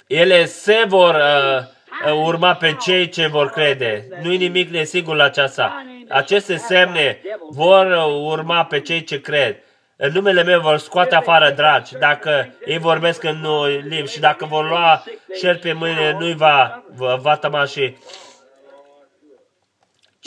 Ele 0.07 0.45
se 0.45 0.85
vor 0.87 1.15
uh, 1.15 2.13
urma 2.13 2.55
pe 2.55 2.77
cei 2.81 3.09
ce 3.09 3.27
vor 3.27 3.51
crede. 3.51 4.09
Nu 4.23 4.33
e 4.33 4.37
nimic 4.37 4.71
nesigur 4.71 5.17
la 5.17 5.25
aceasta. 5.25 5.85
Aceste 6.09 6.57
semne 6.57 7.21
vor 7.51 7.87
urma 8.23 8.65
pe 8.65 8.81
cei 8.81 9.05
ce 9.05 9.21
cred. 9.21 9.57
În 9.97 10.13
numele 10.13 10.43
meu 10.43 10.61
vor 10.61 10.79
scoate 10.79 11.15
afară 11.15 11.51
dragi, 11.51 11.99
dacă 11.99 12.55
ei 12.65 12.79
vorbesc 12.79 13.23
în 13.23 13.47
limbi 13.89 14.11
și 14.11 14.21
dacă 14.21 14.45
vor 14.45 14.69
lua 14.69 15.05
șerpi 15.41 15.73
mâine, 15.73 16.17
nu-i 16.19 16.35
va, 16.35 16.85
va, 16.97 17.15
va 17.15 17.37
tăma 17.37 17.65
și 17.65 17.97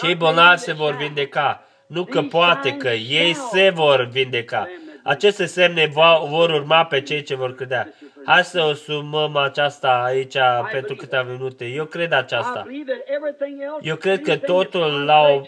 cei 0.01 0.15
bolnavi 0.15 0.59
se 0.59 0.73
vor 0.73 0.95
vindeca. 0.95 1.61
Nu 1.87 2.05
că 2.05 2.21
poate 2.21 2.73
că 2.73 2.89
ei 2.89 3.33
se 3.33 3.71
vor 3.75 4.07
vindeca. 4.11 4.67
Aceste 5.03 5.45
semne 5.45 5.91
vor 6.23 6.49
urma 6.49 6.85
pe 6.85 7.01
cei 7.01 7.21
ce 7.23 7.35
vor 7.35 7.55
credea. 7.55 7.93
Hai 8.25 8.43
să 8.43 8.61
o 8.61 8.73
sumăm 8.73 9.35
aceasta 9.35 10.01
aici 10.05 10.37
pentru 10.71 10.95
câteva 10.95 11.23
minute. 11.23 11.65
Eu 11.65 11.85
cred 11.85 12.11
aceasta. 12.11 12.65
Eu 13.81 13.95
cred 13.95 14.21
că 14.21 14.37
totul 14.37 15.03
la 15.05 15.21
o, 15.21 15.41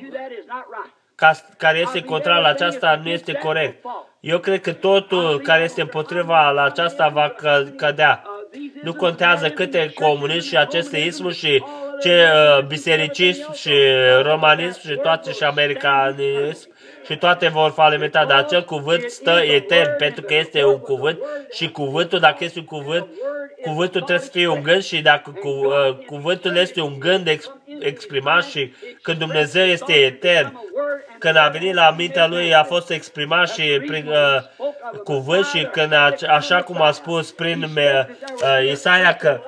care 1.57 1.77
este 1.79 2.01
contrar 2.01 2.41
la 2.41 2.47
aceasta 2.47 2.99
nu 3.03 3.09
este 3.09 3.33
corect. 3.33 3.85
Eu 4.19 4.39
cred 4.39 4.61
că 4.61 4.73
totul 4.73 5.39
care 5.39 5.63
este 5.63 5.81
împotriva 5.81 6.49
la 6.49 6.63
aceasta 6.63 7.07
va 7.07 7.35
cădea. 7.75 8.23
Nu 8.83 8.93
contează 8.93 9.49
câte 9.49 9.93
comunism 9.93 10.47
și 10.47 10.57
aceste 10.57 10.97
ismuri 10.97 11.35
și 11.35 11.63
ce 12.01 12.25
uh, 12.33 12.63
bisericism 12.65 13.53
și 13.53 13.73
romanism 14.21 14.79
și 14.79 14.95
toate 14.95 15.31
și 15.31 15.43
americanism 15.43 16.69
și 17.05 17.17
toate 17.17 17.47
vor 17.47 17.71
falimenta, 17.71 18.25
dar 18.25 18.37
acel 18.37 18.63
cuvânt 18.65 19.09
stă 19.09 19.41
etern, 19.43 19.95
pentru 19.97 20.21
că 20.21 20.33
este 20.33 20.65
un 20.65 20.79
cuvânt 20.79 21.19
și 21.51 21.71
cuvântul, 21.71 22.19
dacă 22.19 22.43
este 22.43 22.59
un 22.59 22.65
cuvânt, 22.65 23.07
cuvântul 23.61 24.01
trebuie 24.01 24.25
să 24.25 24.31
fie 24.31 24.47
un 24.47 24.63
gând 24.63 24.83
și 24.83 25.01
dacă 25.01 25.31
cu, 25.39 25.47
uh, 25.47 25.97
cuvântul 26.05 26.55
este 26.55 26.81
un 26.81 26.99
gând 26.99 27.27
ex, 27.27 27.51
exprimat 27.79 28.43
și 28.43 28.73
când 29.01 29.17
Dumnezeu 29.17 29.65
este 29.65 29.93
etern, 29.93 30.59
când 31.19 31.35
a 31.35 31.47
venit 31.47 31.73
la 31.73 31.93
mintea 31.97 32.27
lui 32.27 32.55
a 32.55 32.63
fost 32.63 32.89
exprimat 32.89 33.49
și 33.49 33.81
prin 33.85 34.07
uh, 34.07 34.97
cuvânt 35.03 35.45
și 35.45 35.63
când 35.71 35.93
a, 35.93 36.13
așa 36.27 36.61
cum 36.61 36.81
a 36.81 36.91
spus 36.91 37.31
prin 37.31 37.63
uh, 37.63 38.71
Isaia 38.71 39.15
că 39.15 39.41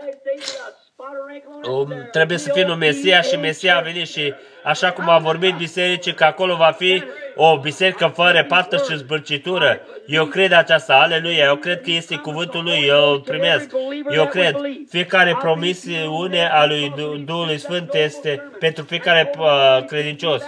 um, 1.70 2.08
trebuie 2.12 2.38
să 2.38 2.52
fie 2.53 2.66
un 2.70 2.78
Mesia 2.78 3.22
și 3.22 3.36
Mesia 3.36 3.78
a 3.78 3.82
venit 3.82 4.08
și 4.08 4.34
așa 4.64 4.91
cum 4.91 5.10
a 5.10 5.18
vorbit 5.18 5.56
bisericii 5.56 6.14
că 6.14 6.24
acolo 6.24 6.56
va 6.56 6.72
fi 6.78 7.03
o 7.36 7.60
biserică 7.60 8.12
fără 8.16 8.44
pată 8.44 8.76
și 8.78 8.98
zbârcitură. 8.98 9.82
Eu 10.06 10.26
cred 10.26 10.52
aceasta, 10.52 10.94
aleluia, 10.94 11.44
eu 11.45 11.56
cred 11.56 11.82
că 11.82 11.91
este 11.91 12.16
cuvântul 12.16 12.64
lui, 12.64 12.84
eu 12.88 13.12
îl 13.12 13.20
primesc. 13.20 13.70
Eu 14.10 14.28
cred, 14.28 14.56
fiecare 14.90 15.38
promisiune 15.40 16.49
a 16.52 16.66
lui 16.66 16.94
Duhului 17.26 17.58
Sfânt 17.58 17.94
este 17.94 18.49
pentru 18.60 18.84
fiecare 18.84 19.32
uh, 19.38 19.86
credincios. 19.86 20.44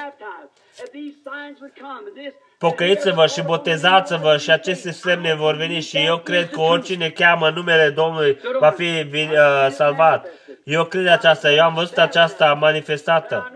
Pocăiți-vă 2.58 3.28
și 3.28 3.42
botezați-vă 3.42 4.38
și 4.38 4.52
aceste 4.52 4.92
semne 4.92 5.34
vor 5.34 5.56
veni 5.56 5.82
și 5.82 5.98
eu 5.98 6.18
cred 6.18 6.50
că 6.50 6.62
oricine 6.62 7.10
cheamă 7.10 7.50
numele 7.50 7.90
Domnului 7.90 8.40
va 8.60 8.70
fi 8.70 8.84
uh, 8.84 9.68
salvat. 9.70 10.28
Eu 10.64 10.86
cred 10.86 11.08
aceasta, 11.08 11.52
eu 11.52 11.64
am 11.64 11.74
văzut 11.74 11.98
aceasta 11.98 12.54
manifestată. 12.54 13.52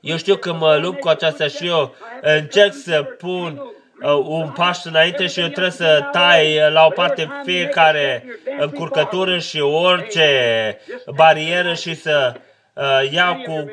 Eu 0.00 0.16
știu 0.16 0.36
că 0.36 0.52
mă 0.52 0.76
lupt 0.76 1.00
cu 1.00 1.08
aceasta 1.08 1.46
și 1.46 1.66
eu 1.66 1.94
încerc 2.20 2.72
să 2.72 3.02
pun 3.02 3.72
uh, 4.02 4.24
un 4.26 4.50
paș 4.50 4.84
înainte 4.84 5.26
și 5.26 5.40
eu 5.40 5.48
trebuie 5.48 5.72
să 5.72 6.08
tai 6.12 6.70
la 6.70 6.86
o 6.86 6.90
parte 6.90 7.28
fiecare 7.44 8.24
încurcătură 8.58 9.38
și 9.38 9.60
orice 9.60 10.78
barieră 11.14 11.74
și 11.74 11.94
să 11.94 12.32
uh, 12.74 13.10
iau 13.10 13.34
cu 13.34 13.64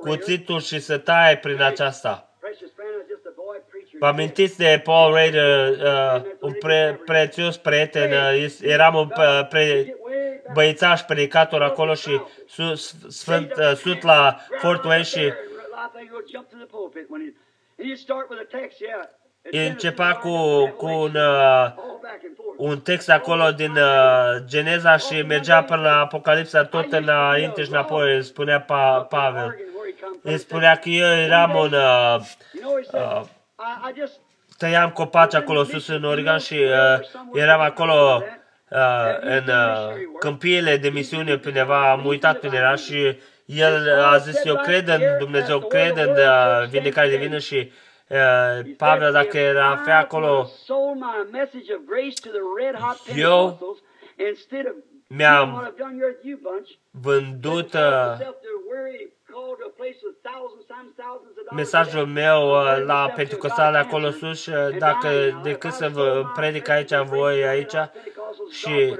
cuțitul 0.00 0.60
și 0.60 0.80
să 0.80 0.98
tai 0.98 1.38
prin 1.38 1.62
aceasta. 1.62 2.30
Vă 3.98 4.06
amintiți 4.06 4.58
de 4.58 4.80
Paul 4.84 5.14
Rader, 5.14 5.68
uh, 5.68 6.22
un 6.40 6.52
pre, 6.52 7.00
prețios 7.04 7.56
prieten, 7.56 8.12
uh, 8.12 8.54
eram 8.62 8.94
un 8.94 9.08
uh, 9.16 9.46
pre, 9.48 9.94
băițaș 10.52 11.00
predicator 11.00 11.62
acolo 11.62 11.94
și 11.94 12.20
su, 12.48 12.74
sfânt, 13.08 13.52
uh, 13.56 13.72
sut 13.76 14.02
la 14.02 14.36
Fort 14.60 14.84
Wayne 14.84 15.04
și 15.04 15.32
începea 19.50 20.12
cu, 20.14 20.66
cu 20.76 20.86
un, 20.86 21.14
uh, 21.14 21.72
un 22.56 22.80
text 22.80 23.10
acolo 23.10 23.50
din 23.50 23.70
uh, 23.70 24.44
Geneza 24.44 24.96
și 24.96 25.22
mergea 25.22 25.62
până 25.62 25.80
la 25.80 26.00
Apocalipsa 26.00 26.64
tot 26.64 26.92
înainte 26.92 27.62
și 27.62 27.70
înapoi, 27.70 28.22
spunea 28.22 28.60
pa, 28.60 29.06
Pavel. 29.08 29.56
Îi 30.22 30.38
spunea 30.38 30.76
că 30.76 30.88
eu 30.88 31.06
eram 31.06 31.54
un... 31.54 31.72
Uh, 31.72 32.20
uh, 32.92 33.20
tăiam 34.58 34.90
copaci 34.90 35.34
acolo 35.34 35.64
sus 35.64 35.88
în 35.88 36.04
Oregon 36.04 36.38
și 36.38 36.54
uh, 36.54 37.00
eram 37.32 37.60
acolo 37.60 38.16
uh, 38.16 38.39
în 39.20 39.44
uh, 39.48 39.94
câmpiile 40.18 40.76
de 40.76 40.88
misiune 40.88 41.36
pe 41.36 41.48
undeva, 41.48 41.90
am 41.90 42.06
uitat 42.06 42.38
pe 42.38 42.48
era 42.52 42.74
și 42.74 43.18
el 43.44 44.00
a 44.02 44.16
zis, 44.16 44.44
eu 44.44 44.56
cred 44.56 44.88
în 44.88 45.00
Dumnezeu, 45.18 45.58
cred 45.58 45.96
în 45.96 46.10
uh, 46.10 46.68
vindecare 46.68 47.08
de 47.08 47.16
vină 47.16 47.38
și 47.38 47.72
uh, 48.08 48.74
Pavel, 48.76 49.12
dacă 49.12 49.38
era 49.38 49.80
fe 49.84 49.90
acolo, 49.90 50.50
eu 53.16 53.58
mi-am 55.06 55.74
vândut 56.90 57.72
uh, 57.72 58.16
mesajul 61.50 62.06
meu 62.06 62.50
uh, 62.50 62.82
la 62.86 63.12
Pentecostale 63.16 63.78
acolo 63.78 64.10
sus, 64.10 64.46
uh, 64.46 64.78
dacă 64.78 65.08
decât 65.42 65.72
să 65.72 65.88
vă 65.88 66.24
predic 66.34 66.68
aici, 66.68 66.94
voi 66.94 67.44
aici 67.46 67.74
și 68.50 68.96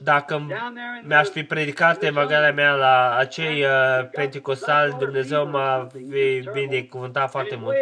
dacă 0.00 0.46
mi-aș 1.02 1.28
fi 1.28 1.44
predicat 1.44 2.02
evanghelia 2.02 2.52
mea 2.52 2.74
la 2.74 3.16
acei 3.16 3.64
uh, 3.64 4.08
pentecostali, 4.12 4.96
Dumnezeu 4.98 5.46
m-a 5.46 5.86
binecuvântat 6.52 7.30
foarte 7.30 7.56
mult. 7.56 7.76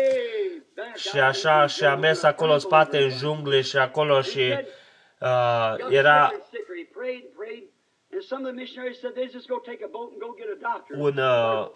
Și 0.95 1.19
așa, 1.19 1.67
și 1.67 1.85
a 1.85 1.97
mers 1.97 2.23
acolo 2.23 2.53
în 2.53 2.59
spate, 2.59 2.99
în 2.99 3.11
jungle 3.11 3.61
și 3.61 3.77
acolo 3.77 4.21
și 4.21 4.55
uh, 5.21 5.75
era 5.89 6.33
un 10.99 11.19
uh, 11.19 11.69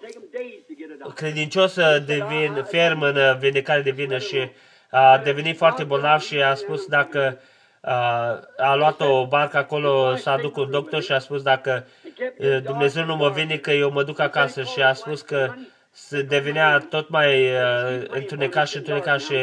credincios 1.14 1.78
devin, 2.06 2.64
ferm 2.64 3.00
în 3.00 3.38
vindecare 3.38 3.82
de 3.82 3.90
vină 3.90 4.18
și 4.18 4.50
a 4.94 5.18
devenit 5.18 5.56
foarte 5.56 5.84
bolnav 5.84 6.20
și 6.20 6.42
a 6.42 6.54
spus 6.54 6.86
dacă 6.86 7.38
a 8.56 8.74
luat 8.74 9.00
o 9.00 9.26
barcă 9.26 9.56
acolo 9.56 10.16
să 10.16 10.30
aduc 10.30 10.56
un 10.56 10.70
doctor 10.70 11.02
și 11.02 11.12
a 11.12 11.18
spus 11.18 11.42
dacă 11.42 11.86
Dumnezeu 12.62 13.04
nu 13.04 13.16
mă 13.16 13.46
că 13.60 13.70
eu 13.70 13.90
mă 13.90 14.02
duc 14.02 14.20
acasă 14.20 14.62
și 14.62 14.82
a 14.82 14.92
spus 14.92 15.20
că 15.20 15.52
se 15.90 16.22
devenea 16.22 16.86
tot 16.90 17.08
mai 17.08 17.50
întunecat 18.08 18.68
și 18.68 18.76
întunecat 18.76 19.20
și 19.20 19.34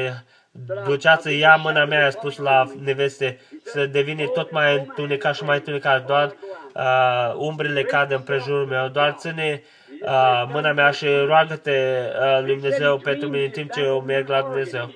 ducea 0.86 1.18
să 1.18 1.32
ia 1.32 1.56
mâna 1.56 1.86
mea, 1.86 2.06
a 2.06 2.10
spus 2.10 2.38
la 2.38 2.64
neveste, 2.84 3.40
să 3.64 3.86
devine 3.86 4.26
tot 4.26 4.52
mai 4.52 4.76
întunecat 4.78 5.36
și 5.36 5.44
mai 5.44 5.58
întunecat, 5.58 6.06
doar 6.06 6.36
uh, 6.74 7.34
umbrele 7.36 7.84
cad 7.84 8.12
în 8.12 8.22
prejurul 8.22 8.66
meu, 8.66 8.88
doar 8.88 9.16
ține 9.18 9.62
uh, 10.02 10.44
mâna 10.52 10.72
mea 10.72 10.92
și 10.92 11.08
roagă-te 11.08 11.72
uh, 12.20 12.40
lui 12.44 12.54
Dumnezeu 12.54 12.98
pentru 12.98 13.28
mine 13.28 13.44
în 13.44 13.50
timp 13.50 13.72
ce 13.72 13.82
eu 13.82 14.02
merg 14.02 14.30
la 14.30 14.42
Dumnezeu. 14.42 14.94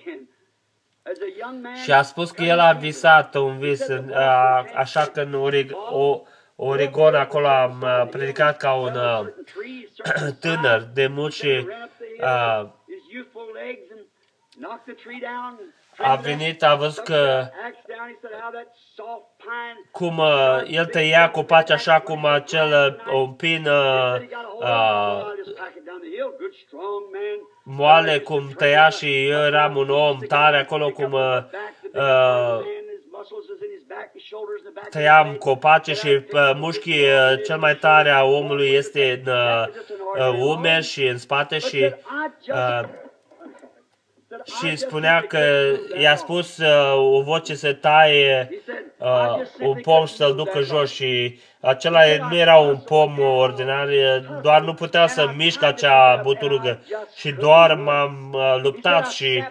Și 1.84 1.92
a 1.92 2.02
spus 2.02 2.32
că 2.32 2.44
el 2.44 2.60
a 2.60 2.74
visat 2.74 3.36
un 3.36 3.60
vis, 3.60 3.82
așa 4.76 5.06
că 5.06 5.22
în 5.22 5.34
Oregon 6.56 7.16
acolo 7.16 7.48
am 7.48 8.08
predicat 8.12 8.58
ca 8.58 8.74
un 8.74 8.94
tânăr 10.42 10.82
de 10.94 11.08
mult 11.08 11.34
și 11.34 11.68
a 12.22 12.74
venit, 16.22 16.64
a 16.64 16.76
văzut 16.76 17.04
că 17.04 17.48
cum 19.92 20.18
uh, 20.18 20.62
el 20.68 20.86
tăia 20.86 21.30
copaci 21.32 21.70
așa 21.70 22.00
cum 22.00 22.26
acel 22.26 22.98
uh, 23.08 23.14
o 23.22 23.28
pin 23.28 23.68
uh, 23.68 24.16
uh, 24.60 25.22
moale 27.64 28.20
cum 28.20 28.50
tăia 28.58 28.90
și 28.90 29.28
eu 29.28 29.40
eram 29.40 29.76
un 29.76 29.90
om 29.90 30.20
tare 30.20 30.58
acolo 30.58 30.92
cum 30.92 31.12
uh, 31.12 31.38
uh, 31.94 32.60
tăiam 34.90 35.36
copace 35.36 35.94
și 35.94 36.08
uh, 36.08 36.52
mușchii 36.56 37.04
uh, 37.04 37.42
cel 37.46 37.58
mai 37.58 37.76
tare 37.76 38.10
a 38.10 38.24
omului 38.24 38.70
este 38.70 39.24
în 39.26 39.34
uh, 39.34 39.68
uh, 40.30 40.40
umeri 40.40 40.86
și 40.86 41.06
în 41.08 41.18
spate 41.18 41.60
și 41.60 41.94
uh, 42.48 42.82
și 44.44 44.76
spunea 44.76 45.26
că 45.28 45.40
i-a 46.02 46.16
spus 46.16 46.58
uh, 46.58 46.94
o 46.96 47.22
voce 47.22 47.56
să 47.56 47.74
taie 47.74 48.50
uh, 48.98 49.36
un 49.60 49.82
pom 49.82 50.06
și 50.06 50.14
să-l 50.14 50.36
ducă 50.36 50.60
jos 50.60 50.94
și 50.94 51.40
acela 51.60 52.00
nu 52.30 52.36
era 52.36 52.58
un 52.58 52.78
pom 52.78 53.20
ordinar, 53.20 53.88
doar 54.42 54.62
nu 54.62 54.74
putea 54.74 55.08
să 55.08 55.30
mișcă 55.36 55.66
acea 55.66 56.20
buturugă 56.24 56.80
și 57.16 57.32
doar 57.32 57.74
m-am 57.74 58.34
uh, 58.34 58.56
luptat 58.62 59.08
și 59.08 59.44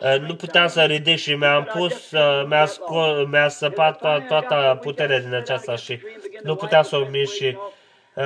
uh, 0.00 0.18
nu 0.20 0.34
puteam 0.34 0.68
să 0.68 0.82
ridic 0.82 1.18
și 1.18 1.34
mi-am 1.34 1.64
pus, 1.64 2.10
uh, 2.10 2.44
mi-a, 2.48 2.66
scol, 2.66 3.28
mi-a 3.30 3.48
săpat 3.48 3.96
to- 3.96 4.26
toată 4.28 4.78
puterea 4.80 5.20
din 5.20 5.34
aceasta 5.34 5.76
și 5.76 6.00
nu 6.42 6.54
puteam 6.54 6.82
să 6.82 6.96
o 6.96 7.06
mișc 7.10 7.34
și 7.34 7.56
uh, 8.14 8.24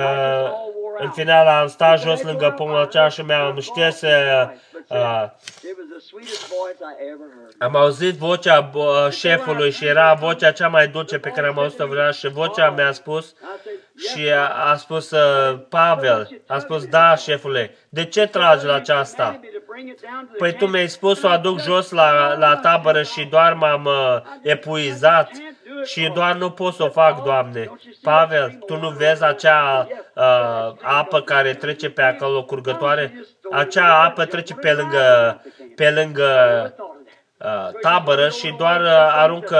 în 0.99 1.11
final 1.11 1.47
am 1.47 1.67
stat 1.67 2.01
jos 2.01 2.21
lângă 2.21 2.53
pomul 2.57 2.77
acela 2.77 3.09
și 3.09 3.21
mi-am 3.21 3.59
șters 3.59 4.01
uh, 4.01 4.49
uh, 4.87 5.25
am 7.57 7.75
auzit 7.75 8.15
vocea 8.15 8.71
șefului 9.09 9.71
și 9.71 9.85
era 9.85 10.13
vocea 10.13 10.51
cea 10.51 10.67
mai 10.67 10.87
dulce 10.87 11.19
pe 11.19 11.29
care 11.29 11.47
am 11.47 11.59
auzit-o 11.59 11.87
vreodată 11.87 12.15
și 12.15 12.27
vocea 12.27 12.69
mi-a 12.69 12.91
spus 12.91 13.33
și 13.99 14.29
a, 14.29 14.71
a 14.71 14.75
spus 14.75 15.11
uh, 15.11 15.59
Pavel, 15.69 16.41
a 16.47 16.59
spus, 16.59 16.85
da, 16.85 17.15
șefule, 17.15 17.75
de 17.89 18.05
ce 18.05 18.27
tragi 18.27 18.65
la 18.65 18.73
aceasta? 18.73 19.39
Păi 20.37 20.53
tu 20.53 20.67
mi-ai 20.67 20.87
spus 20.87 21.19
să 21.19 21.27
o 21.27 21.29
aduc 21.29 21.59
jos 21.59 21.91
la, 21.91 22.37
la 22.37 22.55
tabără 22.55 23.03
și 23.03 23.25
doar 23.25 23.53
m-am 23.53 23.85
uh, 23.85 24.21
epuizat 24.41 25.31
și 25.83 26.11
doar 26.13 26.35
nu 26.35 26.49
pot 26.51 26.73
să 26.73 26.83
o 26.83 26.89
fac, 26.89 27.23
Doamne. 27.23 27.71
Pavel, 28.01 28.59
tu 28.65 28.77
nu 28.77 28.89
vezi 28.89 29.23
acea 29.23 29.87
uh, 30.15 30.73
apă 30.81 31.21
care 31.21 31.53
trece 31.53 31.89
pe 31.89 32.01
acolo 32.01 32.43
curgătoare? 32.43 33.25
Acea 33.51 34.03
apă 34.03 34.25
trece 34.25 34.53
pe 34.53 34.71
lângă, 34.71 35.41
pe 35.75 35.89
lângă 35.91 36.27
uh, 36.77 36.98
tabără 37.81 38.29
și 38.29 38.53
doar 38.57 38.81
uh, 38.81 38.87
aruncă 39.11 39.59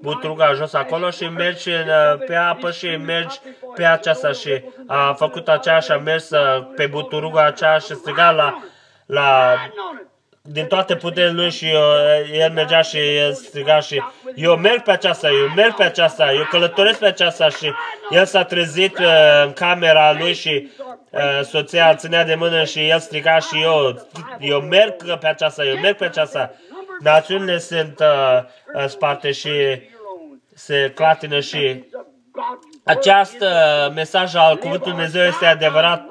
butruga 0.00 0.52
jos 0.52 0.72
acolo 0.72 1.10
și 1.10 1.24
mergi 1.24 1.70
în, 1.70 1.88
uh, 1.88 2.24
pe 2.26 2.34
apă 2.34 2.70
și 2.70 2.86
mergi 2.86 3.40
pe 3.74 3.84
aceasta 3.84 4.32
și 4.32 4.64
a 4.86 5.12
făcut 5.12 5.48
aceea 5.48 5.78
și 5.78 5.90
a 5.90 5.98
mers 5.98 6.30
uh, 6.30 6.66
pe 6.76 6.86
buturuga 6.86 7.44
aceea 7.44 7.78
și 7.78 7.94
striga 7.94 8.30
la, 8.30 8.62
la 9.06 9.56
din 10.42 10.66
toate 10.66 10.96
puterile 10.96 11.32
lui 11.32 11.50
și 11.50 11.68
eu, 11.68 11.82
el 12.32 12.50
mergea 12.50 12.80
și 12.80 13.16
el 13.16 13.32
striga 13.32 13.80
și 13.80 14.02
eu 14.34 14.56
merg 14.56 14.82
pe 14.82 14.90
aceasta, 14.90 15.28
eu 15.28 15.48
merg 15.56 15.74
pe 15.74 15.82
aceasta, 15.82 16.32
eu 16.32 16.46
călătoresc 16.50 16.98
pe 16.98 17.06
aceasta 17.06 17.48
și 17.48 17.72
el 18.10 18.24
s-a 18.24 18.44
trezit 18.44 18.98
uh, 18.98 19.06
în 19.44 19.52
camera 19.52 20.12
lui 20.12 20.34
și 20.34 20.70
uh, 21.10 21.40
soția 21.42 21.88
îl 21.88 21.96
ținea 21.96 22.24
de 22.24 22.34
mână 22.34 22.64
și 22.64 22.88
el 22.88 22.98
striga 22.98 23.38
și 23.38 23.62
eu, 23.62 24.08
eu 24.38 24.60
merg 24.60 25.18
pe 25.18 25.26
aceasta, 25.26 25.64
eu 25.64 25.76
merg 25.76 25.96
pe 25.96 26.04
aceasta. 26.04 26.54
Națiunile 27.00 27.58
sunt 27.58 28.00
uh, 28.00 28.42
uh 28.74 28.86
sparte 28.86 29.32
și 29.32 29.50
se 30.54 30.92
clatină 30.94 31.40
și 31.40 31.84
această 32.84 33.48
mesaj 33.94 34.34
al 34.34 34.56
Cuvântului 34.56 34.92
Dumnezeu 34.92 35.24
este 35.26 35.46
adevărat. 35.46 36.06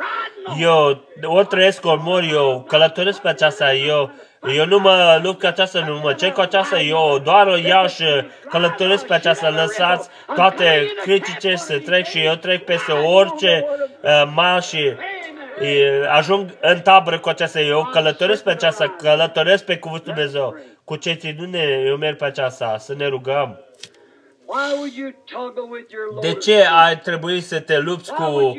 Eu 0.60 1.04
ori 1.24 1.48
trăiesc, 1.48 1.86
ori 1.86 2.02
mor, 2.04 2.24
eu 2.32 2.66
călătoresc 2.68 3.22
pe 3.22 3.28
aceasta, 3.30 3.74
eu, 3.74 4.12
eu 4.56 4.66
nu 4.66 4.80
mă 4.80 5.20
lupt 5.24 5.40
cu 5.40 5.46
aceasta, 5.46 5.80
nu 5.80 6.00
mă 6.04 6.14
cer 6.14 6.32
cu 6.32 6.42
aceasta, 6.42 6.80
eu 6.80 7.20
doar 7.24 7.48
o 7.48 7.56
iau 7.56 7.88
și 7.88 8.06
călătoresc 8.50 9.06
pe 9.06 9.14
aceasta. 9.14 9.50
Lăsați 9.50 10.10
toate 10.36 10.94
critice 11.02 11.56
să 11.56 11.78
trec 11.78 12.06
și 12.06 12.24
eu 12.24 12.36
trec 12.36 12.66
peste 12.66 12.92
orice 12.92 13.66
uh, 14.02 14.24
mal 14.34 14.62
și 14.62 14.94
uh, 14.98 14.98
ajung 16.10 16.58
în 16.62 16.80
tabără 16.80 17.20
cu 17.20 17.30
aceasta. 17.30 17.60
Eu 17.60 17.90
călătoresc 17.92 18.44
pe 18.44 18.50
aceasta, 18.50 18.96
călătoresc 18.98 19.66
pe 19.66 19.78
Cuvântul 19.78 20.14
Dumnezeu. 20.14 20.56
Cu 20.84 20.96
certitudine 20.96 21.84
eu 21.86 21.96
merg 21.98 22.18
pe 22.18 22.26
aceasta, 22.26 22.78
să 22.78 22.94
ne 22.98 23.08
rugăm. 23.08 23.60
De 26.22 26.34
ce 26.34 26.66
ai 26.66 27.00
trebui 27.00 27.42
să 27.42 27.60
te 27.60 27.78
lupți 27.78 28.14
cu 28.14 28.24
uh, 28.24 28.56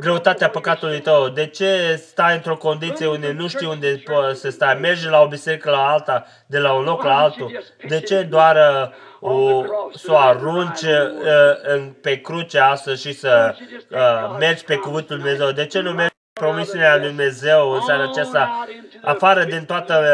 greutatea 0.00 0.48
păcatului 0.48 1.00
tău? 1.00 1.28
De 1.28 1.46
ce 1.46 2.00
stai 2.06 2.34
într-o 2.34 2.56
condiție 2.56 3.06
unde 3.06 3.32
nu 3.32 3.48
știi 3.48 3.66
unde 3.66 4.02
să 4.32 4.50
stai? 4.50 4.78
Mergi 4.80 5.08
la 5.08 5.20
o 5.20 5.28
biserică 5.28 5.70
la 5.70 5.88
alta, 5.88 6.26
de 6.46 6.58
la 6.58 6.72
un 6.72 6.84
loc 6.84 7.02
la 7.02 7.18
altul. 7.18 7.64
De 7.88 8.00
ce 8.00 8.22
doar 8.22 8.56
uh, 8.56 9.30
o, 9.30 9.64
să 9.94 10.12
o 10.12 10.16
arunci 10.16 10.82
uh, 10.82 11.88
pe 12.02 12.20
cruce 12.20 12.58
astăzi 12.58 13.06
și 13.06 13.12
să 13.12 13.54
uh, 13.90 14.36
mergi 14.38 14.64
pe 14.64 14.76
cuvântul 14.76 15.16
Dumnezeu? 15.16 15.50
De 15.50 15.66
ce 15.66 15.80
nu 15.80 15.90
mergi 15.90 16.16
promisiunea 16.32 16.96
lui 16.96 17.06
Dumnezeu 17.06 17.70
în 17.70 17.80
seara 17.80 18.02
aceasta, 18.02 18.66
afară 19.02 19.44
din 19.44 19.64
toată 19.64 20.04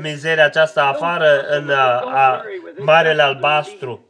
mizeria 0.00 0.44
aceasta, 0.44 0.84
afară 0.84 1.44
în 1.48 1.70
a, 1.70 1.98
a, 1.98 2.42
Marele 2.78 3.22
Albastru. 3.22 4.04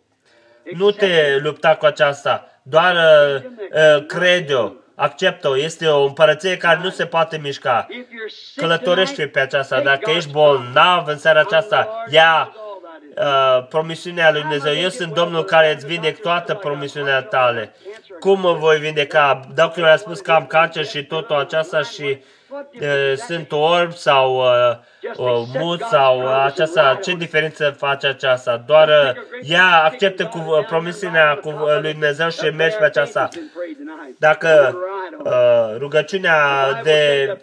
Nu 0.77 0.91
te 0.91 1.39
lupta 1.43 1.75
cu 1.75 1.87
aceasta, 1.87 2.51
doar 2.63 2.95
uh, 2.95 3.43
uh, 3.97 4.07
crede-o, 4.07 4.71
acceptă-o. 4.95 5.59
Este 5.59 5.87
o 5.87 6.05
împărăție 6.05 6.57
care 6.57 6.81
nu 6.83 6.91
se 6.91 7.07
poate 7.07 7.39
mișca. 7.43 7.87
Călătorește 8.57 9.27
pe 9.27 9.41
aceasta. 9.41 9.81
Dacă 9.81 10.11
ești 10.11 10.31
bolnav 10.31 11.07
în 11.07 11.19
seara 11.19 11.41
aceasta, 11.41 12.05
ia 12.11 12.55
uh, 13.17 13.67
promisiunea 13.69 14.31
lui 14.31 14.41
Dumnezeu. 14.41 14.75
Eu 14.75 14.89
sunt 14.89 15.15
Domnul 15.15 15.45
care 15.45 15.75
îți 15.75 15.87
vindec 15.87 16.21
toată 16.21 16.55
promisiunea 16.55 17.23
tale. 17.23 17.75
Cum 18.21 18.41
mă 18.41 18.53
voi 18.53 18.79
vindeca? 18.79 19.41
Doctorul 19.55 19.89
a 19.89 19.97
spus 19.97 20.21
că 20.21 20.33
am 20.33 20.47
cancer 20.47 20.85
și 20.85 21.05
totul 21.05 21.37
aceasta 21.37 21.83
și 21.83 22.03
uh, 22.03 22.19
sunt 23.17 23.53
orb 23.53 23.93
sau 23.93 24.37
uh, 24.37 24.77
uh, 25.17 25.43
mut 25.59 25.81
sau 25.91 26.23
uh, 26.23 26.43
aceasta. 26.45 26.99
Ce 27.03 27.15
diferență 27.15 27.75
face 27.79 28.07
aceasta? 28.07 28.63
Doar 28.67 28.89
uh, 28.89 29.23
ea 29.43 29.83
acceptă 29.85 30.27
cu 30.27 30.39
uh, 30.39 30.65
promisiunea 30.67 31.35
cu, 31.35 31.49
uh, 31.49 31.81
lui 31.81 31.93
Dumnezeu 31.93 32.31
și 32.31 32.45
mergi 32.57 32.77
pe 32.77 32.85
aceasta. 32.85 33.29
Dacă 34.19 34.79
uh, 35.25 35.77
rugăciunea 35.79 36.41
de, 36.83 37.37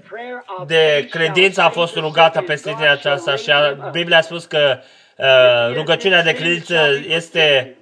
de 0.65 1.07
credință 1.09 1.61
a 1.61 1.69
fost 1.69 1.95
rugată 1.95 2.41
peste 2.41 2.73
tine 2.75 2.89
aceasta 2.89 3.35
și 3.35 3.51
a, 3.51 3.89
Biblia 3.91 4.17
a 4.17 4.21
spus 4.21 4.45
că 4.45 4.77
uh, 5.17 5.73
rugăciunea 5.73 6.23
de 6.23 6.33
credință 6.33 6.79
este 7.07 7.75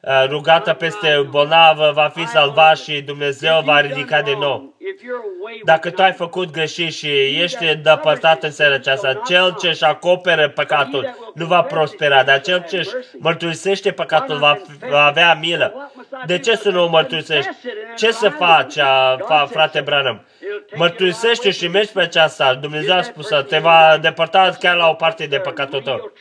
uh, 0.00 0.24
rugată 0.28 0.72
peste 0.72 1.26
bolnavă, 1.30 1.90
va 1.94 2.10
fi 2.14 2.26
salvat 2.26 2.78
și 2.78 3.00
Dumnezeu 3.00 3.60
va 3.64 3.80
ridica 3.80 4.22
din 4.22 4.38
nou. 4.38 4.71
Dacă 5.64 5.90
tu 5.90 6.02
ai 6.02 6.12
făcut 6.12 6.50
greșit 6.50 6.92
și 6.92 7.08
ești 7.42 7.64
îndepărtat 7.64 8.42
în 8.42 8.50
seara 8.50 8.74
aceasta, 8.74 9.14
cel 9.26 9.54
ce 9.60 9.68
își 9.68 9.84
acoperă 9.84 10.48
păcatul 10.48 11.32
nu 11.34 11.46
va 11.46 11.62
prospera, 11.62 12.22
dar 12.22 12.40
cel 12.40 12.64
ce 12.68 12.76
își 12.76 12.90
mărturisește 13.18 13.90
păcatul 13.92 14.38
va, 14.38 14.60
va 14.90 15.04
avea 15.04 15.34
milă. 15.34 15.92
De 16.26 16.38
ce 16.38 16.56
să 16.56 16.70
nu 16.70 16.82
o 16.82 16.88
mărturisești? 16.88 17.50
Ce 17.96 18.10
să 18.10 18.28
faci, 18.28 18.74
frate 19.50 19.80
Branham? 19.80 20.24
Mărturisește 20.74 21.50
și 21.50 21.68
mergi 21.68 21.92
pe 21.92 22.00
aceasta. 22.00 22.54
Dumnezeu 22.54 22.96
a 22.96 23.02
spus 23.02 23.28
te 23.48 23.58
va 23.58 23.98
depărta 24.00 24.56
chiar 24.58 24.76
la 24.76 24.88
o 24.88 24.94
parte 24.94 25.26
de 25.26 25.38
păcatul 25.38 25.82
tău. 25.82 26.12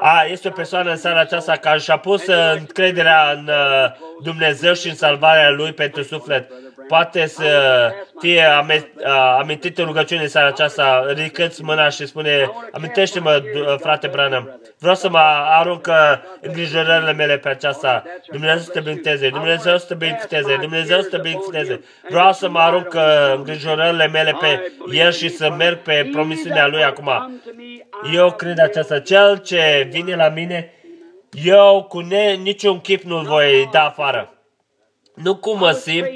A, 0.00 0.24
este 0.24 0.48
o 0.48 0.50
persoană 0.50 0.90
în 0.90 0.96
seara 0.96 1.20
aceasta 1.20 1.56
care 1.56 1.78
și-a 1.78 1.96
pus 1.96 2.26
încrederea 2.58 3.30
în 3.30 3.48
uh, 3.48 3.90
Dumnezeu 4.22 4.74
și 4.74 4.88
în 4.88 4.94
salvarea 4.94 5.50
lui 5.50 5.72
pentru 5.72 6.02
suflet 6.02 6.50
poate 6.88 7.26
să 7.26 7.46
fie 8.18 8.44
amintit 9.38 9.78
în 9.78 9.84
rugăciune 9.84 10.26
seara 10.26 10.46
aceasta, 10.46 11.04
ridică-ți 11.08 11.62
mâna 11.62 11.88
și 11.88 12.06
spune, 12.06 12.50
amintește-mă, 12.72 13.42
frate 13.80 14.06
Branham, 14.06 14.60
vreau 14.78 14.94
să 14.94 15.08
mă 15.08 15.18
arunc 15.58 15.88
îngrijorările 16.40 17.12
mele 17.12 17.38
pe 17.38 17.48
aceasta. 17.48 18.02
Dumnezeu 18.30 18.58
să 18.58 18.70
te 18.70 18.80
binecuvânteze, 18.80 19.28
Dumnezeu 19.28 19.78
să 19.78 19.86
te 19.86 19.94
binecuvânteze, 19.94 20.56
Dumnezeu 20.60 21.00
să 21.00 21.08
te 21.08 21.18
binecuvânteze. 21.18 21.84
Vreau 22.08 22.32
să 22.32 22.48
mă 22.48 22.58
arunc 22.58 22.96
îngrijorările 23.36 24.06
mele 24.06 24.36
pe 24.40 24.72
El 24.92 25.12
și 25.12 25.28
să 25.28 25.50
merg 25.50 25.78
pe 25.78 26.08
promisiunea 26.12 26.66
Lui 26.66 26.84
acum. 26.84 27.40
Eu 28.14 28.32
cred 28.32 28.58
aceasta. 28.58 29.00
Cel 29.00 29.36
ce 29.36 29.88
vine 29.90 30.14
la 30.14 30.28
mine, 30.28 30.72
eu 31.44 31.86
cu 31.88 32.00
ne, 32.00 32.32
niciun 32.32 32.80
chip 32.80 33.02
nu-l 33.02 33.24
voi 33.24 33.68
da 33.72 33.84
afară. 33.84 34.34
Nu 35.22 35.36
cum 35.36 35.58
mă 35.58 35.70
simt. 35.70 36.06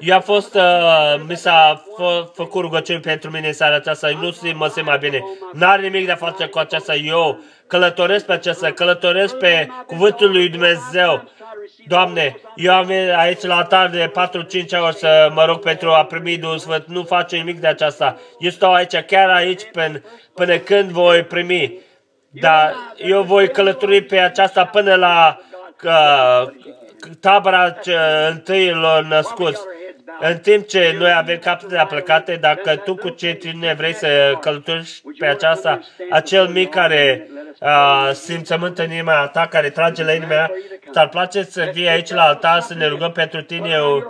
Eu 0.00 0.16
a 0.16 0.20
fost, 0.20 0.54
uh, 0.54 1.14
mi 1.26 1.36
s-a 1.36 1.84
fă, 1.96 2.30
făcut 2.34 2.60
rugăciuni 2.60 3.00
pentru 3.00 3.30
mine 3.30 3.46
în 3.46 3.52
seara 3.52 3.74
aceasta. 3.74 4.08
Nu 4.20 4.30
simt, 4.30 4.56
mă 4.56 4.66
simt 4.68 4.86
mai 4.86 4.98
bine. 4.98 5.24
N-are 5.52 5.82
nimic 5.82 6.06
de 6.06 6.12
a 6.12 6.16
face 6.16 6.46
cu 6.46 6.58
aceasta. 6.58 6.94
Eu 6.94 7.40
călătoresc 7.66 8.24
pe 8.24 8.32
aceasta, 8.32 8.72
călătoresc 8.72 9.36
pe 9.36 9.68
cuvântul 9.86 10.30
lui 10.30 10.48
Dumnezeu. 10.48 11.24
Doamne, 11.86 12.36
eu 12.56 12.74
am 12.74 12.90
aici 13.16 13.42
la 13.42 13.56
altar 13.56 13.88
de 13.88 14.10
4-5 14.10 14.82
ori 14.84 14.96
să 14.96 15.30
mă 15.34 15.44
rog 15.44 15.58
pentru 15.58 15.90
a 15.90 16.04
primi 16.04 16.36
Duhul 16.36 16.58
Sfânt. 16.58 16.84
Nu 16.86 17.02
face 17.02 17.36
nimic 17.36 17.60
de 17.60 17.66
aceasta. 17.66 18.16
Eu 18.38 18.50
stau 18.50 18.72
aici, 18.72 18.96
chiar 18.96 19.28
aici, 19.28 19.62
până, 19.72 20.02
până 20.34 20.58
când 20.58 20.90
voi 20.90 21.22
primi. 21.22 21.78
Dar 22.30 22.74
eu 22.96 23.22
voi 23.22 23.50
călători 23.50 24.00
pe 24.00 24.18
aceasta 24.18 24.64
până 24.64 24.94
la 24.94 25.38
uh, 25.84 26.52
tabăra 27.20 27.74
întâilor 28.28 29.02
născuți. 29.02 29.60
În 30.20 30.38
timp 30.38 30.66
ce 30.66 30.96
noi 30.98 31.12
avem 31.16 31.38
capetele 31.38 31.86
plecate, 31.88 32.36
dacă 32.36 32.76
tu 32.76 32.94
cu 32.94 33.14
ne 33.60 33.74
vrei 33.74 33.94
să 33.94 34.36
călătorești 34.40 35.02
pe 35.18 35.26
aceasta, 35.26 35.80
acel 36.10 36.46
mic 36.46 36.70
care 36.70 37.28
uh, 37.60 38.10
simțământ 38.12 38.78
în 38.78 38.90
inima 38.90 39.26
ta, 39.26 39.46
care 39.46 39.70
trage 39.70 40.04
la 40.04 40.12
inima 40.12 40.50
ți-ar 40.90 41.08
place 41.08 41.42
să 41.42 41.70
fii 41.72 41.88
aici 41.88 42.10
la 42.10 42.22
altar, 42.22 42.60
să 42.60 42.74
ne 42.74 42.86
rugăm 42.86 43.12
pentru 43.12 43.42
tine 43.42 43.82
un, 43.82 44.04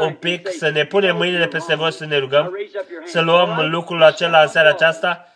un 0.00 0.12
pic, 0.12 0.48
să 0.48 0.70
ne 0.70 0.84
punem 0.84 1.16
mâinile 1.16 1.46
peste 1.46 1.74
voi 1.74 1.92
să 1.92 2.06
ne 2.06 2.18
rugăm, 2.18 2.58
să 3.04 3.20
luăm 3.20 3.68
lucrul 3.70 4.02
acela 4.02 4.40
în 4.40 4.48
seara 4.48 4.68
aceasta 4.68 5.34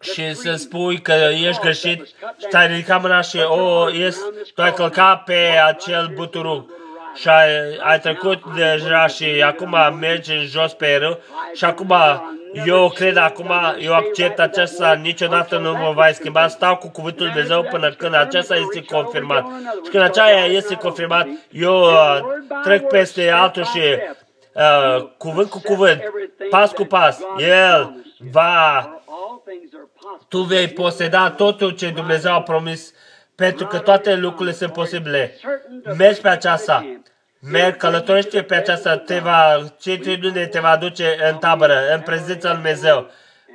și 0.00 0.34
să 0.34 0.54
spui 0.54 1.00
că 1.00 1.12
ești 1.46 1.60
greșit 1.60 2.06
și 2.38 2.46
ai 2.56 2.66
ridicat 2.66 3.02
mâna 3.02 3.20
și 3.20 3.38
o, 3.38 3.90
ești, 3.90 4.20
tu 4.54 4.62
ai 4.62 4.72
călcat 4.72 5.24
pe 5.24 5.60
acel 5.66 6.10
buturuc 6.14 6.70
și 7.14 7.28
ai, 7.28 7.78
ai 7.82 8.00
trecut 8.00 8.42
deja 8.54 9.06
și 9.06 9.42
acum 9.46 9.76
mergi 10.00 10.32
în 10.32 10.46
jos 10.46 10.72
pe 10.72 10.96
râu 11.00 11.18
și 11.54 11.64
acum 11.64 11.94
eu 12.64 12.88
cred 12.88 13.16
acum, 13.16 13.50
eu 13.78 13.92
accept 13.92 14.38
acesta, 14.38 14.92
niciodată 14.92 15.58
nu 15.58 15.72
mă 15.72 15.92
va 15.94 16.08
schimba, 16.12 16.48
stau 16.48 16.76
cu 16.76 16.88
cuvântul 16.88 17.24
Lui 17.24 17.32
Dumnezeu 17.34 17.62
până 17.62 17.90
când 17.90 18.14
acesta 18.14 18.56
este 18.56 18.82
confirmat. 18.82 19.46
Și 19.84 19.90
când 19.90 20.02
aceea 20.02 20.44
este 20.44 20.74
confirmat, 20.74 21.26
eu 21.50 21.80
uh, 21.82 22.18
trec 22.62 22.86
peste 22.86 23.30
altul 23.30 23.64
și 23.64 23.80
uh, 24.56 25.08
cuvânt 25.18 25.50
cu 25.50 25.60
cuvânt, 25.60 26.02
pas 26.50 26.72
cu 26.72 26.84
pas, 26.84 27.20
El 27.38 28.04
va 28.30 28.90
tu 30.28 30.38
vei 30.38 30.68
poseda 30.68 31.30
totul 31.30 31.70
ce 31.70 31.90
Dumnezeu 31.90 32.32
a 32.32 32.42
promis, 32.42 32.92
pentru 33.34 33.66
că 33.66 33.78
toate 33.78 34.14
lucrurile 34.16 34.54
sunt 34.54 34.72
posibile. 34.72 35.34
Mergi 35.98 36.20
pe 36.20 36.28
aceasta. 36.28 37.00
Merg, 37.50 37.76
călătorește 37.76 38.42
pe 38.42 38.54
aceasta, 38.54 38.96
te 38.96 39.18
va, 39.18 39.64
certitudine 39.80 40.46
te 40.46 40.60
va 40.60 40.76
duce 40.76 41.16
în 41.30 41.36
tabără, 41.36 41.78
în 41.94 42.00
prezența 42.00 42.48
Lui 42.48 42.56
Dumnezeu. 42.56 43.10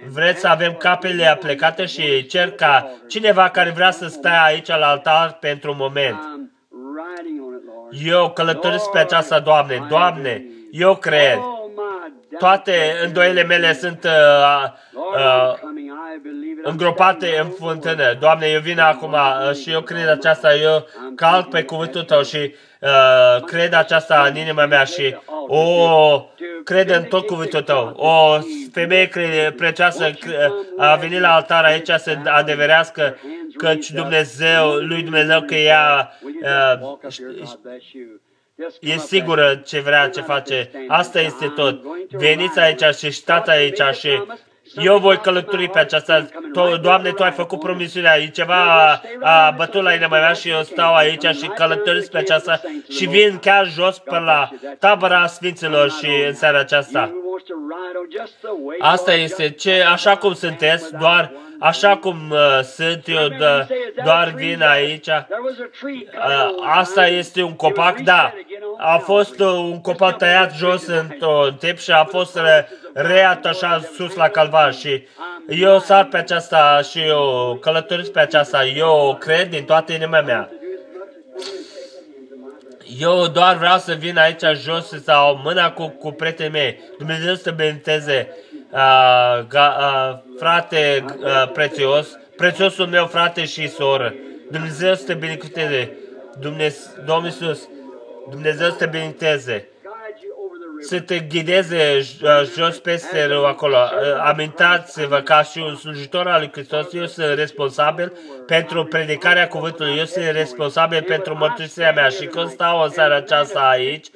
Vreți 0.07 0.39
să 0.39 0.47
avem 0.47 0.73
capele 0.73 1.25
aplecate 1.25 1.85
și 1.85 2.25
cer 2.25 2.51
ca 2.51 2.91
cineva 3.07 3.49
care 3.49 3.69
vrea 3.69 3.91
să 3.91 4.07
stea 4.07 4.43
aici 4.43 4.67
la 4.67 4.87
altar 4.87 5.37
pentru 5.39 5.71
un 5.71 5.77
moment. 5.79 6.19
Eu 8.03 8.31
călătoresc 8.31 8.89
pe 8.89 8.99
aceasta, 8.99 9.39
Doamne. 9.39 9.85
Doamne, 9.89 10.45
eu 10.71 10.95
cred. 10.95 11.39
Toate 12.37 12.99
îndoiele 13.03 13.43
mele 13.43 13.73
sunt 13.73 14.03
uh, 14.03 14.71
uh, 14.93 15.53
îngropate 16.63 17.39
în 17.43 17.49
fântână. 17.49 18.17
Doamne, 18.19 18.47
eu 18.47 18.59
vin 18.59 18.79
acum 18.79 19.11
uh, 19.11 19.55
și 19.55 19.71
eu 19.71 19.81
cred 19.81 20.07
aceasta, 20.07 20.55
eu 20.55 20.87
calc 21.15 21.49
pe 21.49 21.63
cuvântul 21.63 22.03
Tău 22.03 22.23
și 22.23 22.53
uh, 22.79 23.43
cred 23.45 23.73
aceasta 23.73 24.25
în 24.29 24.35
inima 24.35 24.65
mea 24.65 24.83
și 24.83 25.15
o 25.47 26.25
cred 26.63 26.89
în 26.89 27.03
tot 27.03 27.25
cuvântul 27.25 27.61
Tău. 27.61 27.93
O 27.95 28.39
femeie 28.71 29.09
prețioasă 29.57 30.11
a 30.77 30.95
venit 30.95 31.19
la 31.19 31.33
altar 31.33 31.63
aici 31.63 31.89
să 31.97 32.17
adeverească 32.25 33.17
căci 33.57 33.91
Dumnezeu, 33.91 34.71
lui 34.71 35.03
Dumnezeu 35.03 35.41
că 35.41 35.55
ea 35.55 36.11
uh, 36.41 36.97
E 38.79 38.97
sigură 38.97 39.61
ce 39.65 39.79
vrea, 39.79 40.09
ce 40.09 40.21
face. 40.21 40.71
Asta 40.87 41.19
este 41.19 41.47
tot. 41.47 41.81
Veniți 42.09 42.59
aici 42.59 42.95
și 42.95 43.11
stați 43.11 43.49
aici 43.49 43.81
și 43.99 44.21
eu 44.75 44.97
voi 44.97 45.17
călători 45.17 45.69
pe 45.69 45.79
aceasta. 45.79 46.27
Tu, 46.53 46.77
Doamne, 46.77 47.11
Tu 47.11 47.23
ai 47.23 47.31
făcut 47.31 47.59
promisiunea. 47.59 48.17
E 48.17 48.27
ceva 48.27 48.91
a 49.21 49.51
bătut 49.57 49.83
la 49.83 49.93
inima 49.93 50.19
mea 50.19 50.33
și 50.33 50.49
eu 50.49 50.63
stau 50.63 50.95
aici 50.95 51.25
și 51.25 51.47
călătoresc 51.55 52.11
pe 52.11 52.17
aceasta 52.17 52.61
și 52.89 53.05
vin 53.05 53.37
chiar 53.37 53.67
jos 53.67 53.99
până 53.99 54.19
la 54.19 54.49
tabăra 54.79 55.27
Sfinților 55.27 55.91
și 55.91 56.09
în 56.27 56.33
seara 56.33 56.59
aceasta. 56.59 57.11
Asta 58.79 59.13
este 59.13 59.49
ce, 59.49 59.81
așa 59.81 60.17
cum 60.17 60.33
sunteți, 60.33 60.91
doar 60.97 61.31
așa 61.61 61.97
cum 61.97 62.29
uh, 62.29 62.59
sunt 62.63 63.03
eu, 63.07 63.27
de, 63.27 63.67
doar 64.03 64.33
vin 64.35 64.61
aici. 64.61 65.07
Uh, 65.07 65.23
asta 66.65 67.07
este 67.07 67.41
un 67.41 67.55
copac, 67.55 67.99
da. 67.99 68.33
A 68.77 68.97
fost 68.97 69.39
uh, 69.39 69.47
un 69.47 69.81
copac 69.81 70.17
tăiat 70.17 70.53
jos 70.53 70.87
într-un 70.87 71.55
tip 71.59 71.77
și 71.77 71.91
a 71.91 72.03
fost 72.03 72.35
re, 72.35 72.67
reatașat 72.93 73.83
sus 73.83 74.15
la 74.15 74.27
calvar 74.27 74.73
și 74.73 75.07
eu 75.47 75.79
sar 75.79 76.05
pe 76.05 76.17
aceasta 76.17 76.81
și 76.89 76.99
eu 76.99 77.57
călătoresc 77.61 78.11
pe 78.11 78.19
aceasta. 78.19 78.65
Eu 78.65 79.17
cred 79.19 79.49
din 79.49 79.65
toată 79.65 79.93
inima 79.93 80.21
mea. 80.21 80.49
Eu 82.99 83.27
doar 83.27 83.57
vreau 83.57 83.77
să 83.77 83.93
vin 83.93 84.17
aici 84.17 84.43
jos 84.53 85.03
sau 85.03 85.39
mâna 85.43 85.71
cu, 85.71 85.87
cu 85.87 86.11
prietenii 86.11 86.51
mei. 86.51 86.79
Dumnezeu 86.97 87.35
să 87.35 87.51
binecuvânteze 87.51 88.35
uh, 88.71 89.39
uh, 89.53 90.17
frate 90.39 91.05
uh, 91.23 91.51
prețios, 91.53 92.07
prețiosul 92.37 92.87
meu 92.87 93.05
frate 93.05 93.45
și 93.45 93.69
soră. 93.69 94.13
Dumnezeu 94.51 94.95
să 94.95 95.05
te 95.05 95.13
binecuvânteze. 95.13 95.97
Dumnezeu, 96.39 97.03
Domnul 97.05 97.25
Iisus, 97.25 97.69
Dumnezeu 98.29 98.69
să 98.69 98.75
te 98.75 98.85
binecuvânteze. 98.85 99.65
Să 100.79 100.99
te 100.99 101.19
ghideze 101.19 101.99
uh, 102.23 102.29
jos 102.57 102.79
peste 102.79 103.25
rău 103.25 103.45
acolo. 103.45 103.77
Uh, 103.77 104.21
amintați-vă 104.23 105.19
ca 105.19 105.43
și 105.43 105.57
un 105.57 105.75
slujitor 105.75 106.27
al 106.27 106.39
lui 106.39 106.49
Hristos, 106.51 106.93
eu 106.93 107.05
sunt 107.05 107.33
responsabil 107.35 108.13
pentru 108.45 108.85
predicarea 108.85 109.47
cuvântului, 109.47 109.97
eu 109.97 110.05
sunt 110.05 110.25
responsabil 110.25 111.01
pentru 111.01 111.37
mărturisirea 111.37 111.91
mea 111.91 112.07
și 112.09 112.25
când 112.25 112.49
stau 112.49 112.81
în 112.81 112.89
seara 112.89 113.15
aceasta 113.15 113.59
aici, 113.59 114.07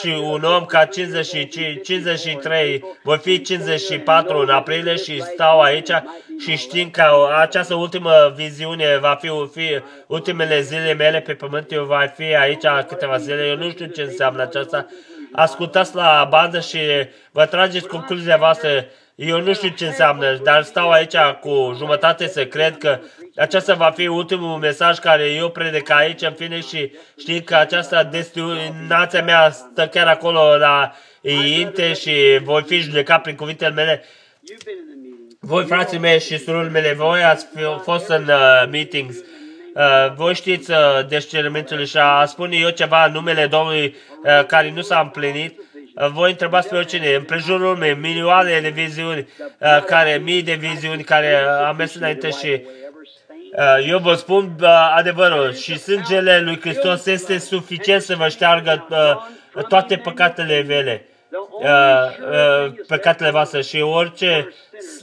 și 0.00 0.20
un 0.22 0.42
om 0.42 0.64
ca 0.64 0.84
55, 0.84 1.82
53, 1.82 2.84
voi 3.02 3.18
fi 3.18 3.40
54 3.40 4.38
în 4.38 4.48
aprilie 4.48 4.96
și 4.96 5.22
stau 5.22 5.60
aici 5.60 5.90
și 6.38 6.56
știm 6.56 6.90
că 6.90 7.28
această 7.38 7.74
ultimă 7.74 8.32
viziune 8.36 8.98
va 9.00 9.18
fi, 9.20 9.30
fi 9.52 9.82
ultimele 10.06 10.60
zile 10.60 10.92
mele 10.92 11.20
pe 11.20 11.34
pământ, 11.34 11.72
eu 11.72 11.84
voi 11.84 12.12
fi 12.16 12.36
aici 12.36 12.64
câteva 12.88 13.16
zile, 13.16 13.46
eu 13.46 13.56
nu 13.56 13.70
știu 13.70 13.86
ce 13.86 14.02
înseamnă 14.02 14.42
aceasta. 14.42 14.86
Ascultați 15.32 15.94
la 15.94 16.26
bandă 16.30 16.60
și 16.60 16.78
vă 17.30 17.46
trageți 17.46 17.86
concluzia 17.86 18.36
voastră 18.36 18.86
Eu 19.20 19.40
nu 19.40 19.54
știu 19.54 19.68
ce 19.68 19.86
înseamnă, 19.86 20.40
dar 20.42 20.62
stau 20.62 20.90
aici 20.90 21.16
cu 21.40 21.74
jumătate 21.76 22.28
să 22.28 22.46
cred 22.46 22.78
că 22.78 23.00
aceasta 23.36 23.74
va 23.74 23.90
fi 23.90 24.06
ultimul 24.06 24.58
mesaj 24.58 24.98
care 24.98 25.24
eu 25.24 25.50
predic 25.50 25.90
aici 25.90 26.22
în 26.22 26.32
fine 26.32 26.60
și 26.60 26.92
știi 27.18 27.42
că 27.42 27.54
aceasta 27.54 28.04
destinația 28.04 29.22
mea 29.22 29.50
stă 29.50 29.86
chiar 29.86 30.06
acolo 30.06 30.56
la 30.56 30.92
Inte 31.20 31.92
și 31.92 32.38
voi 32.42 32.62
fi 32.62 32.78
judecat 32.78 33.22
prin 33.22 33.34
cuvintele 33.34 33.74
mele. 33.74 34.04
Voi, 35.40 35.64
frații 35.64 35.98
mei 35.98 36.20
și 36.20 36.38
surorile 36.38 36.70
mele, 36.70 36.92
voi 36.92 37.22
ați 37.22 37.46
fost 37.82 38.08
în 38.08 38.22
uh, 38.22 38.68
meetings. 38.70 39.16
Uh, 39.16 40.12
voi 40.14 40.34
știți 40.34 40.70
uh, 40.70 41.06
descerământul 41.08 41.84
și 41.84 41.96
a 41.96 42.24
spune 42.24 42.56
eu 42.56 42.70
ceva 42.70 43.04
în 43.04 43.12
numele 43.12 43.46
Domnului 43.46 43.96
uh, 44.24 44.44
care 44.46 44.70
nu 44.70 44.80
s-a 44.80 45.00
împlinit. 45.00 45.60
Uh, 46.00 46.08
voi 46.12 46.30
întrebați 46.30 46.68
pe 46.68 46.76
oricine, 46.76 47.14
în 47.14 47.22
prejurul 47.22 47.76
meu, 47.76 47.94
milioane 47.94 48.60
de 48.60 48.68
viziuni, 48.68 49.28
uh, 49.58 49.84
care, 49.86 50.20
mii 50.24 50.42
de 50.42 50.54
viziuni 50.54 51.02
care 51.02 51.42
uh, 51.44 51.66
am 51.66 51.76
mers 51.76 51.94
înainte 51.94 52.30
și 52.30 52.62
uh, 53.56 53.88
eu 53.88 53.98
vă 53.98 54.14
spun 54.14 54.56
uh, 54.60 54.92
adevărul 54.96 55.54
și 55.54 55.78
sângele 55.78 56.40
lui 56.40 56.60
Hristos 56.60 57.06
este 57.06 57.38
suficient 57.38 58.02
să 58.02 58.14
vă 58.16 58.28
șteargă 58.28 58.86
uh, 58.90 59.64
toate 59.64 59.96
păcatele 59.96 60.60
vele. 60.60 61.06
Uh, 61.30 61.68
uh, 61.68 62.72
păcatele 62.86 63.30
voastre 63.30 63.62
și 63.62 63.80
orice 63.80 64.54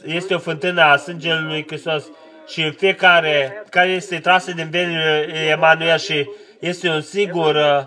este 0.05 0.33
o 0.33 0.37
fântână 0.39 0.81
a 0.81 0.95
sângelui 0.95 1.47
lui 1.47 1.65
Hristos 1.67 2.05
și 2.47 2.71
fiecare 2.71 3.63
care 3.69 3.89
este 3.89 4.19
trasă 4.19 4.51
din 4.51 4.69
venile 4.69 5.27
Emanuel 5.49 5.97
și 5.97 6.29
este 6.59 6.89
un 6.89 7.01
singur, 7.01 7.55
uh, 7.55 7.83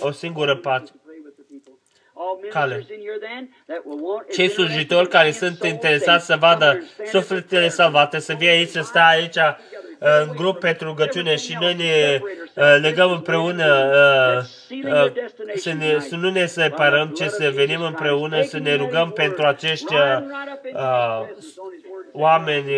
o 0.00 0.10
singură 0.10 0.56
pace. 0.56 0.90
Cale. 2.50 2.86
Cei 4.32 4.48
slujitori 4.48 5.08
care 5.08 5.30
sunt 5.30 5.62
interesați 5.62 6.26
să 6.26 6.36
vadă 6.36 6.82
sufletele 7.04 7.68
salvate, 7.68 8.18
să 8.18 8.34
fie 8.34 8.48
aici, 8.48 8.68
să 8.68 8.80
stea 8.80 9.06
aici 9.06 9.38
în 10.02 10.32
grup 10.36 10.58
pentru 10.58 10.86
rugăciune 10.86 11.36
și 11.36 11.56
noi 11.60 11.74
ne 11.74 12.20
uh, 12.54 12.76
legăm 12.80 13.10
împreună, 13.10 13.90
uh, 14.70 14.84
uh, 14.84 15.12
să, 15.54 15.72
ne, 15.72 15.98
să 15.98 16.16
nu 16.16 16.30
ne 16.30 16.46
separăm, 16.46 17.08
ci 17.08 17.22
să 17.22 17.50
venim 17.54 17.82
împreună, 17.82 18.42
să 18.42 18.58
ne 18.58 18.74
rugăm 18.74 19.10
pentru 19.10 19.44
acești 19.44 19.94
oameni. 22.12 22.70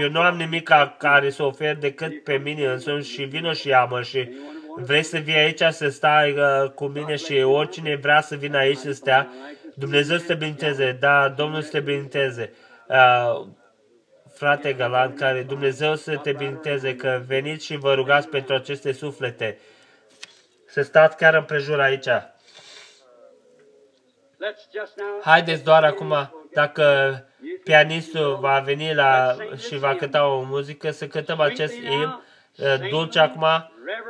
Eu 0.00 0.08
nu 0.08 0.20
am 0.20 0.36
nimic 0.36 0.70
care 0.98 1.30
să 1.30 1.42
ofer 1.42 1.76
decât 1.76 2.22
pe 2.24 2.40
mine 2.44 2.66
însumi 2.66 3.04
și 3.04 3.22
vină 3.22 3.52
și 3.52 3.72
amă 3.72 4.02
și 4.02 4.28
vrei 4.76 5.02
să 5.02 5.18
vii 5.18 5.34
aici 5.34 5.62
să 5.70 5.88
stai 5.88 6.36
cu 6.74 6.86
mine 6.86 7.16
și 7.16 7.34
oricine 7.34 7.96
vrea 7.96 8.20
să 8.20 8.34
vină 8.34 8.58
aici 8.58 8.78
să 8.78 8.92
stea, 8.92 9.28
Dumnezeu 9.74 10.18
să 10.18 10.26
te 10.26 10.34
biniteze, 10.34 10.96
da, 11.00 11.28
Domnul 11.28 11.62
să 11.62 11.70
te 11.70 11.80
biniteze. 11.80 12.52
Uh, 12.88 13.46
frate 14.34 14.72
Galant, 14.72 15.18
care 15.18 15.42
Dumnezeu 15.42 15.94
să 15.94 16.16
te 16.16 16.32
binteze 16.32 16.96
că 16.96 17.22
veniți 17.26 17.64
și 17.64 17.76
vă 17.76 17.94
rugați 17.94 18.28
pentru 18.28 18.54
aceste 18.54 18.92
suflete. 18.92 19.58
Să 20.66 20.82
stați 20.82 21.16
chiar 21.16 21.34
împrejur 21.34 21.80
aici. 21.80 22.08
Haideți 25.22 25.64
doar 25.64 25.84
acum, 25.84 26.32
dacă 26.52 27.24
pianistul 27.64 28.38
va 28.40 28.58
veni 28.58 28.94
la 28.94 29.36
și 29.68 29.78
va 29.78 29.94
cânta 29.94 30.26
o 30.26 30.42
muzică, 30.42 30.90
să 30.90 31.06
cântăm 31.06 31.40
acest 31.40 31.74
im 31.74 32.02
uh, 32.02 32.25
dulce 32.90 33.18
acum, 33.18 33.46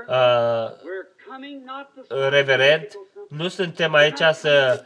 uh, 0.06 0.70
reverent. 2.28 2.88
Nu 3.28 3.48
suntem 3.48 3.94
aici 3.94 4.22
să 4.32 4.84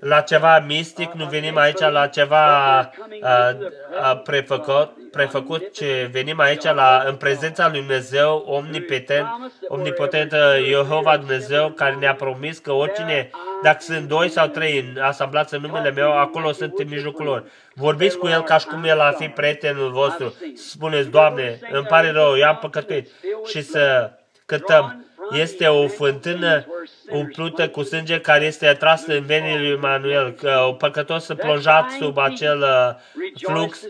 la 0.00 0.20
ceva 0.20 0.58
mistic, 0.58 1.12
nu 1.12 1.24
venim 1.24 1.56
aici 1.56 1.78
la 1.78 2.06
ceva 2.06 2.78
uh, 2.80 2.88
uh, 3.20 4.22
prefăcut, 4.22 5.10
prefăcut, 5.10 5.72
ci 5.72 5.84
venim 6.10 6.40
aici 6.40 6.62
la, 6.62 7.02
în 7.06 7.16
prezența 7.16 7.68
lui 7.68 7.78
Dumnezeu 7.78 8.44
omnipotent, 8.46 9.26
omnipotent 9.68 10.34
Jehova 10.68 11.16
Dumnezeu, 11.16 11.70
care 11.70 11.94
ne-a 11.94 12.14
promis 12.14 12.58
că 12.58 12.72
oricine, 12.72 13.30
dacă 13.62 13.78
sunt 13.80 14.08
doi 14.08 14.28
sau 14.28 14.46
trei 14.46 14.92
asamblați 15.00 15.54
în 15.54 15.60
numele 15.60 15.90
meu, 15.90 16.18
acolo 16.18 16.52
sunt 16.52 16.78
în 16.78 16.88
mijlocul 16.88 17.24
lor. 17.24 17.44
Vorbiți 17.74 18.18
cu 18.18 18.26
el 18.26 18.42
ca 18.42 18.58
și 18.58 18.66
cum 18.66 18.84
el 18.84 19.00
ar 19.00 19.14
fi 19.18 19.28
prietenul 19.28 19.90
vostru. 19.90 20.34
Spuneți, 20.54 21.08
Doamne, 21.08 21.58
îmi 21.70 21.86
pare 21.86 22.10
rău, 22.10 22.36
eu 22.36 22.48
am 22.48 22.58
păcătuit. 22.60 23.08
Și 23.46 23.62
să 23.62 24.12
cântăm 24.46 25.06
este 25.30 25.66
o 25.66 25.88
fântână 25.88 26.66
umplută 27.10 27.68
cu 27.68 27.82
sânge 27.82 28.20
care 28.20 28.44
este 28.44 28.66
atras 28.66 29.06
în 29.06 29.24
venile 29.24 29.58
lui 29.58 29.70
Emanuel. 29.70 30.30
Că 30.30 30.64
o 30.68 30.72
păcătos 30.72 31.26
plonjat 31.26 31.90
sub 31.90 32.18
acel 32.18 32.58
uh, 32.58 33.22
flux 33.34 33.80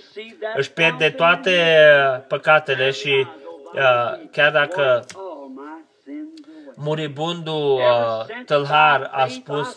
își 0.56 0.72
pierde 0.72 1.10
toate 1.10 1.56
păcatele 2.28 2.90
și 2.90 3.26
uh, 3.74 4.28
chiar 4.30 4.52
dacă 4.52 5.04
muribundul 6.74 7.72
uh, 7.72 8.44
tâlhar 8.46 9.10
a 9.12 9.26
spus 9.26 9.76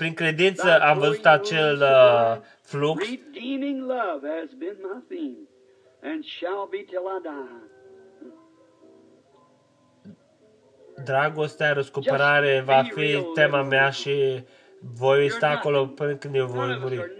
prin 0.00 0.14
credință 0.14 0.80
am 0.80 0.98
văzut 0.98 1.26
acel 1.26 1.82
uh, 1.82 2.36
flux 2.62 3.04
and 6.02 6.24
shall 6.24 6.68
be 6.70 6.76
till 6.76 7.06
I 7.16 7.20
die. 7.22 7.70
dragostea, 11.04 11.72
răscumpărare 11.72 12.62
va 12.66 12.82
fi 12.94 13.24
tema 13.34 13.62
mea 13.62 13.90
și 13.90 14.44
voi 14.78 15.30
sta 15.30 15.48
acolo 15.48 15.86
până 15.86 16.14
când 16.14 16.34
eu 16.34 16.46
voi 16.46 16.78
muri. 16.80 17.16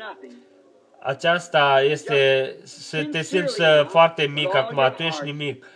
Aceasta 1.00 1.82
este 1.82 2.54
să 2.62 3.04
te 3.04 3.22
simți 3.22 3.62
foarte 3.86 4.26
mic 4.26 4.54
acum, 4.54 4.92
tu 4.96 5.02
ești 5.02 5.24
nimic. 5.24 5.66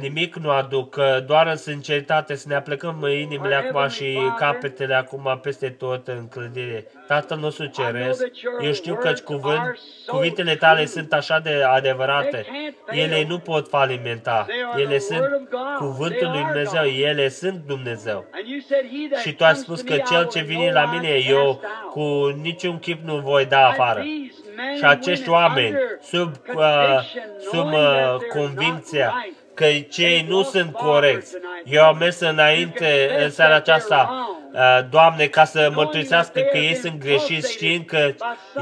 Nimic 0.00 0.36
nu 0.36 0.50
aduc, 0.50 0.96
doar 1.26 1.46
în 1.46 1.56
sinceritate 1.56 2.34
să 2.34 2.48
ne 2.48 2.54
aplecăm 2.54 3.06
inimile 3.06 3.54
acum 3.54 3.88
și 3.88 4.18
capetele 4.36 4.94
acum 4.94 5.38
peste 5.42 5.70
tot 5.70 6.08
în 6.08 6.28
clădire. 6.28 6.86
Tatăl 7.06 7.38
nostru 7.38 7.66
ceresc, 7.66 8.26
eu 8.60 8.72
știu 8.72 8.94
că 8.94 9.12
cuvânt, 9.24 9.78
cuvintele 10.06 10.56
tale 10.56 10.84
sunt 10.86 11.12
așa 11.12 11.38
de 11.38 11.62
adevărate. 11.62 12.46
Ele 12.90 13.24
nu 13.28 13.38
pot 13.38 13.68
falimenta. 13.68 14.46
Ele 14.76 14.98
sunt 14.98 15.48
cuvântul 15.78 16.28
lui 16.30 16.42
Dumnezeu. 16.42 16.84
Ele 16.84 17.28
sunt 17.28 17.62
Dumnezeu. 17.66 18.24
Și 19.22 19.34
tu 19.34 19.44
ai 19.44 19.54
spus 19.54 19.80
că 19.82 19.96
cel 19.96 20.26
ce 20.26 20.40
vine 20.42 20.72
la 20.72 20.84
mine, 20.92 21.08
eu 21.28 21.60
cu 21.90 22.34
niciun 22.42 22.78
chip 22.78 23.04
nu 23.04 23.16
voi 23.16 23.46
da 23.46 23.66
afară. 23.66 24.02
Și 24.76 24.84
acești 24.84 25.28
oameni, 25.28 25.76
sub, 26.02 26.32
uh, 26.54 26.98
sub 27.50 27.72
uh, 27.72 28.16
convinția 28.32 29.26
că 29.54 29.66
cei 29.90 30.26
nu 30.28 30.42
sunt 30.42 30.72
corecți. 30.72 31.34
Eu 31.64 31.84
am 31.84 31.96
mers 31.96 32.20
înainte 32.20 33.10
în 33.24 33.30
seara 33.30 33.54
aceasta, 33.54 34.28
uh, 34.30 34.41
Doamne, 34.90 35.26
ca 35.26 35.44
să 35.44 35.70
mărturisească 35.74 36.40
că 36.40 36.56
ei 36.56 36.74
sunt 36.74 36.98
greșiți, 36.98 37.52
știind 37.52 37.84
că 37.84 38.14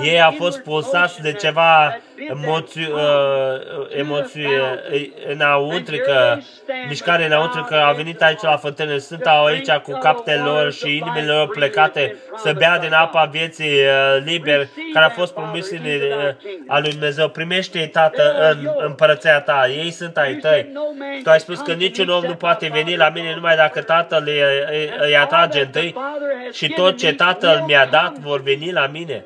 ei 0.02 0.22
au 0.22 0.34
fost 0.38 0.62
pulsați 0.62 1.22
de 1.22 1.32
ceva 1.32 1.94
emoții, 2.28 2.88
uh, 2.92 3.96
emoții 3.96 4.44
uh, 4.44 5.10
înăuntrică, 5.28 6.42
mișcare 6.88 7.24
înăuntrică, 7.24 7.74
au 7.74 7.94
venit 7.94 8.22
aici 8.22 8.40
la 8.40 8.56
fântână, 8.56 8.96
sunt 8.96 9.22
aici 9.24 9.70
cu 9.70 9.98
captele 9.98 10.40
lor 10.40 10.72
și 10.72 10.96
inimile 10.96 11.32
lor 11.32 11.48
plecate 11.48 12.16
să 12.36 12.52
bea 12.52 12.78
din 12.78 12.92
apa 12.92 13.24
vieții 13.24 13.72
uh, 13.72 14.22
liber, 14.24 14.68
care 14.92 15.04
a 15.04 15.08
fost 15.08 15.34
promis 15.34 15.70
uh, 15.70 15.78
a 16.66 16.78
lui 16.78 16.90
Dumnezeu. 16.90 17.28
Primește-i, 17.28 17.88
Tată, 17.88 18.50
în 18.50 18.70
împărăția 18.86 19.40
ta. 19.40 19.68
Ei 19.68 19.90
sunt 19.90 20.16
ai 20.16 20.34
tăi. 20.34 20.72
Tu 21.22 21.30
ai 21.30 21.40
spus 21.40 21.60
că 21.60 21.72
niciun 21.72 22.08
om 22.08 22.24
nu 22.24 22.34
poate 22.34 22.70
veni 22.72 22.96
la 22.96 23.08
mine 23.08 23.34
numai 23.34 23.56
dacă 23.56 23.80
Tatăl 23.80 24.22
îi, 24.26 24.40
îi, 24.70 24.90
îi 25.00 25.16
atrage 25.16 25.60
întâi 25.60 25.79
și 26.52 26.68
tot 26.68 26.96
ce 26.96 27.14
Tatăl 27.14 27.62
mi-a 27.66 27.86
dat 27.86 28.18
vor 28.18 28.42
veni 28.42 28.72
la 28.72 28.86
mine 28.86 29.24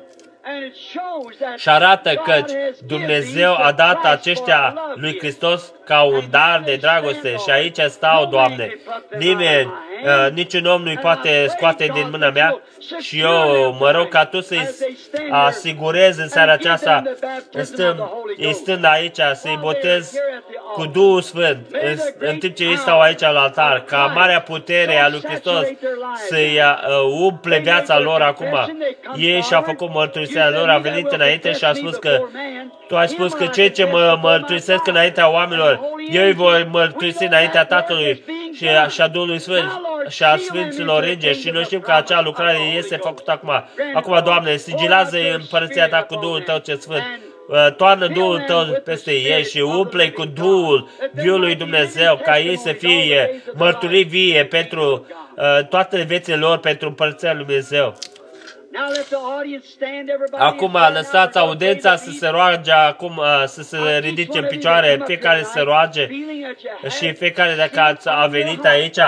și 1.57 1.69
arată 1.69 2.13
că 2.13 2.43
Dumnezeu 2.85 3.53
a 3.53 3.71
dat 3.71 4.05
aceștia 4.05 4.73
lui 4.95 5.17
Hristos 5.19 5.73
ca 5.85 6.01
un 6.01 6.23
dar 6.29 6.61
de 6.65 6.75
dragoste. 6.75 7.35
și 7.35 7.49
aici 7.51 7.79
stau, 7.79 8.25
Doamne. 8.25 8.77
Nimeni, 9.17 9.73
uh, 10.03 10.31
niciun 10.31 10.65
om 10.65 10.81
nu-i 10.81 10.97
poate 10.97 11.47
scoate 11.47 11.89
din 11.93 12.07
mâna 12.11 12.29
mea. 12.29 12.61
și 12.99 13.19
eu 13.19 13.75
mă 13.79 13.91
rog 13.91 14.07
ca 14.07 14.25
Tu 14.25 14.41
să-i 14.41 14.69
asigurezi 15.29 16.21
în 16.21 16.27
seara 16.27 16.51
aceasta, 16.51 17.03
stând, 17.61 17.99
stând 18.51 18.85
aici, 18.85 19.19
să-i 19.33 19.57
botez 19.61 20.13
cu 20.73 20.85
Duhul 20.85 21.21
Sfânt, 21.21 21.67
în, 21.71 21.97
în 22.17 22.37
timp 22.37 22.55
ce 22.55 22.63
ei 22.63 22.77
stau 22.77 22.99
aici 22.99 23.19
la 23.19 23.41
altar, 23.41 23.83
ca 23.83 24.11
marea 24.15 24.41
putere 24.41 24.99
a 24.99 25.09
lui 25.09 25.21
Hristos 25.23 25.65
să-i 26.27 26.59
uh, 26.59 27.01
umple 27.19 27.59
viața 27.59 27.99
lor 27.99 28.21
acum. 28.21 28.75
Ei 29.15 29.41
și-au 29.41 29.61
făcut 29.61 29.89
mărturisirea 30.35 30.49
lor, 30.49 30.69
a 30.69 30.77
venit 30.77 31.11
înainte 31.11 31.51
și 31.51 31.63
a 31.65 31.73
spus 31.73 31.95
că 31.95 32.21
Tu 32.87 32.95
ai 32.95 33.07
spus 33.07 33.33
că 33.33 33.45
cei 33.45 33.71
ce 33.71 33.85
mă 33.85 34.19
mărturisesc 34.21 34.87
înaintea 34.87 35.31
oamenilor, 35.31 35.79
eu 36.11 36.25
îi 36.25 36.33
voi 36.33 36.67
mărturisi 36.71 37.23
înaintea 37.23 37.65
Tatălui 37.65 38.23
și 38.89 39.01
a 39.01 39.07
Duhului 39.07 39.39
Sfânt. 39.39 39.81
și 40.09 40.23
a 40.23 40.37
Sfinților 40.37 41.03
Îngeri 41.03 41.39
și 41.39 41.49
noi 41.49 41.63
știm 41.63 41.79
că 41.79 41.91
acea 41.91 42.21
lucrare 42.21 42.57
este 42.77 42.95
făcută 42.95 43.31
acum. 43.31 43.63
Acum, 43.93 44.21
Doamne, 44.23 44.55
sigilează 44.55 45.17
împărăția 45.37 45.87
Ta 45.87 46.03
cu 46.03 46.15
Duhul 46.15 46.41
Tău 46.41 46.57
ce 46.57 46.75
Sfânt. 46.75 47.03
Uh, 47.47 47.73
toarnă 47.77 48.07
Duhul 48.07 48.39
Tău 48.39 48.81
peste 48.83 49.11
ei 49.11 49.43
și 49.43 49.59
umple 49.59 50.09
cu 50.09 50.25
Duhul 50.25 50.89
Fiului 51.15 51.55
Dumnezeu, 51.55 52.19
ca 52.23 52.39
ei 52.39 52.57
să 52.57 52.71
fie 52.71 53.43
mărturii 53.53 54.03
vie 54.03 54.45
pentru 54.45 55.05
uh, 55.35 55.67
toate 55.69 56.01
viețile 56.01 56.35
lor, 56.35 56.57
pentru 56.57 56.87
împărăția 56.87 57.33
Lui 57.33 57.45
Dumnezeu. 57.45 57.95
Acum 60.31 60.77
lăsați 60.93 61.37
audența 61.37 61.95
să 61.95 62.09
se 62.09 62.27
roage, 62.27 62.71
acum 62.71 63.17
uh, 63.17 63.43
să 63.45 63.61
se 63.61 63.77
ridice 64.01 64.37
în 64.37 64.47
picioare, 64.47 65.01
fiecare 65.05 65.43
să 65.43 65.51
se 65.53 65.61
roage. 65.61 66.07
și 66.97 67.13
fiecare 67.13 67.55
dacă 67.55 67.79
ați 67.79 68.09
a 68.09 68.27
venit 68.27 68.65
aici, 68.65 68.99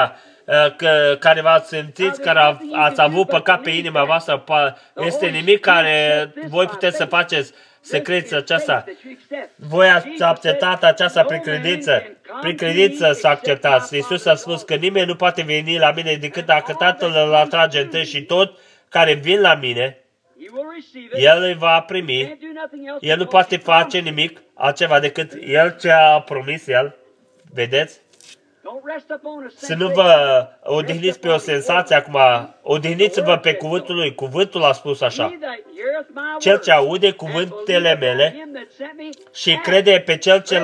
că, 0.75 1.17
care 1.19 1.41
v-ați 1.41 1.67
simțit, 1.67 2.17
care 2.17 2.57
ați 2.73 3.01
avut 3.01 3.27
păcat 3.27 3.61
pe 3.61 3.69
inima 3.69 4.03
voastră, 4.03 4.43
este 5.05 5.27
nimic 5.27 5.59
care 5.59 6.29
voi 6.47 6.65
puteți 6.65 6.97
să 6.97 7.05
faceți 7.05 7.53
să 7.81 7.99
crezi 7.99 8.35
aceasta. 8.35 8.83
Voi 9.55 9.89
ați 9.89 10.23
acceptat 10.23 10.83
aceasta 10.83 11.23
prin 11.23 11.39
credință. 11.39 12.03
Prin 12.41 12.55
credință 12.55 13.11
să 13.13 13.27
acceptați. 13.27 13.95
Iisus 13.95 14.25
a 14.25 14.35
spus 14.35 14.61
că 14.61 14.75
nimeni 14.75 15.07
nu 15.07 15.15
poate 15.15 15.41
veni 15.41 15.77
la 15.77 15.91
mine 15.91 16.13
decât 16.15 16.45
dacă 16.45 16.73
Tatăl 16.73 17.13
îl 17.25 17.33
atrage 17.33 17.79
întâi 17.79 18.05
și 18.05 18.21
tot 18.21 18.57
care 18.89 19.13
vin 19.13 19.41
la 19.41 19.55
mine, 19.55 19.97
el 21.13 21.41
îi 21.41 21.53
va 21.53 21.81
primi. 21.81 22.37
El 22.99 23.17
nu 23.17 23.25
poate 23.25 23.57
face 23.57 23.99
nimic 23.99 24.41
altceva 24.53 24.99
decât 24.99 25.31
El 25.41 25.75
ce 25.79 25.91
a 25.91 26.21
promis 26.21 26.67
El. 26.67 26.95
Vedeți? 27.53 27.99
Să 29.55 29.75
nu 29.75 29.87
vă 29.87 30.47
odihniți 30.63 31.19
pe 31.19 31.27
o 31.27 31.37
sensație 31.37 31.95
acum, 31.95 32.19
odihniți-vă 32.61 33.37
pe 33.37 33.53
cuvântul 33.53 33.95
lui. 33.95 34.15
Cuvântul 34.15 34.63
a 34.63 34.71
spus 34.71 35.01
așa. 35.01 35.37
Cel 36.39 36.59
ce 36.59 36.71
aude 36.71 37.11
cuvântele 37.11 37.95
mele 37.95 38.49
și 39.33 39.55
crede 39.55 40.03
pe 40.05 40.17
cel 40.17 40.41
ce, 40.41 40.61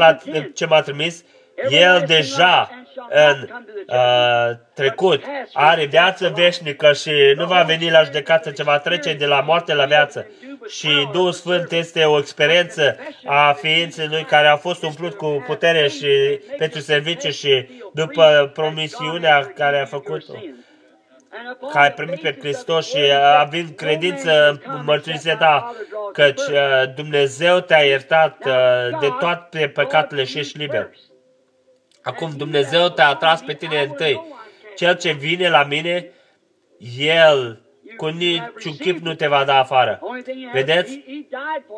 ce 0.54 0.66
m-a 0.66 0.82
trimis, 0.82 1.24
el 1.70 2.04
deja 2.08 2.70
în 3.10 3.50
uh, 3.88 4.56
trecut 4.74 5.24
are 5.54 5.86
viață 5.86 6.32
veșnică 6.36 6.94
și 6.94 7.12
nu 7.36 7.46
va 7.46 7.62
veni 7.62 7.90
la 7.90 8.04
judecată, 8.04 8.52
ce 8.52 8.64
va 8.64 8.80
trece 8.80 9.14
de 9.14 9.26
la 9.26 9.42
moarte 9.42 9.74
la 9.74 9.86
viață. 9.86 10.28
Și 10.68 11.08
Duhul 11.12 11.32
Sfânt 11.32 11.72
este 11.72 12.04
o 12.04 12.18
experiență 12.18 12.98
a 13.26 13.52
ființei 13.52 14.08
Lui 14.08 14.24
care 14.24 14.48
a 14.48 14.56
fost 14.56 14.84
umplut 14.84 15.14
cu 15.14 15.44
putere 15.48 15.88
și 15.88 16.40
pentru 16.58 16.80
serviciu 16.80 17.30
și 17.30 17.68
după 17.94 18.52
promisiunea 18.54 19.52
care 19.56 19.80
a 19.80 19.86
făcut-o 19.86 20.34
că 21.72 21.78
ai 21.78 21.94
primit 21.94 22.22
pe 22.22 22.38
Hristos 22.40 22.90
și 22.90 22.98
având 23.38 23.70
credință 23.76 24.62
în 24.66 24.82
mărturisirea 24.86 25.38
ta, 25.38 25.76
căci 26.14 26.42
uh, 26.42 26.94
Dumnezeu 26.96 27.60
te-a 27.60 27.84
iertat 27.84 28.46
uh, 28.46 29.00
de 29.00 29.08
toate 29.20 29.68
păcatele 29.68 30.24
și 30.24 30.40
ești 30.40 30.58
liber. 30.58 30.90
Acum 32.04 32.32
Dumnezeu 32.38 32.90
te-a 32.90 33.08
atras 33.08 33.42
pe 33.42 33.54
tine 33.54 33.82
întâi. 33.82 34.22
Cel 34.76 34.98
ce 34.98 35.12
vine 35.12 35.50
la 35.50 35.64
mine, 35.64 36.12
El 36.98 37.62
cu 37.98 38.08
niciun 38.08 38.76
chip 38.80 38.98
nu 38.98 39.14
te 39.14 39.28
va 39.28 39.44
da 39.44 39.60
afară. 39.60 40.00
Vedeți? 40.54 41.00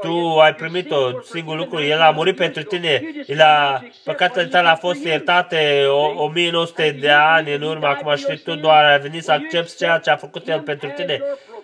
Tu 0.01 0.39
ai 0.39 0.55
primit-o, 0.55 1.21
singur 1.21 1.57
lucru, 1.57 1.83
El 1.83 2.01
a 2.01 2.09
murit 2.09 2.35
pentru 2.35 2.63
tine, 2.63 3.01
El 3.25 3.41
a, 3.41 3.83
păcatele 4.03 4.47
tale 4.47 4.67
a 4.67 4.75
fost 4.75 5.03
iertate 5.03 5.85
o, 5.87 6.23
1900 6.23 6.97
de 6.99 7.09
ani 7.09 7.53
în 7.53 7.61
urmă, 7.61 7.87
acum 7.87 8.15
și 8.15 8.41
tu 8.43 8.55
doar 8.55 8.83
ai 8.83 8.99
venit 8.99 9.23
să 9.23 9.31
accepti 9.31 9.75
ceea 9.77 9.97
ce 9.97 10.09
a 10.09 10.15
făcut 10.15 10.47
El 10.47 10.61
pentru 10.61 10.89
tine 10.89 11.21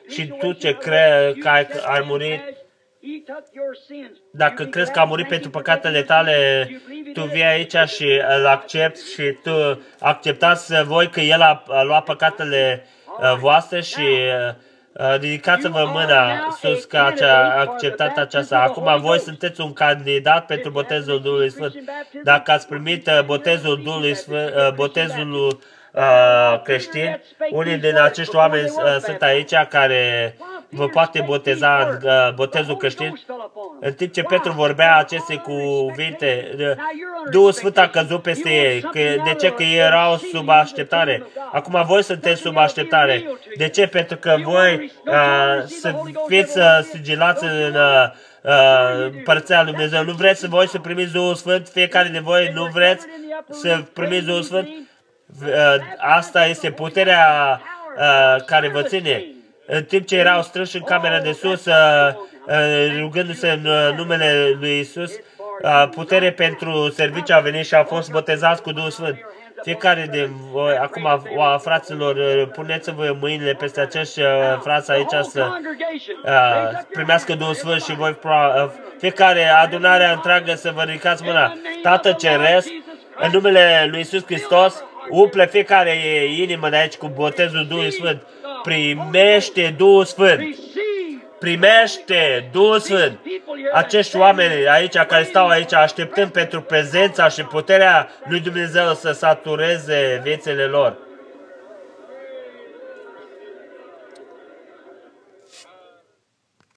și 0.09 0.27
tu 0.39 0.51
ce 0.51 0.77
crezi 0.77 1.39
că 1.39 1.49
ai, 1.49 1.67
ai 1.85 2.03
murit, 2.05 2.41
dacă 4.31 4.63
crezi 4.63 4.91
că 4.91 4.99
a 4.99 5.03
murit 5.03 5.27
pentru 5.27 5.49
păcatele 5.49 6.03
tale, 6.03 6.67
tu 7.13 7.21
vii 7.21 7.43
aici 7.43 7.75
și 7.85 8.21
îl 8.37 8.45
accepti 8.45 9.13
și 9.13 9.37
tu 9.43 9.81
acceptați 9.99 10.83
voi 10.83 11.09
că 11.09 11.19
El 11.19 11.41
a 11.41 11.83
luat 11.83 12.03
păcatele 12.03 12.85
uh, 13.19 13.35
voastre 13.37 13.81
și 13.81 13.99
uh, 14.93 15.15
ridicați-vă 15.19 15.89
mâna 15.93 16.55
sus 16.59 16.85
că 16.85 16.97
a 16.97 17.59
acceptat 17.59 18.17
aceasta. 18.17 18.59
Acum 18.59 19.01
voi 19.01 19.19
sunteți 19.19 19.61
un 19.61 19.73
candidat 19.73 20.45
pentru 20.45 20.71
botezul 20.71 21.21
Duhului 21.21 21.51
Sfânt. 21.51 21.73
Dacă 22.23 22.51
ați 22.51 22.67
primit 22.67 23.07
uh, 23.07 23.23
botezul 23.25 23.81
Duhului 23.83 24.15
Sfânt, 24.15 24.73
botezul 24.75 25.59
creștin, 26.63 27.21
unii 27.51 27.77
din 27.77 27.97
acești 27.97 28.35
oameni 28.35 28.67
sunt 28.99 29.21
aici 29.21 29.53
care 29.69 30.35
vă 30.71 30.87
poate 30.87 31.23
boteza 31.25 31.87
în 31.89 32.09
uh, 32.09 32.33
botezul 32.33 32.77
creștin. 32.77 33.21
În 33.79 33.93
timp 33.93 34.13
ce 34.13 34.23
Petru 34.23 34.51
vorbea 34.51 34.97
aceste 34.97 35.35
cuvinte, 35.35 36.55
Duhul 37.31 37.51
Sfânt 37.51 37.77
a 37.77 37.87
căzut 37.87 38.21
peste 38.21 38.49
ei. 38.49 38.81
Că, 38.81 38.99
de 39.23 39.33
ce? 39.39 39.51
Că 39.51 39.63
ei 39.63 39.77
erau 39.77 40.17
sub 40.17 40.49
așteptare. 40.49 41.23
Acum 41.51 41.83
voi 41.85 42.03
sunteți 42.03 42.41
sub 42.41 42.57
așteptare. 42.57 43.23
De 43.57 43.69
ce? 43.69 43.87
Pentru 43.87 44.17
că 44.17 44.35
voi 44.43 44.91
uh, 45.05 45.63
să 45.65 45.95
fiți 46.27 46.57
uh, 46.57 46.79
sigilați 46.91 47.43
în 47.43 47.75
uh, 47.75 48.09
uh, 48.41 49.21
Părțea 49.23 49.63
Lui 49.63 49.71
Dumnezeu. 49.71 50.03
Nu 50.03 50.13
vreți 50.13 50.39
să 50.39 50.47
voi 50.47 50.67
să 50.67 50.79
primiți 50.79 51.13
Duhul 51.13 51.35
Sfânt? 51.35 51.67
Fiecare 51.67 52.07
de 52.07 52.19
voi 52.19 52.51
nu 52.53 52.69
vreți 52.73 53.05
să 53.49 53.83
primiți 53.93 54.25
Duhul 54.25 54.41
Sfânt? 54.41 54.69
Uh, 55.43 55.75
asta 55.97 56.45
este 56.45 56.71
puterea 56.71 57.61
uh, 57.97 58.43
care 58.45 58.69
vă 58.69 58.81
ține 58.81 59.25
în 59.73 59.83
timp 59.83 60.07
ce 60.07 60.15
erau 60.15 60.41
strânși 60.41 60.75
în 60.75 60.83
camera 60.83 61.19
de 61.19 61.31
sus, 61.31 61.65
uh, 61.65 61.73
uh, 62.47 62.97
rugându-se 62.99 63.49
în 63.49 63.65
uh, 63.65 63.93
numele 63.97 64.57
lui 64.59 64.79
Isus, 64.79 65.11
putere 65.91 66.31
pentru 66.31 66.89
serviciu 66.89 67.33
a 67.33 67.39
venit 67.39 67.65
și 67.65 67.73
a 67.73 67.83
fost 67.83 68.11
botezați 68.11 68.61
cu 68.61 68.71
Duhul 68.71 68.89
Sfânt. 68.89 69.19
Fiecare 69.63 70.07
de 70.11 70.29
voi, 70.51 70.77
acum, 70.77 71.03
o, 71.37 71.57
fraților, 71.57 72.47
puneți-vă 72.47 73.15
mâinile 73.19 73.53
peste 73.53 73.81
acești 73.81 74.21
frați 74.61 74.91
aici 74.91 75.13
să 75.21 75.47
uh, 76.25 76.79
primească 76.91 77.33
Duhul 77.33 77.53
Sfânt 77.53 77.83
și 77.83 77.95
voi, 77.95 78.17
uh, 78.23 78.69
fiecare 78.99 79.43
adunare 79.49 80.05
întreagă 80.05 80.53
să 80.53 80.71
vă 80.75 80.81
ridicați 80.81 81.23
mâna. 81.23 81.53
Tată 81.81 82.11
Ceresc, 82.11 82.67
în 83.17 83.29
numele 83.31 83.87
lui 83.89 83.99
Isus 83.99 84.25
Hristos, 84.25 84.83
umple 85.09 85.47
fiecare 85.47 86.25
inimă 86.37 86.69
de 86.69 86.75
aici 86.75 86.95
cu 86.95 87.07
botezul 87.07 87.65
Duhului 87.67 87.91
Sfânt 87.91 88.21
primește 88.63 89.73
Duhul 89.77 90.05
Sfânt. 90.05 90.55
Primește 91.39 92.49
Duhul 92.51 92.79
Sfânt. 92.79 93.19
Acești 93.73 94.17
oameni 94.17 94.67
aici, 94.67 94.97
care 94.97 95.23
stau 95.23 95.47
aici, 95.47 95.73
așteptând 95.73 96.31
pentru 96.31 96.61
prezența 96.61 97.27
și 97.27 97.43
puterea 97.43 98.09
lui 98.27 98.39
Dumnezeu 98.39 98.93
să 98.93 99.11
satureze 99.11 100.21
viețile 100.23 100.63
lor. 100.63 100.97